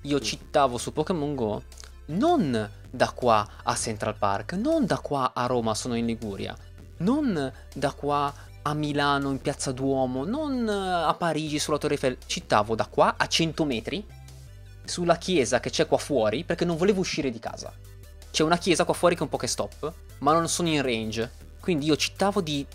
Io 0.04 0.18
citavo 0.22 0.78
su 0.78 0.94
Pokémon 0.94 1.36
Go 1.36 1.64
non 2.06 2.70
da 2.90 3.12
qua 3.12 3.46
a 3.64 3.76
Central 3.76 4.16
Park, 4.18 4.54
non 4.54 4.86
da 4.86 5.00
qua 5.00 5.34
a 5.34 5.46
Roma, 5.46 5.76
sono 5.76 5.96
in 5.96 6.06
Liguria, 6.06 6.56
non 7.02 7.52
da 7.74 7.92
qua 7.94 8.34
a 8.64 8.74
Milano 8.74 9.32
in 9.32 9.42
Piazza 9.42 9.72
Duomo, 9.72 10.24
non 10.24 10.68
a 10.70 11.14
Parigi 11.16 11.60
sulla 11.60 11.78
Torre 11.78 11.94
Eiffel, 11.94 12.18
citavo 12.26 12.76
da 12.76 12.86
qua 12.86 13.16
a 13.18 13.28
100 13.28 13.66
metri 13.66 14.06
sulla 14.84 15.18
chiesa 15.18 15.60
che 15.60 15.70
c'è 15.70 15.88
qua 15.88 15.98
fuori 15.98 16.44
perché 16.44 16.66
non 16.66 16.78
volevo 16.78 17.00
uscire 17.00 17.32
di 17.32 17.40
casa. 17.40 17.74
C'è 18.32 18.44
una 18.44 18.58
chiesa 18.58 18.86
qua 18.86 18.94
fuori 18.94 19.16
che 19.16 19.22
è 19.22 19.24
un 19.24 19.30
Pokestop, 19.30 19.94
ma 20.20 20.34
non 20.34 20.48
sono 20.48 20.70
in 20.70 20.82
range. 20.82 21.32
Quindi 21.60 21.86
io 21.86 21.96
cittavo 21.96 22.42
di 22.42 22.66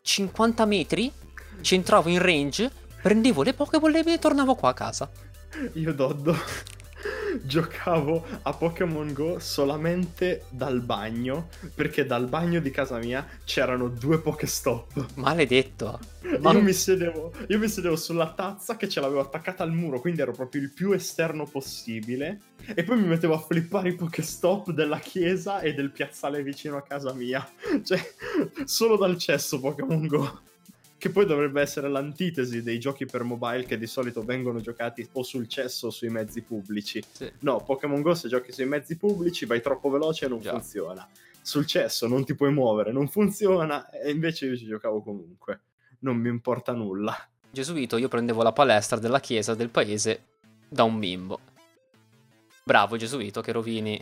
50 0.00 0.64
metri, 0.64 1.12
c'entravo 1.60 2.08
in 2.08 2.20
range, 2.20 2.70
prendevo 3.02 3.42
le 3.42 3.52
Pokéball 3.52 3.94
e 3.94 4.18
tornavo 4.18 4.54
qua 4.54 4.70
a 4.70 4.74
casa. 4.74 5.10
Io 5.74 5.92
Doddo. 5.92 6.34
giocavo 7.42 8.24
a 8.42 8.52
Pokémon 8.52 9.12
Go 9.12 9.38
solamente 9.38 10.44
dal 10.50 10.80
bagno, 10.80 11.48
perché 11.74 12.04
dal 12.04 12.28
bagno 12.28 12.60
di 12.60 12.70
casa 12.70 12.98
mia 12.98 13.26
c'erano 13.44 13.88
due 13.88 14.20
Pokéstop. 14.20 15.14
Maledetto. 15.16 15.98
Ma... 16.40 16.52
Io, 16.52 16.60
mi 16.60 16.72
sedevo, 16.72 17.32
io 17.48 17.58
mi 17.58 17.68
sedevo 17.68 17.96
sulla 17.96 18.32
tazza 18.32 18.76
che 18.76 18.88
ce 18.88 19.00
l'avevo 19.00 19.20
attaccata 19.20 19.62
al 19.62 19.72
muro, 19.72 20.00
quindi 20.00 20.20
ero 20.20 20.32
proprio 20.32 20.62
il 20.62 20.72
più 20.72 20.92
esterno 20.92 21.46
possibile. 21.46 22.40
E 22.74 22.84
poi 22.84 23.00
mi 23.00 23.08
mettevo 23.08 23.34
a 23.34 23.38
flippare 23.38 23.88
i 23.88 23.94
Pokéstop 23.94 24.70
della 24.70 24.98
chiesa 24.98 25.60
e 25.60 25.74
del 25.74 25.90
piazzale 25.90 26.42
vicino 26.42 26.76
a 26.76 26.82
casa 26.82 27.12
mia. 27.12 27.46
Cioè, 27.82 28.00
solo 28.64 28.96
dal 28.96 29.18
cesso 29.18 29.58
Pokémon 29.58 30.06
Go 30.06 30.40
che 31.02 31.10
poi 31.10 31.26
dovrebbe 31.26 31.60
essere 31.60 31.88
l'antitesi 31.88 32.62
dei 32.62 32.78
giochi 32.78 33.06
per 33.06 33.24
mobile 33.24 33.64
che 33.64 33.76
di 33.76 33.88
solito 33.88 34.22
vengono 34.22 34.60
giocati 34.60 35.04
o 35.14 35.24
sul 35.24 35.48
cesso 35.48 35.88
o 35.88 35.90
sui 35.90 36.10
mezzi 36.10 36.42
pubblici. 36.42 37.02
Sì. 37.10 37.28
No, 37.40 37.60
Pokémon 37.60 38.02
Go 38.02 38.14
se 38.14 38.28
giochi 38.28 38.52
sui 38.52 38.66
mezzi 38.66 38.96
pubblici 38.96 39.44
vai 39.44 39.60
troppo 39.60 39.90
veloce 39.90 40.26
e 40.26 40.28
non 40.28 40.38
Già. 40.38 40.52
funziona. 40.52 41.04
Sul 41.40 41.66
cesso 41.66 42.06
non 42.06 42.24
ti 42.24 42.36
puoi 42.36 42.52
muovere, 42.52 42.92
non 42.92 43.08
funziona 43.08 43.90
e 43.90 44.12
invece 44.12 44.46
io 44.46 44.56
ci 44.56 44.64
giocavo 44.64 45.02
comunque. 45.02 45.62
Non 46.02 46.18
mi 46.18 46.28
importa 46.28 46.70
nulla. 46.72 47.16
Gesuito, 47.50 47.96
io 47.96 48.06
prendevo 48.06 48.44
la 48.44 48.52
palestra 48.52 49.00
della 49.00 49.18
chiesa 49.18 49.56
del 49.56 49.70
paese 49.70 50.26
da 50.68 50.84
un 50.84 51.00
bimbo. 51.00 51.40
Bravo 52.62 52.96
Gesuito 52.96 53.40
che 53.40 53.50
rovini 53.50 54.00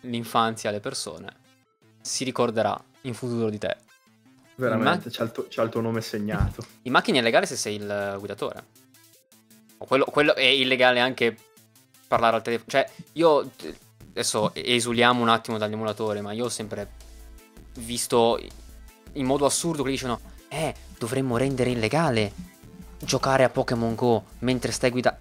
l'infanzia 0.00 0.70
alle 0.70 0.80
persone. 0.80 1.36
Si 2.00 2.24
ricorderà 2.24 2.82
in 3.02 3.12
futuro 3.12 3.50
di 3.50 3.58
te. 3.58 3.88
Veramente, 4.60 5.08
ma... 5.08 5.10
c'ha, 5.10 5.24
il 5.24 5.32
tuo, 5.32 5.46
c'ha, 5.48 5.62
il 5.62 5.70
tuo, 5.70 5.80
nome 5.80 6.02
segnato. 6.02 6.62
In 6.82 6.92
macchina 6.92 7.16
è 7.16 7.20
illegale 7.20 7.46
se 7.46 7.56
sei 7.56 7.76
il 7.76 8.16
guidatore. 8.18 8.64
Quello, 9.78 10.04
quello 10.04 10.34
è 10.34 10.44
illegale 10.44 11.00
anche 11.00 11.34
parlare 12.06 12.36
al 12.36 12.42
telefono. 12.42 12.68
Cioè, 12.68 12.88
io 13.12 13.50
adesso 14.10 14.54
esuliamo 14.54 15.22
un 15.22 15.30
attimo 15.30 15.56
dall'emulatore, 15.56 16.20
ma 16.20 16.32
io 16.32 16.44
ho 16.44 16.48
sempre 16.50 16.90
visto 17.78 18.38
in 19.14 19.24
modo 19.24 19.46
assurdo 19.46 19.82
che 19.82 19.90
dicono: 19.90 20.20
Eh, 20.48 20.74
dovremmo 20.98 21.38
rendere 21.38 21.70
illegale 21.70 22.32
giocare 22.98 23.44
a 23.44 23.48
Pokémon 23.48 23.94
Go 23.94 24.24
mentre 24.40 24.72
stai 24.72 24.90
guidando. 24.90 25.18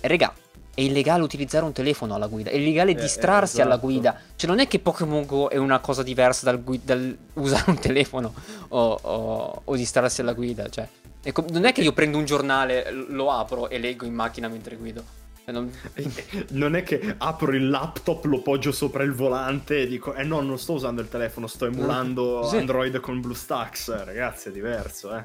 Regà, 0.00 0.34
è 0.78 0.82
illegale 0.82 1.24
utilizzare 1.24 1.64
un 1.64 1.72
telefono 1.72 2.14
alla 2.14 2.28
guida, 2.28 2.50
è 2.50 2.54
illegale 2.54 2.92
eh, 2.92 2.94
distrarsi 2.94 3.54
esatto. 3.54 3.68
alla 3.68 3.78
guida. 3.78 4.16
Cioè, 4.36 4.48
non 4.48 4.60
è 4.60 4.68
che 4.68 4.78
Pokémon 4.78 5.26
Go 5.26 5.48
è 5.48 5.56
una 5.56 5.80
cosa 5.80 6.04
diversa 6.04 6.44
dal, 6.44 6.62
gui- 6.62 6.80
dal 6.84 7.18
usare 7.32 7.68
un 7.68 7.80
telefono 7.80 8.32
o, 8.68 8.98
o, 9.02 9.62
o, 9.64 9.76
distrarsi 9.76 10.20
alla 10.20 10.34
guida. 10.34 10.68
Cioè, 10.68 10.88
è 11.20 11.32
co- 11.32 11.46
non 11.50 11.64
è 11.64 11.72
che 11.72 11.80
io 11.80 11.92
prendo 11.92 12.16
un 12.16 12.24
giornale, 12.24 12.92
lo 12.92 13.32
apro 13.32 13.68
e 13.68 13.80
leggo 13.80 14.04
in 14.04 14.14
macchina 14.14 14.46
mentre 14.46 14.76
guido. 14.76 15.02
Cioè, 15.44 15.52
non... 15.52 15.68
non... 16.50 16.76
è 16.76 16.84
che 16.84 17.16
apro 17.18 17.50
il 17.56 17.68
laptop, 17.68 18.26
lo 18.26 18.40
poggio 18.40 18.70
sopra 18.70 19.02
il 19.02 19.14
volante 19.14 19.80
e 19.80 19.88
dico, 19.88 20.14
eh 20.14 20.22
no, 20.22 20.40
non 20.42 20.60
sto 20.60 20.74
usando 20.74 21.00
il 21.00 21.08
telefono, 21.08 21.48
sto 21.48 21.66
emulando 21.66 22.44
sì. 22.44 22.56
Android 22.56 23.00
con 23.00 23.20
BlueStacks. 23.20 24.04
Ragazzi, 24.04 24.50
è 24.50 24.52
diverso, 24.52 25.16
eh. 25.16 25.24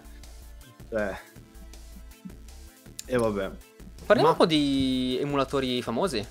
Cioè... 0.90 1.16
E 3.06 3.18
vabbè. 3.18 3.73
Parliamo 4.06 4.30
Ma... 4.30 4.32
un 4.32 4.38
po' 4.38 4.46
di 4.46 5.18
emulatori 5.20 5.82
famosi. 5.82 6.26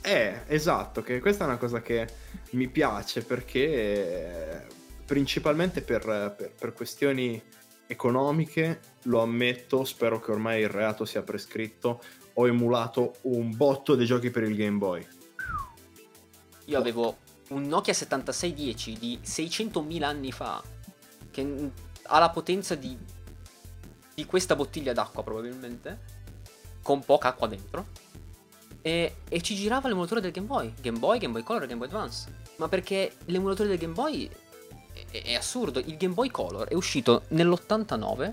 Eh, 0.00 0.40
esatto, 0.46 1.02
che 1.02 1.20
questa 1.20 1.44
è 1.44 1.46
una 1.46 1.58
cosa 1.58 1.82
che 1.82 2.06
mi 2.50 2.68
piace 2.68 3.22
perché 3.22 4.66
principalmente 5.04 5.82
per, 5.82 6.34
per, 6.36 6.52
per 6.58 6.72
questioni 6.72 7.42
economiche, 7.86 8.80
lo 9.04 9.20
ammetto, 9.20 9.84
spero 9.84 10.20
che 10.20 10.30
ormai 10.30 10.60
il 10.60 10.68
reato 10.68 11.04
sia 11.04 11.22
prescritto, 11.22 12.02
ho 12.34 12.46
emulato 12.46 13.16
un 13.22 13.56
botto 13.56 13.94
dei 13.94 14.06
giochi 14.06 14.30
per 14.30 14.44
il 14.44 14.54
Game 14.54 14.78
Boy. 14.78 15.06
Io 16.66 16.78
avevo 16.78 17.16
un 17.48 17.66
Nokia 17.66 17.94
7610 17.94 18.98
di 18.98 19.18
600.000 19.24 20.02
anni 20.02 20.32
fa, 20.32 20.62
che 21.30 21.70
ha 22.02 22.18
la 22.18 22.30
potenza 22.30 22.74
di, 22.74 22.96
di 24.14 24.24
questa 24.26 24.54
bottiglia 24.54 24.92
d'acqua 24.92 25.22
probabilmente 25.22 26.16
con 26.88 27.04
poca 27.04 27.28
acqua 27.28 27.46
dentro. 27.48 27.84
E, 28.80 29.16
e, 29.28 29.42
ci 29.42 29.54
girava 29.54 29.88
l'emulatore 29.88 30.22
del 30.22 30.30
Game 30.30 30.46
Boy, 30.46 30.72
Game 30.80 30.98
Boy, 30.98 31.18
Game 31.18 31.34
Boy 31.34 31.42
Color 31.42 31.64
e 31.64 31.66
Game 31.66 31.78
Boy 31.80 31.88
Advance. 31.88 32.32
Ma 32.56 32.66
perché 32.66 33.12
l'emulatore 33.26 33.68
del 33.68 33.76
Game 33.76 33.92
Boy 33.92 34.26
è, 35.10 35.22
è 35.22 35.34
assurdo. 35.34 35.80
Il 35.80 35.98
Game 35.98 36.14
Boy 36.14 36.30
Color 36.30 36.66
è 36.68 36.74
uscito 36.74 37.24
nell'89 37.28 38.32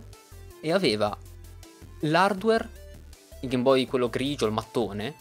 e 0.61 0.71
aveva 0.71 1.17
l'hardware, 2.01 2.69
il 3.41 3.49
Game 3.49 3.63
Boy 3.63 3.85
quello 3.87 4.07
grigio, 4.07 4.45
il 4.45 4.53
mattone, 4.53 5.15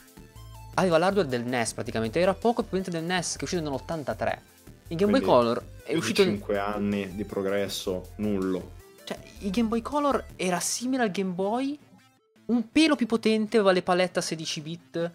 aveva 0.74 0.98
l'hardware 0.98 1.26
del 1.26 1.44
NES 1.44 1.72
praticamente, 1.72 2.20
era 2.20 2.34
poco 2.34 2.62
più 2.62 2.78
potente 2.78 2.92
del 2.92 3.02
NES 3.02 3.32
che 3.32 3.40
è 3.40 3.42
uscito 3.42 3.62
nell'83. 3.62 4.38
Il 4.86 4.96
Game 4.96 5.10
Quindi, 5.10 5.10
Boy 5.10 5.20
Color 5.22 5.64
è 5.82 5.96
uscito... 5.96 6.22
5 6.22 6.56
anni 6.56 7.16
di 7.16 7.24
progresso, 7.24 8.10
nullo. 8.16 8.70
Cioè, 9.02 9.18
il 9.40 9.50
Game 9.50 9.68
Boy 9.68 9.82
Color 9.82 10.24
era 10.36 10.60
simile 10.60 11.02
al 11.02 11.10
Game 11.10 11.32
Boy, 11.32 11.76
un 12.46 12.70
pelo 12.70 12.96
più 12.96 13.06
potente, 13.06 13.56
aveva 13.56 13.72
le 13.72 13.82
palette 13.82 14.18
a 14.18 14.22
16 14.22 14.60
bit 14.60 15.12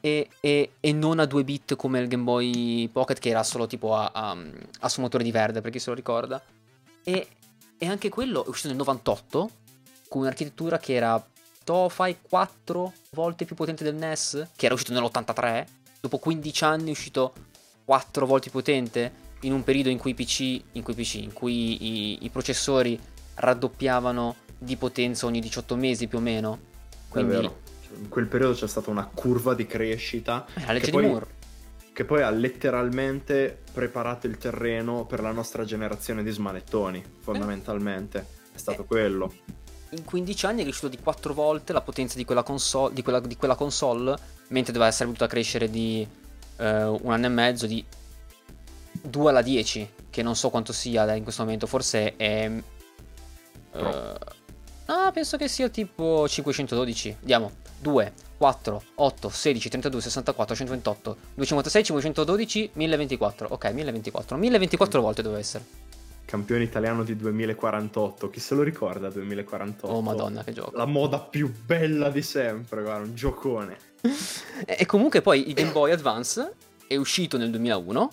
e, 0.00 0.28
e, 0.40 0.72
e, 0.80 0.92
non 0.92 1.20
a 1.20 1.26
2 1.26 1.44
bit 1.44 1.76
come 1.76 2.00
il 2.00 2.08
Game 2.08 2.24
Boy 2.24 2.88
Pocket 2.88 3.18
che 3.20 3.28
era 3.28 3.44
solo 3.44 3.68
tipo 3.68 3.94
a, 3.94 4.10
a, 4.12 4.36
a 4.80 4.88
sfumature 4.88 5.22
di 5.22 5.30
verde 5.30 5.60
per 5.60 5.70
chi 5.70 5.78
se 5.78 5.90
lo 5.90 5.96
ricorda. 5.96 6.42
E, 7.04 7.28
e, 7.78 7.86
anche 7.86 8.08
quello 8.08 8.44
è 8.44 8.48
uscito 8.48 8.68
nel 8.68 8.76
98 8.78 9.50
con 10.08 10.22
un'architettura 10.22 10.78
che 10.78 10.94
era 10.94 11.24
Tofai 11.64 12.18
4 12.20 12.92
volte 13.10 13.44
più 13.44 13.54
potente 13.54 13.84
del 13.84 13.94
NES, 13.94 14.48
che 14.56 14.66
era 14.66 14.74
uscito 14.74 14.92
nell'83. 14.92 15.64
Dopo 16.00 16.18
15 16.18 16.64
anni 16.64 16.88
è 16.88 16.90
uscito 16.90 17.32
4 17.84 18.26
volte 18.26 18.50
più 18.50 18.58
potente 18.58 19.30
in 19.42 19.52
un 19.52 19.62
periodo 19.62 19.88
in 19.88 19.98
cui 19.98 20.14
PC, 20.14 20.62
in 20.72 20.82
cui, 20.82 20.94
PC, 20.94 21.14
in 21.14 21.32
cui 21.32 21.84
i, 21.84 22.24
i 22.24 22.30
processori 22.30 22.98
raddoppiavano 23.34 24.34
di 24.58 24.76
potenza 24.76 25.26
ogni 25.26 25.40
18 25.40 25.76
mesi 25.76 26.08
più 26.08 26.18
o 26.18 26.20
meno 26.20 26.70
quindi... 27.12 27.32
È 27.32 27.36
vero. 27.36 27.60
In 27.94 28.08
quel 28.08 28.26
periodo 28.26 28.54
c'è 28.54 28.66
stata 28.66 28.88
una 28.88 29.04
curva 29.04 29.54
di 29.54 29.66
crescita. 29.66 30.46
Eh, 30.54 30.64
la 30.66 30.72
legge 30.72 30.86
di 30.86 30.92
poi, 30.92 31.06
Moore. 31.06 31.26
Che 31.92 32.04
poi 32.06 32.22
ha 32.22 32.30
letteralmente 32.30 33.60
preparato 33.70 34.26
il 34.26 34.38
terreno 34.38 35.04
per 35.04 35.20
la 35.20 35.30
nostra 35.30 35.64
generazione 35.64 36.22
di 36.22 36.30
smanettoni, 36.30 37.04
fondamentalmente. 37.20 38.18
Eh. 38.18 38.54
È 38.54 38.58
stato 38.58 38.82
eh. 38.82 38.86
quello. 38.86 39.32
In 39.90 40.04
15 40.04 40.46
anni 40.46 40.60
è 40.62 40.64
cresciuto 40.64 40.88
di 40.88 40.98
4 40.98 41.34
volte 41.34 41.74
la 41.74 41.82
potenza 41.82 42.16
di 42.16 42.24
quella 42.24 42.42
console, 42.42 42.94
di 42.94 43.02
quella, 43.02 43.20
di 43.20 43.36
quella 43.36 43.56
console 43.56 44.16
mentre 44.48 44.72
doveva 44.72 44.90
essere 44.90 45.06
potuta 45.06 45.26
crescere 45.26 45.68
di 45.68 46.06
eh, 46.56 46.84
un 46.84 47.12
anno 47.12 47.26
e 47.26 47.28
mezzo, 47.28 47.66
di 47.66 47.84
2 49.02 49.30
alla 49.30 49.42
10, 49.42 49.88
che 50.08 50.22
non 50.22 50.34
so 50.34 50.48
quanto 50.48 50.72
sia 50.72 51.12
in 51.14 51.22
questo 51.22 51.42
momento, 51.42 51.66
forse 51.66 52.16
è... 52.16 52.50
Uh, 53.72 54.14
Ah, 54.94 55.10
penso 55.10 55.38
che 55.38 55.48
sia 55.48 55.70
tipo 55.70 56.28
512. 56.28 57.16
Andiamo. 57.20 57.50
2, 57.80 58.12
4, 58.36 58.82
8, 58.94 59.28
16, 59.30 59.68
32, 59.70 60.00
64, 60.02 60.54
128, 60.54 61.16
256, 61.34 61.84
512, 61.84 62.70
1024. 62.74 63.48
Ok, 63.50 63.64
1024. 63.72 64.36
1024 64.36 64.98
mm. 64.98 65.02
volte 65.02 65.22
deve 65.22 65.38
essere. 65.38 65.64
Campione 66.26 66.62
italiano 66.62 67.04
di 67.04 67.16
2048. 67.16 68.28
Chi 68.28 68.38
se 68.38 68.54
lo 68.54 68.62
ricorda 68.62 69.08
2048? 69.08 69.86
Oh 69.86 70.02
madonna 70.02 70.44
che 70.44 70.52
gioco. 70.52 70.76
La 70.76 70.84
moda 70.84 71.20
più 71.20 71.50
bella 71.64 72.10
di 72.10 72.22
sempre, 72.22 72.82
guarda, 72.82 73.06
un 73.06 73.14
giocone. 73.14 73.78
e 74.66 74.84
comunque 74.84 75.22
poi 75.22 75.48
il 75.48 75.54
Game 75.54 75.72
Boy 75.72 75.90
Advance 75.92 76.52
è 76.86 76.96
uscito 76.96 77.38
nel 77.38 77.50
2001, 77.50 78.10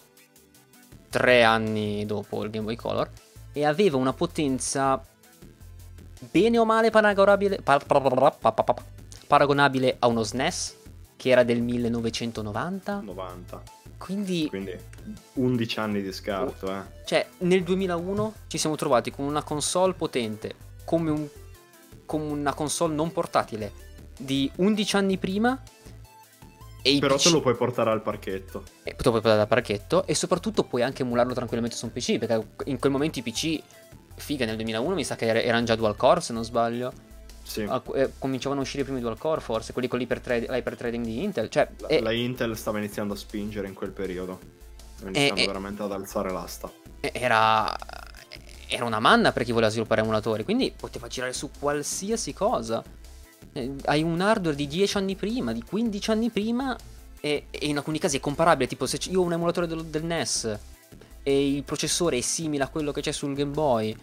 tre 1.10 1.44
anni 1.44 2.06
dopo 2.06 2.42
il 2.46 2.50
Game 2.50 2.64
Boy 2.64 2.78
Color, 2.78 3.12
e 3.52 3.66
aveva 3.66 3.98
una 3.98 4.14
potenza 4.14 5.04
bene 6.20 6.58
o 6.58 6.66
male 6.66 6.90
paragonabile, 6.90 7.62
paragonabile 9.28 9.96
a 10.00 10.08
uno 10.08 10.24
SNES 10.24 10.78
che 11.16 11.30
era 11.30 11.44
del 11.44 11.62
1990. 11.62 13.02
90. 13.02 13.64
Quindi, 13.98 14.48
Quindi 14.48 14.78
11 15.34 15.80
anni 15.80 16.02
di 16.02 16.14
scarto, 16.14 16.74
eh. 16.74 16.82
Cioè, 17.06 17.28
nel 17.40 17.64
2001 17.64 18.34
ci 18.48 18.58
siamo 18.58 18.78
trovati 18.78 19.12
con 19.12 19.26
una 19.26 19.44
console 19.44 19.94
potente 19.94 20.56
come, 20.86 21.12
un, 21.12 21.28
come 22.06 22.32
una 22.32 22.54
console 22.54 22.96
non 22.96 23.12
portatile 23.12 23.72
di 24.18 24.50
11 24.56 24.96
anni 24.96 25.18
prima. 25.18 25.62
Però 26.82 27.16
PC... 27.16 27.24
te 27.24 27.30
lo 27.32 27.42
puoi 27.42 27.56
portare 27.56 27.90
al 27.90 28.02
parchetto. 28.02 28.64
E 28.84 28.96
te 28.96 29.04
lo 29.04 29.10
puoi 29.10 29.22
portare 29.22 29.42
al 29.42 29.48
parchetto 29.48 30.06
e 30.06 30.16
soprattutto 30.16 30.64
puoi 30.64 30.82
anche 30.82 31.02
emularlo 31.02 31.34
tranquillamente 31.34 31.76
su 31.76 31.86
un 31.86 31.92
PC, 31.92 32.18
perché 32.18 32.48
in 32.70 32.80
quel 32.80 32.94
momento 32.94 33.20
i 33.20 33.22
PC 33.22 33.62
figa 34.20 34.46
nel 34.46 34.56
2001 34.56 34.96
mi 34.96 35.04
sa 35.04 35.16
che 35.16 35.28
er-, 35.28 35.46
erano 35.46 35.66
già 35.66 35.76
dual 35.76 35.96
core 35.96 36.22
se 36.22 36.34
non 36.34 36.44
sbaglio. 36.44 37.08
Sì. 37.44 37.68
Eh, 37.96 38.12
cominciavano 38.20 38.62
a 38.62 38.64
uscire 38.64 38.84
i 38.84 38.86
primi 38.86 39.02
dual 39.02 39.18
core 39.18 39.42
forse, 39.42 39.74
quelli 39.74 39.88
con 39.88 39.98
l'hyperthreading 39.98 41.04
di 41.04 41.24
Intel. 41.24 41.50
Cioè, 41.50 41.68
la, 41.80 41.88
e... 41.88 42.02
la, 42.02 42.12
Intel 42.12 42.56
stava 42.56 42.78
iniziando 42.78 43.14
a 43.16 43.18
spingere 43.18 43.68
in 43.68 43.74
quel 43.74 43.90
periodo. 43.90 44.40
Iniziando 45.02 45.42
e, 45.42 45.46
veramente 45.48 45.82
ad 45.82 45.92
alzare 45.92 46.32
l'asta. 46.32 46.72
Era, 47.00 47.76
era 48.68 48.86
una 48.86 49.00
manna 49.00 49.32
per 49.32 49.44
chi 49.44 49.52
voleva 49.52 49.72
sviluppare 49.72 50.02
emulatori, 50.02 50.44
quindi 50.44 50.72
poteva 50.76 51.08
girare 51.08 51.34
su 51.34 51.50
qualsiasi 51.58 52.34
cosa. 52.34 52.84
Eh, 53.52 53.74
hai 53.86 54.04
un 54.04 54.22
hardware 54.22 54.56
di 54.56 54.68
10 54.68 54.98
anni 54.98 55.16
prima, 55.16 55.52
di 55.52 55.64
15 55.64 56.12
anni 56.12 56.30
prima, 56.30 56.78
e, 57.20 57.46
e 57.50 57.66
in 57.66 57.78
alcuni 57.78 57.98
casi 57.98 58.18
è 58.18 58.20
comparabile. 58.20 58.70
Tipo, 58.70 58.86
se 58.86 59.00
io 59.10 59.22
ho 59.22 59.24
un 59.24 59.34
emulatore 59.34 59.66
del, 59.66 59.86
del 59.86 60.04
NES 60.04 60.60
e 61.24 61.56
il 61.56 61.64
processore 61.64 62.18
è 62.18 62.22
simile 62.22 62.64
a 62.64 62.68
quello 62.68 62.92
che 62.92 63.02
c'è 63.02 63.12
sul 63.12 63.34
Game 63.34 63.52
Boy, 63.52 63.96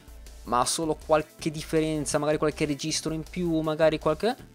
ma 0.46 0.60
ha 0.60 0.64
solo 0.64 0.96
qualche 1.06 1.50
differenza, 1.50 2.18
magari 2.18 2.38
qualche 2.38 2.64
registro 2.64 3.12
in 3.12 3.22
più, 3.22 3.60
magari 3.60 3.98
qualche... 3.98 4.54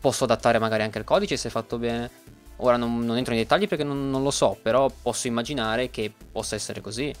Posso 0.00 0.24
adattare 0.24 0.58
magari 0.58 0.82
anche 0.82 0.98
il 0.98 1.04
codice 1.04 1.36
se 1.36 1.48
è 1.48 1.50
fatto 1.50 1.78
bene. 1.78 2.10
Ora 2.56 2.76
non, 2.76 3.04
non 3.04 3.16
entro 3.16 3.32
nei 3.32 3.42
dettagli 3.42 3.66
perché 3.66 3.84
non, 3.84 4.10
non, 4.10 4.22
lo 4.22 4.30
so, 4.30 4.56
però 4.60 4.90
posso 5.02 5.26
immaginare 5.26 5.90
che 5.90 6.12
possa 6.30 6.54
essere 6.54 6.80
così. 6.80 7.12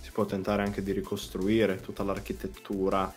Si 0.00 0.10
può 0.12 0.24
tentare 0.24 0.62
anche 0.62 0.82
di 0.82 0.92
ricostruire 0.92 1.80
tutta 1.80 2.04
l'architettura 2.04 3.12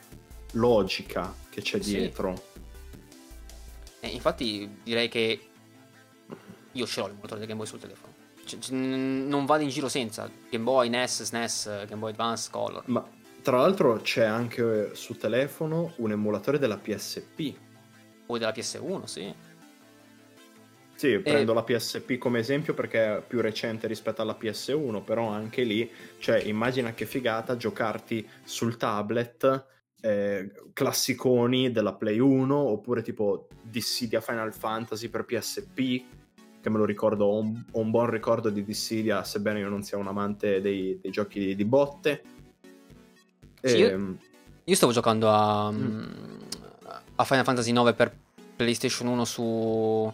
logica 0.54 1.34
che 1.50 1.62
c'è 1.62 1.78
dietro. 1.78 2.36
Sì. 2.36 2.60
Eh, 4.02 4.08
infatti 4.08 4.80
direi 4.84 5.08
che 5.08 5.40
io 6.72 6.86
ce 6.86 7.00
l'ho 7.00 7.08
il 7.08 7.14
motore 7.14 7.40
del 7.40 7.48
Game 7.48 7.60
Boy 7.60 7.68
sul 7.68 7.80
telefono. 7.80 8.14
C- 8.44 8.58
c- 8.58 8.72
non 8.72 9.46
vado 9.46 9.64
in 9.64 9.70
giro 9.70 9.88
senza 9.88 10.30
Game 10.50 10.64
Boy, 10.64 10.90
NES, 10.90 11.24
SNES, 11.24 11.86
Game 11.88 12.00
Boy 12.00 12.12
Advance, 12.12 12.50
Color. 12.50 12.84
Ma 12.88 13.06
tra 13.42 13.58
l'altro 13.58 13.98
c'è 13.98 14.24
anche 14.24 14.96
su 14.96 15.18
telefono 15.18 15.94
un 15.98 16.12
emulatore 16.12 16.60
della 16.60 16.78
PSP. 16.78 17.54
O 18.28 18.38
della 18.38 18.52
PS1, 18.52 19.04
sì. 19.06 19.34
Sì, 21.00 21.18
prendo 21.20 21.54
la 21.54 21.64
PSP 21.64 22.18
come 22.18 22.40
esempio 22.40 22.74
perché 22.74 23.18
è 23.18 23.24
più 23.26 23.40
recente 23.40 23.88
rispetto 23.88 24.22
alla 24.22 24.38
PS1, 24.38 25.02
però 25.02 25.30
anche 25.30 25.64
lì, 25.64 25.90
cioè, 26.18 26.40
immagina 26.40 26.92
che 26.94 27.06
figata 27.06 27.56
giocarti 27.56 28.28
sul 28.44 28.76
tablet 28.76 29.66
eh, 30.02 30.52
classiconi 30.74 31.72
della 31.72 31.94
Play 31.94 32.20
1 32.20 32.54
oppure 32.54 33.02
tipo 33.02 33.48
Dissidia 33.62 34.20
Final 34.20 34.54
Fantasy 34.54 35.08
per 35.08 35.24
PSP, 35.24 36.04
che 36.62 36.70
me 36.70 36.78
lo 36.78 36.84
ricordo, 36.84 37.28
ho 37.28 37.40
un, 37.40 37.64
ho 37.72 37.80
un 37.80 37.92
buon 37.92 38.10
ricordo 38.10 38.50
di 38.50 38.66
Dissidia, 38.66 39.24
sebbene 39.24 39.60
io 39.60 39.70
non 39.70 39.84
sia 39.84 39.98
un 39.98 40.08
amante 40.08 40.60
dei, 40.60 41.00
dei 41.02 41.12
giochi 41.12 41.40
di, 41.40 41.56
di 41.56 41.66
botte. 41.66 42.22
Sì, 43.62 43.76
e, 43.76 43.78
io, 43.78 43.90
ehm, 43.90 44.18
io, 44.64 44.76
stavo 44.76 44.92
giocando 44.92 45.30
a, 45.30 45.72
mm. 45.72 46.04
a 47.16 47.24
Final 47.24 47.44
Fantasy 47.44 47.72
9 47.72 47.94
per 47.94 48.16
PlayStation 48.56 49.08
1 49.08 49.26
su 49.26 50.14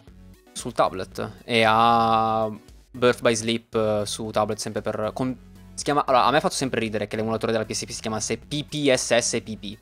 sul 0.56 0.72
tablet 0.72 1.32
e 1.44 1.64
ha 1.66 2.50
Birth 2.90 3.20
by 3.20 3.34
Sleep 3.34 3.74
eh, 3.74 4.02
su 4.06 4.30
tablet 4.30 4.58
sempre 4.58 4.80
per... 4.80 5.10
Con, 5.12 5.36
si 5.74 5.84
chiama, 5.84 6.04
allora, 6.06 6.24
a 6.24 6.30
me 6.30 6.38
ha 6.38 6.40
fatto 6.40 6.54
sempre 6.54 6.80
ridere 6.80 7.06
che 7.06 7.16
l'emulatore 7.16 7.52
della 7.52 7.66
PSP 7.66 7.90
si 7.90 8.00
chiamasse 8.00 8.38
PPSSPP. 8.38 9.78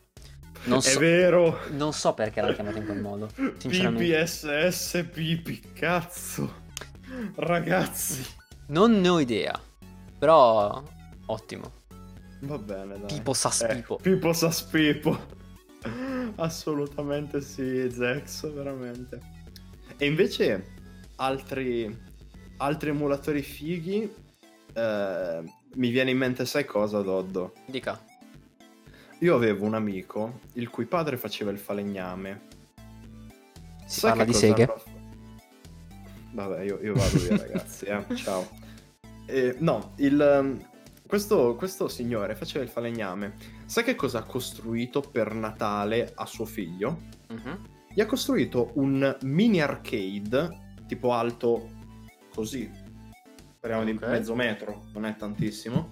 Non 0.65 0.83
so, 0.83 0.91
È 0.91 0.99
vero. 0.99 1.61
Non 1.71 1.93
so 1.93 2.13
perché 2.15 2.41
l'hanno 2.41 2.55
chiamato 2.55 2.79
in 2.79 2.87
quel 2.87 3.01
modo. 3.01 3.29
PPSSPP, 3.59 4.95
cazzo. 5.75 6.63
Ragazzi. 7.37 8.27
Non 8.69 8.99
ne 9.01 9.09
ho 9.09 9.21
idea. 9.21 9.57
Però 10.19 10.83
ottimo. 11.27 11.83
Va 12.45 12.59
bene, 12.59 12.99
dai. 12.99 13.07
Pipo 13.07 13.33
Saspipo. 13.33 13.99
Eh, 13.99 14.03
Pipo 14.03 14.33
Saspipo. 14.33 15.19
Assolutamente 16.37 17.41
sì, 17.41 17.91
Zex, 17.91 18.53
veramente. 18.53 19.21
E 19.97 20.07
invece 20.07 20.73
altri, 21.17 21.97
altri 22.59 22.91
emulatori 22.91 23.43
fighi, 23.43 24.13
eh, 24.73 25.43
mi 25.75 25.91
viene 25.91 26.11
in 26.11 26.19
mente, 26.19 26.45
sai 26.45 26.65
cosa, 26.65 27.01
Doddo? 27.01 27.55
Dica. 27.67 28.03
Io 29.21 29.35
avevo 29.35 29.65
un 29.65 29.75
amico 29.75 30.41
il 30.55 30.69
cui 30.69 30.87
padre 30.87 31.17
faceva 31.17 31.51
il 31.51 31.59
falegname. 31.59 32.53
Si 33.87 34.01
sai 34.01 34.11
parla 34.11 34.25
di 34.25 34.35
seghe? 34.35 34.67
Fa... 34.67 34.83
Vabbè, 36.33 36.63
io, 36.63 36.81
io 36.83 36.95
vado 36.95 37.19
via 37.19 37.37
ragazzi, 37.39 37.85
eh. 37.87 38.05
ciao. 38.17 38.47
Eh, 39.27 39.57
no, 39.61 39.93
il, 39.97 40.21
ehm, 40.21 40.63
questo, 41.15 41.55
questo, 41.55 41.89
signore 41.89 42.35
faceva 42.35 42.65
il 42.65 42.71
falegname. 42.71 43.35
Sai 43.67 43.85
che 43.85 43.95
cosa 43.95 44.19
ha 44.19 44.23
costruito 44.25 45.01
per 45.01 45.35
Natale 45.35 46.13
a 46.15 46.27
suo 46.27 46.45
figlio? 46.45 47.01
Uh-huh 47.29 47.73
gli 47.95 48.01
ha 48.01 48.07
costruito 48.07 48.73
un 48.75 49.17
mini 49.23 49.63
arcade 49.63 50.63
tipo 50.89 51.13
alto 51.13 51.71
così, 52.35 52.69
speriamo 53.57 53.85
okay. 53.85 53.95
di 53.95 54.05
mezzo 54.05 54.35
metro, 54.35 54.87
non 54.93 55.07
è 55.07 55.15
tantissimo, 55.15 55.91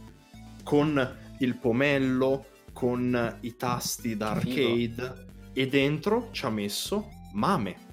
con 0.65 1.17
il 1.39 1.57
pomello, 1.57 2.47
con 2.73 3.39
i 3.43 3.55
tasti 3.55 4.17
da 4.17 4.33
arcade 4.33 5.27
e 5.53 5.69
dentro 5.69 6.31
ci 6.33 6.45
ha 6.45 6.51
messo 6.51 7.09
Mame. 7.35 7.91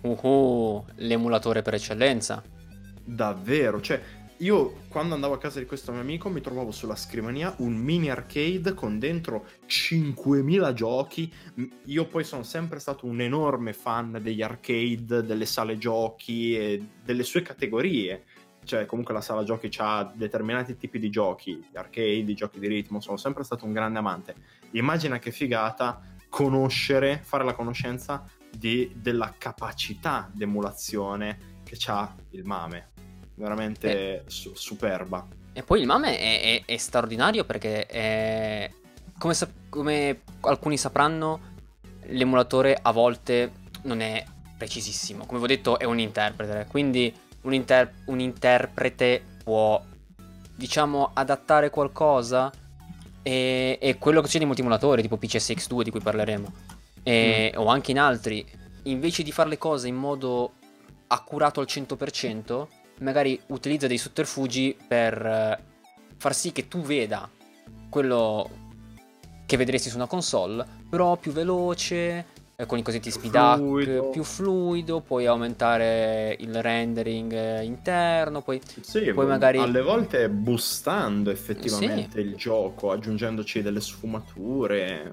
Uh, 0.00 0.82
l'emulatore 0.96 1.60
per 1.60 1.74
eccellenza. 1.74 2.42
Davvero, 3.04 3.82
cioè 3.82 4.00
io 4.38 4.82
quando 4.88 5.14
andavo 5.14 5.34
a 5.34 5.38
casa 5.38 5.60
di 5.60 5.64
questo 5.66 5.92
mio 5.92 6.00
amico 6.00 6.28
mi 6.28 6.40
trovavo 6.40 6.72
sulla 6.72 6.96
scrivania 6.96 7.54
un 7.58 7.74
mini 7.74 8.10
arcade 8.10 8.74
con 8.74 8.98
dentro 8.98 9.46
5000 9.66 10.72
giochi. 10.72 11.32
Io 11.84 12.06
poi 12.06 12.24
sono 12.24 12.42
sempre 12.42 12.80
stato 12.80 13.06
un 13.06 13.20
enorme 13.20 13.72
fan 13.72 14.18
degli 14.20 14.42
arcade, 14.42 15.22
delle 15.22 15.46
sale 15.46 15.78
giochi 15.78 16.56
e 16.56 16.86
delle 17.04 17.22
sue 17.22 17.42
categorie. 17.42 18.24
Cioè, 18.64 18.86
comunque 18.86 19.14
la 19.14 19.20
sala 19.20 19.44
giochi 19.44 19.70
ha 19.76 20.10
determinati 20.14 20.76
tipi 20.76 20.98
di 20.98 21.10
giochi, 21.10 21.62
arcade, 21.74 22.32
giochi 22.32 22.58
di 22.58 22.66
ritmo, 22.66 22.98
sono 23.00 23.18
sempre 23.18 23.44
stato 23.44 23.66
un 23.66 23.72
grande 23.72 23.98
amante. 23.98 24.34
Immagina 24.72 25.18
che 25.18 25.30
figata 25.30 26.00
conoscere, 26.28 27.20
fare 27.22 27.44
la 27.44 27.52
conoscenza 27.52 28.26
di, 28.50 28.90
della 28.96 29.34
capacità 29.36 30.28
d'emulazione 30.32 31.60
che 31.62 31.76
ha 31.86 32.14
il 32.30 32.44
MAME 32.44 32.92
veramente 33.34 33.90
eh. 33.90 34.22
su- 34.26 34.54
superba. 34.54 35.26
E 35.52 35.62
poi 35.62 35.80
il 35.80 35.86
MAME 35.86 36.18
è, 36.18 36.40
è, 36.40 36.62
è 36.64 36.76
straordinario 36.76 37.44
perché 37.44 37.86
è, 37.86 38.70
come, 39.18 39.34
sa- 39.34 39.48
come 39.68 40.22
alcuni 40.40 40.76
sapranno, 40.76 41.52
l'emulatore 42.06 42.78
a 42.80 42.90
volte 42.92 43.52
non 43.82 44.00
è 44.00 44.24
precisissimo. 44.56 45.26
Come 45.26 45.38
vi 45.38 45.44
ho 45.44 45.48
detto, 45.48 45.78
è 45.78 45.84
un 45.84 45.98
interprete. 45.98 46.66
Quindi 46.68 47.14
un, 47.42 47.54
inter- 47.54 47.92
un 48.06 48.20
interprete 48.20 49.22
può, 49.42 49.82
diciamo, 50.54 51.10
adattare 51.12 51.70
qualcosa. 51.70 52.52
E, 53.22 53.78
e 53.80 53.96
quello 53.96 54.20
che 54.20 54.28
c'è 54.28 54.38
in 54.38 54.46
molti 54.46 54.60
emulatori, 54.60 55.00
tipo 55.00 55.16
PCSX2 55.16 55.82
di 55.82 55.90
cui 55.90 56.00
parleremo, 56.00 56.52
e, 57.02 57.52
mm. 57.54 57.58
o 57.58 57.66
anche 57.68 57.90
in 57.90 57.98
altri, 57.98 58.46
invece 58.82 59.22
di 59.22 59.32
fare 59.32 59.48
le 59.48 59.56
cose 59.56 59.88
in 59.88 59.94
modo 59.94 60.52
accurato 61.06 61.60
al 61.60 61.66
100%, 61.68 62.66
magari 63.00 63.40
utilizza 63.48 63.86
dei 63.86 63.98
sotterfugi 63.98 64.76
per 64.86 65.26
eh, 65.26 65.58
far 66.16 66.34
sì 66.34 66.52
che 66.52 66.68
tu 66.68 66.80
veda 66.80 67.28
quello 67.88 68.62
che 69.46 69.56
vedresti 69.56 69.88
su 69.88 69.96
una 69.96 70.06
console, 70.06 70.64
però 70.88 71.16
più 71.16 71.32
veloce, 71.32 72.24
eh, 72.56 72.66
con 72.66 72.78
i 72.78 72.82
cosiddetti 72.82 73.10
speed 73.10 73.34
up, 73.34 74.10
più 74.10 74.22
fluido, 74.22 75.00
puoi 75.00 75.26
aumentare 75.26 76.36
il 76.40 76.62
rendering 76.62 77.32
eh, 77.32 77.64
interno, 77.64 78.42
poi, 78.42 78.60
sì, 78.80 79.12
poi 79.12 79.26
magari... 79.26 79.58
alle 79.58 79.82
volte 79.82 80.28
boostando 80.28 81.30
effettivamente 81.30 82.20
sì. 82.20 82.26
il 82.26 82.36
gioco, 82.36 82.90
aggiungendoci 82.90 83.60
delle 83.60 83.80
sfumature, 83.80 85.12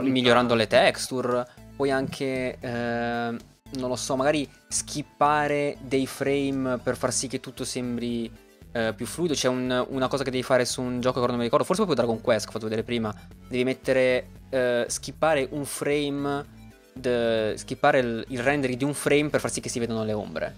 migliorando 0.00 0.54
le 0.54 0.66
texture, 0.66 1.46
poi 1.76 1.90
anche... 1.90 2.58
Eh, 2.60 3.56
non 3.72 3.88
lo 3.88 3.96
so, 3.96 4.16
magari 4.16 4.48
skippare 4.68 5.76
dei 5.82 6.06
frame 6.06 6.78
per 6.78 6.96
far 6.96 7.12
sì 7.12 7.28
che 7.28 7.40
tutto 7.40 7.64
sembri 7.64 8.30
eh, 8.72 8.94
più 8.94 9.06
fluido. 9.06 9.34
C'è 9.34 9.48
un, 9.48 9.86
una 9.90 10.08
cosa 10.08 10.24
che 10.24 10.30
devi 10.30 10.42
fare 10.42 10.64
su 10.64 10.80
un 10.80 11.00
gioco 11.00 11.20
che 11.20 11.26
non 11.26 11.36
mi 11.36 11.42
ricordo, 11.42 11.64
forse 11.64 11.84
proprio 11.84 12.04
Dragon 12.04 12.22
Quest, 12.22 12.44
che 12.44 12.50
ho 12.50 12.52
fatto 12.52 12.66
vedere 12.66 12.84
prima. 12.84 13.14
Devi 13.46 13.64
mettere, 13.64 14.28
eh, 14.50 14.86
skippare 14.88 15.48
un 15.50 15.64
frame, 15.64 16.44
de, 16.92 17.54
skippare 17.56 17.98
il, 17.98 18.24
il 18.28 18.42
rendering 18.42 18.78
di 18.78 18.84
un 18.84 18.94
frame 18.94 19.28
per 19.28 19.40
far 19.40 19.50
sì 19.50 19.60
che 19.60 19.68
si 19.68 19.78
vedano 19.78 20.04
le 20.04 20.12
ombre. 20.12 20.54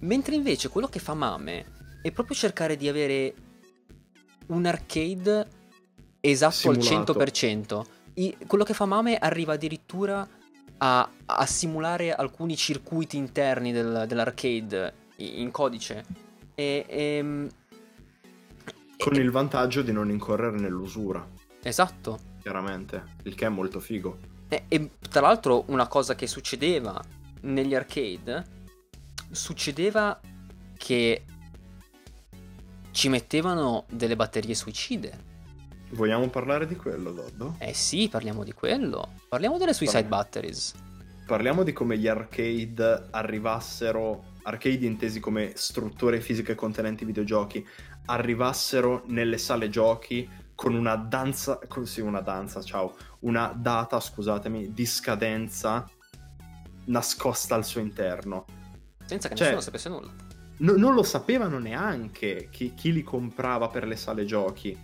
Mentre 0.00 0.34
invece 0.34 0.68
quello 0.68 0.88
che 0.88 0.98
fa 0.98 1.14
Mame 1.14 1.64
è 2.02 2.10
proprio 2.10 2.36
cercare 2.36 2.76
di 2.76 2.88
avere 2.88 3.34
un 4.48 4.66
arcade 4.66 5.46
esatto 6.20 6.72
Simulato. 6.72 7.12
al 7.12 7.28
100%. 7.32 7.84
I, 8.14 8.36
quello 8.46 8.64
che 8.64 8.74
fa 8.74 8.86
Mame 8.86 9.16
arriva 9.16 9.54
addirittura 9.54 10.26
a, 10.78 11.08
a 11.26 11.46
simulare 11.46 12.14
alcuni 12.14 12.56
circuiti 12.56 13.16
interni 13.16 13.72
del, 13.72 14.04
dell'arcade 14.06 14.94
in 15.16 15.50
codice. 15.50 16.04
E, 16.54 16.84
e, 16.88 17.16
ehm, 17.16 17.48
Con 18.98 19.14
e, 19.14 19.18
il 19.18 19.30
vantaggio 19.30 19.82
di 19.82 19.92
non 19.92 20.10
incorrere 20.10 20.58
nell'usura. 20.58 21.26
Esatto. 21.62 22.34
Chiaramente, 22.42 23.16
il 23.24 23.34
che 23.34 23.46
è 23.46 23.48
molto 23.48 23.80
figo. 23.80 24.18
E, 24.48 24.64
e 24.68 24.90
tra 25.08 25.22
l'altro 25.22 25.64
una 25.68 25.88
cosa 25.88 26.14
che 26.14 26.26
succedeva 26.26 27.02
negli 27.42 27.74
arcade, 27.74 28.44
succedeva 29.30 30.20
che 30.76 31.24
ci 32.92 33.08
mettevano 33.08 33.84
delle 33.90 34.16
batterie 34.16 34.54
suicide. 34.54 35.25
Vogliamo 35.90 36.28
parlare 36.28 36.66
di 36.66 36.76
quello, 36.76 37.12
Doddo? 37.12 37.56
Eh 37.58 37.72
sì, 37.72 38.08
parliamo 38.08 38.44
di 38.44 38.52
quello. 38.52 39.14
Parliamo 39.28 39.58
delle 39.58 39.72
suicide 39.72 40.04
batteries. 40.04 40.74
parliamo 41.26 41.62
di 41.62 41.72
come 41.72 41.98
gli 41.98 42.08
arcade 42.08 43.08
arrivassero, 43.10 44.34
arcade 44.42 44.86
intesi 44.86 45.20
come 45.20 45.52
strutture 45.54 46.20
fisiche 46.20 46.54
contenenti 46.54 47.04
videogiochi, 47.04 47.66
arrivassero 48.06 49.02
nelle 49.06 49.38
sale 49.38 49.68
giochi 49.68 50.28
con 50.54 50.74
una 50.74 50.96
danza, 50.96 51.60
sì, 51.84 52.00
una 52.00 52.20
danza, 52.20 52.62
ciao, 52.62 52.96
una 53.20 53.52
data, 53.54 54.00
scusatemi, 54.00 54.72
di 54.72 54.86
scadenza 54.86 55.88
nascosta 56.86 57.54
al 57.54 57.64
suo 57.64 57.80
interno. 57.80 58.44
Senza 59.04 59.28
che 59.28 59.34
cioè, 59.34 59.46
nessuno 59.46 59.60
sapesse 59.60 59.88
nulla. 59.88 60.10
No, 60.58 60.72
non 60.76 60.94
lo 60.94 61.02
sapevano 61.02 61.58
neanche 61.58 62.48
chi, 62.50 62.72
chi, 62.74 62.92
li 62.92 63.02
comprava 63.02 63.68
per 63.68 63.86
le 63.86 63.96
sale 63.96 64.24
giochi. 64.24 64.76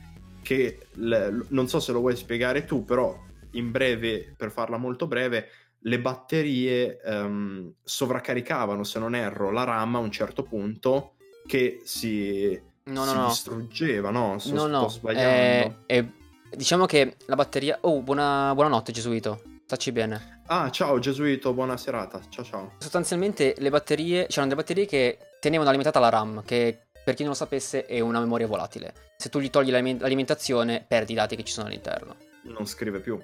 Che 0.42 0.86
le, 0.94 1.44
non 1.48 1.68
so 1.68 1.80
se 1.80 1.92
lo 1.92 2.00
vuoi 2.00 2.16
spiegare 2.16 2.64
tu, 2.64 2.84
però 2.84 3.16
in 3.52 3.70
breve, 3.70 4.34
per 4.36 4.50
farla 4.50 4.76
molto 4.76 5.06
breve, 5.06 5.48
le 5.84 6.00
batterie 6.00 7.00
um, 7.04 7.72
sovraccaricavano, 7.82 8.84
se 8.84 8.98
non 8.98 9.14
erro, 9.14 9.50
la 9.50 9.64
RAM 9.64 9.96
a 9.96 9.98
un 9.98 10.10
certo 10.10 10.42
punto 10.42 11.14
che 11.46 11.80
si, 11.84 12.60
no, 12.84 13.04
si 13.04 13.14
no, 13.14 13.26
distruggeva, 13.26 14.10
no? 14.10 14.38
So, 14.38 14.54
no, 14.54 14.66
no, 14.66 14.88
sbagliando. 14.88 15.84
Eh, 15.86 15.96
eh, 15.96 16.12
diciamo 16.50 16.86
che 16.86 17.16
la 17.26 17.34
batteria... 17.34 17.78
Oh, 17.82 18.00
buona, 18.02 18.52
buonanotte 18.54 18.92
Gesuito, 18.92 19.42
stacci 19.66 19.90
bene. 19.92 20.42
Ah, 20.46 20.70
ciao 20.70 20.98
Gesuito, 20.98 21.52
buona 21.52 21.76
serata, 21.76 22.20
ciao 22.28 22.44
ciao. 22.44 22.72
Sostanzialmente 22.78 23.54
le 23.58 23.70
batterie, 23.70 24.26
c'erano 24.26 24.48
delle 24.48 24.60
batterie 24.60 24.86
che 24.86 25.18
tenevano 25.40 25.68
alimentata 25.68 25.98
la 25.98 26.10
RAM, 26.10 26.44
che 26.44 26.86
per 27.04 27.14
chi 27.14 27.22
non 27.22 27.32
lo 27.32 27.36
sapesse 27.36 27.86
è 27.86 28.00
una 28.00 28.20
memoria 28.20 28.46
volatile. 28.46 28.94
Se 29.16 29.28
tu 29.28 29.40
gli 29.40 29.50
togli 29.50 29.70
l'alimentazione 29.70 30.84
perdi 30.86 31.12
i 31.12 31.16
dati 31.16 31.36
che 31.36 31.44
ci 31.44 31.52
sono 31.52 31.66
all'interno. 31.68 32.16
Non 32.44 32.66
scrive 32.66 33.00
più 33.00 33.20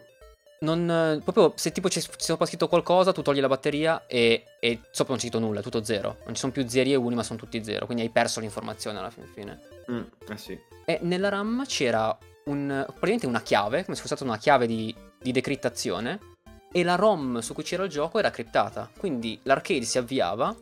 non, 0.61 1.21
proprio 1.23 1.53
se 1.57 1.71
tipo 1.71 1.89
c'è, 1.89 2.03
sopra 2.17 2.47
scritto 2.47 2.69
qualcosa, 2.69 3.13
tu 3.13 3.23
togli 3.23 3.41
la 3.41 3.49
batteria 3.49 4.07
e, 4.07 4.45
e, 4.59 4.81
sopra 4.91 5.13
non 5.13 5.17
c'è 5.17 5.29
scritto 5.29 5.39
nulla, 5.39 5.61
è 5.61 5.63
tutto 5.63 5.85
zero. 5.85 6.19
Non 6.25 6.35
ci 6.35 6.41
sono 6.41 6.53
più 6.53 6.67
zeri 6.67 6.93
e 6.93 6.97
uni, 6.97 7.15
ma 7.15 7.23
sono 7.23 7.39
tutti 7.39 7.63
zero. 7.63 7.87
Quindi 7.87 8.05
hai 8.05 8.11
perso 8.11 8.41
l'informazione 8.41 8.99
alla 8.99 9.11
fine. 9.11 9.27
fine. 9.27 9.61
Mm, 9.91 10.03
eh 10.29 10.37
sì. 10.37 10.59
E 10.85 10.99
nella 11.03 11.29
RAM 11.29 11.65
c'era 11.67 12.17
un, 12.47 12.85
praticamente 12.87 13.27
una 13.27 13.43
chiave, 13.43 13.85
come 13.85 13.97
se 13.97 14.03
fosse 14.03 14.17
stata 14.17 14.25
una 14.25 14.39
chiave 14.39 14.67
di, 14.67 14.95
di 15.21 15.33
decrittazione. 15.33 16.37
E 16.71 16.83
la 16.83 16.97
ROM 16.97 17.39
su 17.39 17.55
cui 17.55 17.63
c'era 17.63 17.85
il 17.85 17.91
gioco 17.91 18.19
era 18.19 18.31
criptata. 18.31 18.91
Quindi 18.99 19.39
l'arcade 19.45 19.83
si 19.83 19.97
avviava, 19.97 20.55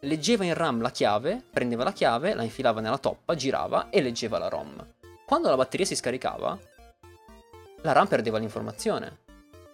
leggeva 0.00 0.44
in 0.44 0.54
RAM 0.54 0.80
la 0.80 0.90
chiave, 0.90 1.42
prendeva 1.50 1.84
la 1.84 1.92
chiave, 1.92 2.34
la 2.34 2.42
infilava 2.42 2.80
nella 2.80 2.98
toppa, 2.98 3.34
girava 3.34 3.90
e 3.90 4.00
leggeva 4.00 4.38
la 4.38 4.48
ROM. 4.48 4.86
Quando 5.26 5.48
la 5.48 5.56
batteria 5.56 5.86
si 5.86 5.94
scaricava, 5.94 6.58
la 7.82 7.92
RAM 7.92 8.06
perdeva 8.06 8.38
l'informazione. 8.38 9.18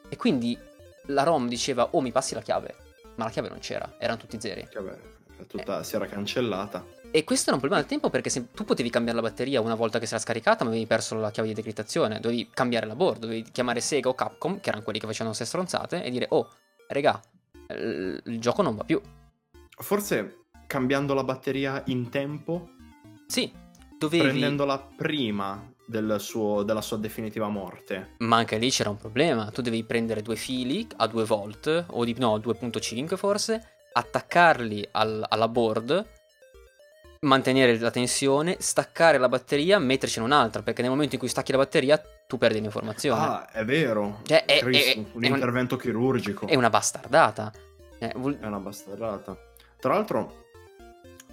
E 0.09 0.17
quindi 0.17 0.59
la 1.07 1.23
ROM 1.23 1.49
diceva, 1.49 1.89
oh 1.93 2.01
mi 2.01 2.13
passi 2.13 2.35
la 2.35 2.43
chiave, 2.43 2.75
ma 3.17 3.25
la 3.25 3.31
chiave 3.31 3.49
non 3.49 3.59
c'era, 3.59 3.95
erano 3.99 4.19
tutti 4.19 4.41
zeri. 4.41 4.67
Chiave, 4.69 5.17
tutta, 5.49 5.81
eh. 5.81 5.85
si 5.85 5.97
era 5.97 6.07
cancellata. 6.07 6.85
E 7.11 7.25
questo 7.25 7.47
era 7.47 7.55
un 7.55 7.61
problema 7.61 7.81
del 7.81 7.91
tempo 7.91 8.11
perché 8.11 8.29
se 8.29 8.51
tu 8.53 8.65
potevi 8.65 8.91
cambiare 8.91 9.17
la 9.17 9.27
batteria 9.27 9.61
una 9.61 9.75
volta 9.75 9.99
che 9.99 10.07
si 10.07 10.13
era 10.15 10.23
scaricata, 10.23 10.65
ma 10.65 10.71
avevi 10.71 10.87
perso 10.87 11.15
la 11.17 11.31
chiave 11.31 11.49
di 11.49 11.55
decrittazione, 11.55 12.21
dovevi 12.21 12.51
cambiare 12.53 12.87
la 12.87 12.95
board, 12.95 13.21
dovevi 13.21 13.51
chiamare 13.51 13.81
Sega 13.81 14.09
o 14.09 14.15
Capcom, 14.15 14.61
che 14.61 14.69
erano 14.69 14.85
quelli 14.85 14.99
che 14.99 15.07
facevano 15.07 15.35
queste 15.35 15.47
stronzate, 15.47 16.03
e 16.03 16.11
dire, 16.11 16.27
oh, 16.31 16.51
regà, 16.89 17.21
il, 17.69 18.21
il 18.25 18.41
gioco 18.41 18.63
non 18.63 18.77
va 18.77 18.85
più. 18.85 19.01
Forse 19.79 20.45
cambiando 20.67 21.15
la 21.15 21.25
batteria 21.25 21.83
in 21.87 22.09
tempo? 22.09 22.71
Sì, 23.27 23.53
dovevi... 23.99 24.23
Prendendola 24.23 24.79
prima 24.97 25.71
del 25.87 26.17
suo, 26.19 26.63
della 26.63 26.81
sua 26.81 26.97
definitiva 26.97 27.49
morte. 27.49 28.15
Ma 28.19 28.37
anche 28.37 28.59
lì 28.59 28.71
c'era 28.71 28.91
un 28.91 28.97
problema. 28.97 29.51
Tu 29.51 29.63
devi 29.63 29.85
prendere 29.85 30.23
due 30.23 30.37
fili 30.37 30.87
a 30.97 31.07
2 31.07 31.25
volt, 31.25 31.87
o 31.89 32.05
di 32.05 32.15
no, 32.19 32.37
2.5 32.39 33.17
forse, 33.17 33.69
attaccarli 33.93 34.89
al, 34.93 35.25
alla 35.29 35.49
board, 35.49 36.07
mantenere 37.21 37.79
la 37.79 37.91
tensione, 37.91 38.57
staccare 38.59 39.19
la 39.19 39.29
batteria, 39.29 39.79
mettercene 39.79 40.25
un'altra, 40.25 40.63
perché 40.63 40.83
nel 40.83 40.91
momento 40.91 41.15
in 41.15 41.21
cui 41.21 41.29
stacchi 41.29 41.53
la 41.53 41.59
batteria 41.59 42.01
tu 42.27 42.39
perdi 42.39 42.61
l'informazione. 42.61 43.21
Ah, 43.21 43.51
è 43.51 43.65
vero. 43.65 44.21
Cioè, 44.25 44.45
è, 44.45 44.59
Cristo, 44.59 45.01
è, 45.01 45.05
un 45.13 45.23
è 45.23 45.29
intervento 45.29 45.75
un, 45.75 45.81
chirurgico. 45.81 46.47
È 46.47 46.57
una 46.57 46.71
bastardata. 46.71 47.53
Eh, 47.99 48.13
vol- 48.17 48.39
è 48.39 48.47
una 48.47 48.59
bastardata. 48.59 49.46
Tra 49.79 49.95
l'altro, 49.95 50.47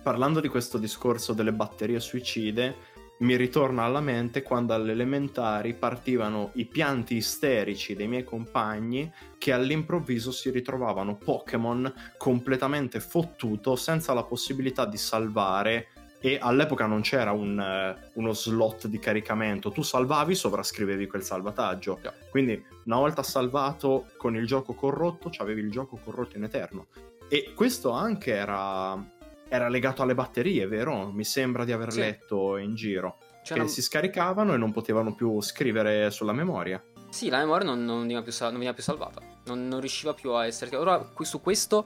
parlando 0.01 0.39
di 0.39 0.47
questo 0.47 0.77
discorso 0.77 1.33
delle 1.33 1.53
batterie 1.53 1.99
suicide, 1.99 2.91
mi 3.19 3.37
ritorna 3.37 3.83
alla 3.83 4.01
mente 4.01 4.41
quando 4.41 4.73
alle 4.73 4.91
elementari 4.91 5.73
partivano 5.75 6.51
i 6.55 6.65
pianti 6.65 7.15
isterici 7.15 7.95
dei 7.95 8.07
miei 8.07 8.23
compagni 8.23 9.11
che 9.37 9.53
all'improvviso 9.53 10.31
si 10.31 10.49
ritrovavano 10.49 11.15
Pokémon 11.15 11.91
completamente 12.17 12.99
fottuto 12.99 13.75
senza 13.75 14.13
la 14.13 14.23
possibilità 14.23 14.85
di 14.85 14.97
salvare 14.97 15.87
e 16.19 16.37
all'epoca 16.41 16.85
non 16.85 17.01
c'era 17.01 17.31
un, 17.33 17.57
uh, 17.57 18.19
uno 18.19 18.33
slot 18.33 18.87
di 18.87 18.97
caricamento, 18.97 19.71
tu 19.71 19.81
salvavi, 19.81 20.35
sovrascrivevi 20.35 21.05
quel 21.05 21.21
salvataggio. 21.21 21.99
Quindi 22.29 22.63
una 22.85 22.97
volta 22.97 23.23
salvato 23.23 24.07
con 24.17 24.35
il 24.35 24.45
gioco 24.45 24.73
corrotto, 24.73 25.29
avevi 25.37 25.59
il 25.59 25.69
gioco 25.69 25.99
corrotto 26.01 26.37
in 26.37 26.43
eterno. 26.43 26.87
E 27.29 27.53
questo 27.55 27.91
anche 27.91 28.33
era 28.33 29.11
era 29.53 29.69
legato 29.69 30.01
alle 30.01 30.15
batterie, 30.15 30.65
vero? 30.65 31.11
Mi 31.11 31.23
sembra 31.23 31.63
di 31.63 31.71
aver 31.71 31.91
sì. 31.91 31.99
letto 31.99 32.57
in 32.57 32.73
giro. 32.73 33.17
Cioè, 33.43 33.55
che 33.55 33.63
non... 33.63 33.69
si 33.69 33.83
scaricavano 33.83 34.55
e 34.55 34.57
non 34.57 34.71
potevano 34.71 35.13
più 35.13 35.39
scrivere 35.41 36.09
sulla 36.09 36.33
memoria. 36.33 36.83
Sì, 37.09 37.29
la 37.29 37.37
memoria 37.37 37.67
non, 37.67 37.85
non, 37.85 38.01
veniva, 38.01 38.23
più, 38.23 38.33
non 38.39 38.53
veniva, 38.53 38.73
più, 38.73 38.81
salvata. 38.81 39.21
Non, 39.45 39.67
non, 39.67 39.79
riusciva 39.79 40.15
più 40.15 40.31
a 40.31 40.47
essere. 40.47 40.75
Ora, 40.75 40.97
qui, 40.97 41.23
su 41.25 41.39
questo 41.39 41.85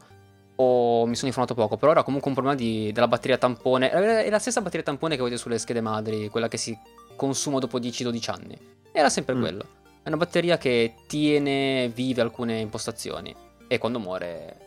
ho, 0.56 1.06
mi 1.06 1.16
sono 1.16 1.28
informato 1.28 1.56
poco. 1.56 1.76
Però 1.76 1.92
era 1.92 2.04
comunque 2.04 2.30
un 2.30 2.36
problema 2.36 2.58
di, 2.58 2.90
della 2.94 3.10
batteria 3.10 3.38
tampone. 3.38 3.90
È 3.90 4.30
la 4.30 4.40
stessa 4.40 4.62
batteria 4.62 4.86
tampone 4.86 5.16
che 5.16 5.22
avete 5.22 5.36
sulle 5.36 5.58
schede 5.58 5.82
madri, 5.82 6.30
quella 6.30 6.48
che 6.48 6.56
si 6.56 6.78
consuma 7.18 7.60
dopo 7.60 7.80
10-12 7.80 8.32
anni. 8.32 8.58
Era 8.94 9.10
sempre 9.10 9.36
mm. 9.36 9.42
quella. 9.42 9.66
È 10.04 10.08
una 10.08 10.16
batteria 10.16 10.58
che 10.58 10.94
tiene 11.06 11.92
vive 11.94 12.22
alcune 12.22 12.60
impostazioni. 12.60 13.36
E 13.68 13.78
quando 13.78 14.00
muore 14.00 14.67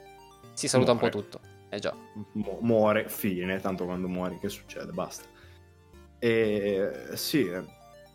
si 0.61 0.69
saluta 0.69 0.93
muore. 0.93 1.07
un 1.07 1.13
po' 1.13 1.19
tutto. 1.19 1.41
Eh 1.69 1.79
già. 1.79 1.95
Mu- 2.33 2.59
muore, 2.61 3.09
fine, 3.09 3.61
tanto 3.61 3.85
quando 3.85 4.09
muori 4.09 4.39
che 4.39 4.49
succede, 4.49 4.93
basta. 4.93 5.25
E 6.19 7.11
sì, 7.15 7.49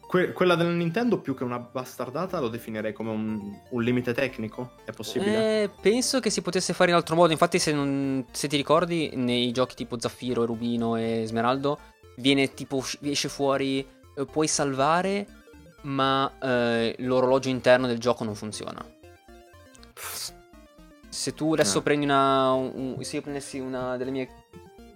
que- 0.08 0.32
quella 0.34 0.56
del 0.56 0.68
Nintendo 0.68 1.20
più 1.20 1.36
che 1.36 1.44
una 1.44 1.60
bastardata 1.60 2.40
lo 2.40 2.50
definirei 2.50 2.94
come 2.94 3.10
un, 3.12 3.60
un 3.70 3.84
limite 3.84 4.14
tecnico, 4.14 4.74
è 4.86 4.92
possibile? 4.92 5.64
Eh, 5.64 5.70
penso 5.82 6.20
che 6.20 6.30
si 6.30 6.42
potesse 6.42 6.74
fare 6.74 6.92
in 6.92 6.98
altro 6.98 7.16
modo, 7.16 7.32
infatti 7.32 7.60
se, 7.60 7.72
non, 7.72 8.26
se 8.32 8.48
ti 8.48 8.58
ricordi 8.58 9.12
nei 9.16 9.52
giochi 9.52 9.76
tipo 9.76 10.00
Zaffiro, 10.00 10.44
e 10.44 10.46
Rubino 10.46 10.96
e 10.98 11.24
Smeraldo 11.26 11.80
viene 12.18 12.54
tipo, 12.54 12.84
esce 13.02 13.30
fuori, 13.30 13.80
eh, 13.80 14.26
puoi 14.26 14.48
salvare 14.48 15.28
ma 15.86 16.32
eh, 16.42 16.96
l'orologio 17.00 17.50
interno 17.50 17.86
del 17.88 18.00
gioco 18.00 18.24
non 18.24 18.34
funziona 18.34 18.84
se 21.16 21.34
tu 21.34 21.54
adesso 21.54 21.80
eh. 21.80 21.82
prendi 21.82 22.06
una. 22.06 22.52
Un, 22.52 22.98
se 23.02 23.16
io 23.16 23.22
prendessi 23.22 23.60
una 23.60 23.96
delle 23.98 24.12
mie, 24.12 24.30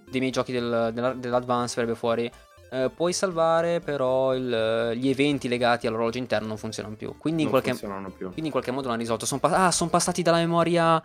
dei 0.09 0.19
miei 0.19 0.31
giochi 0.31 0.51
del, 0.51 0.91
dell'Advance, 0.93 1.75
verrebbe 1.75 1.97
fuori. 1.97 2.29
Eh, 2.71 2.91
puoi 2.93 3.13
salvare, 3.13 3.79
però 3.79 4.35
il, 4.35 4.91
gli 4.95 5.09
eventi 5.09 5.47
legati 5.47 5.87
all'orologio 5.87 6.19
interno 6.19 6.49
non 6.49 6.57
funzionano 6.57 6.95
più. 6.95 7.17
Quindi, 7.17 7.43
in 7.43 7.49
qualche, 7.49 7.75
quindi 7.75 8.45
in 8.45 8.51
qualche, 8.51 8.71
modo 8.71 8.87
l'hanno 8.87 8.99
risolto. 8.99 9.25
Sono, 9.25 9.41
ah, 9.43 9.71
sono 9.71 9.89
passati 9.89 10.21
dalla 10.21 10.37
memoria. 10.37 11.01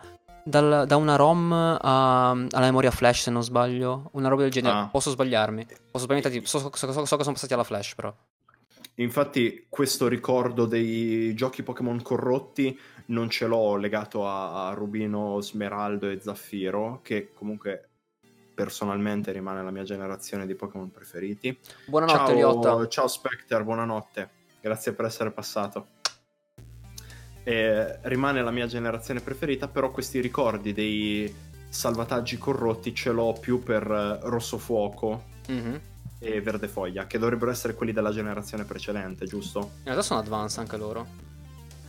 Dal, 0.47 0.85
da 0.85 0.95
una 0.97 1.15
ROM 1.15 1.51
a, 1.51 2.29
alla 2.29 2.65
memoria 2.65 2.91
flash, 2.91 3.23
se 3.23 3.31
non 3.31 3.41
sbaglio. 3.41 4.09
Una 4.11 4.27
roba 4.27 4.43
del 4.43 4.51
genere. 4.51 4.77
Ah. 4.77 4.89
Posso 4.91 5.09
sbagliarmi. 5.09 5.65
Posso 5.89 6.05
so, 6.43 6.71
so, 6.71 6.91
so, 6.91 7.05
so 7.05 7.15
che 7.15 7.23
sono 7.23 7.33
passati 7.33 7.53
alla 7.53 7.63
flash, 7.63 7.95
però. 7.95 8.13
Infatti, 8.95 9.65
questo 9.67 10.07
ricordo 10.07 10.65
dei 10.65 11.33
giochi 11.33 11.63
Pokémon 11.63 12.01
corrotti 12.01 12.77
non 13.07 13.29
ce 13.29 13.45
l'ho 13.45 13.75
legato 13.75 14.27
a, 14.27 14.69
a 14.69 14.73
Rubino, 14.73 15.39
Smeraldo 15.41 16.09
e 16.09 16.19
Zaffiro, 16.19 17.01
che 17.03 17.31
comunque 17.33 17.89
personalmente 18.55 19.31
rimane 19.31 19.61
la 19.61 19.71
mia 19.71 19.83
generazione 19.83 20.45
di 20.45 20.55
Pokémon 20.55 20.89
preferiti. 20.89 21.57
Buonanotte, 21.85 22.17
ciao, 22.17 22.33
Liotta. 22.33 22.87
Ciao 22.87 23.07
Spectre, 23.07 23.63
buonanotte. 23.63 24.29
Grazie 24.61 24.93
per 24.93 25.05
essere 25.05 25.31
passato. 25.31 25.87
E 27.43 27.99
rimane 28.03 28.41
la 28.41 28.51
mia 28.51 28.65
generazione 28.65 29.19
preferita, 29.19 29.67
però 29.67 29.91
questi 29.91 30.19
ricordi 30.19 30.73
dei 30.73 31.31
salvataggi 31.69 32.37
corrotti 32.37 32.95
ce 32.95 33.11
l'ho 33.11 33.37
più 33.39 33.61
per 33.61 33.83
Rosso 33.83 34.57
Fuoco 34.57 35.25
mm-hmm. 35.51 35.75
e 36.19 36.41
Verde 36.41 36.67
Foglia, 36.67 37.05
che 37.05 37.19
dovrebbero 37.19 37.51
essere 37.51 37.75
quelli 37.75 37.91
della 37.91 38.11
generazione 38.11 38.63
precedente, 38.63 39.25
giusto? 39.25 39.59
In 39.59 39.83
realtà 39.83 40.01
sono 40.01 40.21
advanced 40.21 40.59
anche 40.59 40.77
loro. 40.77 41.33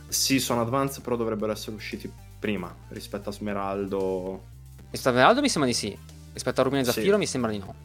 Sì, 0.07 0.39
sono 0.39 0.61
advanced, 0.61 1.03
però 1.03 1.15
dovrebbero 1.15 1.51
essere 1.51 1.75
usciti 1.75 2.11
prima 2.39 2.73
rispetto 2.89 3.29
a 3.29 3.31
Smeraldo. 3.31 4.41
Rispetto 4.89 5.09
a 5.09 5.11
Smeraldo 5.19 5.41
mi 5.41 5.49
sembra 5.49 5.69
di 5.69 5.75
sì. 5.75 5.97
Rispetto 6.33 6.61
a 6.61 6.63
Rubino 6.63 6.81
e 6.81 6.85
Zaffiro 6.85 7.13
sì. 7.13 7.19
mi 7.19 7.25
sembra 7.25 7.51
di 7.51 7.57
no. 7.57 7.75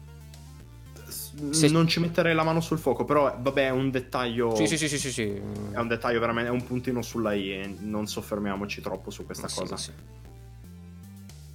Se... 1.49 1.67
Non 1.67 1.87
ci 1.87 1.99
metterei 1.99 2.35
la 2.35 2.43
mano 2.43 2.61
sul 2.61 2.77
fuoco, 2.77 3.05
però 3.05 3.35
vabbè 3.39 3.65
è 3.65 3.69
un 3.71 3.89
dettaglio. 3.89 4.55
Sì, 4.55 4.67
sì, 4.67 4.77
sì, 4.77 4.87
sì, 4.87 5.11
sì, 5.11 5.41
È 5.71 5.79
un 5.79 5.87
dettaglio 5.87 6.19
veramente, 6.19 6.49
è 6.49 6.53
un 6.53 6.63
puntino 6.63 7.01
sulla 7.01 7.33
I 7.33 7.51
e 7.51 7.75
non 7.79 8.07
soffermiamoci 8.07 8.81
troppo 8.81 9.09
su 9.09 9.25
questa 9.25 9.47
ma 9.47 9.53
cosa. 9.53 9.75
Sì, 9.75 9.83
sì. 9.85 9.91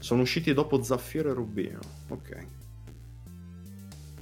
Sono 0.01 0.23
usciti 0.23 0.53
dopo 0.53 0.83
Zaffiro 0.83 1.31
e 1.31 1.33
Rubino. 1.33 1.79
Ok. 2.09 2.47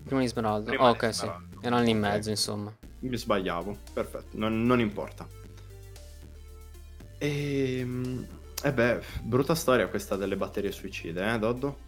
Prima 0.04 0.20
di 0.20 0.28
Smeraldo. 0.28 0.68
Prima 0.68 0.84
Oh, 0.84 0.92
di 0.92 0.98
ok, 0.98 1.14
sì. 1.14 1.20
Smeraldo. 1.20 1.60
Erano 1.62 1.82
lì 1.82 1.90
in 1.90 1.98
mezzo, 1.98 2.30
insomma. 2.30 2.72
Mi 3.00 3.16
sbagliavo. 3.16 3.76
Perfetto, 3.92 4.36
non, 4.36 4.64
non 4.64 4.78
importa. 4.80 5.26
E... 7.18 7.86
E 8.62 8.72
beh, 8.72 9.00
brutta 9.22 9.54
storia 9.54 9.86
questa 9.88 10.16
delle 10.16 10.36
batterie 10.36 10.72
suicide, 10.72 11.34
eh, 11.34 11.38
Doddo? 11.38 11.78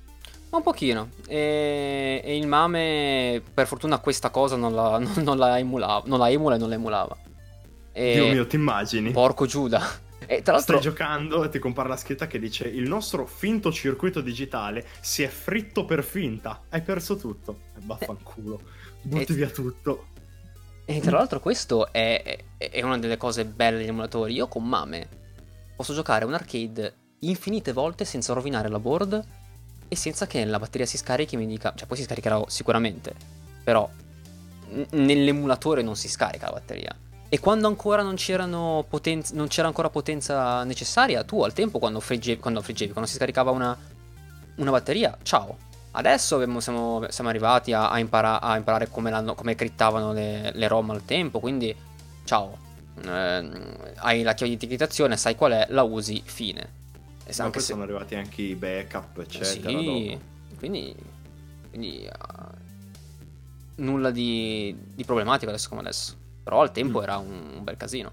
Un 0.50 0.62
pochino. 0.62 1.10
E, 1.26 2.20
e 2.24 2.36
il 2.36 2.46
mame, 2.46 3.42
per 3.52 3.66
fortuna, 3.66 3.98
questa 3.98 4.30
cosa 4.30 4.56
non 4.56 4.74
la, 4.74 4.98
non, 5.00 5.12
non 5.22 5.36
la 5.38 5.58
emulava. 5.58 6.02
Non 6.06 6.18
la 6.18 6.30
emula 6.30 6.54
e 6.54 6.58
non 6.58 6.68
la 6.68 6.74
emulava. 6.74 7.16
E... 7.92 8.14
Dio 8.14 8.28
mio, 8.28 8.46
ti 8.46 8.56
immagini? 8.56 9.10
Porco 9.10 9.46
Giuda. 9.46 10.06
E 10.30 10.42
tra 10.42 10.54
l'altro, 10.54 10.78
Stai 10.78 10.90
giocando 10.90 11.42
e 11.42 11.48
ti 11.48 11.58
compare 11.58 11.88
la 11.88 11.96
scritta 11.96 12.26
che 12.26 12.38
dice 12.38 12.68
il 12.68 12.86
nostro 12.86 13.24
finto 13.26 13.72
circuito 13.72 14.20
digitale 14.20 14.86
si 15.00 15.22
è 15.22 15.28
fritto 15.28 15.84
per 15.86 16.04
finta. 16.04 16.64
Hai 16.68 16.82
perso 16.82 17.16
tutto. 17.16 17.60
E 17.76 17.80
vaffanculo. 17.82 18.60
Butti 19.02 19.32
E- 19.32 19.34
via 19.34 19.48
tutto. 19.48 20.08
e 20.84 21.00
tra 21.00 21.16
l'altro 21.16 21.40
questo 21.40 21.90
è, 21.90 22.44
è- 22.58 22.70
è 22.70 22.82
una 22.82 22.98
delle 22.98 23.16
cose 23.16 23.46
belle 23.46 23.78
degli 23.78 23.88
emulatori. 23.88 24.34
Io 24.34 24.48
con 24.48 24.64
Mame 24.68 25.08
posso 25.78 25.94
giocare 25.94 26.24
un 26.24 26.34
arcade 26.34 26.94
infinite 27.20 27.72
volte 27.72 28.04
senza 28.04 28.32
rovinare 28.32 28.68
la 28.68 28.80
board 28.80 29.24
e 29.86 29.94
senza 29.94 30.26
che 30.26 30.44
la 30.44 30.58
batteria 30.58 30.86
si 30.88 30.96
scarichi 30.96 31.36
e 31.36 31.38
mi 31.38 31.46
dica... 31.46 31.72
Cioè, 31.72 31.86
poi 31.86 31.96
si 31.96 32.02
scaricherà 32.02 32.42
sicuramente, 32.48 33.14
però 33.62 33.88
n- 34.72 34.86
nell'emulatore 34.90 35.82
non 35.82 35.94
si 35.94 36.08
scarica 36.08 36.46
la 36.46 36.54
batteria. 36.54 36.92
E 37.28 37.38
quando 37.38 37.68
ancora 37.68 38.02
non, 38.02 38.16
potenz- 38.88 39.30
non 39.30 39.46
c'era 39.46 39.68
ancora 39.68 39.88
potenza 39.88 40.64
necessaria, 40.64 41.22
tu 41.22 41.44
al 41.44 41.52
tempo 41.52 41.78
quando 41.78 42.00
friggevi, 42.00 42.40
quando, 42.40 42.60
friggevi, 42.60 42.90
quando 42.90 43.08
si 43.08 43.14
scaricava 43.16 43.52
una, 43.52 43.76
una 44.56 44.70
batteria, 44.72 45.16
ciao. 45.22 45.56
Adesso 45.92 46.34
abbiamo- 46.34 46.58
siamo, 46.58 47.06
siamo 47.08 47.30
arrivati 47.30 47.72
a, 47.72 47.88
a 47.88 48.00
impara- 48.00 48.40
a 48.40 48.56
imparare 48.56 48.88
come, 48.88 49.32
come 49.36 49.54
crittavano 49.54 50.12
le, 50.12 50.50
le 50.54 50.66
ROM 50.66 50.90
al 50.90 51.04
tempo, 51.04 51.38
quindi 51.38 51.72
ciao. 52.24 52.66
Eh, 53.04 53.92
hai 53.96 54.22
la 54.22 54.34
chiave 54.34 54.50
di 54.52 54.56
etichettazione, 54.56 55.16
sai 55.16 55.34
qual 55.36 55.52
è, 55.52 55.66
la 55.70 55.82
usi, 55.82 56.22
fine. 56.24 56.76
E 57.24 57.32
Ma 57.36 57.44
anche 57.44 57.58
poi 57.58 57.60
se- 57.60 57.72
sono 57.72 57.82
arrivati 57.82 58.14
anche 58.14 58.42
i 58.42 58.54
backup, 58.54 59.18
eccetera. 59.18 59.50
sì, 59.52 60.18
quindi, 60.56 60.94
quindi 61.70 62.08
ah, 62.10 62.50
nulla 63.76 64.10
di, 64.10 64.74
di 64.94 65.04
problematico 65.04 65.50
adesso 65.50 65.68
come 65.68 65.80
adesso. 65.82 66.16
Però 66.42 66.60
al 66.62 66.72
tempo 66.72 67.00
Mm. 67.00 67.02
era 67.02 67.16
un, 67.18 67.50
un 67.56 67.64
bel 67.64 67.76
casino. 67.76 68.12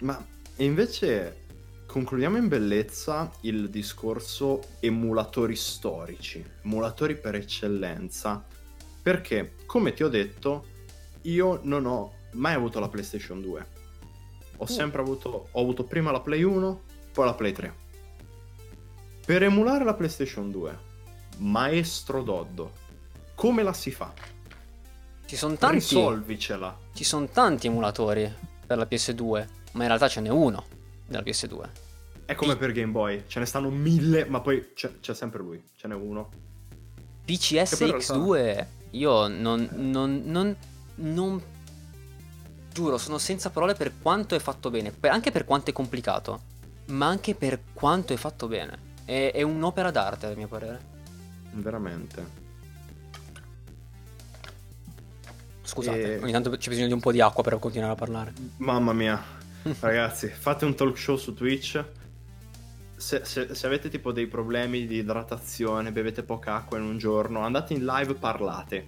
Ma 0.00 0.22
invece 0.56 1.42
concludiamo 1.86 2.36
in 2.36 2.48
bellezza 2.48 3.30
il 3.42 3.70
discorso 3.70 4.62
emulatori 4.80 5.56
storici, 5.56 6.44
emulatori 6.62 7.16
per 7.16 7.36
eccellenza. 7.36 8.44
Perché, 9.02 9.54
come 9.66 9.92
ti 9.94 10.02
ho 10.02 10.08
detto, 10.08 10.66
io 11.24 11.60
non 11.62 11.86
ho 11.86 12.12
mai 12.32 12.54
avuto 12.54 12.80
la 12.80 12.88
PlayStation 12.88 13.40
2. 13.40 13.66
Ho 14.58 14.64
Mm. 14.64 14.66
sempre 14.66 15.00
avuto, 15.00 15.48
ho 15.50 15.60
avuto 15.60 15.84
prima 15.84 16.10
la 16.10 16.20
Play 16.20 16.42
1, 16.42 16.80
poi 17.12 17.24
la 17.26 17.34
Play 17.34 17.52
3. 17.52 17.74
Per 19.24 19.42
emulare 19.42 19.84
la 19.84 19.94
PlayStation 19.94 20.50
2, 20.50 20.78
maestro 21.38 22.22
Doddo, 22.22 22.72
come 23.34 23.62
la 23.62 23.72
si 23.72 23.90
fa? 23.90 24.12
Ci 25.26 25.36
sono 25.36 25.56
tanti, 25.56 25.76
Risolvicela. 25.76 26.78
ci 26.92 27.04
son 27.04 27.30
tanti 27.30 27.66
emulatori 27.66 28.30
per 28.66 28.76
la 28.78 28.86
PS2, 28.88 29.46
ma 29.72 29.82
in 29.82 29.88
realtà 29.88 30.08
ce 30.08 30.20
n'è 30.20 30.28
uno 30.28 30.64
della 31.06 31.22
PS2. 31.22 31.70
È 32.26 32.34
come 32.34 32.56
per 32.56 32.72
Game 32.72 32.92
Boy, 32.92 33.24
ce 33.26 33.38
ne 33.38 33.46
stanno 33.46 33.70
mille, 33.70 34.24
ma 34.26 34.40
poi 34.40 34.72
c'è, 34.74 35.00
c'è 35.00 35.14
sempre 35.14 35.42
lui, 35.42 35.62
ce 35.76 35.88
n'è 35.88 35.94
uno. 35.94 36.30
PCS 37.24 37.70
Che 37.70 37.76
poi 37.76 37.88
in 37.90 37.96
X2, 37.96 38.66
io 38.90 39.26
non, 39.28 39.68
non, 39.72 40.22
non, 40.26 40.56
non- 40.96 41.42
Giuro, 42.72 42.98
sono 42.98 43.18
senza 43.18 43.50
parole 43.50 43.74
per 43.74 43.92
quanto 44.02 44.34
è 44.34 44.38
fatto 44.40 44.68
bene, 44.70 44.90
per- 44.90 45.12
anche 45.12 45.30
per 45.30 45.44
quanto 45.44 45.70
è 45.70 45.72
complicato, 45.72 46.40
ma 46.86 47.06
anche 47.06 47.34
per 47.36 47.60
quanto 47.72 48.12
è 48.12 48.16
fatto 48.16 48.48
bene. 48.48 48.92
È, 49.04 49.30
è 49.32 49.42
un'opera 49.42 49.90
d'arte, 49.92 50.26
a 50.26 50.34
mio 50.34 50.48
parere. 50.48 50.80
Veramente. 51.52 52.42
Scusate, 55.62 56.16
E- 56.16 56.22
ogni 56.22 56.32
tanto 56.32 56.50
c'è 56.50 56.68
bisogno 56.68 56.88
di 56.88 56.92
un 56.92 57.00
po' 57.00 57.12
di 57.12 57.20
acqua 57.20 57.42
per 57.42 57.58
continuare 57.58 57.92
a 57.92 57.96
parlare. 57.96 58.32
Mamma 58.56 58.92
mia, 58.92 59.22
ragazzi, 59.80 60.28
fate 60.28 60.64
un 60.64 60.74
talk 60.74 60.98
show 60.98 61.16
su 61.16 61.32
Twitch. 61.32 61.82
Se, 62.96 63.24
se- 63.24 63.54
se 63.54 63.66
avete 63.66 63.88
tipo 63.88 64.12
dei 64.12 64.26
problemi 64.26 64.86
di 64.86 64.96
idratazione, 64.96 65.92
bevete 65.92 66.22
poca 66.22 66.56
acqua 66.56 66.78
in 66.78 66.84
un 66.84 66.98
giorno, 66.98 67.40
andate 67.40 67.72
in 67.74 67.84
live, 67.84 68.14
parlate. 68.14 68.86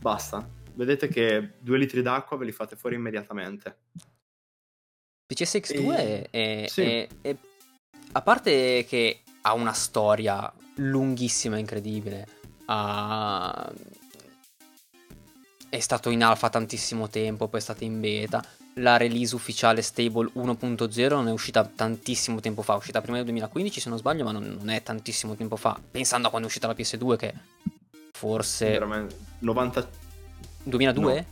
Basta. 0.00 0.46
Vedete 0.74 1.08
che 1.08 1.52
due 1.58 1.78
litri 1.78 2.02
d'acqua 2.02 2.36
ve 2.36 2.44
li 2.46 2.52
fate 2.52 2.76
fuori 2.76 2.96
immediatamente. 2.96 3.76
PCS 5.26 5.54
X2 5.56 5.96
E- 5.96 6.28
è, 6.30 6.64
sì. 6.68 6.82
è- 6.82 7.08
è- 7.20 7.36
a 8.12 8.22
parte 8.22 8.84
che 8.86 9.22
ha 9.42 9.54
una 9.54 9.72
storia 9.72 10.52
lunghissima 10.76 11.58
incredibile, 11.58 12.26
ha- 12.66 13.72
è 15.68 15.80
stato 15.80 16.10
in 16.10 16.22
alfa 16.22 16.50
tantissimo 16.50 17.08
tempo, 17.08 17.48
poi 17.48 17.60
è 17.60 17.62
stato 17.62 17.84
in 17.84 18.00
beta. 18.00 18.44
La 18.78 18.96
release 18.96 19.34
ufficiale 19.34 19.82
stable 19.82 20.30
1.0 20.34 21.08
non 21.14 21.28
è 21.28 21.32
uscita 21.32 21.64
tantissimo 21.64 22.40
tempo 22.40 22.62
fa, 22.62 22.74
è 22.74 22.76
uscita 22.76 23.00
prima 23.00 23.16
del 23.16 23.26
2015 23.26 23.80
se 23.80 23.88
non 23.88 23.98
sbaglio, 23.98 24.24
ma 24.24 24.32
non, 24.32 24.44
non 24.58 24.68
è 24.70 24.82
tantissimo 24.82 25.36
tempo 25.36 25.56
fa. 25.56 25.80
Pensando 25.90 26.26
a 26.26 26.30
quando 26.30 26.48
è 26.48 26.50
uscita 26.50 26.66
la 26.66 26.74
PS2 26.74 27.16
che 27.16 27.34
forse... 28.12 28.70
Veramente. 28.70 29.16
90... 29.40 29.88
2002? 30.64 31.26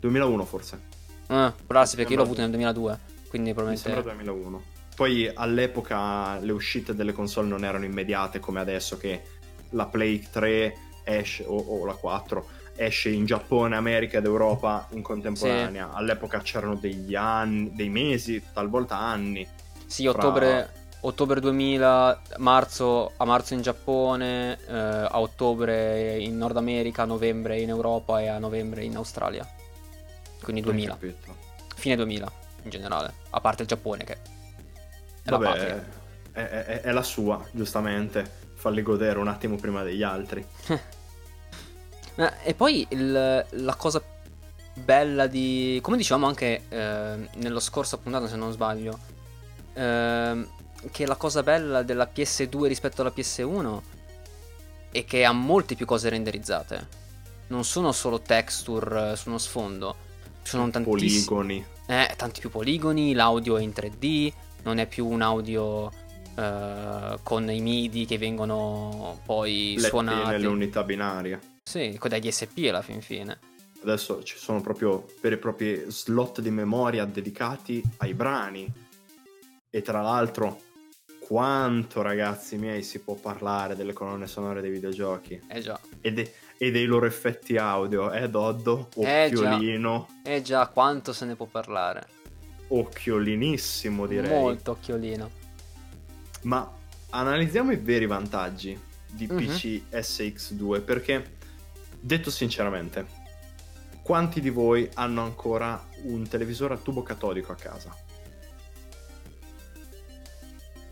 2001 0.00 0.44
forse. 0.44 0.80
Ah, 1.28 1.52
può 1.54 1.74
darsi 1.74 1.96
perché 1.96 2.12
io 2.12 2.18
l'ho 2.18 2.24
avuto 2.24 2.40
nel 2.40 2.50
2002, 2.50 2.98
quindi 3.28 3.48
Mi 3.48 3.54
probabilmente... 3.54 3.92
sembra 3.92 4.14
2001. 4.14 4.62
Poi 4.94 5.30
all'epoca 5.34 6.38
le 6.38 6.52
uscite 6.52 6.94
delle 6.94 7.12
console 7.12 7.48
non 7.48 7.64
erano 7.64 7.84
immediate 7.84 8.38
come 8.40 8.60
adesso 8.60 8.96
che 8.96 9.22
la 9.70 9.86
Play 9.86 10.26
3 10.30 10.76
esce, 11.04 11.44
o, 11.46 11.56
o 11.56 11.84
la 11.84 11.92
4 11.92 12.46
esce 12.76 13.08
in 13.10 13.24
Giappone, 13.24 13.74
America 13.76 14.18
ed 14.18 14.24
Europa 14.24 14.86
in 14.92 15.02
contemporanea. 15.02 15.92
All'epoca 15.92 16.40
c'erano 16.40 16.76
degli 16.76 17.14
anni, 17.14 17.72
dei 17.74 17.88
mesi, 17.88 18.42
talvolta 18.52 18.98
anni. 18.98 19.46
Sì, 19.86 20.06
ottobre, 20.06 20.70
ottobre 21.06 21.40
2000, 21.40 22.20
marzo, 22.38 23.12
a 23.16 23.24
marzo 23.24 23.54
in 23.54 23.62
Giappone, 23.62 24.58
eh, 24.66 24.72
a 24.74 25.20
ottobre 25.20 26.18
in 26.18 26.36
Nord 26.36 26.56
America, 26.56 27.02
a 27.02 27.06
novembre 27.06 27.60
in 27.60 27.68
Europa 27.68 28.20
e 28.20 28.28
a 28.28 28.38
novembre 28.38 28.82
in 28.84 28.96
Australia. 28.96 29.48
Quindi 30.42 30.62
2000, 30.62 30.92
Hai 30.92 30.98
capito? 30.98 31.36
fine 31.74 31.96
2000 31.96 32.32
in 32.64 32.70
generale, 32.70 33.12
a 33.30 33.40
parte 33.40 33.62
il 33.62 33.68
Giappone 33.68 34.04
che 34.04 34.12
è 34.14 35.30
la 35.30 35.36
Vabbè, 35.38 35.44
patria. 35.44 35.86
è, 36.32 36.40
è- 36.42 36.80
è 36.82 36.92
la 36.92 37.02
sua, 37.02 37.44
giustamente. 37.52 38.44
Falli 38.54 38.82
godere 38.82 39.18
un 39.18 39.28
attimo 39.28 39.56
prima 39.56 39.82
degli 39.82 40.02
altri. 40.02 40.44
Eh, 42.18 42.32
E 42.44 42.54
poi 42.54 42.86
il- 42.90 43.44
la 43.50 43.74
cosa 43.74 44.02
bella 44.72 45.26
di... 45.26 45.78
come 45.82 45.98
dicevamo 45.98 46.26
anche 46.26 46.62
eh, 46.68 47.28
nello 47.34 47.60
scorso 47.60 47.98
puntata 47.98 48.26
se 48.26 48.36
non 48.36 48.52
sbaglio, 48.52 48.98
ehm, 49.74 50.48
che 50.90 51.06
la 51.06 51.16
cosa 51.16 51.42
bella 51.42 51.82
della 51.82 52.10
PS2 52.12 52.66
rispetto 52.66 53.00
alla 53.00 53.12
PS1 53.14 53.80
è 54.90 55.04
che 55.04 55.24
ha 55.24 55.32
molte 55.32 55.74
più 55.74 55.86
cose 55.86 56.08
renderizzate. 56.08 57.04
Non 57.48 57.64
sono 57.64 57.92
solo 57.92 58.20
texture 58.20 59.12
eh, 59.12 59.16
su 59.16 59.28
uno 59.28 59.38
sfondo, 59.38 59.96
sono 60.42 60.68
tantissimi... 60.70 61.24
Poligoni. 61.24 61.66
Eh, 61.86 62.14
tanti 62.16 62.40
più 62.40 62.50
poligoni, 62.50 63.12
l'audio 63.12 63.56
è 63.56 63.62
in 63.62 63.70
3D, 63.70 64.32
non 64.64 64.78
è 64.78 64.86
più 64.86 65.06
un 65.06 65.22
audio 65.22 65.90
eh, 66.34 67.18
con 67.22 67.50
i 67.50 67.60
MIDI 67.60 68.04
che 68.04 68.18
vengono 68.18 69.20
poi 69.24 69.74
Letti 69.76 69.88
suonati. 69.88 70.30
nelle 70.30 70.46
unità 70.46 70.82
binarie. 70.82 71.40
Sì, 71.62 71.96
con 71.98 72.10
degli 72.10 72.30
SP 72.30 72.66
alla 72.68 72.82
fin 72.82 73.00
fine. 73.00 73.38
Adesso 73.82 74.22
ci 74.22 74.36
sono 74.36 74.60
proprio 74.60 75.06
veri 75.20 75.36
e 75.36 75.38
propri 75.38 75.84
slot 75.88 76.40
di 76.40 76.50
memoria 76.50 77.04
dedicati 77.04 77.82
ai 77.98 78.14
brani. 78.14 78.70
E 79.76 79.82
tra 79.82 80.00
l'altro, 80.00 80.58
quanto 81.20 82.00
ragazzi 82.00 82.56
miei 82.56 82.82
si 82.82 82.98
può 83.00 83.14
parlare 83.14 83.76
delle 83.76 83.92
colonne 83.92 84.26
sonore 84.26 84.62
dei 84.62 84.70
videogiochi 84.70 85.38
Eh 85.48 85.60
già. 85.60 85.78
e, 86.00 86.14
de- 86.14 86.32
e 86.56 86.70
dei 86.70 86.86
loro 86.86 87.04
effetti 87.04 87.58
audio, 87.58 88.10
eh 88.10 88.30
Doddo? 88.30 88.88
Eh, 88.96 89.28
già. 89.30 89.52
Occhiolino, 89.56 90.08
Eh 90.22 90.40
già, 90.40 90.66
quanto 90.68 91.12
se 91.12 91.26
ne 91.26 91.34
può 91.36 91.44
parlare. 91.44 92.06
occhiolinissimo 92.68 94.06
direi. 94.06 94.30
Molto 94.30 94.70
occhiolino. 94.70 95.30
Ma 96.44 96.72
analizziamo 97.10 97.70
i 97.70 97.76
veri 97.76 98.06
vantaggi 98.06 98.80
di 99.12 99.26
Mhm. 99.26 99.36
PC 99.36 99.82
SX2 99.90 100.80
perché, 100.80 101.34
detto 102.00 102.30
sinceramente, 102.30 103.04
quanti 104.00 104.40
di 104.40 104.48
voi 104.48 104.88
hanno 104.94 105.20
ancora 105.22 105.86
un 106.04 106.26
televisore 106.26 106.72
a 106.72 106.78
tubo 106.78 107.02
catodico 107.02 107.52
a 107.52 107.56
casa? 107.56 107.94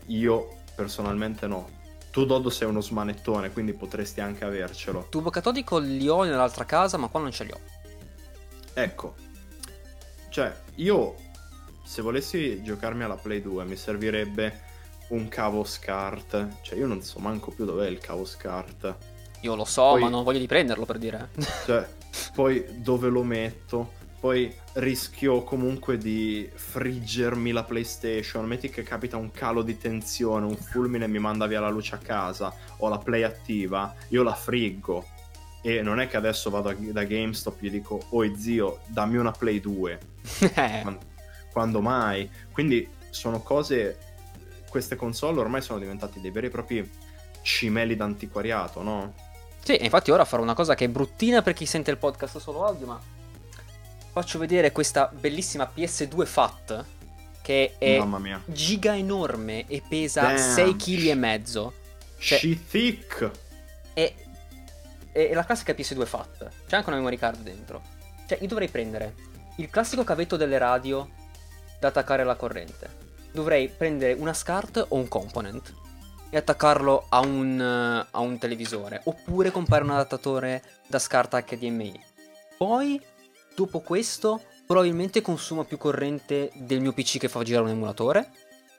Io 0.07 0.57
personalmente 0.75 1.47
no. 1.47 1.69
Tu 2.11 2.25
Dodo 2.25 2.49
sei 2.49 2.67
uno 2.67 2.81
smanettone, 2.81 3.51
quindi 3.51 3.73
potresti 3.73 4.21
anche 4.21 4.45
avercelo. 4.45 5.07
Tubo 5.09 5.29
catodico 5.29 5.77
li 5.77 6.07
ho 6.07 6.23
nell'altra 6.23 6.63
casa, 6.63 6.97
ma 6.97 7.07
qua 7.07 7.19
non 7.19 7.31
ce 7.31 7.43
li 7.43 7.51
ho. 7.51 7.59
Ecco, 8.73 9.15
cioè 10.29 10.53
io 10.75 11.15
se 11.83 12.01
volessi 12.01 12.61
giocarmi 12.63 13.03
alla 13.03 13.15
Play 13.15 13.41
2 13.41 13.63
mi 13.65 13.75
servirebbe 13.75 14.61
un 15.09 15.27
cavo 15.27 15.63
SCART. 15.63 16.61
Cioè 16.61 16.77
io 16.77 16.87
non 16.87 17.01
so 17.01 17.19
manco 17.19 17.51
più 17.51 17.65
dov'è 17.65 17.87
il 17.87 17.99
cavo 17.99 18.25
SCART. 18.25 18.95
Io 19.41 19.55
lo 19.55 19.65
so, 19.65 19.89
Poi- 19.91 20.01
ma 20.01 20.09
non 20.09 20.23
voglio 20.23 20.39
di 20.39 20.47
prenderlo 20.47 20.85
per 20.85 20.97
dire. 20.97 21.29
Cioè, 21.65 21.87
poi 22.33 22.81
dove 22.81 23.09
lo 23.09 23.23
metto? 23.23 24.03
Poi 24.25 24.51
rischio 24.73 25.43
comunque 25.43 25.99
di 25.99 26.49
friggermi 26.51 27.51
la 27.51 27.63
PlayStation. 27.63 28.43
Metti 28.47 28.71
che 28.71 28.81
capita 28.81 29.17
un 29.17 29.29
calo 29.29 29.61
di 29.61 29.77
tensione, 29.77 30.47
un 30.47 30.57
fulmine 30.57 31.05
mi 31.05 31.19
manda 31.19 31.45
via 31.45 31.59
la 31.59 31.69
luce 31.69 31.93
a 31.93 31.99
casa, 31.99 32.51
ho 32.77 32.89
la 32.89 32.97
Play 32.97 33.21
attiva, 33.21 33.93
io 34.07 34.23
la 34.23 34.33
friggo. 34.33 35.05
E 35.61 35.83
non 35.83 35.99
è 35.99 36.07
che 36.07 36.17
adesso 36.17 36.49
vado 36.49 36.75
da 36.75 37.03
GameStop 37.03 37.61
e 37.61 37.67
gli 37.67 37.69
dico, 37.69 38.01
oi 38.09 38.35
zio, 38.35 38.79
dammi 38.87 39.17
una 39.17 39.29
Play 39.29 39.59
2. 39.59 39.99
Eh, 40.55 40.79
Quan- 40.81 40.97
Quando 41.51 41.81
mai? 41.81 42.27
Quindi 42.51 42.89
sono 43.11 43.41
cose. 43.41 43.99
Queste 44.67 44.95
console 44.95 45.39
ormai 45.39 45.61
sono 45.61 45.77
diventati 45.77 46.19
dei 46.19 46.31
veri 46.31 46.47
e 46.47 46.49
propri 46.49 46.91
cimeli 47.43 47.95
d'antiquariato, 47.95 48.81
no? 48.81 49.13
Sì, 49.63 49.77
infatti 49.83 50.09
ora 50.09 50.25
farò 50.25 50.41
una 50.41 50.55
cosa 50.55 50.73
che 50.73 50.85
è 50.85 50.89
bruttina 50.89 51.43
per 51.43 51.53
chi 51.53 51.67
sente 51.67 51.91
il 51.91 51.97
podcast 51.97 52.39
solo 52.39 52.65
audio, 52.65 52.87
ma 52.87 53.13
faccio 54.15 54.39
vedere 54.39 54.71
questa 54.71 55.11
bellissima 55.13 55.69
PS2 55.75 56.25
FAT 56.25 56.85
che 57.41 57.75
è 57.77 58.01
giga 58.45 58.95
enorme 58.95 59.65
e 59.67 59.83
pesa 59.85 60.21
Damn. 60.21 60.37
6 60.37 60.75
kg 60.77 61.05
e 61.07 61.15
mezzo. 61.15 61.73
Cioè- 62.17 62.39
She 62.39 62.65
thick. 62.65 63.29
È, 63.93 64.13
è 65.11 65.33
la 65.33 65.43
classica 65.43 65.73
PS2 65.73 66.05
FAT. 66.05 66.49
C'è 66.65 66.77
anche 66.77 66.87
una 66.87 66.95
memory 66.97 67.17
card 67.17 67.41
dentro. 67.41 67.81
Cioè, 68.25 68.37
io 68.39 68.47
dovrei 68.47 68.69
prendere 68.69 69.15
il 69.57 69.69
classico 69.69 70.05
cavetto 70.05 70.37
delle 70.37 70.57
radio 70.57 71.09
da 71.77 71.89
attaccare 71.89 72.21
alla 72.21 72.35
corrente. 72.35 72.89
Dovrei 73.33 73.67
prendere 73.67 74.13
una 74.13 74.33
SCART 74.33 74.85
o 74.87 74.95
un 74.95 75.09
component 75.09 75.73
e 76.29 76.37
attaccarlo 76.37 77.07
a 77.09 77.19
un, 77.19 77.59
a 78.09 78.19
un 78.19 78.37
televisore. 78.37 79.01
Oppure 79.03 79.51
comprare 79.51 79.83
un 79.83 79.89
adattatore 79.89 80.63
da 80.87 80.99
SCART 80.99 81.43
HDMI. 81.43 82.01
Poi, 82.57 83.13
dopo 83.55 83.79
questo, 83.79 84.41
probabilmente 84.65 85.21
consumo 85.21 85.63
più 85.63 85.77
corrente 85.77 86.51
del 86.55 86.81
mio 86.81 86.93
PC 86.93 87.17
che 87.17 87.29
fa 87.29 87.43
girare 87.43 87.65
un 87.65 87.71
emulatore. 87.71 88.31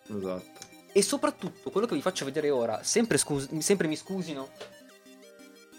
Esatto. 0.09 0.65
E 0.93 1.03
soprattutto 1.03 1.71
quello 1.71 1.87
che 1.87 1.95
vi 1.95 2.03
faccio 2.03 2.25
vedere 2.25 2.51
ora, 2.51 2.83
sempre, 2.83 3.19
scus- 3.19 3.57
sempre 3.59 3.89
mi 3.89 3.97
scusino 3.97 4.49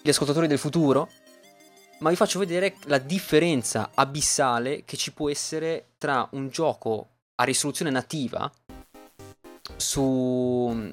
gli 0.01 0.09
ascoltatori 0.09 0.47
del 0.47 0.59
futuro, 0.59 1.09
ma 1.99 2.09
vi 2.09 2.15
faccio 2.15 2.39
vedere 2.39 2.75
la 2.85 2.99
differenza 2.99 3.91
abissale 3.93 4.83
che 4.85 4.97
ci 4.97 5.11
può 5.13 5.29
essere 5.29 5.93
tra 5.97 6.27
un 6.31 6.49
gioco 6.49 7.09
a 7.35 7.43
risoluzione 7.43 7.91
nativa 7.91 8.51
su, 9.75 10.89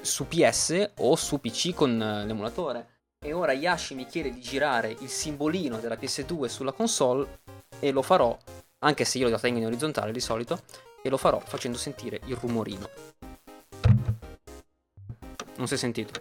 su 0.00 0.26
PS 0.26 0.90
o 0.96 1.16
su 1.16 1.40
PC 1.40 1.72
con 1.72 2.00
eh, 2.00 2.26
l'emulatore. 2.26 2.99
E 3.22 3.34
ora 3.34 3.52
Yashi 3.52 3.94
mi 3.94 4.06
chiede 4.06 4.32
di 4.32 4.40
girare 4.40 4.96
il 4.98 5.10
simbolino 5.10 5.78
della 5.78 5.96
PS2 5.96 6.46
sulla 6.46 6.72
console 6.72 7.40
e 7.78 7.90
lo 7.90 8.00
farò, 8.00 8.34
anche 8.78 9.04
se 9.04 9.18
io 9.18 9.28
lo 9.28 9.38
tengo 9.38 9.58
in 9.58 9.66
orizzontale 9.66 10.10
di 10.10 10.20
solito, 10.20 10.62
e 11.02 11.10
lo 11.10 11.18
farò 11.18 11.38
facendo 11.38 11.76
sentire 11.76 12.22
il 12.24 12.36
rumorino. 12.36 12.88
Non 15.56 15.66
si 15.66 15.74
è 15.74 15.76
sentito. 15.76 16.18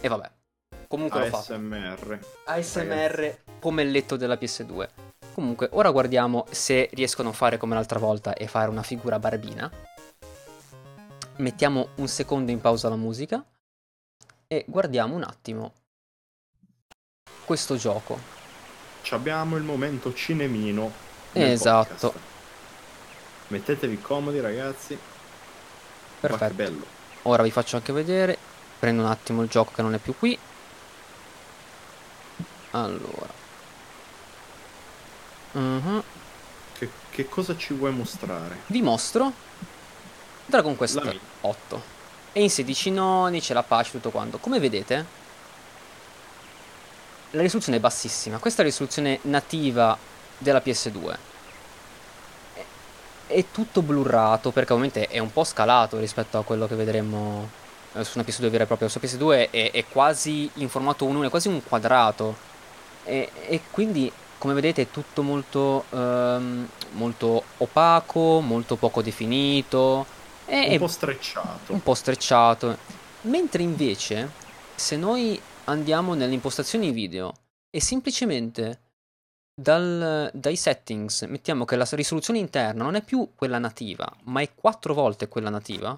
E 0.00 0.06
vabbè. 0.06 0.30
Comunque 0.86 1.18
l'ho 1.18 1.26
fatto. 1.26 1.52
ASMR. 1.52 2.18
ASMR 2.44 3.38
pomelletto 3.58 4.14
della 4.14 4.36
PS2. 4.36 4.88
Comunque, 5.34 5.68
ora 5.72 5.90
guardiamo 5.90 6.46
se 6.48 6.88
riescono 6.92 7.30
a 7.30 7.32
fare 7.32 7.56
come 7.56 7.74
l'altra 7.74 7.98
volta 7.98 8.34
e 8.34 8.46
fare 8.46 8.70
una 8.70 8.84
figura 8.84 9.18
barbina. 9.18 9.68
Mettiamo 11.38 11.88
un 11.96 12.06
secondo 12.06 12.52
in 12.52 12.60
pausa 12.60 12.88
la 12.88 12.94
musica 12.94 13.44
e 14.52 14.64
guardiamo 14.66 15.14
un 15.14 15.22
attimo 15.22 15.72
questo 17.44 17.76
gioco. 17.76 18.18
Ci 19.02 19.14
abbiamo 19.14 19.56
il 19.56 19.62
momento 19.62 20.12
cinemino. 20.12 20.92
Esatto. 21.32 22.08
podcast. 22.10 22.18
Mettetevi 23.48 24.00
comodi, 24.00 24.40
ragazzi. 24.40 24.98
Perfetto. 26.18 26.54
bello. 26.54 26.84
Ora 27.22 27.44
vi 27.44 27.52
faccio 27.52 27.76
anche 27.76 27.92
vedere. 27.92 28.36
Prendo 28.80 29.02
un 29.02 29.08
attimo 29.08 29.42
il 29.42 29.48
gioco 29.48 29.70
che 29.72 29.82
non 29.82 29.94
è 29.94 29.98
più 29.98 30.16
qui. 30.18 30.36
Allora. 32.72 33.32
Mhm. 35.52 36.02
Che, 36.76 36.90
che 37.10 37.28
cosa 37.28 37.56
ci 37.56 37.72
vuoi 37.72 37.92
mostrare? 37.92 38.58
Vi 38.66 38.82
mostro 38.82 39.32
Dragon 40.46 40.74
Quest 40.74 40.96
La 40.96 41.04
mia. 41.04 41.20
8. 41.42 41.98
E 42.32 42.42
in 42.42 42.50
16 42.50 42.90
noni 42.90 43.40
c'è 43.40 43.54
la 43.54 43.62
pace 43.62 43.90
tutto 43.90 44.10
quanto. 44.10 44.38
Come 44.38 44.60
vedete, 44.60 45.04
la 47.30 47.42
risoluzione 47.42 47.78
è 47.78 47.80
bassissima. 47.80 48.38
Questa 48.38 48.60
è 48.60 48.64
la 48.64 48.70
risoluzione 48.70 49.18
nativa 49.22 49.96
della 50.38 50.62
PS2. 50.64 51.16
È- 53.26 53.44
tutto 53.52 53.82
blurrato 53.82 54.50
perché 54.50 54.72
ovviamente 54.72 55.06
è 55.08 55.18
un 55.18 55.32
po' 55.32 55.44
scalato 55.44 55.98
rispetto 55.98 56.38
a 56.38 56.42
quello 56.44 56.66
che 56.66 56.74
vedremo 56.74 57.48
eh, 57.94 58.04
su 58.04 58.18
una 58.18 58.26
PS2 58.28 58.48
vera 58.48 58.64
e 58.64 58.66
propria. 58.66 58.88
Su 58.88 58.98
PS2 59.00 59.50
è, 59.50 59.70
è 59.72 59.84
quasi 59.88 60.50
in 60.54 60.68
formato 60.68 61.04
1, 61.06 61.24
è 61.24 61.30
quasi 61.30 61.48
un 61.48 61.62
quadrato. 61.64 62.36
E, 63.04 63.30
e 63.46 63.60
quindi, 63.70 64.10
come 64.38 64.54
vedete, 64.54 64.82
è 64.82 64.90
tutto 64.90 65.22
molto, 65.22 65.84
ehm, 65.90 66.68
molto 66.92 67.44
opaco, 67.58 68.40
molto 68.40 68.76
poco 68.76 69.02
definito. 69.02 70.06
E, 70.52 70.72
Un 70.72 70.78
po' 70.78 70.88
strecciato. 70.88 71.72
un 71.72 71.82
po' 71.82 71.94
strecciato. 71.94 72.76
Mentre 73.22 73.62
invece, 73.62 74.30
se 74.74 74.96
noi 74.96 75.40
andiamo 75.64 76.14
nelle 76.14 76.34
impostazioni 76.34 76.90
video 76.90 77.32
e 77.70 77.80
semplicemente 77.80 78.80
dal- 79.54 80.30
dai 80.34 80.56
settings 80.56 81.22
mettiamo 81.22 81.64
che 81.64 81.76
la 81.76 81.86
risoluzione 81.88 82.40
interna 82.40 82.82
non 82.82 82.96
è 82.96 83.02
più 83.02 83.30
quella 83.36 83.58
nativa, 83.58 84.10
ma 84.24 84.40
è 84.40 84.50
quattro 84.54 84.92
volte 84.92 85.28
quella 85.28 85.50
nativa, 85.50 85.96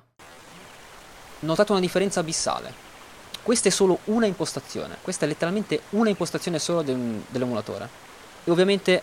notate 1.40 1.72
una 1.72 1.80
differenza 1.80 2.20
abissale. 2.20 2.90
Questa 3.42 3.68
è 3.68 3.72
solo 3.72 4.00
una 4.04 4.26
impostazione, 4.26 4.98
questa 5.00 5.24
è 5.24 5.28
letteralmente 5.28 5.82
una 5.90 6.10
impostazione 6.10 6.58
solo 6.58 6.82
del- 6.82 7.22
dell'emulatore. 7.28 7.88
E 8.44 8.50
ovviamente 8.50 9.02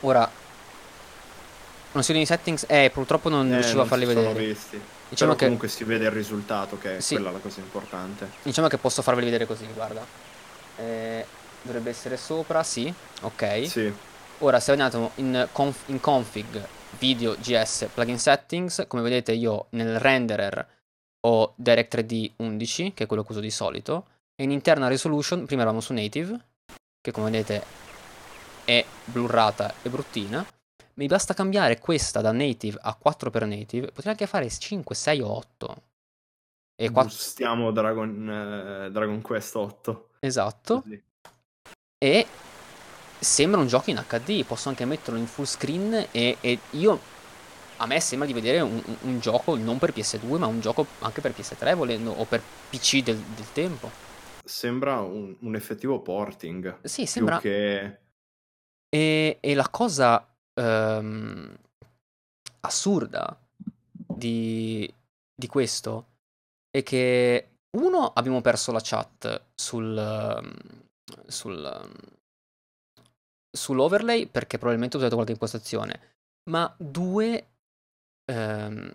ora 0.00 0.28
una 1.92 2.02
serie 2.02 2.20
di 2.20 2.26
settings 2.26 2.64
eh 2.68 2.90
purtroppo 2.92 3.28
non 3.28 3.48
Eh, 3.50 3.54
riuscivo 3.54 3.78
non 3.78 3.86
a 3.86 3.88
farli 3.88 4.06
sono 4.06 4.20
vedere. 4.32 4.44
visti. 4.46 4.80
Diciamo 5.08 5.30
Però 5.32 5.34
che 5.34 5.44
comunque 5.44 5.68
si 5.68 5.84
vede 5.84 6.04
il 6.04 6.10
risultato, 6.10 6.78
che 6.78 6.98
è 6.98 7.00
Sì. 7.00 7.14
quella 7.14 7.30
la 7.30 7.38
cosa 7.38 7.60
importante. 7.60 8.28
Diciamo 8.42 8.68
che 8.68 8.76
posso 8.78 9.00
farveli 9.02 9.26
vedere 9.26 9.46
così, 9.46 9.66
guarda. 9.74 10.04
Eh, 10.76 11.24
dovrebbe 11.62 11.90
essere 11.90 12.16
sopra, 12.16 12.62
sì. 12.62 12.92
Ok. 13.22 13.66
Sì, 13.66 13.92
Ora, 14.40 14.60
se 14.60 14.70
andiamo 14.70 15.10
in, 15.16 15.48
conf- 15.50 15.88
in 15.88 15.98
config, 15.98 16.64
video, 16.98 17.34
GS, 17.40 17.88
plugin 17.92 18.18
settings, 18.20 18.84
come 18.86 19.02
vedete 19.02 19.32
io 19.32 19.66
nel 19.70 19.98
renderer 19.98 20.64
ho 21.26 21.54
Direct3D 21.60 22.32
11, 22.36 22.92
che 22.94 23.04
è 23.04 23.06
quello 23.08 23.24
che 23.24 23.32
uso 23.32 23.40
di 23.40 23.50
solito, 23.50 24.06
e 24.36 24.44
in 24.44 24.52
internal 24.52 24.88
resolution, 24.90 25.44
prima 25.46 25.62
eravamo 25.62 25.80
su 25.82 25.92
native, 25.92 26.38
che 27.00 27.10
come 27.10 27.30
vedete 27.30 27.64
è 28.64 28.84
blurrata 29.06 29.74
e 29.82 29.88
bruttina. 29.88 30.46
Mi 30.98 31.06
basta 31.06 31.32
cambiare 31.32 31.78
questa 31.78 32.20
da 32.20 32.32
native 32.32 32.76
a 32.82 32.98
4x 33.00 33.46
native, 33.46 33.92
potrei 33.92 34.12
anche 34.12 34.26
fare 34.26 34.50
5, 34.50 34.94
6 34.96 35.20
o 35.20 35.28
8. 35.28 35.82
E 36.74 36.90
4... 36.90 37.10
stiamo 37.12 37.70
Dragon, 37.70 38.28
eh, 38.28 38.90
Dragon 38.90 39.20
Quest 39.20 39.54
8. 39.54 40.08
Esatto. 40.18 40.80
Così. 40.80 41.00
E 41.98 42.26
sembra 43.16 43.60
un 43.60 43.68
gioco 43.68 43.90
in 43.90 44.04
HD, 44.08 44.44
posso 44.44 44.68
anche 44.68 44.84
metterlo 44.84 45.20
in 45.20 45.26
full 45.26 45.44
screen 45.44 46.08
e, 46.10 46.36
e 46.40 46.58
io 46.70 47.00
a 47.76 47.86
me 47.86 48.00
sembra 48.00 48.26
di 48.26 48.34
vedere 48.34 48.60
un, 48.60 48.82
un- 49.02 49.20
gioco 49.20 49.56
non 49.56 49.78
per 49.78 49.92
PS2 49.92 50.38
ma 50.38 50.46
un 50.46 50.60
gioco 50.60 50.84
anche 51.00 51.20
per 51.20 51.30
PS3 51.30 51.76
volendo 51.76 52.10
o 52.10 52.24
per 52.24 52.42
PC 52.70 53.04
del, 53.04 53.18
del 53.18 53.52
tempo. 53.52 53.88
Sembra 54.44 55.00
un, 55.00 55.36
un 55.38 55.54
effettivo 55.54 56.00
porting. 56.00 56.78
Sì, 56.82 57.02
Più 57.02 57.10
sembra... 57.10 57.38
che... 57.38 57.98
E, 58.88 59.38
e 59.40 59.54
la 59.54 59.68
cosa 59.68 60.26
ehm, 60.58 61.56
assurda 62.60 63.38
di, 63.94 64.92
di 65.34 65.46
questo 65.46 66.06
è 66.70 66.82
che 66.82 67.48
uno 67.78 68.12
abbiamo 68.12 68.40
perso 68.40 68.72
la 68.72 68.80
chat 68.82 69.42
sul, 69.54 70.56
sul, 71.26 71.90
sull'overlay 73.50 74.26
perché 74.26 74.58
probabilmente 74.58 74.96
ho 74.96 75.00
usato 75.00 75.14
qualche 75.14 75.32
impostazione, 75.32 76.16
ma 76.50 76.72
due 76.76 77.46
ehm, 78.24 78.92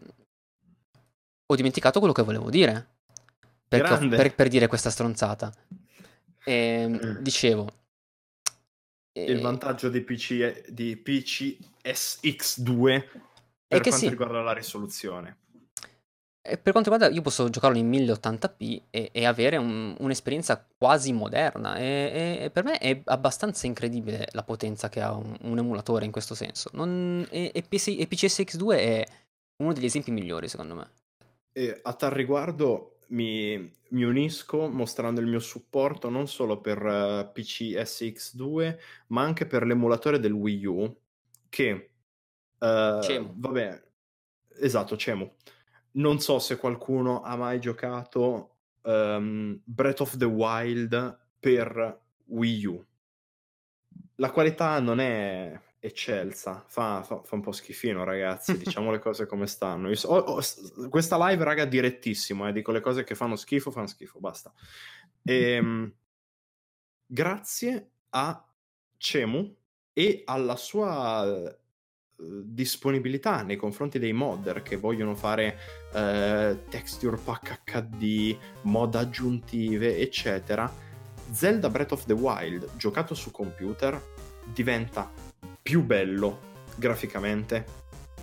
ho 1.46 1.56
dimenticato 1.56 2.00
quello 2.00 2.14
che 2.14 2.24
volevo 2.24 2.50
dire. 2.50 2.92
Perché, 3.68 4.08
per, 4.08 4.36
per, 4.36 4.48
dire 4.50 4.68
questa 4.68 4.92
stronzata. 4.92 5.52
E, 6.44 6.54
ehm, 6.54 7.22
dicevo. 9.22 9.38
Il 9.38 9.42
vantaggio 9.42 9.90
di, 9.90 10.02
PC, 10.02 10.70
di 10.70 10.96
PCSX2 10.96 13.04
per 13.68 13.82
quanto 13.82 13.98
sì. 13.98 14.10
riguarda 14.10 14.42
la 14.42 14.54
risoluzione. 14.54 15.38
E 16.46 16.58
per 16.58 16.74
quanto 16.74 16.92
riguarda, 16.92 17.16
io 17.16 17.22
posso 17.22 17.50
giocarlo 17.50 17.78
in 17.78 17.90
1080p 17.90 18.82
e, 18.90 19.10
e 19.14 19.26
avere 19.26 19.56
un, 19.56 19.96
un'esperienza 19.98 20.68
quasi 20.78 21.14
moderna. 21.14 21.78
E, 21.78 22.40
e, 22.42 22.50
per 22.50 22.66
me 22.66 22.78
è 22.80 23.02
abbastanza 23.06 23.66
incredibile 23.66 24.28
la 24.32 24.44
potenza 24.44 24.90
che 24.90 25.00
ha 25.00 25.14
un, 25.14 25.38
un 25.44 25.58
emulatore 25.58 26.04
in 26.04 26.12
questo 26.12 26.36
senso. 26.36 26.70
Non, 26.74 27.26
e, 27.30 27.50
e, 27.54 27.62
PC, 27.62 27.96
e 27.98 28.10
PCSX2 28.10 28.70
è 28.72 29.06
uno 29.64 29.72
degli 29.72 29.86
esempi 29.86 30.12
migliori, 30.12 30.50
secondo 30.50 30.76
me. 30.76 30.90
E 31.54 31.80
a 31.82 31.94
tal 31.94 32.12
riguardo 32.12 32.98
mi, 33.14 33.72
mi 33.90 34.04
unisco 34.04 34.68
mostrando 34.68 35.22
il 35.22 35.28
mio 35.28 35.40
supporto 35.40 36.10
non 36.10 36.28
solo 36.28 36.62
per 36.62 36.84
uh, 36.84 37.20
eh, 37.20 37.30
PC 37.34 37.74
SX2, 37.76 38.78
ma 39.08 39.24
anche 39.24 39.46
per 39.48 39.66
l'emulatore 39.66 40.20
del 40.20 40.34
Wii 40.34 40.66
U, 40.66 40.98
che... 41.50 41.90
Uh, 42.60 43.02
Cemu. 43.02 43.34
Vabbè, 43.36 43.84
esatto, 44.60 44.96
Cemu 44.96 45.32
non 45.94 46.20
so 46.20 46.40
se 46.40 46.58
qualcuno 46.58 47.22
ha 47.22 47.36
mai 47.36 47.60
giocato 47.60 48.56
um, 48.84 49.60
Breath 49.64 50.02
of 50.02 50.18
the 50.18 50.26
Wild 50.26 51.20
per 51.40 52.02
Wii 52.26 52.66
U. 52.66 52.86
La 54.16 54.32
qualità 54.32 54.80
non 54.80 55.00
è 55.00 55.60
eccelsa, 55.86 56.64
fa, 56.66 57.04
fa, 57.04 57.22
fa 57.24 57.36
un 57.36 57.42
po' 57.42 57.52
schifino 57.52 58.06
ragazzi, 58.06 58.56
diciamo 58.58 58.90
le 58.90 59.00
cose 59.00 59.26
come 59.26 59.48
stanno. 59.48 59.94
So, 59.96 60.08
oh, 60.08 60.38
oh, 60.38 60.90
questa 60.90 61.28
live 61.28 61.44
raga 61.44 61.66
direttissimo, 61.66 62.48
eh, 62.48 62.54
dico 62.54 62.72
le 62.72 62.80
cose 62.80 63.04
che 63.04 63.16
fanno 63.16 63.36
schifo, 63.36 63.70
fanno 63.70 63.88
schifo, 63.88 64.20
basta. 64.20 64.54
E, 65.22 65.52
ehm, 65.52 65.94
grazie 67.06 67.90
a 68.12 68.48
Cemu 68.98 69.56
e 69.92 70.22
alla 70.26 70.56
sua 70.56 71.58
disponibilità 72.16 73.42
nei 73.42 73.58
confronti 73.58 74.00
dei 74.00 74.14
modder 74.14 74.62
che 74.62 74.78
vogliono 74.78 75.16
fare 75.16 75.58
eh, 75.94 76.64
texture 76.70 77.18
pack 77.18 77.64
HD, 77.66 78.38
mod 78.62 78.96
aggiuntive, 78.96 79.98
eccetera, 79.98 80.72
Zelda 81.32 81.70
Breath 81.70 81.92
of 81.92 82.06
the 82.06 82.14
Wild 82.14 82.78
giocato 82.78 83.14
su 83.14 83.32
computer 83.32 84.02
diventa 84.46 85.12
più 85.64 85.82
bello 85.84 86.52
graficamente, 86.76 87.66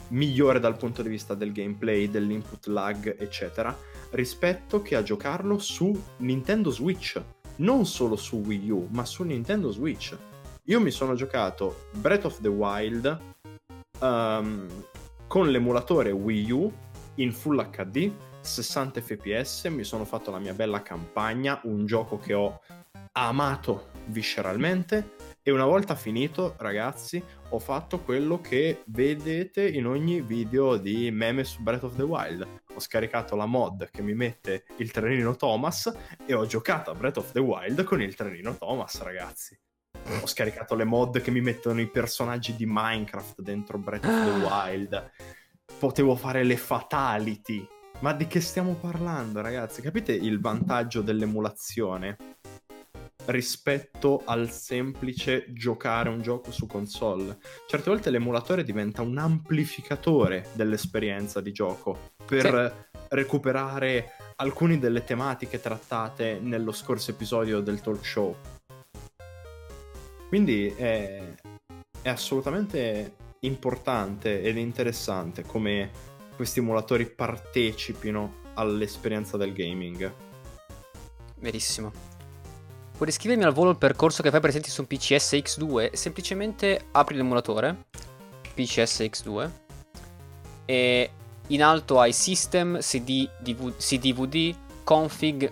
migliore 0.08 0.60
dal 0.60 0.76
punto 0.76 1.02
di 1.02 1.08
vista 1.08 1.34
del 1.34 1.52
gameplay, 1.52 2.10
dell'input 2.10 2.66
lag, 2.66 3.16
eccetera, 3.18 3.76
rispetto 4.10 4.82
che 4.82 4.94
a 4.94 5.02
giocarlo 5.02 5.58
su 5.58 5.98
Nintendo 6.18 6.70
Switch, 6.70 7.20
non 7.56 7.86
solo 7.86 8.16
su 8.16 8.36
Wii 8.36 8.70
U, 8.70 8.88
ma 8.90 9.06
su 9.06 9.22
Nintendo 9.22 9.70
Switch. 9.70 10.16
Io 10.64 10.80
mi 10.80 10.90
sono 10.90 11.14
giocato 11.14 11.86
Breath 11.92 12.26
of 12.26 12.40
the 12.40 12.48
Wild 12.48 13.18
um, 14.00 14.66
con 15.26 15.48
l'emulatore 15.48 16.10
Wii 16.10 16.50
U 16.50 16.72
in 17.16 17.32
Full 17.32 17.70
HD, 17.70 18.12
60 18.40 19.00
fps, 19.00 19.64
mi 19.66 19.84
sono 19.84 20.04
fatto 20.04 20.30
la 20.30 20.38
mia 20.38 20.54
bella 20.54 20.82
campagna, 20.82 21.60
un 21.64 21.86
gioco 21.86 22.18
che 22.18 22.34
ho 22.34 22.60
amato 23.12 23.90
visceralmente 24.06 25.29
e 25.42 25.50
una 25.50 25.64
volta 25.64 25.94
finito, 25.94 26.54
ragazzi, 26.58 27.22
ho 27.50 27.58
fatto 27.58 28.00
quello 28.00 28.40
che 28.40 28.82
vedete 28.86 29.66
in 29.66 29.86
ogni 29.86 30.20
video 30.20 30.76
di 30.76 31.10
meme 31.10 31.44
su 31.44 31.62
Breath 31.62 31.84
of 31.84 31.96
the 31.96 32.02
Wild. 32.02 32.46
Ho 32.74 32.80
scaricato 32.80 33.36
la 33.36 33.46
mod 33.46 33.90
che 33.90 34.02
mi 34.02 34.14
mette 34.14 34.64
il 34.76 34.90
trenino 34.90 35.36
Thomas 35.36 35.92
e 36.26 36.34
ho 36.34 36.46
giocato 36.46 36.90
a 36.90 36.94
Breath 36.94 37.16
of 37.16 37.32
the 37.32 37.40
Wild 37.40 37.82
con 37.84 38.02
il 38.02 38.14
trenino 38.14 38.56
Thomas, 38.56 39.00
ragazzi 39.02 39.58
ho 40.22 40.26
scaricato 40.26 40.74
le 40.74 40.84
mod 40.84 41.20
che 41.20 41.30
mi 41.30 41.40
mettono 41.40 41.80
i 41.80 41.88
personaggi 41.88 42.56
di 42.56 42.64
Minecraft 42.66 43.40
dentro 43.42 43.78
Breath 43.78 44.04
of 44.04 44.24
the 44.24 44.30
Wild. 44.44 45.10
Potevo 45.78 46.16
fare 46.16 46.42
le 46.42 46.56
fatality. 46.56 47.66
Ma 48.00 48.12
di 48.12 48.26
che 48.26 48.40
stiamo 48.40 48.74
parlando, 48.74 49.40
ragazzi? 49.40 49.82
Capite 49.82 50.12
il 50.12 50.40
vantaggio 50.40 51.02
dell'emulazione 51.02 52.16
rispetto 53.26 54.22
al 54.24 54.50
semplice 54.50 55.46
giocare 55.52 56.08
un 56.08 56.22
gioco 56.22 56.50
su 56.50 56.66
console? 56.66 57.38
Certe 57.66 57.90
volte 57.90 58.10
l'emulatore 58.10 58.64
diventa 58.64 59.02
un 59.02 59.18
amplificatore 59.18 60.48
dell'esperienza 60.52 61.40
di 61.40 61.52
gioco 61.52 62.12
per 62.24 62.90
sì. 62.92 62.98
recuperare 63.10 64.12
alcune 64.36 64.78
delle 64.78 65.04
tematiche 65.04 65.60
trattate 65.60 66.38
nello 66.40 66.72
scorso 66.72 67.10
episodio 67.10 67.60
del 67.60 67.80
talk 67.80 68.04
show 68.04 68.36
quindi 70.30 70.68
è, 70.68 71.34
è 72.02 72.08
assolutamente 72.08 73.16
importante 73.40 74.42
ed 74.42 74.58
interessante 74.58 75.42
come 75.42 75.90
questi 76.36 76.60
emulatori 76.60 77.04
partecipino 77.06 78.34
all'esperienza 78.54 79.36
del 79.36 79.52
gaming. 79.52 80.14
Verissimo. 81.40 82.09
Puoi 83.00 83.12
descrivermi 83.12 83.44
al 83.44 83.54
volo 83.54 83.70
il 83.70 83.78
percorso 83.78 84.22
che 84.22 84.30
fai 84.30 84.40
presente 84.40 84.68
su 84.68 84.82
un 84.82 84.86
PCS 84.86 85.32
X2? 85.32 85.94
Semplicemente 85.94 86.88
apri 86.90 87.16
l'emulatore, 87.16 87.86
PCS 88.52 89.00
X2, 89.00 89.50
e 90.66 91.10
in 91.46 91.62
alto 91.62 91.98
hai 91.98 92.12
System, 92.12 92.78
CD, 92.80 93.26
DV, 93.38 93.74
CDVD, 93.78 94.54
Config, 94.84 95.50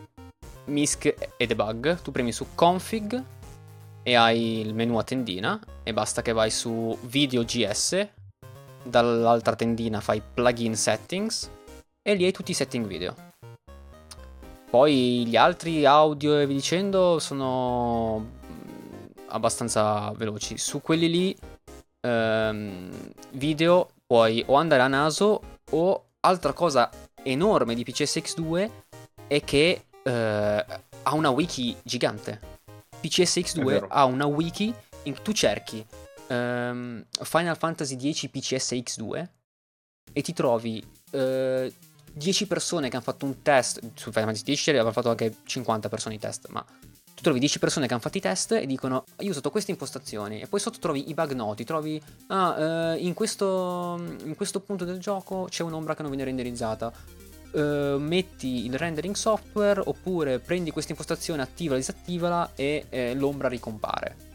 MISC 0.66 1.14
e 1.38 1.46
Debug. 1.46 2.02
Tu 2.02 2.12
premi 2.12 2.32
su 2.32 2.48
Config 2.54 3.24
e 4.02 4.14
hai 4.14 4.60
il 4.60 4.74
menu 4.74 4.98
a 4.98 5.02
tendina 5.02 5.58
e 5.82 5.94
basta 5.94 6.20
che 6.20 6.34
vai 6.34 6.50
su 6.50 6.98
video 7.04 7.44
GS, 7.44 8.08
dall'altra 8.82 9.56
tendina 9.56 10.02
fai 10.02 10.20
plugin 10.20 10.76
settings 10.76 11.50
e 12.02 12.12
lì 12.12 12.26
hai 12.26 12.32
tutti 12.32 12.50
i 12.50 12.54
setting 12.54 12.86
video. 12.86 13.27
Poi 14.70 15.26
gli 15.26 15.36
altri 15.36 15.86
audio 15.86 16.38
e 16.38 16.46
vi 16.46 16.54
dicendo 16.54 17.18
sono 17.18 18.18
mm, 18.18 19.06
abbastanza 19.28 20.12
veloci. 20.12 20.58
Su 20.58 20.82
quelli 20.82 21.08
lì 21.08 21.36
ehm, 22.00 22.90
video 23.32 23.88
puoi 24.06 24.44
o 24.46 24.54
andare 24.54 24.82
a 24.82 24.88
naso 24.88 25.40
o 25.70 26.04
altra 26.20 26.52
cosa 26.52 26.90
enorme 27.22 27.74
di 27.74 27.82
PCSX2 27.82 28.70
è 29.26 29.42
che 29.42 29.84
eh, 30.02 30.66
ha 31.02 31.14
una 31.14 31.30
wiki 31.30 31.76
gigante 31.82 32.56
PCSX2 33.02 33.86
ha 33.88 34.04
una 34.04 34.26
wiki 34.26 34.74
in 35.04 35.14
cui 35.14 35.22
tu 35.22 35.32
cerchi 35.32 35.84
um, 36.28 37.04
Final 37.22 37.56
Fantasy 37.56 37.96
X 37.96 38.28
PCSX2 38.32 39.28
e 40.12 40.22
ti 40.22 40.32
trovi 40.32 40.84
eh, 41.10 41.72
10 42.18 42.46
persone 42.46 42.88
che 42.88 42.96
hanno 42.96 43.04
fatto 43.04 43.24
un 43.24 43.42
test 43.42 43.80
su 43.94 44.10
Final 44.10 44.34
Fantasy 44.34 44.56
X 44.56 44.68
aveva 44.68 44.92
fatto 44.92 45.08
anche 45.08 45.36
50 45.44 45.88
persone 45.88 46.16
i 46.16 46.18
test 46.18 46.48
ma 46.48 46.64
tu 47.14 47.22
trovi 47.22 47.38
10 47.38 47.58
persone 47.58 47.86
che 47.86 47.92
hanno 47.92 48.02
fatto 48.02 48.18
i 48.18 48.20
test 48.20 48.52
e 48.52 48.66
dicono 48.66 49.04
io 49.20 49.28
ho 49.28 49.30
usato 49.30 49.50
queste 49.50 49.70
impostazioni 49.70 50.40
e 50.40 50.46
poi 50.46 50.60
sotto 50.60 50.78
trovi 50.78 51.08
i 51.08 51.14
bug 51.14 51.32
noti 51.32 51.64
trovi 51.64 52.00
ah, 52.28 52.92
uh, 52.94 52.98
in, 52.98 53.14
questo, 53.14 53.98
in 54.24 54.34
questo 54.36 54.60
punto 54.60 54.84
del 54.84 54.98
gioco 54.98 55.46
c'è 55.48 55.62
un'ombra 55.62 55.94
che 55.94 56.02
non 56.02 56.10
viene 56.10 56.26
renderizzata 56.26 56.92
Uh, 57.50 57.96
metti 57.96 58.66
il 58.66 58.76
rendering 58.76 59.14
software 59.14 59.80
oppure 59.82 60.38
prendi 60.38 60.70
questa 60.70 60.92
impostazione, 60.92 61.40
attivala, 61.40 61.78
disattivala 61.78 62.50
e 62.54 62.84
eh, 62.90 63.14
l'ombra 63.14 63.48
ricompare. 63.48 64.27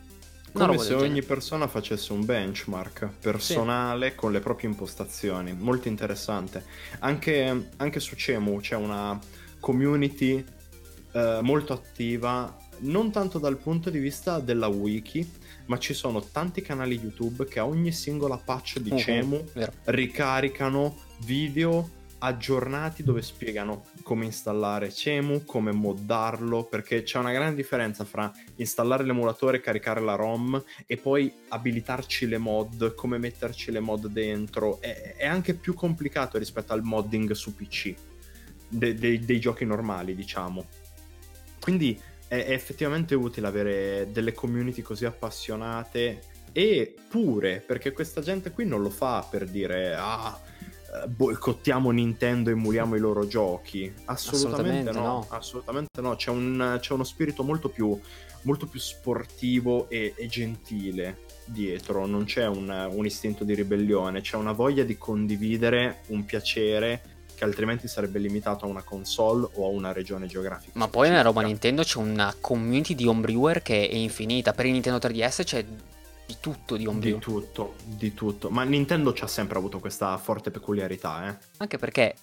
Come 0.53 0.77
se 0.77 0.93
ogni 0.93 1.23
persona 1.23 1.67
facesse 1.67 2.13
un 2.13 2.23
benchmark 2.25 3.09
personale 3.19 4.11
sì. 4.11 4.15
con 4.15 4.31
le 4.31 4.39
proprie 4.39 4.69
impostazioni, 4.69 5.53
molto 5.53 5.87
interessante. 5.87 6.63
Anche, 6.99 7.69
anche 7.77 7.99
su 7.99 8.15
Cemu 8.15 8.59
c'è 8.59 8.75
una 8.75 9.19
community 9.59 10.43
eh, 11.11 11.39
molto 11.41 11.73
attiva, 11.73 12.55
non 12.79 13.11
tanto 13.11 13.39
dal 13.39 13.57
punto 13.57 13.89
di 13.89 13.97
vista 13.97 14.39
della 14.39 14.67
wiki, 14.67 15.27
ma 15.65 15.79
ci 15.79 15.93
sono 15.93 16.21
tanti 16.21 16.61
canali 16.61 16.99
YouTube 16.99 17.45
che 17.45 17.59
a 17.59 17.65
ogni 17.65 17.91
singola 17.91 18.37
patch 18.37 18.79
di 18.79 18.91
uh-huh, 18.91 18.97
Cemu 18.97 19.43
vero. 19.53 19.71
ricaricano 19.85 20.97
video 21.19 22.01
aggiornati 22.23 23.03
dove 23.03 23.21
spiegano 23.21 23.83
come 24.01 24.25
installare 24.25 24.91
Cemu, 24.91 25.43
come 25.43 25.73
moddarlo, 25.73 26.63
perché 26.63 27.03
c'è 27.03 27.19
una 27.19 27.33
grande 27.33 27.55
differenza 27.55 28.05
fra 28.05 28.31
installare 28.55 29.03
l'emulatore, 29.03 29.59
caricare 29.59 29.99
la 29.99 30.15
ROM 30.15 30.61
e 30.85 30.97
poi 30.97 31.31
abilitarci 31.49 32.27
le 32.27 32.37
mod, 32.37 32.95
come 32.95 33.17
metterci 33.17 33.71
le 33.71 33.81
mod 33.81 34.07
dentro. 34.07 34.79
È, 34.79 35.15
è 35.17 35.27
anche 35.27 35.53
più 35.53 35.73
complicato 35.73 36.37
rispetto 36.37 36.71
al 36.71 36.83
modding 36.83 37.31
su 37.33 37.53
PC, 37.55 37.93
de, 38.69 38.93
de, 38.93 39.19
dei 39.19 39.39
giochi 39.39 39.65
normali, 39.65 40.15
diciamo. 40.15 40.65
Quindi 41.59 41.99
è, 42.27 42.45
è 42.45 42.51
effettivamente 42.51 43.15
utile 43.15 43.47
avere 43.47 44.07
delle 44.11 44.31
community 44.31 44.81
così 44.81 45.03
appassionate 45.03 46.31
e 46.55 46.93
pure 47.09 47.63
perché 47.65 47.91
questa 47.91 48.21
gente 48.21 48.51
qui 48.51 48.63
non 48.65 48.83
lo 48.83 48.91
fa 48.91 49.27
per 49.27 49.45
dire 49.45 49.95
ah 49.95 50.39
boicottiamo 51.07 51.91
Nintendo 51.91 52.49
e 52.49 52.53
emuliamo 52.53 52.95
i 52.95 52.99
loro 52.99 53.27
giochi. 53.27 53.91
Assolutamente, 54.05 54.89
Assolutamente 54.89 54.91
no, 54.91 55.01
no. 55.01 55.25
Assolutamente 55.29 56.01
no. 56.01 56.15
C'è, 56.15 56.29
un- 56.29 56.77
c'è 56.79 56.93
uno 56.93 57.03
spirito 57.03 57.43
molto 57.43 57.69
più, 57.69 57.99
molto 58.43 58.67
più 58.67 58.79
sportivo 58.79 59.89
e, 59.89 60.13
e 60.15 60.27
gentile 60.27 61.19
dietro. 61.45 62.05
Non 62.05 62.25
c'è 62.25 62.47
un, 62.47 62.89
un 62.91 63.05
istinto 63.05 63.43
di 63.43 63.53
ribellione, 63.55 64.21
c'è 64.21 64.35
una 64.37 64.51
voglia 64.51 64.83
di 64.83 64.97
condividere 64.97 66.01
un 66.07 66.25
piacere 66.25 67.01
che 67.35 67.43
altrimenti 67.43 67.87
sarebbe 67.87 68.19
limitato 68.19 68.65
a 68.65 68.67
una 68.67 68.83
console 68.83 69.47
o 69.55 69.65
a 69.65 69.69
una 69.69 69.91
regione 69.91 70.27
geografica. 70.27 70.71
Ma 70.75 70.87
poi 70.87 71.09
nella 71.09 71.23
roba. 71.23 71.41
Nintendo 71.41 71.81
c'è 71.83 71.97
una 71.97 72.33
community 72.39 72.93
di 72.95 73.07
homebrewer 73.07 73.61
che 73.61 73.89
è 73.89 73.95
infinita. 73.95 74.53
Per 74.53 74.65
il 74.65 74.71
Nintendo 74.73 74.99
3DS 74.99 75.43
c'è 75.43 75.65
di 76.25 76.37
tutto 76.39 76.75
di 76.77 76.85
homebrew. 76.85 77.15
Di 77.15 77.21
tutto, 77.21 77.75
di 77.83 78.13
tutto. 78.13 78.49
Ma 78.49 78.63
Nintendo 78.63 79.13
ci 79.13 79.23
ha 79.23 79.27
sempre 79.27 79.57
avuto 79.57 79.79
questa 79.79 80.17
forte 80.17 80.51
peculiarità, 80.51 81.29
eh. 81.29 81.37
Anche 81.57 81.77
perché, 81.77 82.15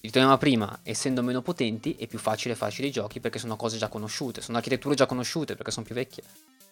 dicevamo 0.00 0.36
prima, 0.38 0.80
essendo 0.82 1.22
meno 1.22 1.40
potenti 1.42 1.94
è 1.98 2.06
più 2.06 2.18
facile 2.18 2.54
farci 2.54 2.82
dei 2.82 2.90
giochi 2.90 3.20
perché 3.20 3.38
sono 3.38 3.56
cose 3.56 3.76
già 3.78 3.88
conosciute, 3.88 4.40
sono 4.40 4.56
architetture 4.58 4.94
già 4.94 5.06
conosciute 5.06 5.54
perché 5.54 5.70
sono 5.70 5.86
più 5.86 5.94
vecchie. 5.94 6.22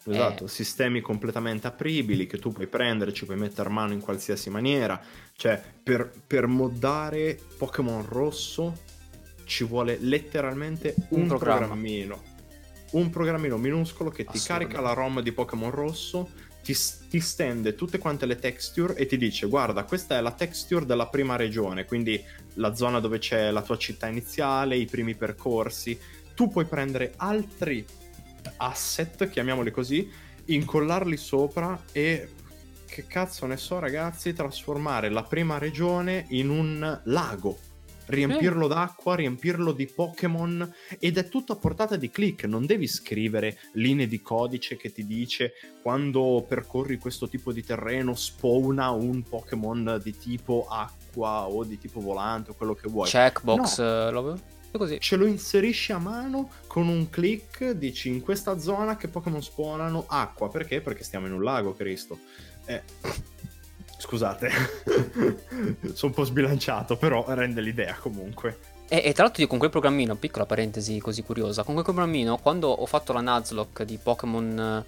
Esatto, 0.05 0.47
Eh. 0.47 0.49
sistemi 0.49 1.01
completamente 1.01 1.69
apribili 1.69 2.27
che 2.27 2.39
tu 2.39 2.51
puoi 2.51 2.67
prendere, 2.67 3.13
ci 3.13 3.25
puoi 3.25 3.37
mettere 3.37 3.69
mano 3.69 3.93
in 3.93 4.01
qualsiasi 4.01 4.51
maniera. 4.51 5.01
Cioè, 5.37 5.63
per, 5.83 6.11
per 6.27 6.49
moddare 6.49 7.39
Pokémon 7.57 8.05
rosso 8.05 8.81
ci 9.45 9.63
vuole 9.63 9.99
letteralmente 10.01 10.95
un, 11.11 11.21
Un 11.23 11.27
programma. 11.29 11.59
programmino. 11.67 12.23
Un 12.93 13.11
programmino 13.11 13.57
minuscolo 13.57 14.11
che 14.11 14.25
ti 14.25 14.41
carica 14.41 14.81
la 14.81 14.93
ROM 14.93 15.21
di 15.21 15.31
Pokémon 15.33 15.71
rosso, 15.71 16.31
ti, 16.63 16.75
ti 17.09 17.21
stende 17.21 17.75
tutte 17.75 17.99
quante 17.99 18.27
le 18.27 18.37
texture 18.37 18.95
e 18.95 19.07
ti 19.07 19.17
dice 19.17 19.47
guarda, 19.47 19.85
questa 19.85 20.17
è 20.17 20.21
la 20.21 20.33
texture 20.33 20.87
della 20.87 21.09
prima 21.09 21.37
regione, 21.37 21.85
quindi 21.85 22.23
la 22.55 22.75
zona 22.75 23.01
dove 23.01 23.19
c'è 23.19 23.51
la 23.51 23.63
tua 23.63 23.77
città 23.77 24.07
iniziale, 24.07 24.77
i 24.77 24.87
primi 24.87 25.15
percorsi. 25.15 25.99
Tu 26.35 26.49
puoi 26.49 26.65
prendere 26.65 27.13
altri 27.17 27.85
asset, 28.59 29.29
chiamiamoli 29.29 29.71
così, 29.71 30.11
incollarli 30.47 31.17
sopra 31.17 31.81
e 31.93 32.29
che 32.87 33.07
cazzo 33.07 33.47
ne 33.47 33.57
so 33.57 33.79
ragazzi, 33.79 34.33
trasformare 34.33 35.09
la 35.09 35.23
prima 35.23 35.59
regione 35.59 36.27
in 36.29 36.51
un 36.51 37.01
lago. 37.05 37.59
Riempirlo 38.07 38.67
d'acqua, 38.67 39.15
riempirlo 39.15 39.73
di 39.73 39.87
Pokémon 39.87 40.75
ed 40.99 41.19
è 41.19 41.29
tutto 41.29 41.53
a 41.53 41.57
portata 41.57 41.97
di 41.97 42.11
click, 42.11 42.45
non 42.45 42.67
devi 42.67 42.87
scrivere 42.87 43.59
linee 43.73 44.07
di 44.07 44.21
codice 44.21 44.77
che 44.77 44.93
ti 44.93 45.07
dice 45.07 45.53
quando 45.83 46.45
percorri 46.47 46.99
questo 46.99 47.29
tipo 47.29 47.53
di 47.53 47.63
terreno 47.63 48.15
spawna 48.15 48.91
un 48.91 49.23
Pokémon 49.23 50.01
di 50.03 50.17
tipo 50.17 50.67
acqua 50.69 51.47
o 51.47 51.65
di 51.65 51.79
tipo 51.79 52.01
volante 52.01 52.51
o 52.51 52.55
quello 52.55 52.75
che 52.75 52.89
vuoi 52.89 53.09
Checkbox, 53.09 53.79
eh, 53.79 54.11
lo... 54.11 54.39
è 54.71 54.77
così. 54.77 55.01
ce 55.01 55.17
lo 55.17 55.27
inserisci 55.27 55.93
a 55.93 55.99
mano 55.99 56.51
con 56.67 56.89
un 56.89 57.09
click, 57.09 57.71
dici 57.71 58.09
in 58.09 58.21
questa 58.21 58.59
zona 58.59 58.97
che 58.97 59.09
Pokémon 59.09 59.43
spawnano 59.43 60.05
acqua, 60.09 60.49
perché? 60.49 60.81
Perché 60.81 61.05
stiamo 61.05 61.27
in 61.27 61.33
un 61.33 61.43
lago, 61.43 61.75
Cristo. 61.75 62.19
Eh, 62.65 62.83
scusate, 64.03 64.51
sono 65.95 66.11
un 66.11 66.13
po' 66.13 66.25
sbilanciato, 66.25 66.97
però 66.97 67.25
rende 67.29 67.61
l'idea 67.61 67.95
comunque. 67.95 68.59
E, 68.89 69.01
e 69.05 69.13
tra 69.13 69.23
l'altro 69.23 69.43
io 69.43 69.49
con 69.49 69.59
quel 69.59 69.71
programmino, 69.71 70.17
piccola 70.17 70.45
parentesi 70.45 70.99
così 70.99 71.23
curiosa, 71.23 71.63
con 71.63 71.75
quel 71.75 71.85
programmino 71.85 72.37
quando 72.39 72.69
ho 72.69 72.85
fatto 72.87 73.13
la 73.13 73.21
Nuzlocke 73.21 73.85
di 73.85 73.97
Pokémon 74.03 74.85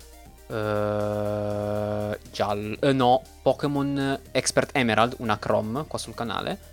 eh, 0.49 2.19
giallo, 2.33 2.77
eh, 2.81 2.93
no, 2.93 3.23
Pokémon 3.41 4.21
Expert 4.33 4.71
Emerald, 4.77 5.15
una 5.19 5.39
Chrome 5.39 5.85
qua 5.87 5.99
sul 5.99 6.15
canale, 6.15 6.73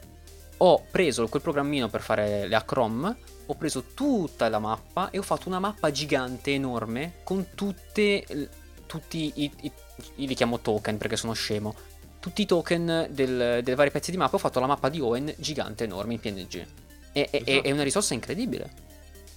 ho 0.57 0.83
preso 0.89 1.27
quel 1.27 1.43
programmino 1.43 1.89
per 1.89 2.01
fare 2.01 2.47
le 2.47 2.55
Acrom, 2.55 3.15
ho 3.45 3.55
preso 3.55 3.83
tutta 3.93 4.49
la 4.49 4.59
mappa 4.59 5.11
e 5.11 5.19
ho 5.19 5.23
fatto 5.23 5.47
una 5.47 5.59
mappa 5.59 5.91
gigante, 5.91 6.53
enorme, 6.53 7.13
con 7.23 7.49
tutte, 7.53 8.49
tutti 8.87 9.31
i, 9.35 9.51
i- 9.61 9.71
io 10.15 10.27
li 10.27 10.35
chiamo 10.35 10.59
token 10.59 10.97
perché 10.97 11.15
sono 11.15 11.33
scemo, 11.33 11.73
tutti 12.21 12.43
i 12.43 12.45
token 12.45 13.07
del- 13.09 13.59
dei 13.63 13.75
vari 13.75 13.91
pezzi 13.91 14.11
di 14.11 14.17
mappa, 14.17 14.37
ho 14.37 14.39
fatto 14.39 14.61
la 14.61 14.67
mappa 14.67 14.87
di 14.87 15.01
Owen 15.01 15.33
gigante, 15.37 15.83
enorme, 15.83 16.13
in 16.13 16.19
PNG. 16.21 16.65
E- 17.11 17.27
Esatto. 17.29 17.63
è 17.67 17.71
una 17.71 17.83
risorsa 17.83 18.13
incredibile. 18.13 18.71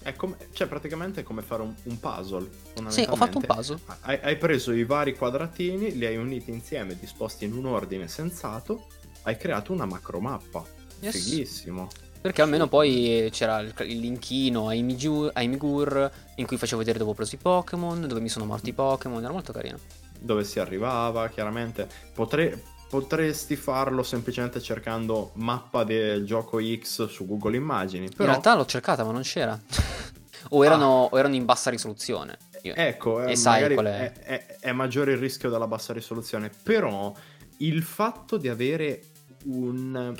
È 0.02 0.14
come, 0.14 0.36
cioè, 0.52 0.66
praticamente 0.68 1.20
è 1.20 1.22
come 1.24 1.40
fare 1.42 1.62
un, 1.62 1.74
un 1.84 1.98
puzzle. 1.98 2.48
Sì, 2.88 3.06
ho 3.08 3.16
fatto 3.16 3.38
un 3.38 3.44
puzzle. 3.46 3.78
Hai, 4.02 4.18
hai 4.22 4.36
preso 4.36 4.70
i 4.72 4.84
vari 4.84 5.16
quadratini, 5.16 5.96
li 5.96 6.04
hai 6.04 6.16
uniti 6.16 6.50
insieme, 6.50 6.96
disposti 6.98 7.46
in 7.46 7.54
un 7.54 7.64
ordine 7.64 8.06
sensato, 8.06 8.84
hai 9.22 9.36
creato 9.38 9.72
una 9.72 9.86
macromappa. 9.86 10.62
Yes. 11.00 11.12
Fighissimo. 11.16 11.88
Perché 12.20 12.42
almeno 12.42 12.68
poi 12.68 13.28
c'era 13.32 13.60
il, 13.60 13.74
il 13.86 13.98
linkino 13.98 14.68
ai, 14.68 14.82
Migu- 14.82 15.30
ai 15.34 15.48
Migur 15.48 16.10
in 16.36 16.46
cui 16.46 16.56
facevo 16.58 16.78
vedere 16.78 16.98
dove 16.98 17.10
ho 17.10 17.14
preso 17.14 17.34
i 17.34 17.38
Pokémon, 17.38 18.06
dove 18.06 18.20
mi 18.20 18.28
sono 18.28 18.44
morti 18.44 18.68
i 18.70 18.72
Pokémon, 18.74 19.22
era 19.22 19.32
molto 19.32 19.52
carino. 19.52 19.78
dove 20.20 20.44
si 20.44 20.58
arrivava, 20.58 21.28
chiaramente. 21.28 21.86
Potre- 22.14 22.62
potresti 22.88 23.56
farlo 23.56 24.02
semplicemente 24.02 24.60
cercando 24.60 25.32
mappa 25.34 25.84
del 25.84 26.24
gioco 26.24 26.60
X 26.62 27.06
su 27.08 27.26
Google 27.26 27.56
Immagini. 27.56 28.04
In 28.06 28.14
Però, 28.14 28.30
realtà 28.30 28.54
l'ho 28.54 28.66
cercata 28.66 29.04
ma 29.04 29.12
non 29.12 29.22
c'era. 29.22 29.58
o, 30.50 30.64
erano, 30.64 31.08
o 31.10 31.18
erano 31.18 31.34
in 31.34 31.44
bassa 31.44 31.70
risoluzione. 31.70 32.38
Io- 32.62 32.74
ecco, 32.74 33.22
eh, 33.22 33.32
e 33.32 33.36
sai 33.36 33.72
qual 33.74 33.86
è. 33.86 34.12
è, 34.12 34.46
è- 34.46 34.56
è 34.60 34.72
maggiore 34.72 35.12
il 35.12 35.18
rischio 35.18 35.50
della 35.50 35.66
bassa 35.66 35.92
risoluzione. 35.92 36.50
Però 36.62 37.14
il 37.58 37.82
fatto 37.82 38.36
di 38.36 38.48
avere 38.48 39.02
un, 39.44 40.14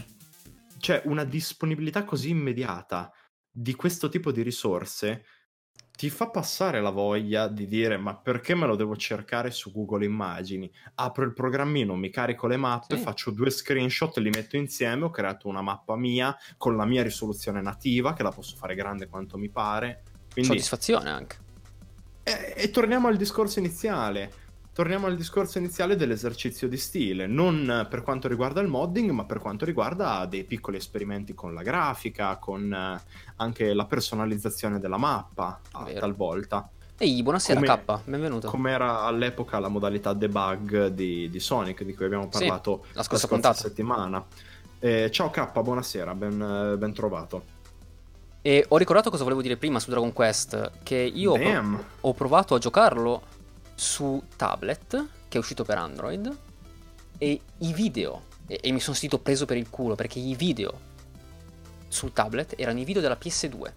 cioè, 0.78 1.02
una 1.06 1.24
disponibilità 1.24 2.04
così 2.04 2.30
immediata 2.30 3.10
di 3.50 3.74
questo 3.74 4.08
tipo 4.08 4.32
di 4.32 4.42
risorse 4.42 5.24
ti 5.96 6.10
fa 6.10 6.28
passare 6.28 6.80
la 6.80 6.90
voglia 6.90 7.46
di 7.46 7.66
dire 7.68 7.96
ma 7.96 8.16
perché 8.16 8.54
me 8.56 8.66
lo 8.66 8.74
devo 8.74 8.96
cercare 8.96 9.50
su 9.52 9.70
Google 9.72 10.04
Immagini? 10.04 10.70
Apro 10.96 11.24
il 11.24 11.32
programmino, 11.32 11.94
mi 11.94 12.10
carico 12.10 12.46
le 12.48 12.56
mappe, 12.56 12.96
Sì. 12.96 13.02
faccio 13.02 13.30
due 13.30 13.50
screenshot, 13.50 14.16
li 14.18 14.30
metto 14.30 14.56
insieme, 14.56 15.04
ho 15.04 15.10
creato 15.10 15.46
una 15.48 15.62
mappa 15.62 15.96
mia 15.96 16.36
con 16.56 16.76
la 16.76 16.84
mia 16.84 17.02
risoluzione 17.02 17.60
nativa 17.62 18.12
che 18.12 18.22
la 18.24 18.30
posso 18.32 18.56
fare 18.56 18.74
grande 18.74 19.06
quanto 19.08 19.38
mi 19.38 19.48
pare. 19.50 20.02
Quindi 20.32 20.50
Soddisfazione 20.50 21.10
anche. 21.10 21.36
e, 22.24 22.54
e 22.56 22.70
torniamo 22.70 23.06
al 23.06 23.16
discorso 23.16 23.60
iniziale. 23.60 24.32
Torniamo 24.74 25.06
al 25.06 25.14
discorso 25.14 25.58
iniziale 25.58 25.94
dell'esercizio 25.94 26.66
di 26.66 26.76
stile, 26.78 27.28
non 27.28 27.86
per 27.88 28.02
quanto 28.02 28.26
riguarda 28.26 28.60
il 28.60 28.66
modding, 28.66 29.08
ma 29.12 29.24
per 29.24 29.38
quanto 29.38 29.64
riguarda 29.64 30.26
dei 30.26 30.42
piccoli 30.42 30.78
esperimenti 30.78 31.32
con 31.32 31.54
la 31.54 31.62
grafica, 31.62 32.36
con 32.38 32.72
eh, 32.72 33.00
anche 33.36 33.72
la 33.72 33.84
personalizzazione 33.84 34.80
della 34.80 34.96
mappa, 34.96 35.60
Vero. 35.84 36.00
talvolta. 36.00 36.68
Ehi, 36.98 37.22
buonasera 37.22 37.60
Come- 37.60 37.82
K, 37.84 38.00
benvenuto. 38.02 38.48
Come 38.50 38.72
era 38.72 39.02
all'epoca 39.02 39.60
la 39.60 39.68
modalità 39.68 40.12
debug 40.12 40.88
di, 40.88 41.30
di 41.30 41.38
Sonic, 41.38 41.84
di 41.84 41.94
cui 41.94 42.06
abbiamo 42.06 42.24
Sì, 42.32 42.38
parlato 42.40 42.84
la 42.94 43.04
scorsa 43.04 43.28
puntata. 43.28 43.54
settimana. 43.54 44.24
Eh, 44.80 45.08
ciao 45.12 45.30
K, 45.30 45.52
buonasera, 45.62 46.14
ben, 46.16 46.72
eh, 46.72 46.76
ben 46.76 46.92
trovato. 46.92 47.44
E 48.42 48.64
ho 48.66 48.76
ricordato 48.76 49.08
cosa 49.08 49.22
volevo 49.22 49.40
dire 49.40 49.56
prima 49.56 49.78
su 49.78 49.88
Dragon 49.90 50.12
Quest, 50.12 50.72
che 50.82 50.96
io 50.96 51.34
ho, 51.34 51.84
ho 52.00 52.12
provato 52.12 52.56
a 52.56 52.58
giocarlo 52.58 53.22
su 53.74 54.22
tablet, 54.36 55.08
che 55.28 55.36
è 55.36 55.40
uscito 55.40 55.64
per 55.64 55.78
Android, 55.78 56.36
e 57.18 57.40
i 57.58 57.72
video, 57.72 58.26
e, 58.46 58.60
e 58.62 58.70
mi 58.72 58.80
sono 58.80 58.96
sentito 58.96 59.22
preso 59.22 59.46
per 59.46 59.56
il 59.56 59.70
culo, 59.70 59.94
perché 59.94 60.18
i 60.18 60.34
video 60.34 60.92
sul 61.88 62.12
tablet 62.12 62.54
erano 62.56 62.80
i 62.80 62.84
video 62.84 63.00
della 63.00 63.16
PS2, 63.20 63.72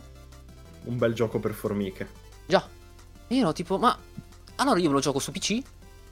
Un 0.84 0.98
bel 0.98 1.14
gioco 1.14 1.40
per 1.40 1.54
formiche. 1.54 2.10
Già. 2.48 2.68
E 3.28 3.36
io 3.36 3.42
ero 3.42 3.54
tipo, 3.54 3.78
ma 3.78 3.96
allora 4.56 4.80
io 4.80 4.88
me 4.88 4.94
lo 4.94 5.00
gioco 5.00 5.20
su 5.20 5.32
PC, 5.32 5.62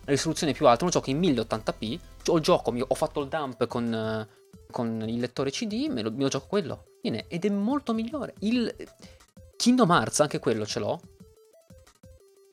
la 0.05 0.11
risoluzione 0.11 0.53
più 0.53 0.67
alta, 0.67 0.85
lo 0.85 0.91
gioco 0.91 1.09
in 1.09 1.19
1080p, 1.19 1.99
ho 2.27 2.39
gioco, 2.39 2.71
ho 2.75 2.95
fatto 2.95 3.21
il 3.21 3.27
dump 3.27 3.65
con, 3.67 4.27
con 4.71 5.03
il 5.07 5.19
lettore 5.19 5.51
CD, 5.51 5.87
me 5.89 6.01
lo, 6.01 6.11
me 6.11 6.23
lo 6.23 6.27
gioco 6.29 6.47
quello. 6.47 6.85
Bene, 7.01 7.25
ed 7.27 7.45
è 7.45 7.49
molto 7.49 7.93
migliore. 7.93 8.33
Il 8.39 8.73
Kingdom 9.55 9.89
Hearts, 9.89 10.19
anche 10.19 10.39
quello 10.39 10.65
ce 10.65 10.79
l'ho. 10.79 10.99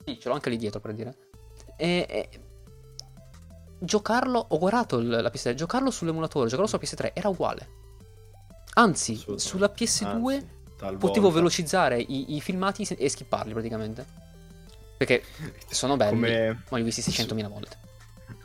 Sì, 0.04 0.18
ce 0.18 0.28
l'ho 0.28 0.34
anche 0.34 0.50
lì 0.50 0.56
dietro 0.56 0.80
per 0.80 0.94
dire. 0.94 1.16
E, 1.76 2.06
e- 2.08 2.28
giocarlo, 3.78 4.44
ho 4.48 4.58
guardato 4.58 4.98
il- 4.98 5.08
la 5.08 5.30
PS3, 5.30 5.54
giocarlo 5.54 5.90
sull'emulatore, 5.90 6.48
giocarlo 6.48 6.68
sulla 6.68 6.82
PS3 6.82 7.10
era 7.14 7.28
uguale. 7.28 7.68
Anzi, 8.74 9.22
sulla 9.36 9.68
PS2 9.74 10.32
Anzi, 10.78 10.96
potevo 10.98 11.30
velocizzare 11.30 11.98
i, 12.00 12.34
i 12.36 12.40
filmati 12.40 12.82
e 12.82 13.08
skipparli 13.08 13.52
praticamente. 13.52 14.24
Perché 14.96 15.22
sono 15.68 15.96
belli, 15.96 16.10
Come, 16.14 16.62
ma 16.70 16.76
li 16.78 16.82
ho 16.82 16.86
visti 16.86 17.02
600.000 17.02 17.48
volte. 17.48 17.78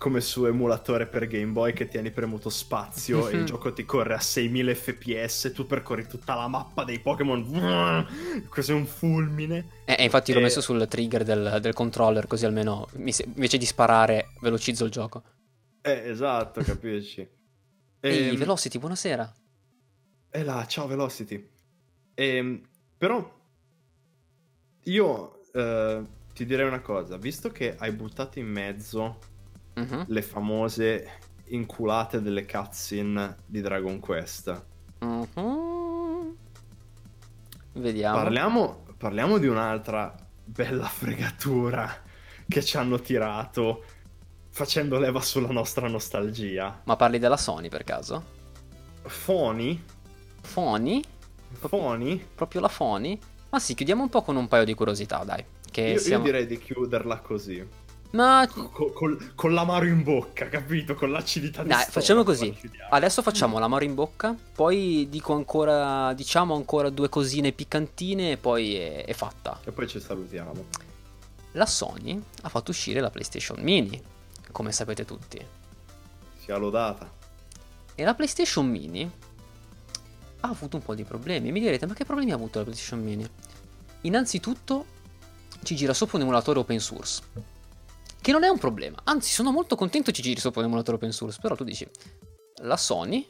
Come 0.01 0.19
su 0.19 0.45
emulatore 0.45 1.05
per 1.05 1.27
Game 1.27 1.51
Boy 1.51 1.73
che 1.73 1.87
tieni 1.87 2.09
premuto 2.09 2.49
spazio 2.49 3.29
e 3.29 3.35
il 3.35 3.45
gioco 3.45 3.71
ti 3.71 3.85
corre 3.85 4.15
a 4.15 4.19
6000 4.19 4.73
fps, 4.73 5.51
tu 5.53 5.67
percorri 5.67 6.07
tutta 6.07 6.33
la 6.33 6.47
mappa 6.47 6.83
dei 6.83 6.99
Pokémon, 6.99 8.07
cos'è 8.49 8.73
un 8.73 8.87
fulmine. 8.87 9.83
E 9.85 9.97
eh, 9.99 10.03
infatti 10.03 10.31
e... 10.31 10.33
l'ho 10.33 10.39
messo 10.39 10.59
sul 10.59 10.87
trigger 10.87 11.23
del, 11.23 11.59
del 11.61 11.73
controller 11.73 12.25
così 12.25 12.47
almeno 12.47 12.87
invece 12.95 13.59
di 13.59 13.65
sparare 13.67 14.29
velocizzo 14.41 14.85
il 14.85 14.89
gioco. 14.89 15.21
Eh, 15.83 16.09
esatto, 16.09 16.63
capisci. 16.63 17.21
Ehi, 18.01 18.29
ehm... 18.29 18.37
Velocity, 18.37 18.79
buonasera. 18.79 19.31
E 20.31 20.43
là, 20.43 20.65
ciao 20.65 20.87
Velocity. 20.87 21.47
Ehm, 22.15 22.59
però 22.97 23.39
io 24.85 25.41
eh, 25.53 26.01
ti 26.33 26.43
direi 26.47 26.65
una 26.65 26.81
cosa, 26.81 27.17
visto 27.17 27.51
che 27.51 27.75
hai 27.77 27.91
buttato 27.91 28.39
in 28.39 28.47
mezzo 28.47 29.29
uh-huh. 29.75 30.05
le 30.07 30.21
famose 30.21 31.19
inculate 31.45 32.21
delle 32.21 32.45
cutscene 32.45 33.37
di 33.45 33.61
Dragon 33.61 33.99
Quest. 33.99 34.63
Uh-huh. 34.99 36.37
Vediamo. 37.73 38.17
Parliamo, 38.17 38.83
parliamo 38.97 39.37
di 39.37 39.47
un'altra 39.47 40.15
bella 40.43 40.87
fregatura 40.87 41.89
che 42.47 42.63
ci 42.63 42.77
hanno 42.77 42.99
tirato 42.99 43.83
facendo 44.49 44.99
leva 44.99 45.21
sulla 45.21 45.51
nostra 45.51 45.87
nostalgia. 45.87 46.81
Ma 46.83 46.95
parli 46.95 47.19
della 47.19 47.37
Sony 47.37 47.69
per 47.69 47.83
caso? 47.83 48.39
Foni? 49.03 49.81
Foni? 50.41 51.03
Foni? 51.51 52.25
Proprio 52.35 52.61
la 52.61 52.67
Foni? 52.67 53.19
Ma 53.49 53.59
sì, 53.59 53.73
chiudiamo 53.73 54.03
un 54.03 54.09
po' 54.09 54.21
con 54.21 54.35
un 54.35 54.47
paio 54.47 54.65
di 54.65 54.73
curiosità, 54.73 55.23
dai. 55.23 55.43
Che 55.71 55.81
io, 55.81 55.99
siamo... 55.99 56.25
io 56.25 56.31
direi 56.31 56.45
di 56.47 56.57
chiuderla 56.59 57.19
così. 57.19 57.65
Ma... 58.11 58.47
Con, 59.35 59.53
l'amaro 59.53 59.85
in 59.85 60.03
bocca, 60.03 60.49
capito? 60.49 60.95
Con 60.95 61.11
l'acidità 61.11 61.63
di 61.63 61.69
Dai, 61.69 61.85
facciamo 61.87 62.23
così. 62.23 62.53
Adesso 62.89 63.21
facciamo 63.21 63.57
l'amaro 63.57 63.85
in 63.85 63.93
bocca, 63.93 64.35
poi 64.53 65.07
dico 65.09 65.33
ancora, 65.33 66.11
diciamo 66.13 66.53
ancora 66.55 66.89
due 66.89 67.07
cosine 67.07 67.53
piccantine 67.53 68.31
e 68.31 68.37
poi 68.37 68.75
è, 68.75 69.05
è 69.05 69.13
fatta. 69.13 69.59
E 69.63 69.71
poi 69.71 69.87
ci 69.87 69.99
salutiamo. 70.01 70.65
La 71.53 71.65
Sony 71.65 72.21
ha 72.41 72.49
fatto 72.49 72.71
uscire 72.71 72.99
la 72.99 73.09
PlayStation 73.09 73.61
Mini, 73.61 74.01
come 74.51 74.73
sapete 74.73 75.05
tutti. 75.05 75.43
Sia 76.37 76.57
lodata. 76.57 77.09
E 77.95 78.03
la 78.03 78.13
PlayStation 78.13 78.67
Mini 78.69 79.09
ha 80.41 80.47
avuto 80.49 80.75
un 80.75 80.83
po' 80.83 80.95
di 80.95 81.03
problemi. 81.03 81.51
Mi 81.51 81.61
direte, 81.61 81.85
ma 81.85 81.93
che 81.93 82.03
problemi 82.03 82.31
ha 82.31 82.35
avuto 82.35 82.57
la 82.57 82.65
PlayStation 82.65 83.01
Mini? 83.01 83.25
Innanzitutto 84.01 84.85
ci 85.63 85.75
gira 85.75 85.93
sopra 85.93 86.17
un 86.17 86.23
emulatore 86.23 86.59
open 86.59 86.79
source 86.79 87.59
che 88.21 88.31
non 88.31 88.43
è 88.43 88.47
un 88.47 88.59
problema. 88.59 88.99
Anzi, 89.03 89.31
sono 89.31 89.51
molto 89.51 89.75
contento 89.75 90.11
ci 90.11 90.21
giri 90.21 90.39
sopra 90.39 90.61
un 90.61 90.67
emulatore 90.67 90.97
open 90.97 91.11
source. 91.11 91.39
Però 91.41 91.55
tu 91.55 91.63
dici, 91.63 91.87
la 92.61 92.77
Sony 92.77 93.27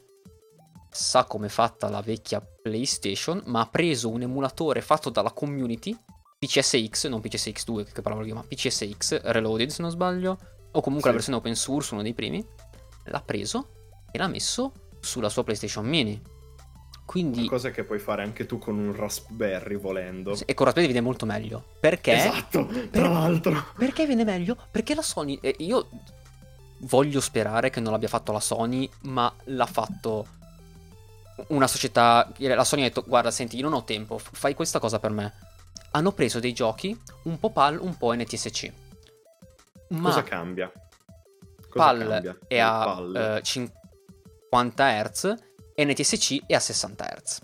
sa 0.91 1.23
come 1.23 1.47
è 1.47 1.49
fatta 1.49 1.89
la 1.89 2.01
vecchia 2.01 2.41
PlayStation, 2.41 3.41
ma 3.45 3.61
ha 3.61 3.67
preso 3.67 4.09
un 4.09 4.21
emulatore 4.21 4.81
fatto 4.81 5.09
dalla 5.09 5.31
community, 5.31 5.97
PCSX, 6.37 7.07
non 7.07 7.21
PCSX2, 7.21 7.93
che 7.93 8.01
parola 8.01 8.25
chiama, 8.25 8.43
PCSX 8.43 9.21
Reloaded 9.21 9.69
se 9.69 9.81
non 9.81 9.91
sbaglio, 9.91 10.37
o 10.71 10.81
comunque 10.81 11.01
sì. 11.01 11.07
la 11.07 11.13
versione 11.13 11.37
open 11.37 11.55
source, 11.55 11.93
uno 11.93 12.03
dei 12.03 12.13
primi, 12.13 12.45
l'ha 13.05 13.21
preso 13.21 13.91
e 14.11 14.17
l'ha 14.17 14.27
messo 14.27 14.73
sulla 14.99 15.29
sua 15.29 15.43
PlayStation 15.43 15.85
Mini. 15.85 16.21
Quindi... 17.11 17.39
Una 17.39 17.49
cosa 17.49 17.71
che 17.71 17.83
puoi 17.83 17.99
fare 17.99 18.23
anche 18.23 18.45
tu 18.45 18.57
con 18.57 18.77
un 18.77 18.95
Raspberry 18.95 19.75
volendo. 19.75 20.33
E 20.45 20.53
con 20.53 20.65
Raspberry 20.65 20.89
viene 20.89 21.05
molto 21.05 21.25
meglio. 21.25 21.61
Perché? 21.77 22.13
Esatto, 22.13 22.69
tra 22.89 23.09
l'altro. 23.09 23.65
Perché 23.77 24.05
viene 24.05 24.23
meglio? 24.23 24.55
Perché 24.71 24.95
la 24.95 25.01
Sony... 25.01 25.37
Eh, 25.41 25.53
io 25.57 25.89
voglio 26.83 27.19
sperare 27.19 27.69
che 27.69 27.81
non 27.81 27.91
l'abbia 27.91 28.07
fatto 28.07 28.31
la 28.31 28.39
Sony, 28.39 28.89
ma 29.01 29.29
l'ha 29.43 29.65
fatto 29.65 30.25
una 31.47 31.67
società... 31.67 32.31
La 32.37 32.63
Sony 32.63 32.83
ha 32.83 32.87
detto, 32.87 33.03
guarda, 33.05 33.29
senti, 33.29 33.57
io 33.57 33.63
non 33.63 33.73
ho 33.73 33.83
tempo, 33.83 34.17
fai 34.17 34.53
questa 34.53 34.79
cosa 34.79 34.97
per 34.97 35.11
me. 35.11 35.33
Hanno 35.91 36.13
preso 36.13 36.39
dei 36.39 36.53
giochi 36.53 36.97
un 37.23 37.37
po' 37.39 37.49
PAL, 37.49 37.77
un 37.81 37.97
po' 37.97 38.13
NTSC. 38.13 38.71
Ma 39.89 40.07
cosa 40.07 40.23
cambia? 40.23 40.71
Cosa 41.67 41.85
PAL 41.85 42.07
cambia? 42.07 42.37
è 42.47 42.57
a 42.57 42.83
PAL. 42.85 43.37
Uh, 43.37 43.41
50 43.41 45.03
Hz 45.03 45.49
NTSC 45.75 46.45
è 46.45 46.53
a 46.53 46.59
60 46.59 47.05
Hz. 47.05 47.39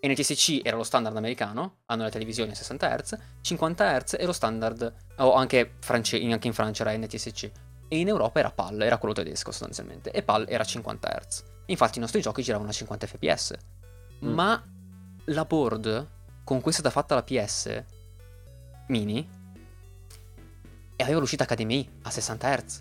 NTSC 0.00 0.60
era 0.62 0.76
lo 0.76 0.84
standard 0.84 1.16
americano, 1.16 1.78
hanno 1.86 2.04
le 2.04 2.10
televisioni 2.10 2.52
a 2.52 2.54
60 2.54 2.96
Hz, 2.96 3.18
50 3.40 3.98
Hz 3.98 4.16
è 4.16 4.24
lo 4.24 4.32
standard, 4.32 4.94
o 5.16 5.34
anche, 5.34 5.74
France, 5.80 6.16
anche 6.16 6.46
in 6.46 6.52
Francia 6.52 6.84
era 6.84 6.96
NTSC, 6.96 7.50
e 7.88 7.98
in 7.98 8.08
Europa 8.08 8.38
era 8.38 8.50
PAL, 8.50 8.82
era 8.82 8.98
quello 8.98 9.14
tedesco 9.14 9.50
sostanzialmente, 9.50 10.10
e 10.10 10.22
PAL 10.22 10.46
era 10.48 10.62
50 10.62 11.08
Hz. 11.08 11.42
Infatti 11.66 11.98
i 11.98 12.00
nostri 12.00 12.20
giochi 12.20 12.42
giravano 12.42 12.68
a 12.68 12.72
50 12.72 13.06
fps. 13.06 13.54
Mm. 14.24 14.32
Ma 14.32 14.62
la 15.24 15.44
board 15.44 16.08
con 16.44 16.60
cui 16.60 16.70
è 16.70 16.74
stata 16.74 16.90
fatta 16.90 17.14
la 17.14 17.22
PS 17.22 17.84
mini 18.88 19.28
e 20.96 21.02
aveva 21.02 21.20
l'uscita 21.20 21.44
HDMI 21.44 22.00
a 22.02 22.10
60 22.10 22.56
Hz. 22.56 22.80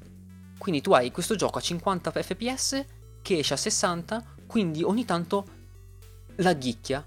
Quindi 0.57 0.81
tu 0.81 0.93
hai 0.93 1.11
questo 1.11 1.35
gioco 1.35 1.57
a 1.57 1.61
50 1.61 2.11
fps 2.11 2.85
che 3.21 3.39
esce 3.39 3.53
a 3.53 3.57
60 3.57 4.35
quindi 4.47 4.83
ogni 4.83 5.05
tanto 5.05 5.45
la 6.37 6.53
ghicchia. 6.53 7.05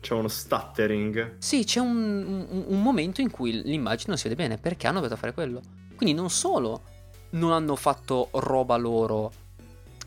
C'è 0.00 0.14
uno 0.14 0.28
stuttering. 0.28 1.36
Sì, 1.38 1.64
c'è 1.64 1.80
un, 1.80 2.46
un, 2.48 2.64
un, 2.68 2.82
momento 2.82 3.20
in 3.20 3.30
cui 3.30 3.62
l'immagine 3.62 4.08
non 4.08 4.16
si 4.16 4.28
vede 4.28 4.40
bene 4.40 4.56
perché 4.56 4.86
hanno 4.86 5.00
dovuto 5.00 5.18
fare 5.18 5.34
quello. 5.34 5.60
Quindi 5.96 6.14
non 6.14 6.30
solo 6.30 6.82
non 7.30 7.52
hanno 7.52 7.74
fatto 7.74 8.28
roba 8.32 8.76
loro 8.76 9.32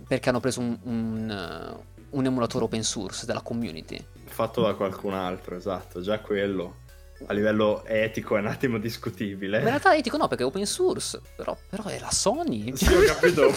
perché 0.07 0.29
hanno 0.29 0.39
preso 0.39 0.61
un, 0.61 0.77
un, 0.83 1.77
un 2.11 2.25
emulatore 2.25 2.63
open 2.63 2.83
source 2.83 3.25
della 3.25 3.41
community. 3.41 4.03
Fatto 4.25 4.61
da 4.61 4.73
qualcun 4.73 5.13
altro, 5.13 5.55
esatto, 5.55 6.01
già 6.01 6.19
quello 6.19 6.87
a 7.25 7.33
livello 7.33 7.83
etico 7.85 8.37
è 8.37 8.39
un 8.39 8.47
attimo 8.47 8.77
discutibile. 8.77 9.59
In 9.59 9.65
realtà 9.65 9.95
etico 9.95 10.17
no, 10.17 10.27
perché 10.27 10.43
è 10.43 10.45
open 10.45 10.65
source, 10.65 11.19
però, 11.35 11.57
però 11.69 11.83
è 11.85 11.99
la 11.99 12.11
Sony. 12.11 12.75
Sì, 12.79 12.93
ho 12.93 13.01
capito, 13.01 13.53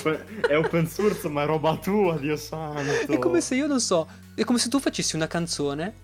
è 0.46 0.56
open 0.56 0.86
source, 0.86 1.28
ma 1.28 1.42
è 1.42 1.46
roba 1.46 1.76
tua, 1.76 2.18
Dio 2.18 2.36
santo. 2.36 3.12
È 3.12 3.18
come 3.18 3.40
se 3.40 3.54
io 3.54 3.66
non 3.66 3.80
so, 3.80 4.06
è 4.34 4.44
come 4.44 4.58
se 4.58 4.68
tu 4.68 4.78
facessi 4.80 5.14
una 5.14 5.26
canzone, 5.26 5.94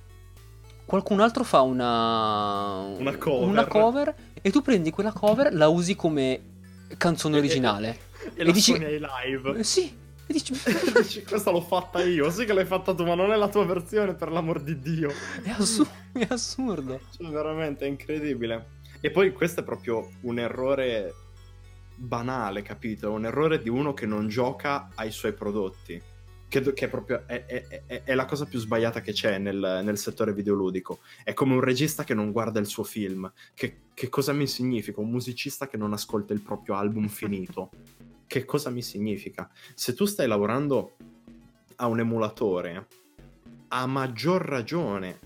qualcun 0.84 1.20
altro 1.20 1.44
fa 1.44 1.60
una... 1.62 2.80
Una 2.96 3.16
cover. 3.16 3.48
Una 3.48 3.66
cover 3.66 4.14
e 4.40 4.50
tu 4.50 4.62
prendi 4.62 4.90
quella 4.90 5.12
cover, 5.12 5.52
la 5.52 5.68
usi 5.68 5.96
come 5.96 6.40
canzone 6.96 7.36
originale. 7.36 7.98
E, 8.34 8.42
e, 8.42 8.44
e, 8.44 8.48
e 8.48 8.52
dici... 8.52 8.72
ai 8.72 9.00
live. 9.00 9.64
Sì, 9.64 9.94
e 10.28 10.32
dici, 10.34 10.52
dici, 10.94 11.24
questa 11.24 11.50
l'ho 11.50 11.62
fatta 11.62 12.02
io, 12.02 12.30
sì 12.30 12.44
che 12.44 12.52
l'hai 12.52 12.66
fatta 12.66 12.94
tu, 12.94 13.04
ma 13.04 13.14
non 13.14 13.32
è 13.32 13.36
la 13.36 13.48
tua 13.48 13.64
versione, 13.64 14.14
per 14.14 14.30
l'amor 14.30 14.60
di 14.60 14.78
Dio. 14.78 15.10
È, 15.42 15.48
assur- 15.48 15.90
è 16.12 16.26
assurdo. 16.28 17.00
Cioè, 17.16 17.30
veramente, 17.30 17.86
è 17.86 17.88
incredibile. 17.88 18.76
E 19.00 19.10
poi 19.10 19.32
questo 19.32 19.60
è 19.60 19.64
proprio 19.64 20.10
un 20.22 20.38
errore 20.38 21.14
banale, 21.94 22.60
capito? 22.60 23.10
Un 23.10 23.24
errore 23.24 23.62
di 23.62 23.70
uno 23.70 23.94
che 23.94 24.04
non 24.04 24.28
gioca 24.28 24.90
ai 24.96 25.10
suoi 25.10 25.32
prodotti. 25.32 26.00
Che, 26.48 26.72
che 26.72 26.86
è 26.86 26.88
proprio 26.88 27.24
è, 27.26 27.44
è, 27.44 27.84
è, 27.86 28.02
è, 28.04 28.14
la 28.14 28.24
cosa 28.24 28.46
più 28.46 28.58
sbagliata 28.58 29.02
che 29.02 29.12
c'è 29.12 29.36
nel, 29.36 29.80
nel, 29.84 29.98
settore 29.98 30.32
videoludico. 30.32 31.00
È 31.22 31.34
come 31.34 31.54
un 31.54 31.60
regista 31.60 32.04
che 32.04 32.14
non 32.14 32.32
guarda 32.32 32.58
il 32.58 32.66
suo 32.66 32.84
film. 32.84 33.30
Che, 33.54 33.80
che 33.92 34.08
cosa 34.08 34.32
mi 34.32 34.46
significa? 34.46 35.00
Un 35.00 35.10
musicista 35.10 35.68
che 35.68 35.76
non 35.76 35.92
ascolta 35.92 36.32
il 36.32 36.40
proprio 36.40 36.76
album 36.76 37.06
finito 37.08 37.70
che 38.28 38.44
cosa 38.44 38.70
mi 38.70 38.82
significa? 38.82 39.50
Se 39.74 39.94
tu 39.94 40.04
stai 40.04 40.28
lavorando 40.28 40.96
a 41.76 41.86
un 41.86 41.98
emulatore, 41.98 42.86
a 43.68 43.86
maggior 43.86 44.42
ragione 44.42 45.18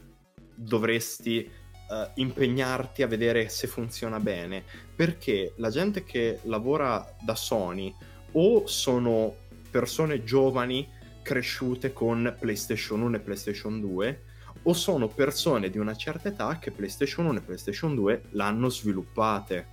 dovresti 0.55 1.51
uh, 1.89 2.11
impegnarti 2.15 3.03
a 3.03 3.09
vedere 3.09 3.49
se 3.49 3.66
funziona 3.66 4.20
bene, 4.20 4.65
perché 4.94 5.53
la 5.57 5.69
gente 5.69 6.05
che 6.05 6.39
lavora 6.44 7.15
da 7.20 7.35
Sony 7.35 7.94
o 8.32 8.66
sono 8.66 9.35
persone 9.70 10.23
giovani 10.23 10.89
cresciute 11.23 11.93
con 11.93 12.36
PlayStation 12.39 13.01
1 13.01 13.16
e 13.16 13.20
PlayStation 13.20 13.81
2 13.81 14.23
o 14.65 14.73
sono 14.73 15.09
persone 15.09 15.70
di 15.70 15.78
una 15.78 15.97
certa 15.97 16.28
età 16.28 16.59
che 16.59 16.70
PlayStation 16.70 17.27
1 17.27 17.39
e 17.39 17.43
PlayStation 17.43 17.94
2 17.94 18.23
l'hanno 18.31 18.69
sviluppate. 18.69 19.66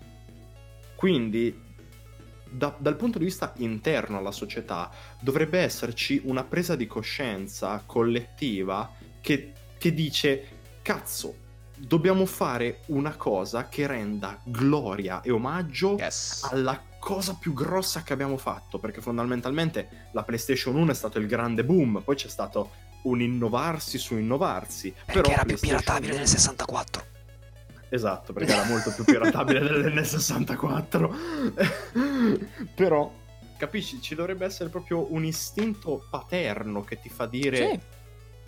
Quindi 0.95 1.67
da, 2.49 2.75
dal 2.77 2.95
punto 2.95 3.19
di 3.19 3.25
vista 3.25 3.53
interno 3.57 4.17
alla 4.17 4.31
società 4.31 4.89
dovrebbe 5.19 5.59
esserci 5.59 6.21
una 6.25 6.43
presa 6.43 6.75
di 6.75 6.87
coscienza 6.87 7.83
collettiva 7.85 8.91
che, 9.21 9.53
che 9.77 9.93
dice 9.93 10.57
cazzo 10.81 11.47
dobbiamo 11.77 12.25
fare 12.25 12.81
una 12.87 13.15
cosa 13.15 13.69
che 13.69 13.87
renda 13.87 14.39
gloria 14.43 15.21
e 15.21 15.31
omaggio 15.31 15.95
yes. 15.97 16.47
alla 16.51 16.88
cosa 16.99 17.35
più 17.39 17.53
grossa 17.53 18.03
che 18.03 18.13
abbiamo 18.13 18.37
fatto 18.37 18.77
perché 18.77 19.01
fondamentalmente 19.01 20.09
la 20.11 20.23
PlayStation 20.23 20.75
1 20.75 20.91
è 20.91 20.93
stato 20.93 21.17
il 21.17 21.25
grande 21.27 21.63
boom 21.63 22.01
poi 22.03 22.15
c'è 22.15 22.27
stato 22.27 22.71
un 23.03 23.21
innovarsi 23.21 23.97
su 23.97 24.17
innovarsi 24.17 24.91
perché 24.91 25.21
però 25.21 25.33
era 25.33 25.45
più 25.45 25.57
piratabile 25.57 26.17
del 26.17 26.27
64 26.27 27.07
Esatto, 27.91 28.33
perché 28.33 28.53
era 28.53 28.65
molto 28.65 28.93
più 28.93 29.03
piratabile 29.03 29.61
dell'N64. 29.81 32.69
Però 32.75 33.11
capisci? 33.57 33.99
Ci 33.99 34.13
dovrebbe 34.13 34.45
essere 34.45 34.69
proprio 34.69 35.11
un 35.11 35.25
istinto 35.25 36.05
paterno 36.07 36.83
che 36.83 36.99
ti 36.99 37.09
fa 37.09 37.25
dire 37.25 37.57
Sì. 37.57 37.79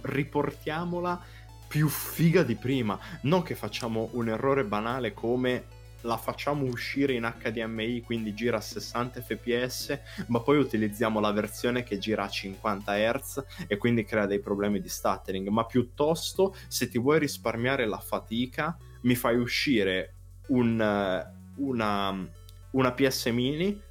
riportiamola 0.02 1.20
più 1.68 1.88
figa 1.88 2.44
di 2.44 2.56
prima. 2.56 3.00
Non 3.22 3.42
che 3.42 3.56
facciamo 3.56 4.10
un 4.12 4.30
errore 4.30 4.64
banale 4.64 5.16
come 5.16 5.64
la 6.02 6.18
facciamo 6.18 6.66
uscire 6.66 7.14
in 7.14 7.32
HDMI, 7.40 8.02
quindi 8.02 8.34
gira 8.34 8.58
a 8.58 8.62
60 8.62 9.22
fps, 9.22 10.00
ma 10.28 10.40
poi 10.40 10.58
utilizziamo 10.58 11.20
la 11.20 11.32
versione 11.32 11.84
che 11.84 11.98
gira 11.98 12.24
a 12.24 12.30
50 12.30 12.94
Hz 12.96 13.44
e 13.68 13.78
quindi 13.78 14.04
crea 14.04 14.26
dei 14.26 14.40
problemi 14.40 14.80
di 14.80 14.90
stuttering. 14.90 15.48
Ma 15.50 15.66
piuttosto, 15.66 16.56
se 16.68 16.88
ti 16.88 16.98
vuoi 16.98 17.20
risparmiare 17.20 17.86
la 17.86 18.00
fatica, 18.00 18.78
mi 19.02 19.16
fai 19.16 19.38
uscire 19.38 20.16
un, 20.48 20.80
eh, 20.80 21.54
una, 21.58 22.30
una 22.72 22.92
PS 22.94 23.26
Mini 23.28 23.82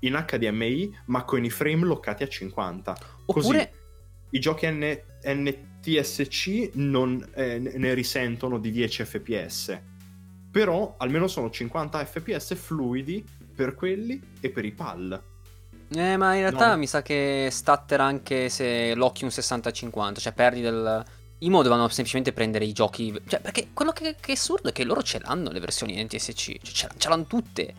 in 0.00 0.24
HDMI, 0.26 0.98
ma 1.06 1.24
con 1.24 1.44
i 1.44 1.50
frame 1.50 1.84
loccati 1.84 2.22
a 2.22 2.28
50. 2.28 2.96
Oppure, 3.26 3.42
Così 3.42 3.84
i 4.30 4.38
giochi 4.38 4.66
N- 4.66 5.00
NTSC 5.24 6.70
non 6.74 7.24
eh, 7.34 7.58
ne 7.58 7.94
risentono 7.94 8.58
di 8.58 8.70
10 8.70 9.04
fps. 9.04 9.80
Però 10.56 10.94
almeno 10.96 11.26
sono 11.28 11.50
50 11.50 12.02
fps 12.06 12.54
fluidi 12.54 13.22
per 13.54 13.74
quelli 13.74 14.18
e 14.40 14.48
per 14.48 14.64
i 14.64 14.72
PAL. 14.72 15.22
eh, 15.90 16.16
ma 16.16 16.32
in 16.34 16.40
realtà 16.40 16.70
No. 16.70 16.78
mi 16.78 16.86
sa 16.86 17.02
che 17.02 17.48
stutter 17.50 18.00
anche 18.00 18.48
se 18.48 18.94
locchi 18.94 19.24
un 19.24 19.28
60-50, 19.30 20.18
cioè 20.18 20.32
perdi 20.32 20.62
del... 20.62 21.04
I 21.40 21.50
mod 21.50 21.64
devono 21.64 21.86
semplicemente 21.88 22.32
prendere 22.32 22.64
i 22.64 22.72
giochi... 22.72 23.12
Cioè, 23.26 23.40
perché 23.40 23.68
quello 23.74 23.92
che, 23.92 24.16
che 24.18 24.32
è 24.32 24.34
assurdo 24.34 24.70
è 24.70 24.72
che 24.72 24.84
loro 24.84 25.02
ce 25.02 25.20
l'hanno 25.20 25.50
le 25.50 25.60
versioni 25.60 26.02
NTSC, 26.02 26.56
cioè, 26.62 26.88
ce, 26.96 27.08
l'hanno 27.10 27.26
tutte. 27.26 27.74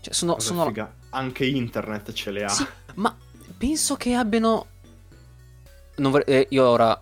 Cioè, 0.00 0.14
sono... 0.14 0.38
Sono... 0.38 0.66
figa. 0.66 0.94
Anche 1.10 1.44
internet 1.44 2.12
ce 2.12 2.30
le 2.30 2.44
ha. 2.44 2.48
Sì, 2.48 2.64
ma 2.94 3.16
penso 3.58 3.96
che 3.96 4.14
abbiano... 4.14 4.66
Non 5.96 6.12
vorrei- 6.12 6.36
eh, 6.42 6.46
io 6.50 6.68
ora 6.68 6.96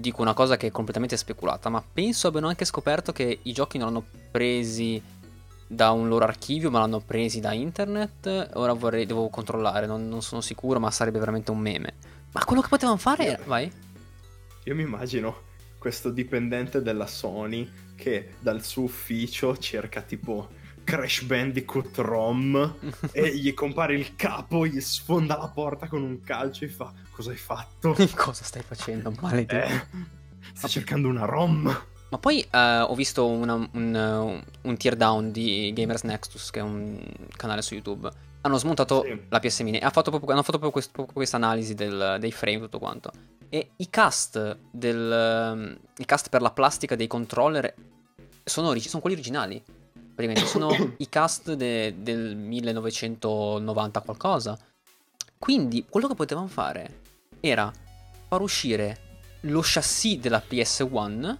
dico 0.00 0.22
una 0.22 0.34
cosa 0.34 0.56
che 0.56 0.68
è 0.68 0.70
completamente 0.70 1.16
speculata, 1.16 1.68
ma 1.68 1.82
penso 1.82 2.28
abbiano 2.28 2.48
anche 2.48 2.64
scoperto 2.64 3.12
che 3.12 3.40
i 3.42 3.52
giochi 3.52 3.78
non 3.78 3.88
l'hanno 3.88 4.04
presi 4.30 5.00
da 5.66 5.92
un 5.92 6.08
loro 6.08 6.24
archivio, 6.24 6.70
ma 6.70 6.80
l'hanno 6.80 7.00
presi 7.00 7.38
da 7.38 7.52
internet. 7.52 8.50
Ora 8.54 8.72
vorrei, 8.72 9.06
devo 9.06 9.28
controllare, 9.28 9.86
non, 9.86 10.08
non 10.08 10.22
sono 10.22 10.40
sicuro, 10.40 10.80
ma 10.80 10.90
sarebbe 10.90 11.20
veramente 11.20 11.52
un 11.52 11.58
meme. 11.58 11.94
Ma 12.32 12.44
quello 12.44 12.62
che 12.62 12.68
potevano 12.68 12.96
fare 12.96 13.26
era... 13.26 13.42
Vai. 13.44 13.70
Io 14.64 14.74
mi 14.74 14.82
immagino 14.82 15.48
questo 15.78 16.10
dipendente 16.10 16.82
della 16.82 17.06
Sony 17.06 17.70
che 17.94 18.34
dal 18.40 18.62
suo 18.64 18.84
ufficio 18.84 19.56
cerca 19.56 20.02
tipo 20.02 20.48
Crash 20.84 21.22
Bandicoot 21.22 21.98
ROM 21.98 22.74
e 23.12 23.36
gli 23.36 23.54
compare 23.54 23.94
il 23.94 24.16
capo, 24.16 24.66
gli 24.66 24.80
sfonda 24.80 25.36
la 25.36 25.48
porta 25.48 25.86
con 25.86 26.02
un 26.02 26.20
calcio 26.20 26.64
e 26.64 26.68
fa 26.68 26.92
cosa 27.20 27.30
hai 27.32 27.36
fatto? 27.36 27.94
Cosa 28.16 28.44
stai 28.44 28.62
facendo, 28.62 29.12
maledetto? 29.20 29.54
Eh, 29.54 29.86
sta 30.54 30.68
cercando 30.68 31.06
una 31.08 31.26
ROM. 31.26 31.82
Ma 32.08 32.18
poi 32.18 32.40
eh, 32.50 32.78
ho 32.80 32.94
visto 32.94 33.26
una- 33.26 33.54
un, 33.72 33.94
eh, 33.94 34.44
un 34.62 34.76
tear 34.78 34.96
down 34.96 35.30
di 35.30 35.70
Gamers 35.74 36.02
Nexus, 36.02 36.50
che 36.50 36.60
è 36.60 36.62
un 36.62 36.98
canale 37.36 37.60
su 37.62 37.74
YouTube. 37.74 38.10
Hanno 38.40 38.56
smontato 38.56 39.02
Sì. 39.04 39.20
la 39.28 39.38
PS 39.38 39.60
Mini 39.60 39.78
e 39.78 39.84
ha 39.84 39.90
fatto 39.90 40.08
proprio, 40.10 40.30
hanno 40.32 40.40
fatto 40.42 40.52
proprio, 40.58 40.70
quest- 40.72 40.90
proprio 40.92 41.14
questa 41.14 41.36
analisi 41.36 41.74
del- 41.74 42.16
dei 42.18 42.32
frame 42.32 42.56
e 42.56 42.60
tutto 42.60 42.78
quanto. 42.78 43.10
E 43.50 43.72
i 43.76 43.90
cast, 43.90 44.56
del, 44.70 45.12
ehm, 45.12 45.78
i 45.98 46.04
cast 46.06 46.30
per 46.30 46.40
la 46.40 46.50
plastica 46.50 46.96
dei 46.96 47.06
controller 47.06 47.72
sono, 48.42 48.74
sono 48.78 49.00
quelli 49.02 49.16
originali. 49.16 49.62
Praticamente 50.14 50.46
sono 50.46 50.70
i 50.96 51.08
cast 51.10 51.52
de- 51.52 51.94
del 51.98 52.34
1990 52.34 54.00
qualcosa. 54.00 54.58
Quindi 55.38 55.86
quello 55.88 56.06
che 56.08 56.14
potevano 56.14 56.48
fare 56.48 56.99
era 57.40 57.72
far 58.28 58.40
uscire 58.40 59.08
lo 59.42 59.60
chassis 59.62 60.18
della 60.18 60.42
PS1 60.48 61.36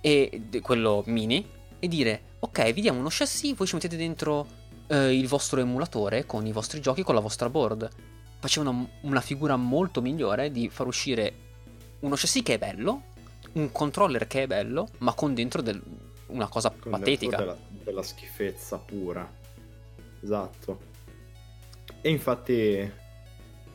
e 0.00 0.42
quello 0.62 1.02
mini 1.06 1.46
e 1.78 1.88
dire 1.88 2.22
ok 2.40 2.72
vi 2.72 2.80
diamo 2.80 2.98
uno 3.00 3.08
chassis 3.10 3.54
voi 3.54 3.66
ci 3.66 3.74
mettete 3.74 3.96
dentro 3.96 4.46
eh, 4.86 5.14
il 5.16 5.26
vostro 5.28 5.60
emulatore 5.60 6.24
con 6.26 6.46
i 6.46 6.52
vostri 6.52 6.80
giochi 6.80 7.02
con 7.02 7.14
la 7.14 7.20
vostra 7.20 7.50
board 7.50 7.88
facevano 8.38 8.90
una 9.02 9.20
figura 9.20 9.56
molto 9.56 10.00
migliore 10.00 10.50
di 10.50 10.68
far 10.70 10.86
uscire 10.86 11.34
uno 12.00 12.14
chassis 12.16 12.42
che 12.42 12.54
è 12.54 12.58
bello 12.58 13.02
un 13.52 13.70
controller 13.72 14.26
che 14.26 14.44
è 14.44 14.46
bello 14.46 14.88
ma 14.98 15.12
con 15.12 15.34
dentro 15.34 15.60
del- 15.60 15.82
una 16.28 16.48
cosa 16.48 16.70
Con 16.70 16.92
patetica 16.92 17.36
Della, 17.38 17.56
della 17.82 18.02
schifezza 18.02 18.78
pura. 18.78 19.28
Esatto. 20.22 20.80
E 22.00 22.08
infatti 22.08 22.90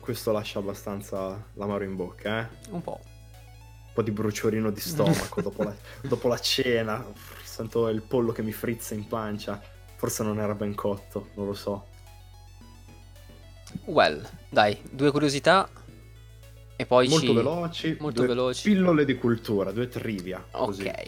questo 0.06 0.30
lascia 0.30 0.60
abbastanza 0.60 1.48
l'amaro 1.54 1.82
in 1.82 1.96
bocca, 1.96 2.42
eh? 2.42 2.48
un 2.70 2.80
po' 2.80 3.00
Un 3.02 3.92
po' 3.92 4.02
di 4.02 4.12
bruciorino 4.12 4.70
di 4.70 4.78
stomaco 4.78 5.42
dopo, 5.42 5.64
la, 5.64 5.74
dopo 6.06 6.28
la 6.28 6.38
cena. 6.38 7.04
Sento 7.42 7.88
il 7.88 8.02
pollo 8.02 8.30
che 8.30 8.42
mi 8.42 8.52
frizza 8.52 8.94
in 8.94 9.08
pancia. 9.08 9.60
Forse 9.96 10.22
non 10.22 10.38
era 10.38 10.54
ben 10.54 10.76
cotto, 10.76 11.30
non 11.34 11.46
lo 11.46 11.54
so. 11.54 11.86
well 13.86 14.24
dai 14.48 14.80
due 14.88 15.10
curiosità 15.10 15.68
e 16.76 16.86
poi 16.86 17.08
Molto 17.08 17.26
ci... 17.26 17.32
veloci. 17.32 17.96
molto 17.98 18.24
veloci. 18.24 18.62
Pillole 18.70 19.04
di 19.04 19.16
cultura, 19.16 19.72
due 19.72 19.88
trivia. 19.88 20.46
Così. 20.52 20.86
Ok. 20.86 21.02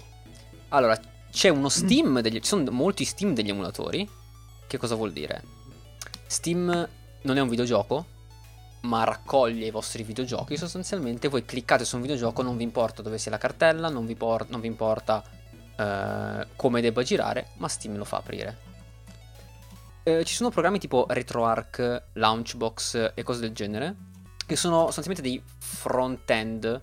Allora, 0.70 1.00
c'è 1.30 1.50
uno 1.50 1.68
Steam 1.68 2.20
degli... 2.20 2.40
Ci 2.40 2.48
sono 2.48 2.68
molti 2.72 3.04
Steam 3.04 3.32
degli 3.32 3.50
emulatori. 3.50 4.08
Che 4.66 4.76
cosa 4.76 4.96
vuol 4.96 5.12
dire? 5.12 5.44
Steam 6.26 6.88
non 7.22 7.36
è 7.36 7.40
un 7.40 7.48
videogioco, 7.48 8.16
ma 8.80 9.04
raccoglie 9.04 9.66
i 9.66 9.70
vostri 9.70 10.02
videogiochi. 10.02 10.56
Sostanzialmente 10.56 11.28
voi 11.28 11.44
cliccate 11.44 11.84
su 11.84 11.96
un 11.96 12.02
videogioco, 12.02 12.42
non 12.42 12.56
vi 12.56 12.62
importa 12.62 13.02
dove 13.02 13.18
sia 13.18 13.30
la 13.30 13.38
cartella, 13.38 13.88
non 13.88 14.06
vi, 14.06 14.14
por- 14.14 14.48
non 14.48 14.60
vi 14.60 14.66
importa 14.66 15.22
eh, 15.76 16.46
come 16.56 16.80
debba 16.80 17.02
girare, 17.02 17.48
ma 17.56 17.68
Steam 17.68 17.96
lo 17.96 18.04
fa 18.04 18.18
aprire. 18.18 18.66
Eh, 20.02 20.24
ci 20.24 20.34
sono 20.34 20.50
programmi 20.50 20.78
tipo 20.78 21.06
RetroArch, 21.08 22.02
Launchbox 22.14 23.12
e 23.14 23.22
cose 23.22 23.40
del 23.40 23.52
genere, 23.52 23.94
che 24.46 24.56
sono 24.56 24.86
sostanzialmente 24.86 25.22
dei 25.22 25.42
front-end 25.58 26.82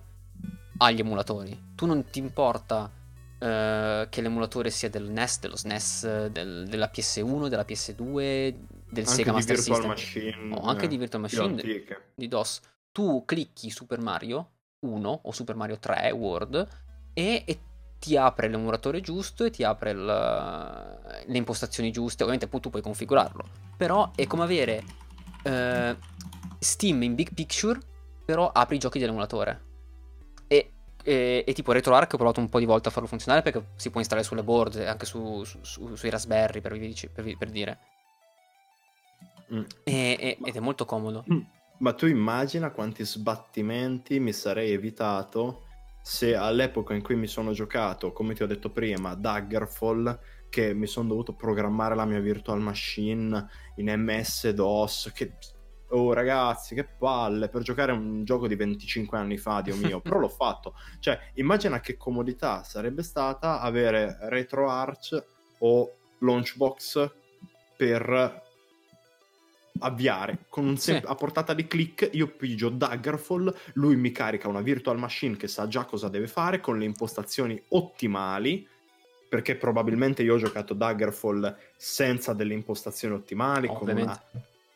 agli 0.78 1.00
emulatori. 1.00 1.72
Tu 1.74 1.86
non 1.86 2.04
ti 2.04 2.20
importa 2.20 2.90
eh, 3.38 4.06
che 4.08 4.20
l'emulatore 4.20 4.70
sia 4.70 4.88
del 4.88 5.10
NES, 5.10 5.40
dello 5.40 5.56
SNES, 5.56 6.26
del- 6.26 6.66
della 6.68 6.90
PS1, 6.94 7.48
della 7.48 7.64
PS2, 7.66 8.54
del 8.88 9.04
Anche 9.04 9.16
Sega 9.16 9.30
di 9.30 9.36
Master 9.36 9.56
Virtual 9.56 9.96
System. 9.96 10.30
Machine. 10.30 10.54
o 10.54 10.60
anche 10.62 10.84
eh, 10.84 10.88
di 10.88 10.96
Virtual 10.96 11.22
Machine 11.22 11.42
antiche. 11.44 12.10
di 12.14 12.28
DOS. 12.28 12.60
Tu 12.92 13.24
clicchi 13.24 13.70
Super 13.70 14.00
Mario 14.00 14.50
1 14.80 15.20
o 15.24 15.32
Super 15.32 15.54
Mario 15.56 15.78
3 15.78 16.10
World 16.12 16.66
e, 17.12 17.42
e 17.46 17.58
ti 17.98 18.16
apre 18.16 18.48
l'emulatore 18.48 19.00
giusto 19.00 19.44
e 19.44 19.50
ti 19.50 19.64
apre 19.64 19.90
il- 19.90 20.04
le 21.26 21.36
impostazioni 21.36 21.90
giuste. 21.90 22.22
Ovviamente 22.22 22.46
poi 22.48 22.60
tu 22.60 22.70
puoi 22.70 22.82
configurarlo. 22.82 23.44
Però 23.76 24.12
è 24.14 24.26
come 24.26 24.44
avere 24.44 24.82
eh, 25.42 25.96
Steam 26.58 27.02
in 27.02 27.14
big 27.14 27.32
picture, 27.34 27.78
però 28.24 28.50
apri 28.52 28.76
i 28.76 28.78
giochi 28.78 28.98
dell'emulatore. 28.98 29.62
E, 30.46 30.72
e, 31.02 31.44
e 31.46 31.52
tipo 31.52 31.72
RetroArch 31.72 32.14
ho 32.14 32.16
provato 32.16 32.40
un 32.40 32.48
po' 32.48 32.58
di 32.58 32.64
volte 32.64 32.88
a 32.88 32.90
farlo 32.92 33.08
funzionare 33.08 33.42
perché 33.42 33.70
si 33.76 33.90
può 33.90 33.98
installare 34.00 34.26
sulle 34.26 34.42
board, 34.42 34.76
anche 34.76 35.06
su- 35.06 35.44
su- 35.44 35.58
su- 35.62 35.94
sui 35.94 36.10
Raspberry 36.10 36.60
per, 36.60 36.78
per 37.12 37.36
per 37.36 37.50
dire. 37.50 37.78
Mm. 39.52 39.62
E- 39.84 40.16
e- 40.18 40.38
ed 40.42 40.56
è 40.56 40.60
molto 40.60 40.84
comodo. 40.84 41.24
Ma 41.78 41.92
tu 41.92 42.06
immagina 42.06 42.70
quanti 42.70 43.04
sbattimenti 43.04 44.18
mi 44.18 44.32
sarei 44.32 44.72
evitato 44.72 45.64
se 46.02 46.36
all'epoca 46.36 46.94
in 46.94 47.02
cui 47.02 47.16
mi 47.16 47.26
sono 47.26 47.52
giocato, 47.52 48.12
come 48.12 48.34
ti 48.34 48.42
ho 48.42 48.46
detto 48.46 48.70
prima, 48.70 49.14
Daggerfall, 49.14 50.18
che 50.48 50.72
mi 50.72 50.86
sono 50.86 51.08
dovuto 51.08 51.34
programmare 51.34 51.94
la 51.96 52.04
mia 52.04 52.20
virtual 52.20 52.60
machine 52.60 53.48
in 53.76 53.92
MS-DOS, 53.92 55.10
che... 55.12 55.36
Oh 55.90 56.12
ragazzi, 56.12 56.74
che 56.74 56.84
palle, 56.84 57.48
per 57.48 57.62
giocare 57.62 57.92
un 57.92 58.24
gioco 58.24 58.48
di 58.48 58.56
25 58.56 59.18
anni 59.18 59.36
fa, 59.36 59.60
Dio 59.60 59.76
mio, 59.76 60.00
però 60.00 60.18
l'ho 60.18 60.28
fatto. 60.28 60.74
Cioè, 60.98 61.32
immagina 61.34 61.80
che 61.80 61.96
comodità 61.96 62.62
sarebbe 62.62 63.02
stata 63.02 63.60
avere 63.60 64.16
RetroArch 64.22 65.24
o 65.58 65.92
Launchbox 66.20 67.10
per 67.76 68.45
avviare 69.80 70.46
con 70.48 70.66
un 70.66 70.76
sem- 70.78 71.00
Sì. 71.00 71.06
a 71.06 71.14
portata 71.14 71.54
di 71.54 71.66
click 71.66 72.10
io 72.12 72.28
pigio 72.28 72.68
Daggerfall 72.68 73.54
lui 73.74 73.96
mi 73.96 74.12
carica 74.12 74.48
una 74.48 74.60
virtual 74.60 74.98
machine 74.98 75.36
che 75.36 75.48
sa 75.48 75.66
già 75.68 75.84
cosa 75.84 76.08
deve 76.08 76.26
fare 76.26 76.60
con 76.60 76.78
le 76.78 76.84
impostazioni 76.84 77.60
ottimali 77.68 78.66
perché 79.28 79.56
probabilmente 79.56 80.22
io 80.22 80.34
ho 80.34 80.38
giocato 80.38 80.72
Daggerfall 80.74 81.56
senza 81.76 82.32
delle 82.32 82.54
impostazioni 82.54 83.14
ottimali 83.14 83.66
Ovviamente. 83.68 84.02
una- 84.02 84.22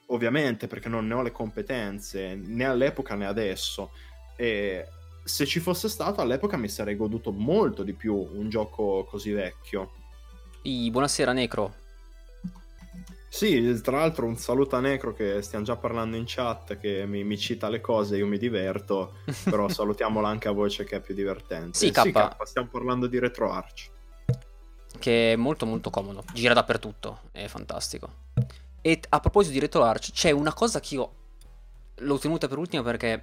ovviamente 0.07 0.67
perché 0.67 0.89
non 0.89 1.07
ne 1.07 1.15
ho 1.15 1.23
le 1.23 1.31
competenze 1.31 2.35
né 2.35 2.65
all'epoca 2.65 3.15
né 3.15 3.27
adesso 3.27 3.91
e 4.37 4.85
se 5.23 5.47
ci 5.47 5.61
fosse 5.61 5.89
stato 5.89 6.21
all'epoca 6.21 6.57
mi 6.57 6.69
sarei 6.69 6.97
goduto 6.97 7.31
molto 7.31 7.83
di 7.85 7.93
più 7.93 8.15
un 8.17 8.49
gioco 8.49 9.05
così 9.09 9.31
vecchio 9.31 9.93
I- 10.63 10.91
buonasera 10.91 11.33
Necro. 11.33 11.75
Sì, 13.33 13.81
tra 13.81 13.99
l'altro 13.99 14.27
un 14.27 14.37
saluto 14.37 14.75
a 14.75 14.81
Necro 14.81 15.15
che 15.15 15.41
stiamo 15.41 15.65
già 15.65 15.77
parlando 15.77 16.17
in 16.17 16.25
chat, 16.27 16.77
che 16.77 17.07
mi, 17.07 17.23
mi 17.23 17.39
cita 17.39 17.69
le 17.69 17.81
cose, 17.81 18.17
io 18.17 18.27
mi 18.27 18.39
diverto, 18.39 19.19
però 19.45 19.69
salutiamola 19.71 20.27
anche 20.27 20.49
a 20.49 20.51
voce 20.51 20.83
che 20.83 20.97
è 20.97 21.01
più 21.01 21.15
divertente. 21.15 21.79
Sì, 21.79 21.93
K. 21.93 22.01
sì 22.01 22.11
K, 22.11 22.37
stiamo 22.43 22.67
parlando 22.67 23.07
di 23.07 23.21
RetroArch. 23.21 23.91
Che 24.99 25.33
è 25.33 25.37
molto 25.37 25.65
molto 25.65 25.91
comodo, 25.91 26.25
gira 26.35 26.55
dappertutto, 26.55 27.21
è 27.31 27.47
fantastico. 27.47 28.11
E 28.81 29.01
a 29.09 29.21
proposito 29.21 29.53
di 29.53 29.61
RetroArch, 29.61 30.11
c'è 30.11 30.33
una 30.33 30.53
cosa 30.53 30.81
che 30.81 30.95
io 30.97 31.13
l'ho 31.95 32.19
tenuta 32.19 32.49
per 32.49 32.59
ultima 32.59 32.83
perché 32.83 33.23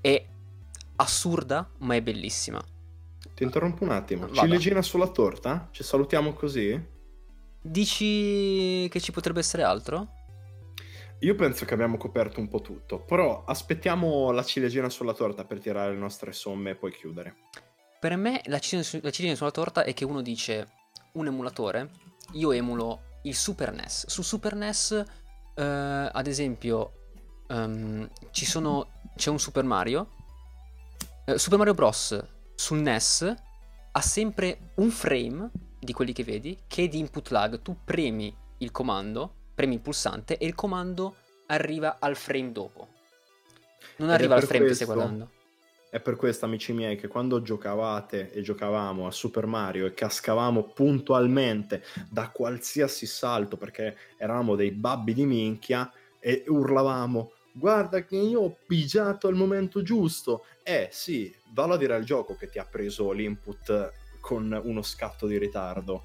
è 0.00 0.26
assurda, 0.96 1.68
ma 1.80 1.94
è 1.96 2.00
bellissima. 2.00 2.64
Ti 3.34 3.42
interrompo 3.42 3.84
un 3.84 3.90
attimo. 3.90 4.26
Vada. 4.26 4.40
Ciliegina 4.40 4.80
sulla 4.80 5.08
torta? 5.08 5.68
Ci 5.70 5.82
salutiamo 5.82 6.32
così? 6.32 6.98
Dici 7.62 8.88
che 8.88 9.00
ci 9.00 9.12
potrebbe 9.12 9.40
essere 9.40 9.62
altro? 9.62 10.18
Io 11.20 11.34
penso 11.34 11.66
che 11.66 11.74
abbiamo 11.74 11.98
coperto 11.98 12.40
un 12.40 12.48
po' 12.48 12.62
tutto, 12.62 13.00
però 13.00 13.44
aspettiamo 13.44 14.30
la 14.30 14.42
ciliegina 14.42 14.88
sulla 14.88 15.12
torta 15.12 15.44
per 15.44 15.60
tirare 15.60 15.92
le 15.92 15.98
nostre 15.98 16.32
somme 16.32 16.70
e 16.70 16.74
poi 16.76 16.90
chiudere. 16.92 17.36
Per 18.00 18.16
me 18.16 18.40
la 18.46 18.58
ciliegina, 18.58 19.02
la 19.02 19.10
ciliegina 19.10 19.36
sulla 19.36 19.50
torta 19.50 19.84
è 19.84 19.92
che 19.92 20.06
uno 20.06 20.22
dice 20.22 20.68
un 21.12 21.26
emulatore, 21.26 21.90
io 22.32 22.52
emulo 22.52 23.18
il 23.24 23.34
Super 23.34 23.74
NES. 23.74 24.06
Su 24.06 24.22
Super 24.22 24.54
NES, 24.54 25.04
eh, 25.54 25.62
ad 25.62 26.26
esempio, 26.26 26.92
um, 27.48 28.08
ci 28.30 28.46
sono, 28.46 29.02
c'è 29.14 29.28
un 29.28 29.38
Super 29.38 29.64
Mario. 29.64 30.08
Eh, 31.26 31.36
Super 31.36 31.58
Mario 31.58 31.74
Bros. 31.74 32.18
sul 32.54 32.78
NES 32.78 33.34
ha 33.92 34.00
sempre 34.00 34.72
un 34.76 34.88
frame 34.88 35.50
di 35.80 35.92
quelli 35.92 36.12
che 36.12 36.22
vedi 36.24 36.58
che 36.66 36.88
di 36.88 36.98
input 36.98 37.30
lag. 37.30 37.60
Tu 37.62 37.76
premi 37.84 38.34
il 38.58 38.70
comando, 38.70 39.34
premi 39.54 39.74
il 39.74 39.80
pulsante 39.80 40.36
e 40.36 40.46
il 40.46 40.54
comando 40.54 41.16
arriva 41.46 41.96
al 41.98 42.16
frame 42.16 42.52
dopo. 42.52 42.88
Non 43.96 44.08
Ed 44.08 44.14
arriva 44.14 44.34
al 44.34 44.42
frame 44.42 44.66
questo, 44.66 44.84
che 44.84 44.84
stai 44.84 44.96
guardando. 44.96 45.30
È 45.90 46.00
per 46.00 46.16
questo, 46.16 46.44
amici 46.44 46.72
miei, 46.72 46.96
che 46.96 47.08
quando 47.08 47.42
giocavate 47.42 48.30
e 48.32 48.42
giocavamo 48.42 49.06
a 49.06 49.10
Super 49.10 49.46
Mario 49.46 49.86
e 49.86 49.94
cascavamo 49.94 50.62
puntualmente 50.64 51.82
da 52.08 52.28
qualsiasi 52.28 53.06
salto 53.06 53.56
perché 53.56 53.96
eravamo 54.16 54.54
dei 54.54 54.70
babbi 54.70 55.14
di 55.14 55.26
minchia 55.26 55.90
e 56.20 56.44
urlavamo 56.46 57.32
guarda 57.52 58.04
che 58.04 58.16
io 58.16 58.40
ho 58.40 58.56
pigiato 58.66 59.26
al 59.26 59.34
momento 59.34 59.82
giusto. 59.82 60.44
Eh 60.62 60.88
sì, 60.92 61.34
vallo 61.52 61.74
a 61.74 61.76
dire 61.76 61.94
al 61.94 62.04
gioco 62.04 62.36
che 62.36 62.48
ti 62.48 62.58
ha 62.58 62.64
preso 62.64 63.10
l'input 63.12 63.92
con 64.20 64.60
uno 64.64 64.82
scatto 64.82 65.26
di 65.26 65.38
ritardo. 65.38 66.04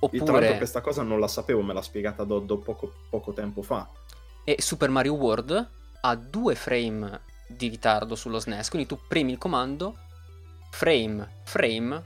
Oppure... 0.00 0.24
Tra 0.24 0.38
l'altro 0.38 0.56
questa 0.56 0.80
cosa 0.80 1.02
non 1.02 1.20
la 1.20 1.28
sapevo, 1.28 1.62
me 1.62 1.74
l'ha 1.74 1.82
spiegata 1.82 2.24
Doddo 2.24 2.58
poco, 2.58 2.92
poco 3.08 3.32
tempo 3.32 3.62
fa. 3.62 3.88
E 4.44 4.56
Super 4.60 4.88
Mario 4.88 5.14
World 5.14 5.70
ha 6.00 6.14
due 6.14 6.54
frame 6.54 7.20
di 7.46 7.68
ritardo 7.68 8.14
sullo 8.14 8.38
SNES, 8.38 8.68
quindi 8.70 8.88
tu 8.88 8.98
premi 9.06 9.32
il 9.32 9.38
comando 9.38 9.96
frame, 10.70 11.42
frame, 11.44 12.02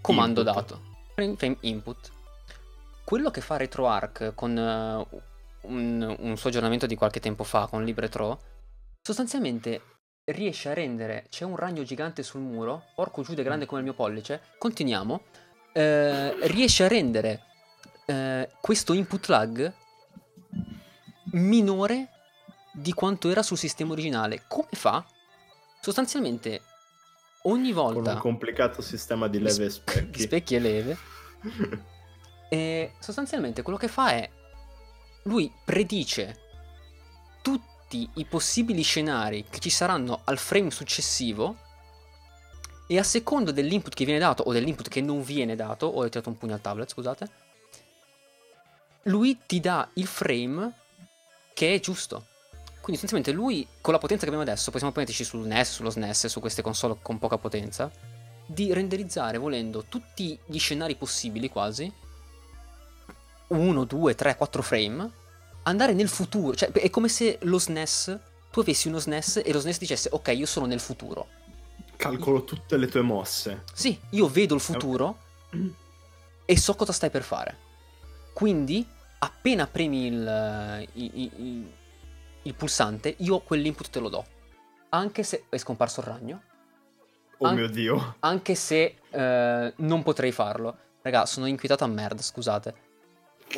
comando 0.00 0.40
input. 0.40 0.54
dato, 0.54 0.80
frame, 1.14 1.36
frame, 1.36 1.56
input. 1.60 2.10
Quello 3.04 3.30
che 3.30 3.40
fa 3.40 3.56
RetroArch 3.56 4.32
con 4.34 4.56
uh, 4.56 5.20
un, 5.68 6.16
un 6.18 6.36
suo 6.36 6.48
aggiornamento 6.48 6.86
di 6.86 6.96
qualche 6.96 7.20
tempo 7.20 7.44
fa 7.44 7.66
con 7.66 7.84
LibreTro, 7.84 8.40
sostanzialmente 9.00 9.82
riesce 10.28 10.68
a 10.70 10.74
rendere, 10.74 11.26
c'è 11.30 11.44
un 11.44 11.56
ragno 11.56 11.82
gigante 11.82 12.22
sul 12.22 12.40
muro, 12.40 12.84
porco 12.94 13.22
giude 13.22 13.42
grande 13.42 13.66
come 13.66 13.80
il 13.80 13.86
mio 13.86 13.94
pollice, 13.94 14.42
continuiamo, 14.58 15.22
eh, 15.72 16.48
riesce 16.48 16.84
a 16.84 16.88
rendere 16.88 17.42
eh, 18.06 18.50
questo 18.60 18.92
input 18.92 19.26
lag 19.28 19.72
minore 21.32 22.08
di 22.72 22.92
quanto 22.92 23.30
era 23.30 23.42
sul 23.42 23.58
sistema 23.58 23.92
originale. 23.92 24.44
Come 24.48 24.68
fa? 24.72 25.04
Sostanzialmente 25.80 26.62
ogni 27.42 27.72
volta... 27.72 28.02
Con 28.02 28.12
un 28.12 28.18
complicato 28.18 28.82
sistema 28.82 29.28
di 29.28 29.38
leve 29.40 29.66
e 29.66 29.70
specchi. 29.70 30.10
Di 30.10 30.20
specchi 30.20 30.54
e 30.54 30.58
leve. 30.58 30.96
e 32.48 32.92
sostanzialmente 32.98 33.62
quello 33.62 33.78
che 33.78 33.88
fa 33.88 34.10
è... 34.10 34.28
Lui 35.24 35.52
predice 35.64 36.46
tutti 37.42 37.76
i 37.90 38.24
possibili 38.24 38.82
scenari 38.82 39.44
che 39.48 39.60
ci 39.60 39.70
saranno 39.70 40.20
al 40.24 40.38
frame 40.38 40.70
successivo 40.70 41.56
e 42.86 42.98
a 42.98 43.02
seconda 43.02 43.50
dell'input 43.52 43.94
che 43.94 44.04
viene 44.04 44.20
dato 44.20 44.42
o 44.42 44.52
dell'input 44.52 44.88
che 44.88 45.00
non 45.00 45.22
viene 45.22 45.56
dato, 45.56 45.86
ho 45.86 46.08
tirato 46.08 46.28
un 46.28 46.38
pugno 46.38 46.54
al 46.54 46.60
tablet, 46.60 46.90
scusate, 46.90 47.30
lui 49.02 49.38
ti 49.46 49.60
dà 49.60 49.88
il 49.94 50.06
frame 50.06 50.72
che 51.52 51.74
è 51.74 51.80
giusto. 51.80 52.26
Quindi 52.80 53.04
essenzialmente 53.04 53.32
lui, 53.32 53.66
con 53.80 53.92
la 53.92 53.98
potenza 53.98 54.24
che 54.24 54.30
abbiamo 54.30 54.48
adesso, 54.50 54.70
possiamo 54.70 54.94
metterci 54.96 55.24
sul 55.24 55.46
NES, 55.46 55.72
sullo 55.72 55.90
SNES, 55.90 56.26
su 56.26 56.40
queste 56.40 56.62
console 56.62 56.96
con 57.02 57.18
poca 57.18 57.36
potenza, 57.36 57.90
di 58.46 58.72
renderizzare 58.72 59.36
volendo 59.36 59.84
tutti 59.84 60.38
gli 60.46 60.58
scenari 60.58 60.94
possibili 60.94 61.50
quasi, 61.50 61.92
1, 63.48 63.84
2, 63.84 64.14
3, 64.14 64.36
4 64.36 64.62
frame, 64.62 65.10
andare 65.62 65.92
nel 65.92 66.08
futuro, 66.08 66.54
cioè 66.54 66.70
è 66.70 66.90
come 66.90 67.08
se 67.08 67.38
lo 67.42 67.58
SNES, 67.58 68.18
tu 68.50 68.60
avessi 68.60 68.88
uno 68.88 68.98
SNES 68.98 69.42
e 69.44 69.52
lo 69.52 69.60
SNES 69.60 69.78
dicesse 69.78 70.08
ok, 70.12 70.28
io 70.28 70.46
sono 70.46 70.66
nel 70.66 70.80
futuro. 70.80 71.28
Calcolo 71.96 72.44
tutte 72.44 72.76
le 72.76 72.86
tue 72.86 73.02
mosse. 73.02 73.64
Sì, 73.72 73.98
io 74.10 74.28
vedo 74.28 74.54
il 74.54 74.60
futuro 74.60 75.18
e 76.44 76.58
so 76.58 76.74
cosa 76.74 76.92
stai 76.92 77.10
per 77.10 77.22
fare. 77.22 77.56
Quindi, 78.32 78.86
appena 79.18 79.66
premi 79.66 80.06
il, 80.06 80.88
il, 80.92 81.10
il, 81.14 81.72
il 82.42 82.54
pulsante, 82.54 83.16
io 83.18 83.40
quell'input 83.40 83.90
te 83.90 83.98
lo 83.98 84.08
do. 84.08 84.24
Anche 84.90 85.22
se 85.22 85.44
è 85.48 85.58
scomparso 85.58 86.00
il 86.00 86.06
ragno. 86.06 86.42
Oh 87.38 87.46
an- 87.46 87.54
mio 87.56 87.68
dio. 87.68 88.16
Anche 88.20 88.54
se 88.54 88.98
eh, 89.10 89.72
non 89.76 90.02
potrei 90.02 90.32
farlo. 90.32 90.76
Raga, 91.02 91.26
sono 91.26 91.46
inquietato 91.46 91.84
a 91.84 91.88
merda, 91.88 92.22
scusate. 92.22 92.74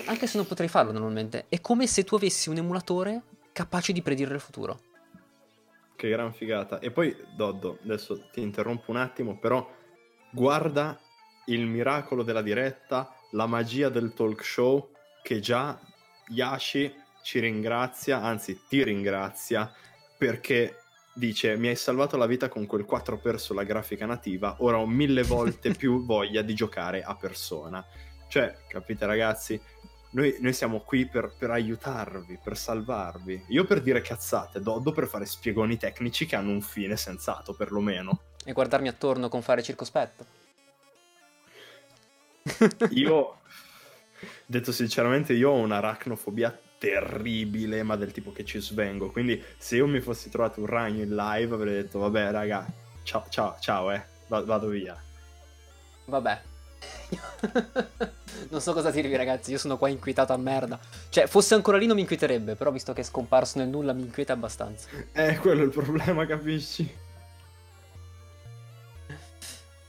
Anche 0.07 0.27
se 0.27 0.37
non 0.37 0.47
potrei 0.47 0.69
farlo 0.69 0.93
normalmente. 0.93 1.47
È 1.49 1.61
come 1.61 1.87
se 1.87 2.05
tu 2.05 2.15
avessi 2.15 2.49
un 2.49 2.57
emulatore 2.57 3.23
capace 3.53 3.93
di 3.93 4.03
predire 4.03 4.35
il 4.35 4.41
futuro. 4.41 4.81
Che 5.97 6.09
gran 6.09 6.33
figata. 6.33 6.79
E 6.79 6.91
poi, 6.91 7.15
Doddo, 7.37 7.79
adesso 7.83 8.29
ti 8.31 8.41
interrompo 8.41 8.91
un 8.91 8.97
attimo, 8.97 9.39
però 9.39 9.69
guarda 10.31 10.99
il 11.47 11.67
miracolo 11.67 12.23
della 12.23 12.43
diretta, 12.43 13.15
la 13.33 13.47
magia 13.47 13.89
del 13.89 14.15
talk 14.15 14.45
show, 14.45 14.91
che 15.23 15.41
già 15.41 15.79
Yashi 16.29 16.95
ci 17.23 17.41
ringrazia, 17.41 18.23
anzi 18.23 18.63
ti 18.69 18.83
ringrazia, 18.83 19.73
perché 20.17 20.77
dice 21.15 21.57
mi 21.57 21.69
hai 21.69 21.77
salvato 21.77 22.17
la 22.17 22.27
vita 22.27 22.49
con 22.49 22.67
quel 22.67 22.87
4x 22.89 23.35
sulla 23.37 23.65
grafica 23.65 24.07
nativa, 24.07 24.57
ora 24.61 24.79
ho 24.79 24.87
mille 24.87 25.23
volte 25.23 25.73
più 25.77 26.05
voglia 26.05 26.43
di 26.43 26.55
giocare 26.55 27.03
a 27.03 27.15
persona. 27.17 27.85
Cioè, 28.29 28.59
capite 28.69 29.07
ragazzi, 29.07 29.61
noi, 30.11 30.37
noi 30.41 30.53
siamo 30.53 30.81
qui 30.81 31.07
per, 31.07 31.33
per, 31.39 31.51
aiutarvi, 31.51 32.39
per 32.43 32.57
salvarvi. 32.57 33.45
Io 33.49 33.65
per 33.65 33.81
dire 33.81 34.01
cazzate, 34.01 34.61
Doddo 34.61 34.93
per 34.93 35.07
fare 35.07 35.25
spiegoni 35.25 35.77
tecnici 35.77 36.27
che 36.27 36.37
hanno 36.37 36.51
un 36.51 36.63
fine 36.63 36.97
sensato, 36.97 37.55
perlomeno. 37.55 38.21
E 38.45 38.53
guardarmi 38.53 38.89
attorno 38.89 39.29
con 39.29 39.43
fare 39.43 39.63
circospetto. 39.63 40.39
io, 42.91 43.41
detto 44.47 44.73
sinceramente, 44.73 45.33
io 45.33 45.51
ho 45.51 45.59
un'aracnofobia 45.59 46.59
terribile, 46.79 47.83
ma 47.83 47.95
del 47.95 48.11
tipo 48.11 48.33
che 48.33 48.45
ci 48.45 48.61
svengo. 48.61 49.11
Quindi 49.11 49.41
se 49.59 49.77
io 49.77 49.87
mi 49.87 50.01
fossi 50.01 50.31
trovato 50.31 50.61
un 50.61 50.67
ragno 50.67 51.03
in 51.03 51.15
live 51.15 51.55
avrei 51.55 51.75
detto, 51.75 52.01
vabbè 52.01 52.31
raga, 52.33 52.67
ciao, 53.05 53.27
ciao, 53.29 53.57
ciao, 53.61 53.93
eh, 53.93 54.03
vado 54.27 54.67
via. 54.69 55.01
Vabbè, 56.07 56.43
non 58.51 58.61
so 58.61 58.73
cosa 58.73 58.91
dirvi, 58.91 59.17
ragazzi. 59.17 59.51
Io 59.51 59.59
sono 59.59 59.77
qua 59.77 59.89
inquietato 59.89 60.33
a 60.33 60.37
merda. 60.37 60.79
Cioè, 61.09 61.27
fosse 61.27 61.55
ancora 61.55 61.79
lì 61.79 61.87
non 61.87 61.97
mi 61.97 62.03
inquieterebbe. 62.03 62.55
Però, 62.55 62.71
visto 62.71 62.93
che 62.93 63.01
è 63.01 63.05
scomparso 63.05 63.59
nel 63.59 63.69
nulla, 63.69 63.93
mi 63.93 64.03
inquieta 64.03 64.33
abbastanza. 64.33 64.89
Eh, 65.13 65.37
quello 65.39 65.63
è 65.63 65.65
il 65.65 65.71
problema, 65.71 66.27
capisci? 66.27 67.09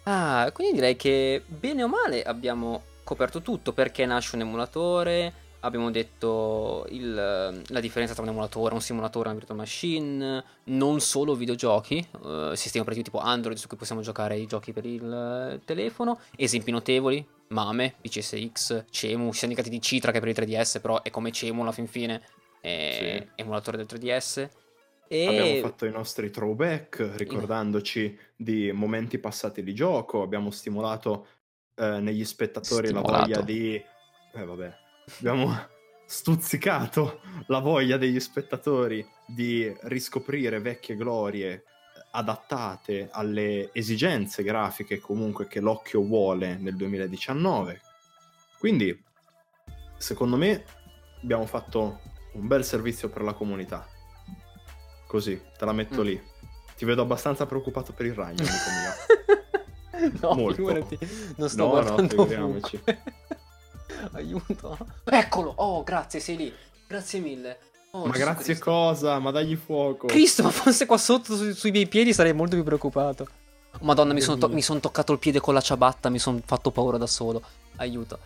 Ah, 0.03 0.49
quindi 0.53 0.75
direi 0.75 0.95
che 0.95 1.43
bene 1.45 1.83
o 1.83 1.87
male 1.87 2.23
abbiamo 2.23 2.83
coperto 3.03 3.41
tutto. 3.41 3.73
Perché 3.73 4.05
nasce 4.05 4.35
un 4.35 4.41
emulatore 4.41 5.33
abbiamo 5.61 5.91
detto 5.91 6.85
il, 6.89 7.13
la 7.13 7.79
differenza 7.79 8.13
tra 8.13 8.23
un 8.23 8.29
emulatore, 8.29 8.73
un 8.73 8.81
simulatore 8.81 9.25
e 9.25 9.29
una 9.31 9.37
virtual 9.37 9.57
machine, 9.57 10.43
non 10.65 10.99
solo 10.99 11.35
videogiochi, 11.35 12.05
uh, 12.21 12.53
sistemi 12.53 12.81
operativi 12.81 13.03
tipo 13.03 13.19
Android 13.19 13.57
su 13.57 13.67
cui 13.67 13.77
possiamo 13.77 14.01
giocare 14.01 14.37
i 14.37 14.45
giochi 14.45 14.73
per 14.73 14.85
il 14.85 15.59
telefono, 15.65 16.19
esempi 16.35 16.71
notevoli, 16.71 17.25
Mame, 17.49 17.95
PCSX, 17.99 18.85
Cemu, 18.89 19.31
ci 19.31 19.39
siamo 19.39 19.53
indicati 19.53 19.69
di 19.69 19.81
Citra 19.81 20.11
che 20.11 20.17
è 20.17 20.21
per 20.21 20.29
il 20.29 20.35
3DS, 20.35 20.79
però 20.81 21.01
è 21.01 21.09
come 21.09 21.31
Cemu 21.31 21.61
alla 21.61 21.71
fin 21.71 21.87
fine, 21.87 22.21
è 22.59 23.17
sì. 23.19 23.41
emulatore 23.41 23.77
del 23.77 23.87
3DS. 23.87 24.49
E... 25.07 25.27
Abbiamo 25.27 25.67
fatto 25.67 25.85
i 25.85 25.91
nostri 25.91 26.31
throwback 26.31 27.17
ricordandoci 27.17 28.17
di 28.33 28.71
momenti 28.71 29.19
passati 29.19 29.61
di 29.61 29.73
gioco, 29.73 30.21
abbiamo 30.21 30.51
stimolato 30.51 31.27
eh, 31.75 31.99
negli 31.99 32.23
spettatori 32.23 32.87
stimolato. 32.87 33.11
la 33.11 33.19
voglia 33.19 33.41
di... 33.41 33.75
Eh 34.33 34.45
vabbè, 34.45 34.80
abbiamo 35.17 35.69
stuzzicato 36.05 37.21
la 37.47 37.59
voglia 37.59 37.97
degli 37.97 38.19
spettatori 38.19 39.05
di 39.25 39.73
riscoprire 39.83 40.59
vecchie 40.59 40.95
glorie 40.95 41.63
adattate 42.11 43.09
alle 43.11 43.69
esigenze 43.73 44.43
grafiche 44.43 44.99
comunque 44.99 45.47
che 45.47 45.61
l'occhio 45.61 46.01
vuole 46.01 46.57
nel 46.57 46.75
2019. 46.75 47.81
Quindi, 48.59 49.03
secondo 49.97 50.35
me, 50.35 50.65
abbiamo 51.23 51.45
fatto 51.45 51.99
un 52.33 52.47
bel 52.47 52.63
servizio 52.63 53.09
per 53.09 53.23
la 53.23 53.33
comunità. 53.33 53.87
Così, 55.07 55.41
te 55.57 55.65
la 55.65 55.73
metto 55.73 56.01
mm. 56.01 56.05
lì. 56.05 56.21
Ti 56.77 56.85
vedo 56.85 57.01
abbastanza 57.01 57.45
preoccupato 57.45 57.93
per 57.93 58.05
il 58.05 58.13
ragno, 58.13 58.43
amico 58.43 60.09
mio. 60.09 60.19
no, 60.21 60.33
Molto. 60.33 60.55
figurati. 60.55 60.97
Non 61.37 61.49
sto 61.49 61.63
no, 61.63 61.69
guardando 61.69 62.15
no, 62.15 62.59
Aiuto. 64.21 64.77
Eccolo. 65.03 65.53
Oh, 65.57 65.83
grazie, 65.83 66.19
sei 66.19 66.37
lì. 66.37 66.53
Grazie 66.87 67.19
mille. 67.19 67.59
Oh, 67.91 68.05
ma 68.05 68.13
grazie 68.13 68.53
Cristo. 68.55 68.63
cosa? 68.63 69.19
Ma 69.19 69.31
dagli 69.31 69.55
fuoco. 69.55 70.07
Cristo, 70.07 70.43
ma 70.43 70.51
fosse 70.51 70.85
qua 70.85 70.97
sotto 70.97 71.35
su, 71.35 71.51
sui 71.53 71.71
miei 71.71 71.87
piedi 71.87 72.13
sarei 72.13 72.33
molto 72.33 72.55
più 72.55 72.63
preoccupato. 72.63 73.27
Madonna, 73.81 74.13
mi 74.13 74.21
sono, 74.21 74.37
to- 74.37 74.49
mi 74.49 74.61
son 74.61 74.79
toccato 74.79 75.13
il 75.13 75.19
piede 75.19 75.39
con 75.39 75.53
la 75.53 75.61
ciabatta, 75.61 76.09
mi 76.09 76.19
sono 76.19 76.39
fatto 76.45 76.71
paura 76.71 76.97
da 76.97 77.07
solo. 77.07 77.41
Aiuto. 77.77 78.19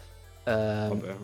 Uh... 0.43 0.51
Vabbè. 0.51 1.15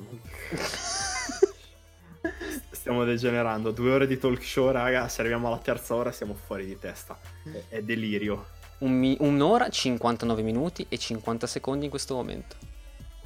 Stiamo 2.71 3.03
degenerando. 3.03 3.71
Due 3.71 3.91
ore 3.91 4.07
di 4.07 4.17
talk 4.17 4.43
show, 4.43 4.71
raga. 4.71 5.07
Se 5.07 5.21
arriviamo 5.21 5.47
alla 5.47 5.59
terza 5.59 5.95
ora 5.95 6.11
siamo 6.11 6.33
fuori 6.33 6.65
di 6.65 6.77
testa. 6.79 7.17
È, 7.43 7.75
è 7.75 7.81
delirio. 7.81 8.47
Un 8.79 8.93
mi- 8.93 9.17
un'ora, 9.19 9.69
59 9.69 10.41
minuti 10.41 10.85
e 10.89 10.97
50 10.97 11.45
secondi 11.45 11.85
in 11.85 11.91
questo 11.91 12.15
momento. 12.15 12.55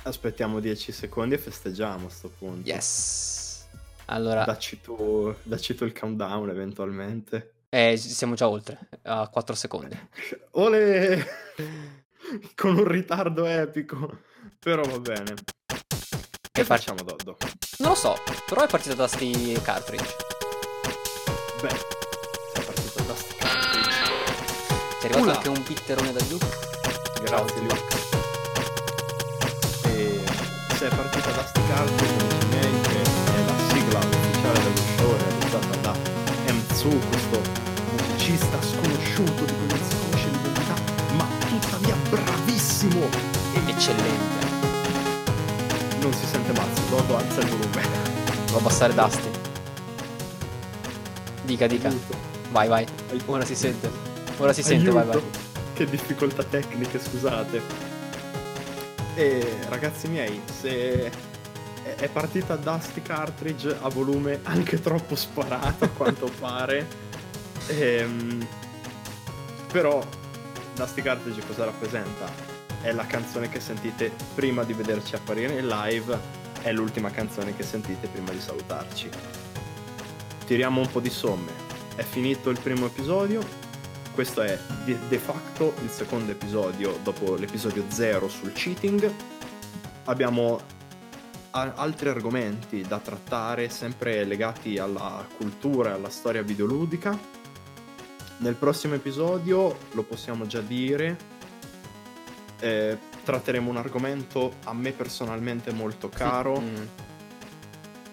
Aspettiamo 0.05 0.59
10 0.59 0.91
secondi 0.91 1.33
e 1.33 1.39
festeggiamo 1.39 2.05
a 2.05 2.09
sto 2.11 2.29
punto. 2.29 2.69
Yes. 2.69 3.65
Allora... 4.05 4.43
Dacci 4.43 4.79
tu, 4.79 5.35
dacci 5.41 5.73
tu 5.73 5.83
il 5.83 5.97
countdown 5.97 6.47
eventualmente. 6.49 7.53
Eh, 7.69 7.97
siamo 7.97 8.35
già 8.35 8.47
oltre, 8.47 8.87
a 9.01 9.27
4 9.27 9.55
secondi. 9.55 9.97
Ole! 10.51 11.25
Con 12.55 12.77
un 12.77 12.87
ritardo 12.87 13.45
epico. 13.45 14.19
Però 14.59 14.83
va 14.83 14.99
bene. 14.99 15.33
Che 16.51 16.63
facciamo, 16.63 17.01
Doddo? 17.01 17.37
Non 17.79 17.89
lo 17.89 17.95
so, 17.95 18.15
però 18.45 18.63
è 18.63 18.67
partita 18.67 18.93
da 18.93 19.07
sti 19.07 19.59
cartridge. 19.63 20.15
Beh, 21.61 21.75
è 22.53 22.63
partita 22.63 23.01
da 23.01 23.15
sti 23.15 23.35
cartridge. 23.37 23.89
Ti 24.99 25.07
è 25.07 25.09
arrivato 25.09 25.23
Ula. 25.23 25.35
anche 25.35 25.49
un 25.49 25.63
bitterone 25.67 26.13
da 26.13 26.23
Luke. 26.29 26.47
Grazie, 27.23 27.61
Luke. 27.61 28.04
È 30.85 30.87
partita 30.95 31.31
da 31.31 31.43
sti 31.43 31.61
cartridge, 31.67 32.13
amici 32.13 32.47
miei, 32.47 32.81
che 32.81 33.01
è 33.01 33.43
la 33.43 33.57
sigla 33.73 33.97
ufficiale 33.97 34.59
dello 34.59 34.81
show 34.95 35.17
realizzata 35.17 35.75
da 35.81 35.93
M2, 36.45 37.09
questo 37.09 37.41
musicista 37.89 38.61
sconosciuto 38.61 39.45
di 39.45 39.53
cui 39.53 39.67
non 39.67 39.79
si 39.89 39.95
conosce 39.97 40.29
l'identità, 40.29 40.75
ma 41.15 41.27
tuttavia 41.47 41.95
bravissimo 42.09 43.01
e 43.53 43.71
eccellente 43.71 44.45
non 46.01 46.13
si 46.13 46.25
sente 46.27 46.51
mazzo, 46.51 46.81
Dodo 46.89 47.17
alza 47.17 47.41
il 47.41 47.47
volume. 47.47 47.81
Devo 48.45 48.57
abbassare 48.59 48.93
Dusty. 48.93 49.29
Dica, 51.45 51.65
dica. 51.65 51.87
Aiuto. 51.87 52.15
Vai, 52.51 52.67
vai. 52.67 52.85
Ora 53.25 53.43
si 53.43 53.55
sente. 53.55 53.89
Ora 54.37 54.53
si 54.53 54.61
sente, 54.61 54.89
Aiuto. 54.89 55.03
vai, 55.03 55.05
vai. 55.07 55.23
Che 55.73 55.85
difficoltà 55.85 56.43
tecniche, 56.43 56.99
scusate. 56.99 57.84
E 59.15 59.57
ragazzi 59.69 60.07
miei, 60.07 60.41
se 60.45 61.11
è 61.95 62.09
partita 62.09 62.55
Dusty 62.55 63.01
Cartridge 63.01 63.75
a 63.81 63.89
volume 63.89 64.41
anche 64.43 64.79
troppo 64.81 65.15
sparato 65.15 65.85
a 65.85 65.89
quanto 65.95 66.29
pare. 66.39 66.85
Ehm, 67.67 68.45
però 69.71 70.05
Dusty 70.75 71.01
Cartridge 71.01 71.41
cosa 71.47 71.65
rappresenta? 71.65 72.53
è 72.85 72.91
la 72.91 73.07
canzone 73.07 73.49
che 73.49 73.59
sentite 73.59 74.11
prima 74.35 74.63
di 74.63 74.73
vederci 74.73 75.15
apparire 75.15 75.57
in 75.57 75.67
live, 75.67 76.19
è 76.61 76.71
l'ultima 76.71 77.09
canzone 77.09 77.55
che 77.55 77.63
sentite 77.63 78.07
prima 78.07 78.29
di 78.29 78.39
salutarci. 78.39 79.09
Tiriamo 80.45 80.81
un 80.81 80.87
po' 80.91 80.99
di 80.99 81.09
somme. 81.09 81.51
È 81.95 82.03
finito 82.03 82.51
il 82.51 82.59
primo 82.59 82.85
episodio, 82.85 83.43
questo 84.15 84.41
è 84.41 84.57
de, 84.85 84.97
de 85.09 85.17
facto 85.19 85.73
il 85.83 85.89
secondo 85.89 86.31
episodio 86.31 86.97
dopo 87.03 87.35
l'episodio 87.35 87.83
0 87.89 88.29
sul 88.29 88.53
cheating. 88.53 89.13
Abbiamo 90.05 90.61
a- 91.51 91.73
altri 91.75 92.07
argomenti 92.07 92.81
da 92.81 92.99
trattare, 92.99 93.67
sempre 93.67 94.23
legati 94.23 94.77
alla 94.77 95.27
cultura 95.35 95.89
e 95.89 95.93
alla 95.95 96.09
storia 96.09 96.41
videoludica. 96.43 97.19
Nel 98.37 98.55
prossimo 98.55 98.93
episodio, 98.93 99.77
lo 99.91 100.03
possiamo 100.03 100.47
già 100.47 100.61
dire, 100.61 101.17
eh, 102.61 102.97
tratteremo 103.21 103.69
un 103.69 103.77
argomento 103.77 104.53
a 104.63 104.73
me 104.73 104.93
personalmente 104.93 105.73
molto 105.73 106.07
caro, 106.07 106.61
mm. 106.61 106.75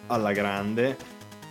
alla 0.09 0.33
grande, 0.33 0.97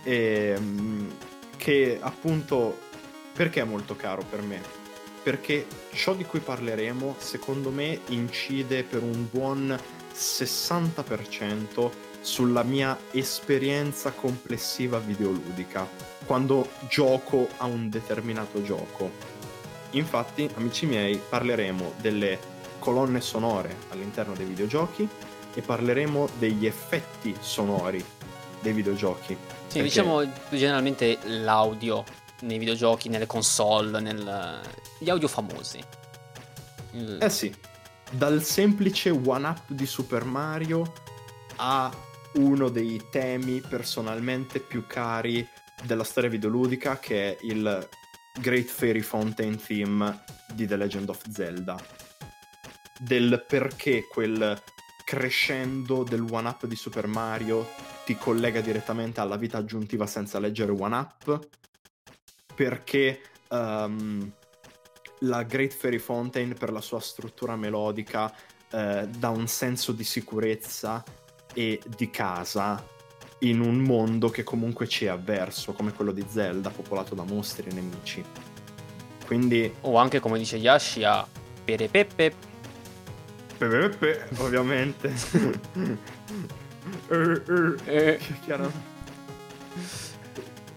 e, 0.04 0.54
mm, 0.58 1.08
che 1.56 1.98
appunto 2.02 2.90
perché 3.32 3.60
è 3.60 3.64
molto 3.64 3.96
caro 3.96 4.22
per 4.28 4.42
me? 4.42 4.60
Perché 5.22 5.66
ciò 5.92 6.14
di 6.14 6.24
cui 6.24 6.40
parleremo, 6.40 7.16
secondo 7.18 7.70
me, 7.70 8.00
incide 8.08 8.82
per 8.82 9.02
un 9.02 9.28
buon 9.30 9.78
60% 10.14 11.90
sulla 12.20 12.62
mia 12.62 12.96
esperienza 13.12 14.10
complessiva 14.12 14.98
videoludica, 14.98 15.88
quando 16.24 16.70
gioco 16.88 17.48
a 17.58 17.66
un 17.66 17.88
determinato 17.88 18.62
gioco. 18.62 19.10
Infatti, 19.90 20.48
amici 20.54 20.86
miei, 20.86 21.20
parleremo 21.28 21.94
delle 22.00 22.38
colonne 22.78 23.20
sonore 23.20 23.76
all'interno 23.90 24.34
dei 24.34 24.46
videogiochi 24.46 25.08
e 25.54 25.60
parleremo 25.60 26.30
degli 26.38 26.66
effetti 26.66 27.36
sonori 27.38 28.04
dei 28.60 28.72
videogiochi. 28.72 29.36
Sì, 29.66 29.78
perché... 29.78 29.82
diciamo 29.82 30.22
generalmente 30.50 31.18
l'audio 31.24 32.04
nei 32.42 32.58
videogiochi, 32.58 33.08
nelle 33.08 33.26
console, 33.26 34.00
nel... 34.00 34.60
gli 34.98 35.10
audio 35.10 35.28
famosi. 35.28 35.82
Il... 36.92 37.18
Eh 37.20 37.30
sì, 37.30 37.54
dal 38.10 38.42
semplice 38.42 39.10
one-up 39.10 39.70
di 39.70 39.86
Super 39.86 40.24
Mario 40.24 40.92
a 41.56 41.90
uno 42.34 42.68
dei 42.68 43.00
temi 43.10 43.60
personalmente 43.60 44.60
più 44.60 44.86
cari 44.86 45.46
della 45.82 46.04
storia 46.04 46.30
videoludica 46.30 46.98
che 46.98 47.32
è 47.32 47.38
il 47.42 47.88
Great 48.40 48.66
Fairy 48.66 49.00
Fountain 49.00 49.60
Theme 49.60 50.24
di 50.52 50.66
The 50.66 50.76
Legend 50.76 51.08
of 51.08 51.20
Zelda 51.30 51.76
del 52.98 53.44
perché 53.46 54.06
quel 54.06 54.60
crescendo 55.04 56.04
del 56.04 56.24
one 56.30 56.48
up 56.48 56.66
di 56.66 56.76
Super 56.76 57.06
Mario 57.06 57.68
ti 58.04 58.16
collega 58.16 58.60
direttamente 58.60 59.20
alla 59.20 59.36
vita 59.36 59.58
aggiuntiva 59.58 60.06
senza 60.06 60.38
leggere 60.38 60.72
one 60.72 60.94
up 60.94 61.48
perché 62.54 63.20
um, 63.48 64.30
la 65.20 65.42
Great 65.44 65.72
Fairy 65.72 65.98
Fountain 65.98 66.54
per 66.58 66.72
la 66.72 66.80
sua 66.80 67.00
struttura 67.00 67.56
melodica 67.56 68.32
eh, 68.70 69.06
dà 69.08 69.28
un 69.28 69.46
senso 69.46 69.92
di 69.92 70.04
sicurezza 70.04 71.02
e 71.54 71.80
di 71.96 72.10
casa 72.10 72.84
in 73.40 73.60
un 73.60 73.78
mondo 73.78 74.30
che 74.30 74.42
comunque 74.42 74.86
ci 74.88 75.04
è 75.04 75.08
avverso 75.08 75.72
come 75.72 75.92
quello 75.92 76.12
di 76.12 76.24
Zelda 76.28 76.70
popolato 76.70 77.14
da 77.14 77.24
mostri 77.24 77.68
e 77.68 77.72
nemici 77.74 78.24
quindi 79.26 79.72
o 79.82 79.96
anche 79.96 80.20
come 80.20 80.38
dice 80.38 80.56
Yashi 80.56 81.04
a 81.04 81.26
perepepe 81.64 82.50
Pepe, 83.58 84.26
ovviamente. 84.38 85.12
er, 87.08 87.42
er. 87.86 88.70
Eh. 89.74 90.11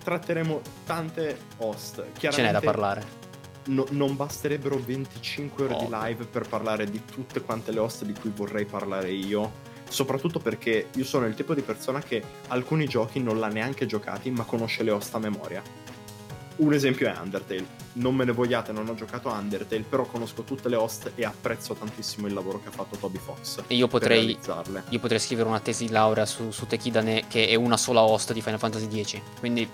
Tratteremo 0.06 0.62
tante 0.86 1.36
host. 1.58 2.06
Ce 2.20 2.42
n'è 2.42 2.52
da 2.52 2.62
parlare. 2.62 3.24
No, 3.66 3.88
non 3.90 4.16
basterebbero 4.16 4.78
25 4.78 5.64
ore 5.64 5.74
oh. 5.74 5.80
di 5.80 5.88
live 5.90 6.26
per 6.26 6.48
parlare 6.48 6.86
di 6.88 7.04
tutte 7.04 7.42
quante 7.42 7.72
le 7.72 7.80
host 7.80 8.06
di 8.06 8.14
cui 8.14 8.32
vorrei 8.34 8.66
parlare 8.66 9.10
io. 9.12 9.64
Soprattutto 9.90 10.38
perché 10.38 10.90
io 10.94 11.04
sono 11.04 11.26
il 11.26 11.34
tipo 11.34 11.56
di 11.56 11.62
persona 11.62 12.02
che 12.02 12.24
alcuni 12.50 12.86
giochi 12.86 13.20
non 13.20 13.40
l'ha 13.40 13.48
neanche 13.48 13.88
giocati, 13.88 14.30
ma 14.30 14.44
conosce 14.44 14.84
le 14.84 14.92
host 14.92 15.16
a 15.16 15.18
memoria. 15.18 15.64
Un 16.58 16.72
esempio 16.72 17.08
è 17.08 17.18
Undertale 17.18 17.86
non 17.96 18.16
me 18.16 18.26
ne 18.26 18.32
vogliate, 18.32 18.72
non 18.72 18.88
ho 18.88 18.96
giocato 18.96 19.30
a 19.30 19.38
Undertale, 19.38 19.82
però 19.82 20.06
conosco 20.06 20.44
tutte 20.44 20.70
le 20.70 20.76
host 20.76 21.12
e 21.16 21.24
apprezzo 21.24 21.74
tantissimo 21.74 22.28
il 22.28 22.34
lavoro 22.34 22.62
che 22.62 22.70
ha 22.70 22.72
fatto 22.72 22.96
Toby 22.98 23.18
Fox. 23.18 23.64
E 23.68 23.76
io 23.76 23.88
potrei, 23.88 24.38
io 24.90 25.00
potrei 25.00 25.20
scrivere 25.20 25.48
una 25.48 25.60
tesi 25.60 25.86
di 25.86 25.92
laurea 25.92 26.26
su, 26.26 26.52
su 26.52 26.66
Tekidane 26.66 27.26
che 27.28 27.48
è 27.48 27.56
una 27.56 27.78
sola 27.78 28.02
host 28.02 28.34
di 28.34 28.42
Final 28.42 28.60
Fantasy 28.60 29.04
X, 29.04 29.20
quindi 29.40 29.70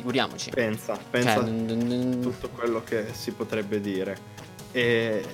figuriamoci. 0.00 0.50
Pensa, 0.50 0.98
pensa 1.10 1.34
cioè, 1.34 1.44
n- 1.44 2.20
tutto 2.22 2.48
quello 2.48 2.82
che 2.82 3.12
si 3.12 3.32
potrebbe 3.32 3.80
dire. 3.80 4.38
E 4.72 5.24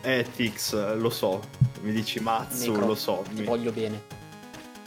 Etix, 0.00 0.96
lo 0.96 1.10
so, 1.10 1.42
mi 1.82 1.92
dici 1.92 2.20
Mazzu, 2.20 2.72
Necro, 2.72 2.86
lo 2.86 2.94
so. 2.94 3.24
Ti 3.28 3.40
mi... 3.40 3.44
voglio 3.44 3.72
bene. 3.72 4.14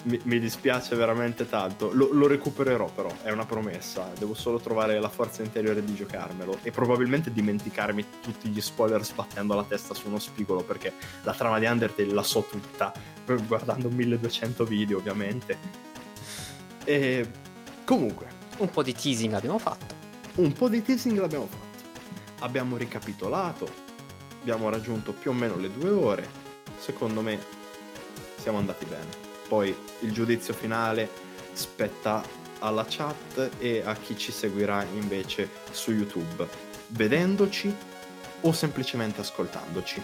mi, 0.03 0.19
mi 0.23 0.39
dispiace 0.39 0.95
veramente 0.95 1.47
tanto. 1.47 1.91
Lo, 1.93 2.09
lo, 2.11 2.27
recupererò 2.27 2.89
però, 2.89 3.13
è 3.21 3.31
una 3.31 3.45
promessa. 3.45 4.11
Devo 4.17 4.33
solo 4.33 4.59
trovare 4.59 4.99
la 4.99 5.09
forza 5.09 5.43
interiore 5.43 5.83
di 5.83 5.93
giocarmelo 5.93 6.59
e 6.63 6.71
probabilmente 6.71 7.31
dimenticarmi 7.31 8.05
tutti 8.21 8.49
gli 8.49 8.61
spoiler 8.61 9.03
sbattendo 9.03 9.53
la 9.55 9.63
testa 9.63 9.93
su 9.93 10.07
uno 10.07 10.19
spigolo 10.19 10.63
perché 10.63 10.93
la 11.23 11.33
trama 11.33 11.59
di 11.59 11.65
Undertale 11.65 12.13
la 12.13 12.23
so 12.23 12.45
tutta, 12.49 12.93
guardando 13.45 13.89
1200 13.89 14.63
video 14.63 14.97
ovviamente. 14.97 15.57
E 16.85 17.29
comunque... 17.83 18.38
Un 18.59 18.69
po' 18.69 18.83
di 18.83 18.93
teasing 18.93 19.33
abbiamo 19.33 19.57
fatto. 19.57 19.95
Un 20.35 20.51
po' 20.51 20.67
di 20.67 20.81
teasing 20.81 21.17
l'abbiamo 21.17 21.47
fatto. 21.47 21.87
Abbiamo 22.39 22.75
ricapitolato, 22.75 23.69
abbiamo 24.41 24.69
raggiunto 24.69 25.13
più 25.13 25.31
o 25.31 25.33
meno 25.33 25.55
le 25.55 25.71
due 25.71 25.89
ore. 25.89 26.29
Secondo 26.77 27.21
me 27.21 27.39
siamo 28.37 28.57
andati 28.57 28.83
bene. 28.83 29.07
Poi 29.47 29.73
il 30.01 30.11
giudizio 30.11 30.53
finale 30.53 31.09
spetta 31.53 32.21
alla 32.59 32.85
chat 32.87 33.51
e 33.59 33.81
a 33.83 33.95
chi 33.95 34.17
ci 34.17 34.33
seguirà 34.33 34.83
invece 34.83 35.49
su 35.71 35.91
YouTube, 35.91 36.45
vedendoci 36.87 37.73
o 38.41 38.51
semplicemente 38.51 39.21
ascoltandoci. 39.21 40.01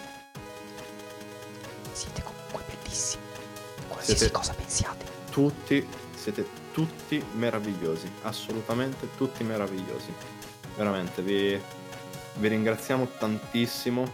Siete 1.92 2.22
comunque 2.22 2.62
bellissimi. 2.82 3.22
Qualsiasi 3.88 4.20
siete 4.20 4.32
cosa 4.32 4.54
pensiate. 4.54 5.04
Tutti, 5.30 5.86
siete 6.14 6.64
tutti 6.76 7.24
meravigliosi, 7.36 8.06
assolutamente 8.24 9.08
tutti 9.16 9.42
meravigliosi. 9.42 10.12
Veramente, 10.76 11.22
vi, 11.22 11.58
vi 12.34 12.48
ringraziamo 12.48 13.12
tantissimo 13.18 14.06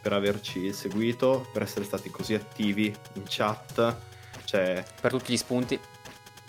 per 0.00 0.12
averci 0.12 0.72
seguito, 0.72 1.46
per 1.52 1.62
essere 1.62 1.84
stati 1.84 2.10
così 2.10 2.34
attivi 2.34 2.92
in 3.12 3.22
chat. 3.28 3.96
Cioè, 4.42 4.84
per 5.00 5.12
tutti 5.12 5.32
gli 5.32 5.36
spunti. 5.36 5.78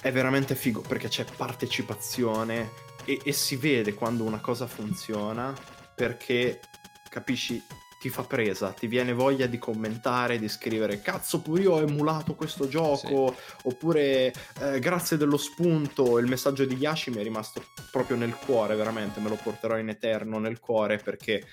È 0.02 0.12
veramente 0.12 0.56
figo 0.56 0.82
perché 0.82 1.10
c'è 1.10 1.26
partecipazione 1.26 2.72
e, 3.06 3.22
e 3.24 3.32
si 3.34 3.56
vede 3.56 3.94
quando 3.94 4.24
una 4.24 4.40
cosa 4.40 4.66
funziona 4.66 5.54
perché 5.94 6.60
capisci 7.08 7.64
ti 8.00 8.10
fa 8.10 8.24
presa, 8.24 8.72
ti 8.72 8.88
viene 8.88 9.14
voglia 9.14 9.48
di 9.48 9.58
commentare, 9.58 10.38
di 10.38 10.48
scrivere 10.48 11.02
cazzo 11.02 11.42
pure 11.42 11.62
io 11.62 11.74
ho 11.74 11.80
emulato 11.80 12.36
questo 12.36 12.68
gioco, 12.68 13.34
sì. 13.36 13.68
oppure 13.68 14.34
eh, 14.62 14.80
grazie 14.80 15.18
dello 15.18 15.38
spunto, 15.38 16.20
il 16.20 16.28
messaggio 16.28 16.66
di 16.66 16.76
Yashi 16.76 17.10
mi 17.10 17.18
è 17.18 17.24
rimasto 17.24 17.64
proprio 17.92 18.18
nel 18.18 18.36
cuore, 18.36 18.76
veramente, 18.76 19.20
me 19.20 19.30
lo 19.30 19.40
porterò 19.42 19.78
in 19.78 19.90
eterno 19.90 20.38
nel 20.40 20.60
cuore 20.60 20.98
perché 20.98 21.44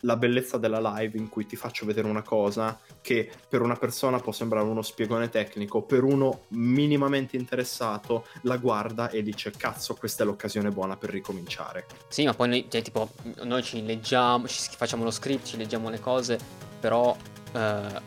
la 0.00 0.16
bellezza 0.16 0.58
della 0.58 0.80
live 0.96 1.16
in 1.18 1.28
cui 1.28 1.46
ti 1.46 1.56
faccio 1.56 1.86
vedere 1.86 2.08
una 2.08 2.22
cosa 2.22 2.78
che 3.00 3.30
per 3.48 3.62
una 3.62 3.76
persona 3.76 4.18
può 4.18 4.32
sembrare 4.32 4.66
uno 4.66 4.82
spiegone 4.82 5.28
tecnico, 5.28 5.82
per 5.82 6.02
uno 6.04 6.42
minimamente 6.48 7.36
interessato 7.36 8.26
la 8.42 8.56
guarda 8.56 9.10
e 9.10 9.22
dice 9.22 9.50
cazzo 9.50 9.94
questa 9.94 10.22
è 10.22 10.26
l'occasione 10.26 10.70
buona 10.70 10.96
per 10.96 11.10
ricominciare. 11.10 11.86
Sì, 12.08 12.24
ma 12.24 12.34
poi 12.34 12.48
noi, 12.48 12.66
cioè, 12.68 12.82
tipo, 12.82 13.10
noi 13.42 13.62
ci 13.62 13.84
leggiamo, 13.84 14.46
ci 14.46 14.70
facciamo 14.76 15.04
lo 15.04 15.10
script, 15.10 15.46
ci 15.46 15.56
leggiamo 15.56 15.90
le 15.90 16.00
cose, 16.00 16.38
però 16.80 17.16
eh, 17.52 18.00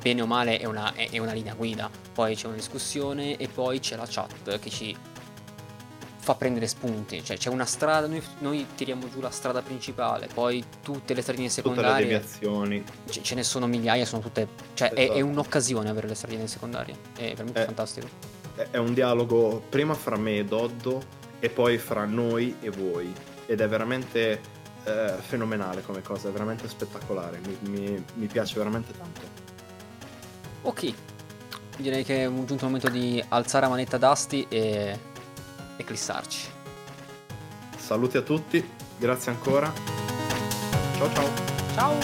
bene 0.00 0.22
o 0.22 0.26
male 0.26 0.58
è 0.58 0.64
una, 0.64 0.92
è, 0.94 1.10
è 1.10 1.18
una 1.18 1.32
linea 1.32 1.54
guida, 1.54 1.90
poi 2.12 2.34
c'è 2.34 2.46
una 2.46 2.56
discussione 2.56 3.36
e 3.36 3.48
poi 3.48 3.80
c'è 3.80 3.96
la 3.96 4.06
chat 4.08 4.58
che 4.58 4.70
ci 4.70 4.96
fa 6.28 6.34
prendere 6.34 6.66
spunti. 6.66 7.24
Cioè, 7.24 7.38
c'è 7.38 7.48
una 7.48 7.64
strada, 7.64 8.06
noi, 8.06 8.22
noi, 8.40 8.66
tiriamo 8.74 9.08
giù 9.08 9.20
la 9.20 9.30
strada 9.30 9.62
principale, 9.62 10.28
poi 10.32 10.62
tutte 10.82 11.14
le 11.14 11.22
stradine 11.22 11.48
secondarie. 11.48 11.90
Tutte 11.90 12.02
le 12.02 12.18
deviazioni. 12.18 12.84
Ce, 13.08 13.22
ce 13.22 13.34
ne 13.34 13.42
sono 13.42 13.66
migliaia, 13.66 14.04
sono 14.04 14.20
tutte. 14.20 14.46
Cioè, 14.74 14.88
esatto. 14.88 14.94
è, 14.94 15.00
è, 15.00 15.10
esatto. 15.12 15.24
un'occasione 15.24 15.88
avere 15.88 16.08
le 16.08 16.14
stradine 16.14 16.46
secondarie. 16.46 16.94
È 17.16 17.28
veramente 17.30 17.62
è, 17.62 17.64
fantastico. 17.64 18.08
È 18.70 18.76
un 18.76 18.92
dialogo 18.92 19.62
prima 19.70 19.94
fra 19.94 20.16
me 20.16 20.38
e 20.38 20.44
Doddo, 20.44 21.02
e 21.38 21.48
poi 21.48 21.78
fra 21.78 22.04
noi 22.04 22.56
e 22.60 22.68
voi. 22.68 23.10
Ed 23.46 23.62
è 23.62 23.68
veramente 23.68 24.40
eh, 24.84 25.14
fenomenale 25.18 25.82
come 25.82 26.02
cosa, 26.02 26.28
è 26.28 26.32
veramente 26.32 26.68
spettacolare. 26.68 27.40
Mi, 27.46 27.56
mi, 27.70 28.04
mi 28.14 28.26
piace 28.26 28.54
veramente 28.58 28.92
tanto. 28.92 29.20
Ok. 30.62 30.92
Direi 31.78 32.04
che 32.04 32.24
è 32.24 32.26
giunto 32.26 32.54
il 32.54 32.64
momento 32.64 32.90
di 32.90 33.24
alzare 33.28 33.64
la 33.64 33.70
manetta 33.70 33.96
d'asti 33.98 34.44
e 34.48 34.98
eclissarci. 35.78 36.50
Saluti 37.76 38.16
a 38.18 38.22
tutti, 38.22 38.68
grazie 38.98 39.30
ancora. 39.32 39.72
Ciao 40.96 41.12
ciao. 41.14 41.30
Ciao. 41.74 41.96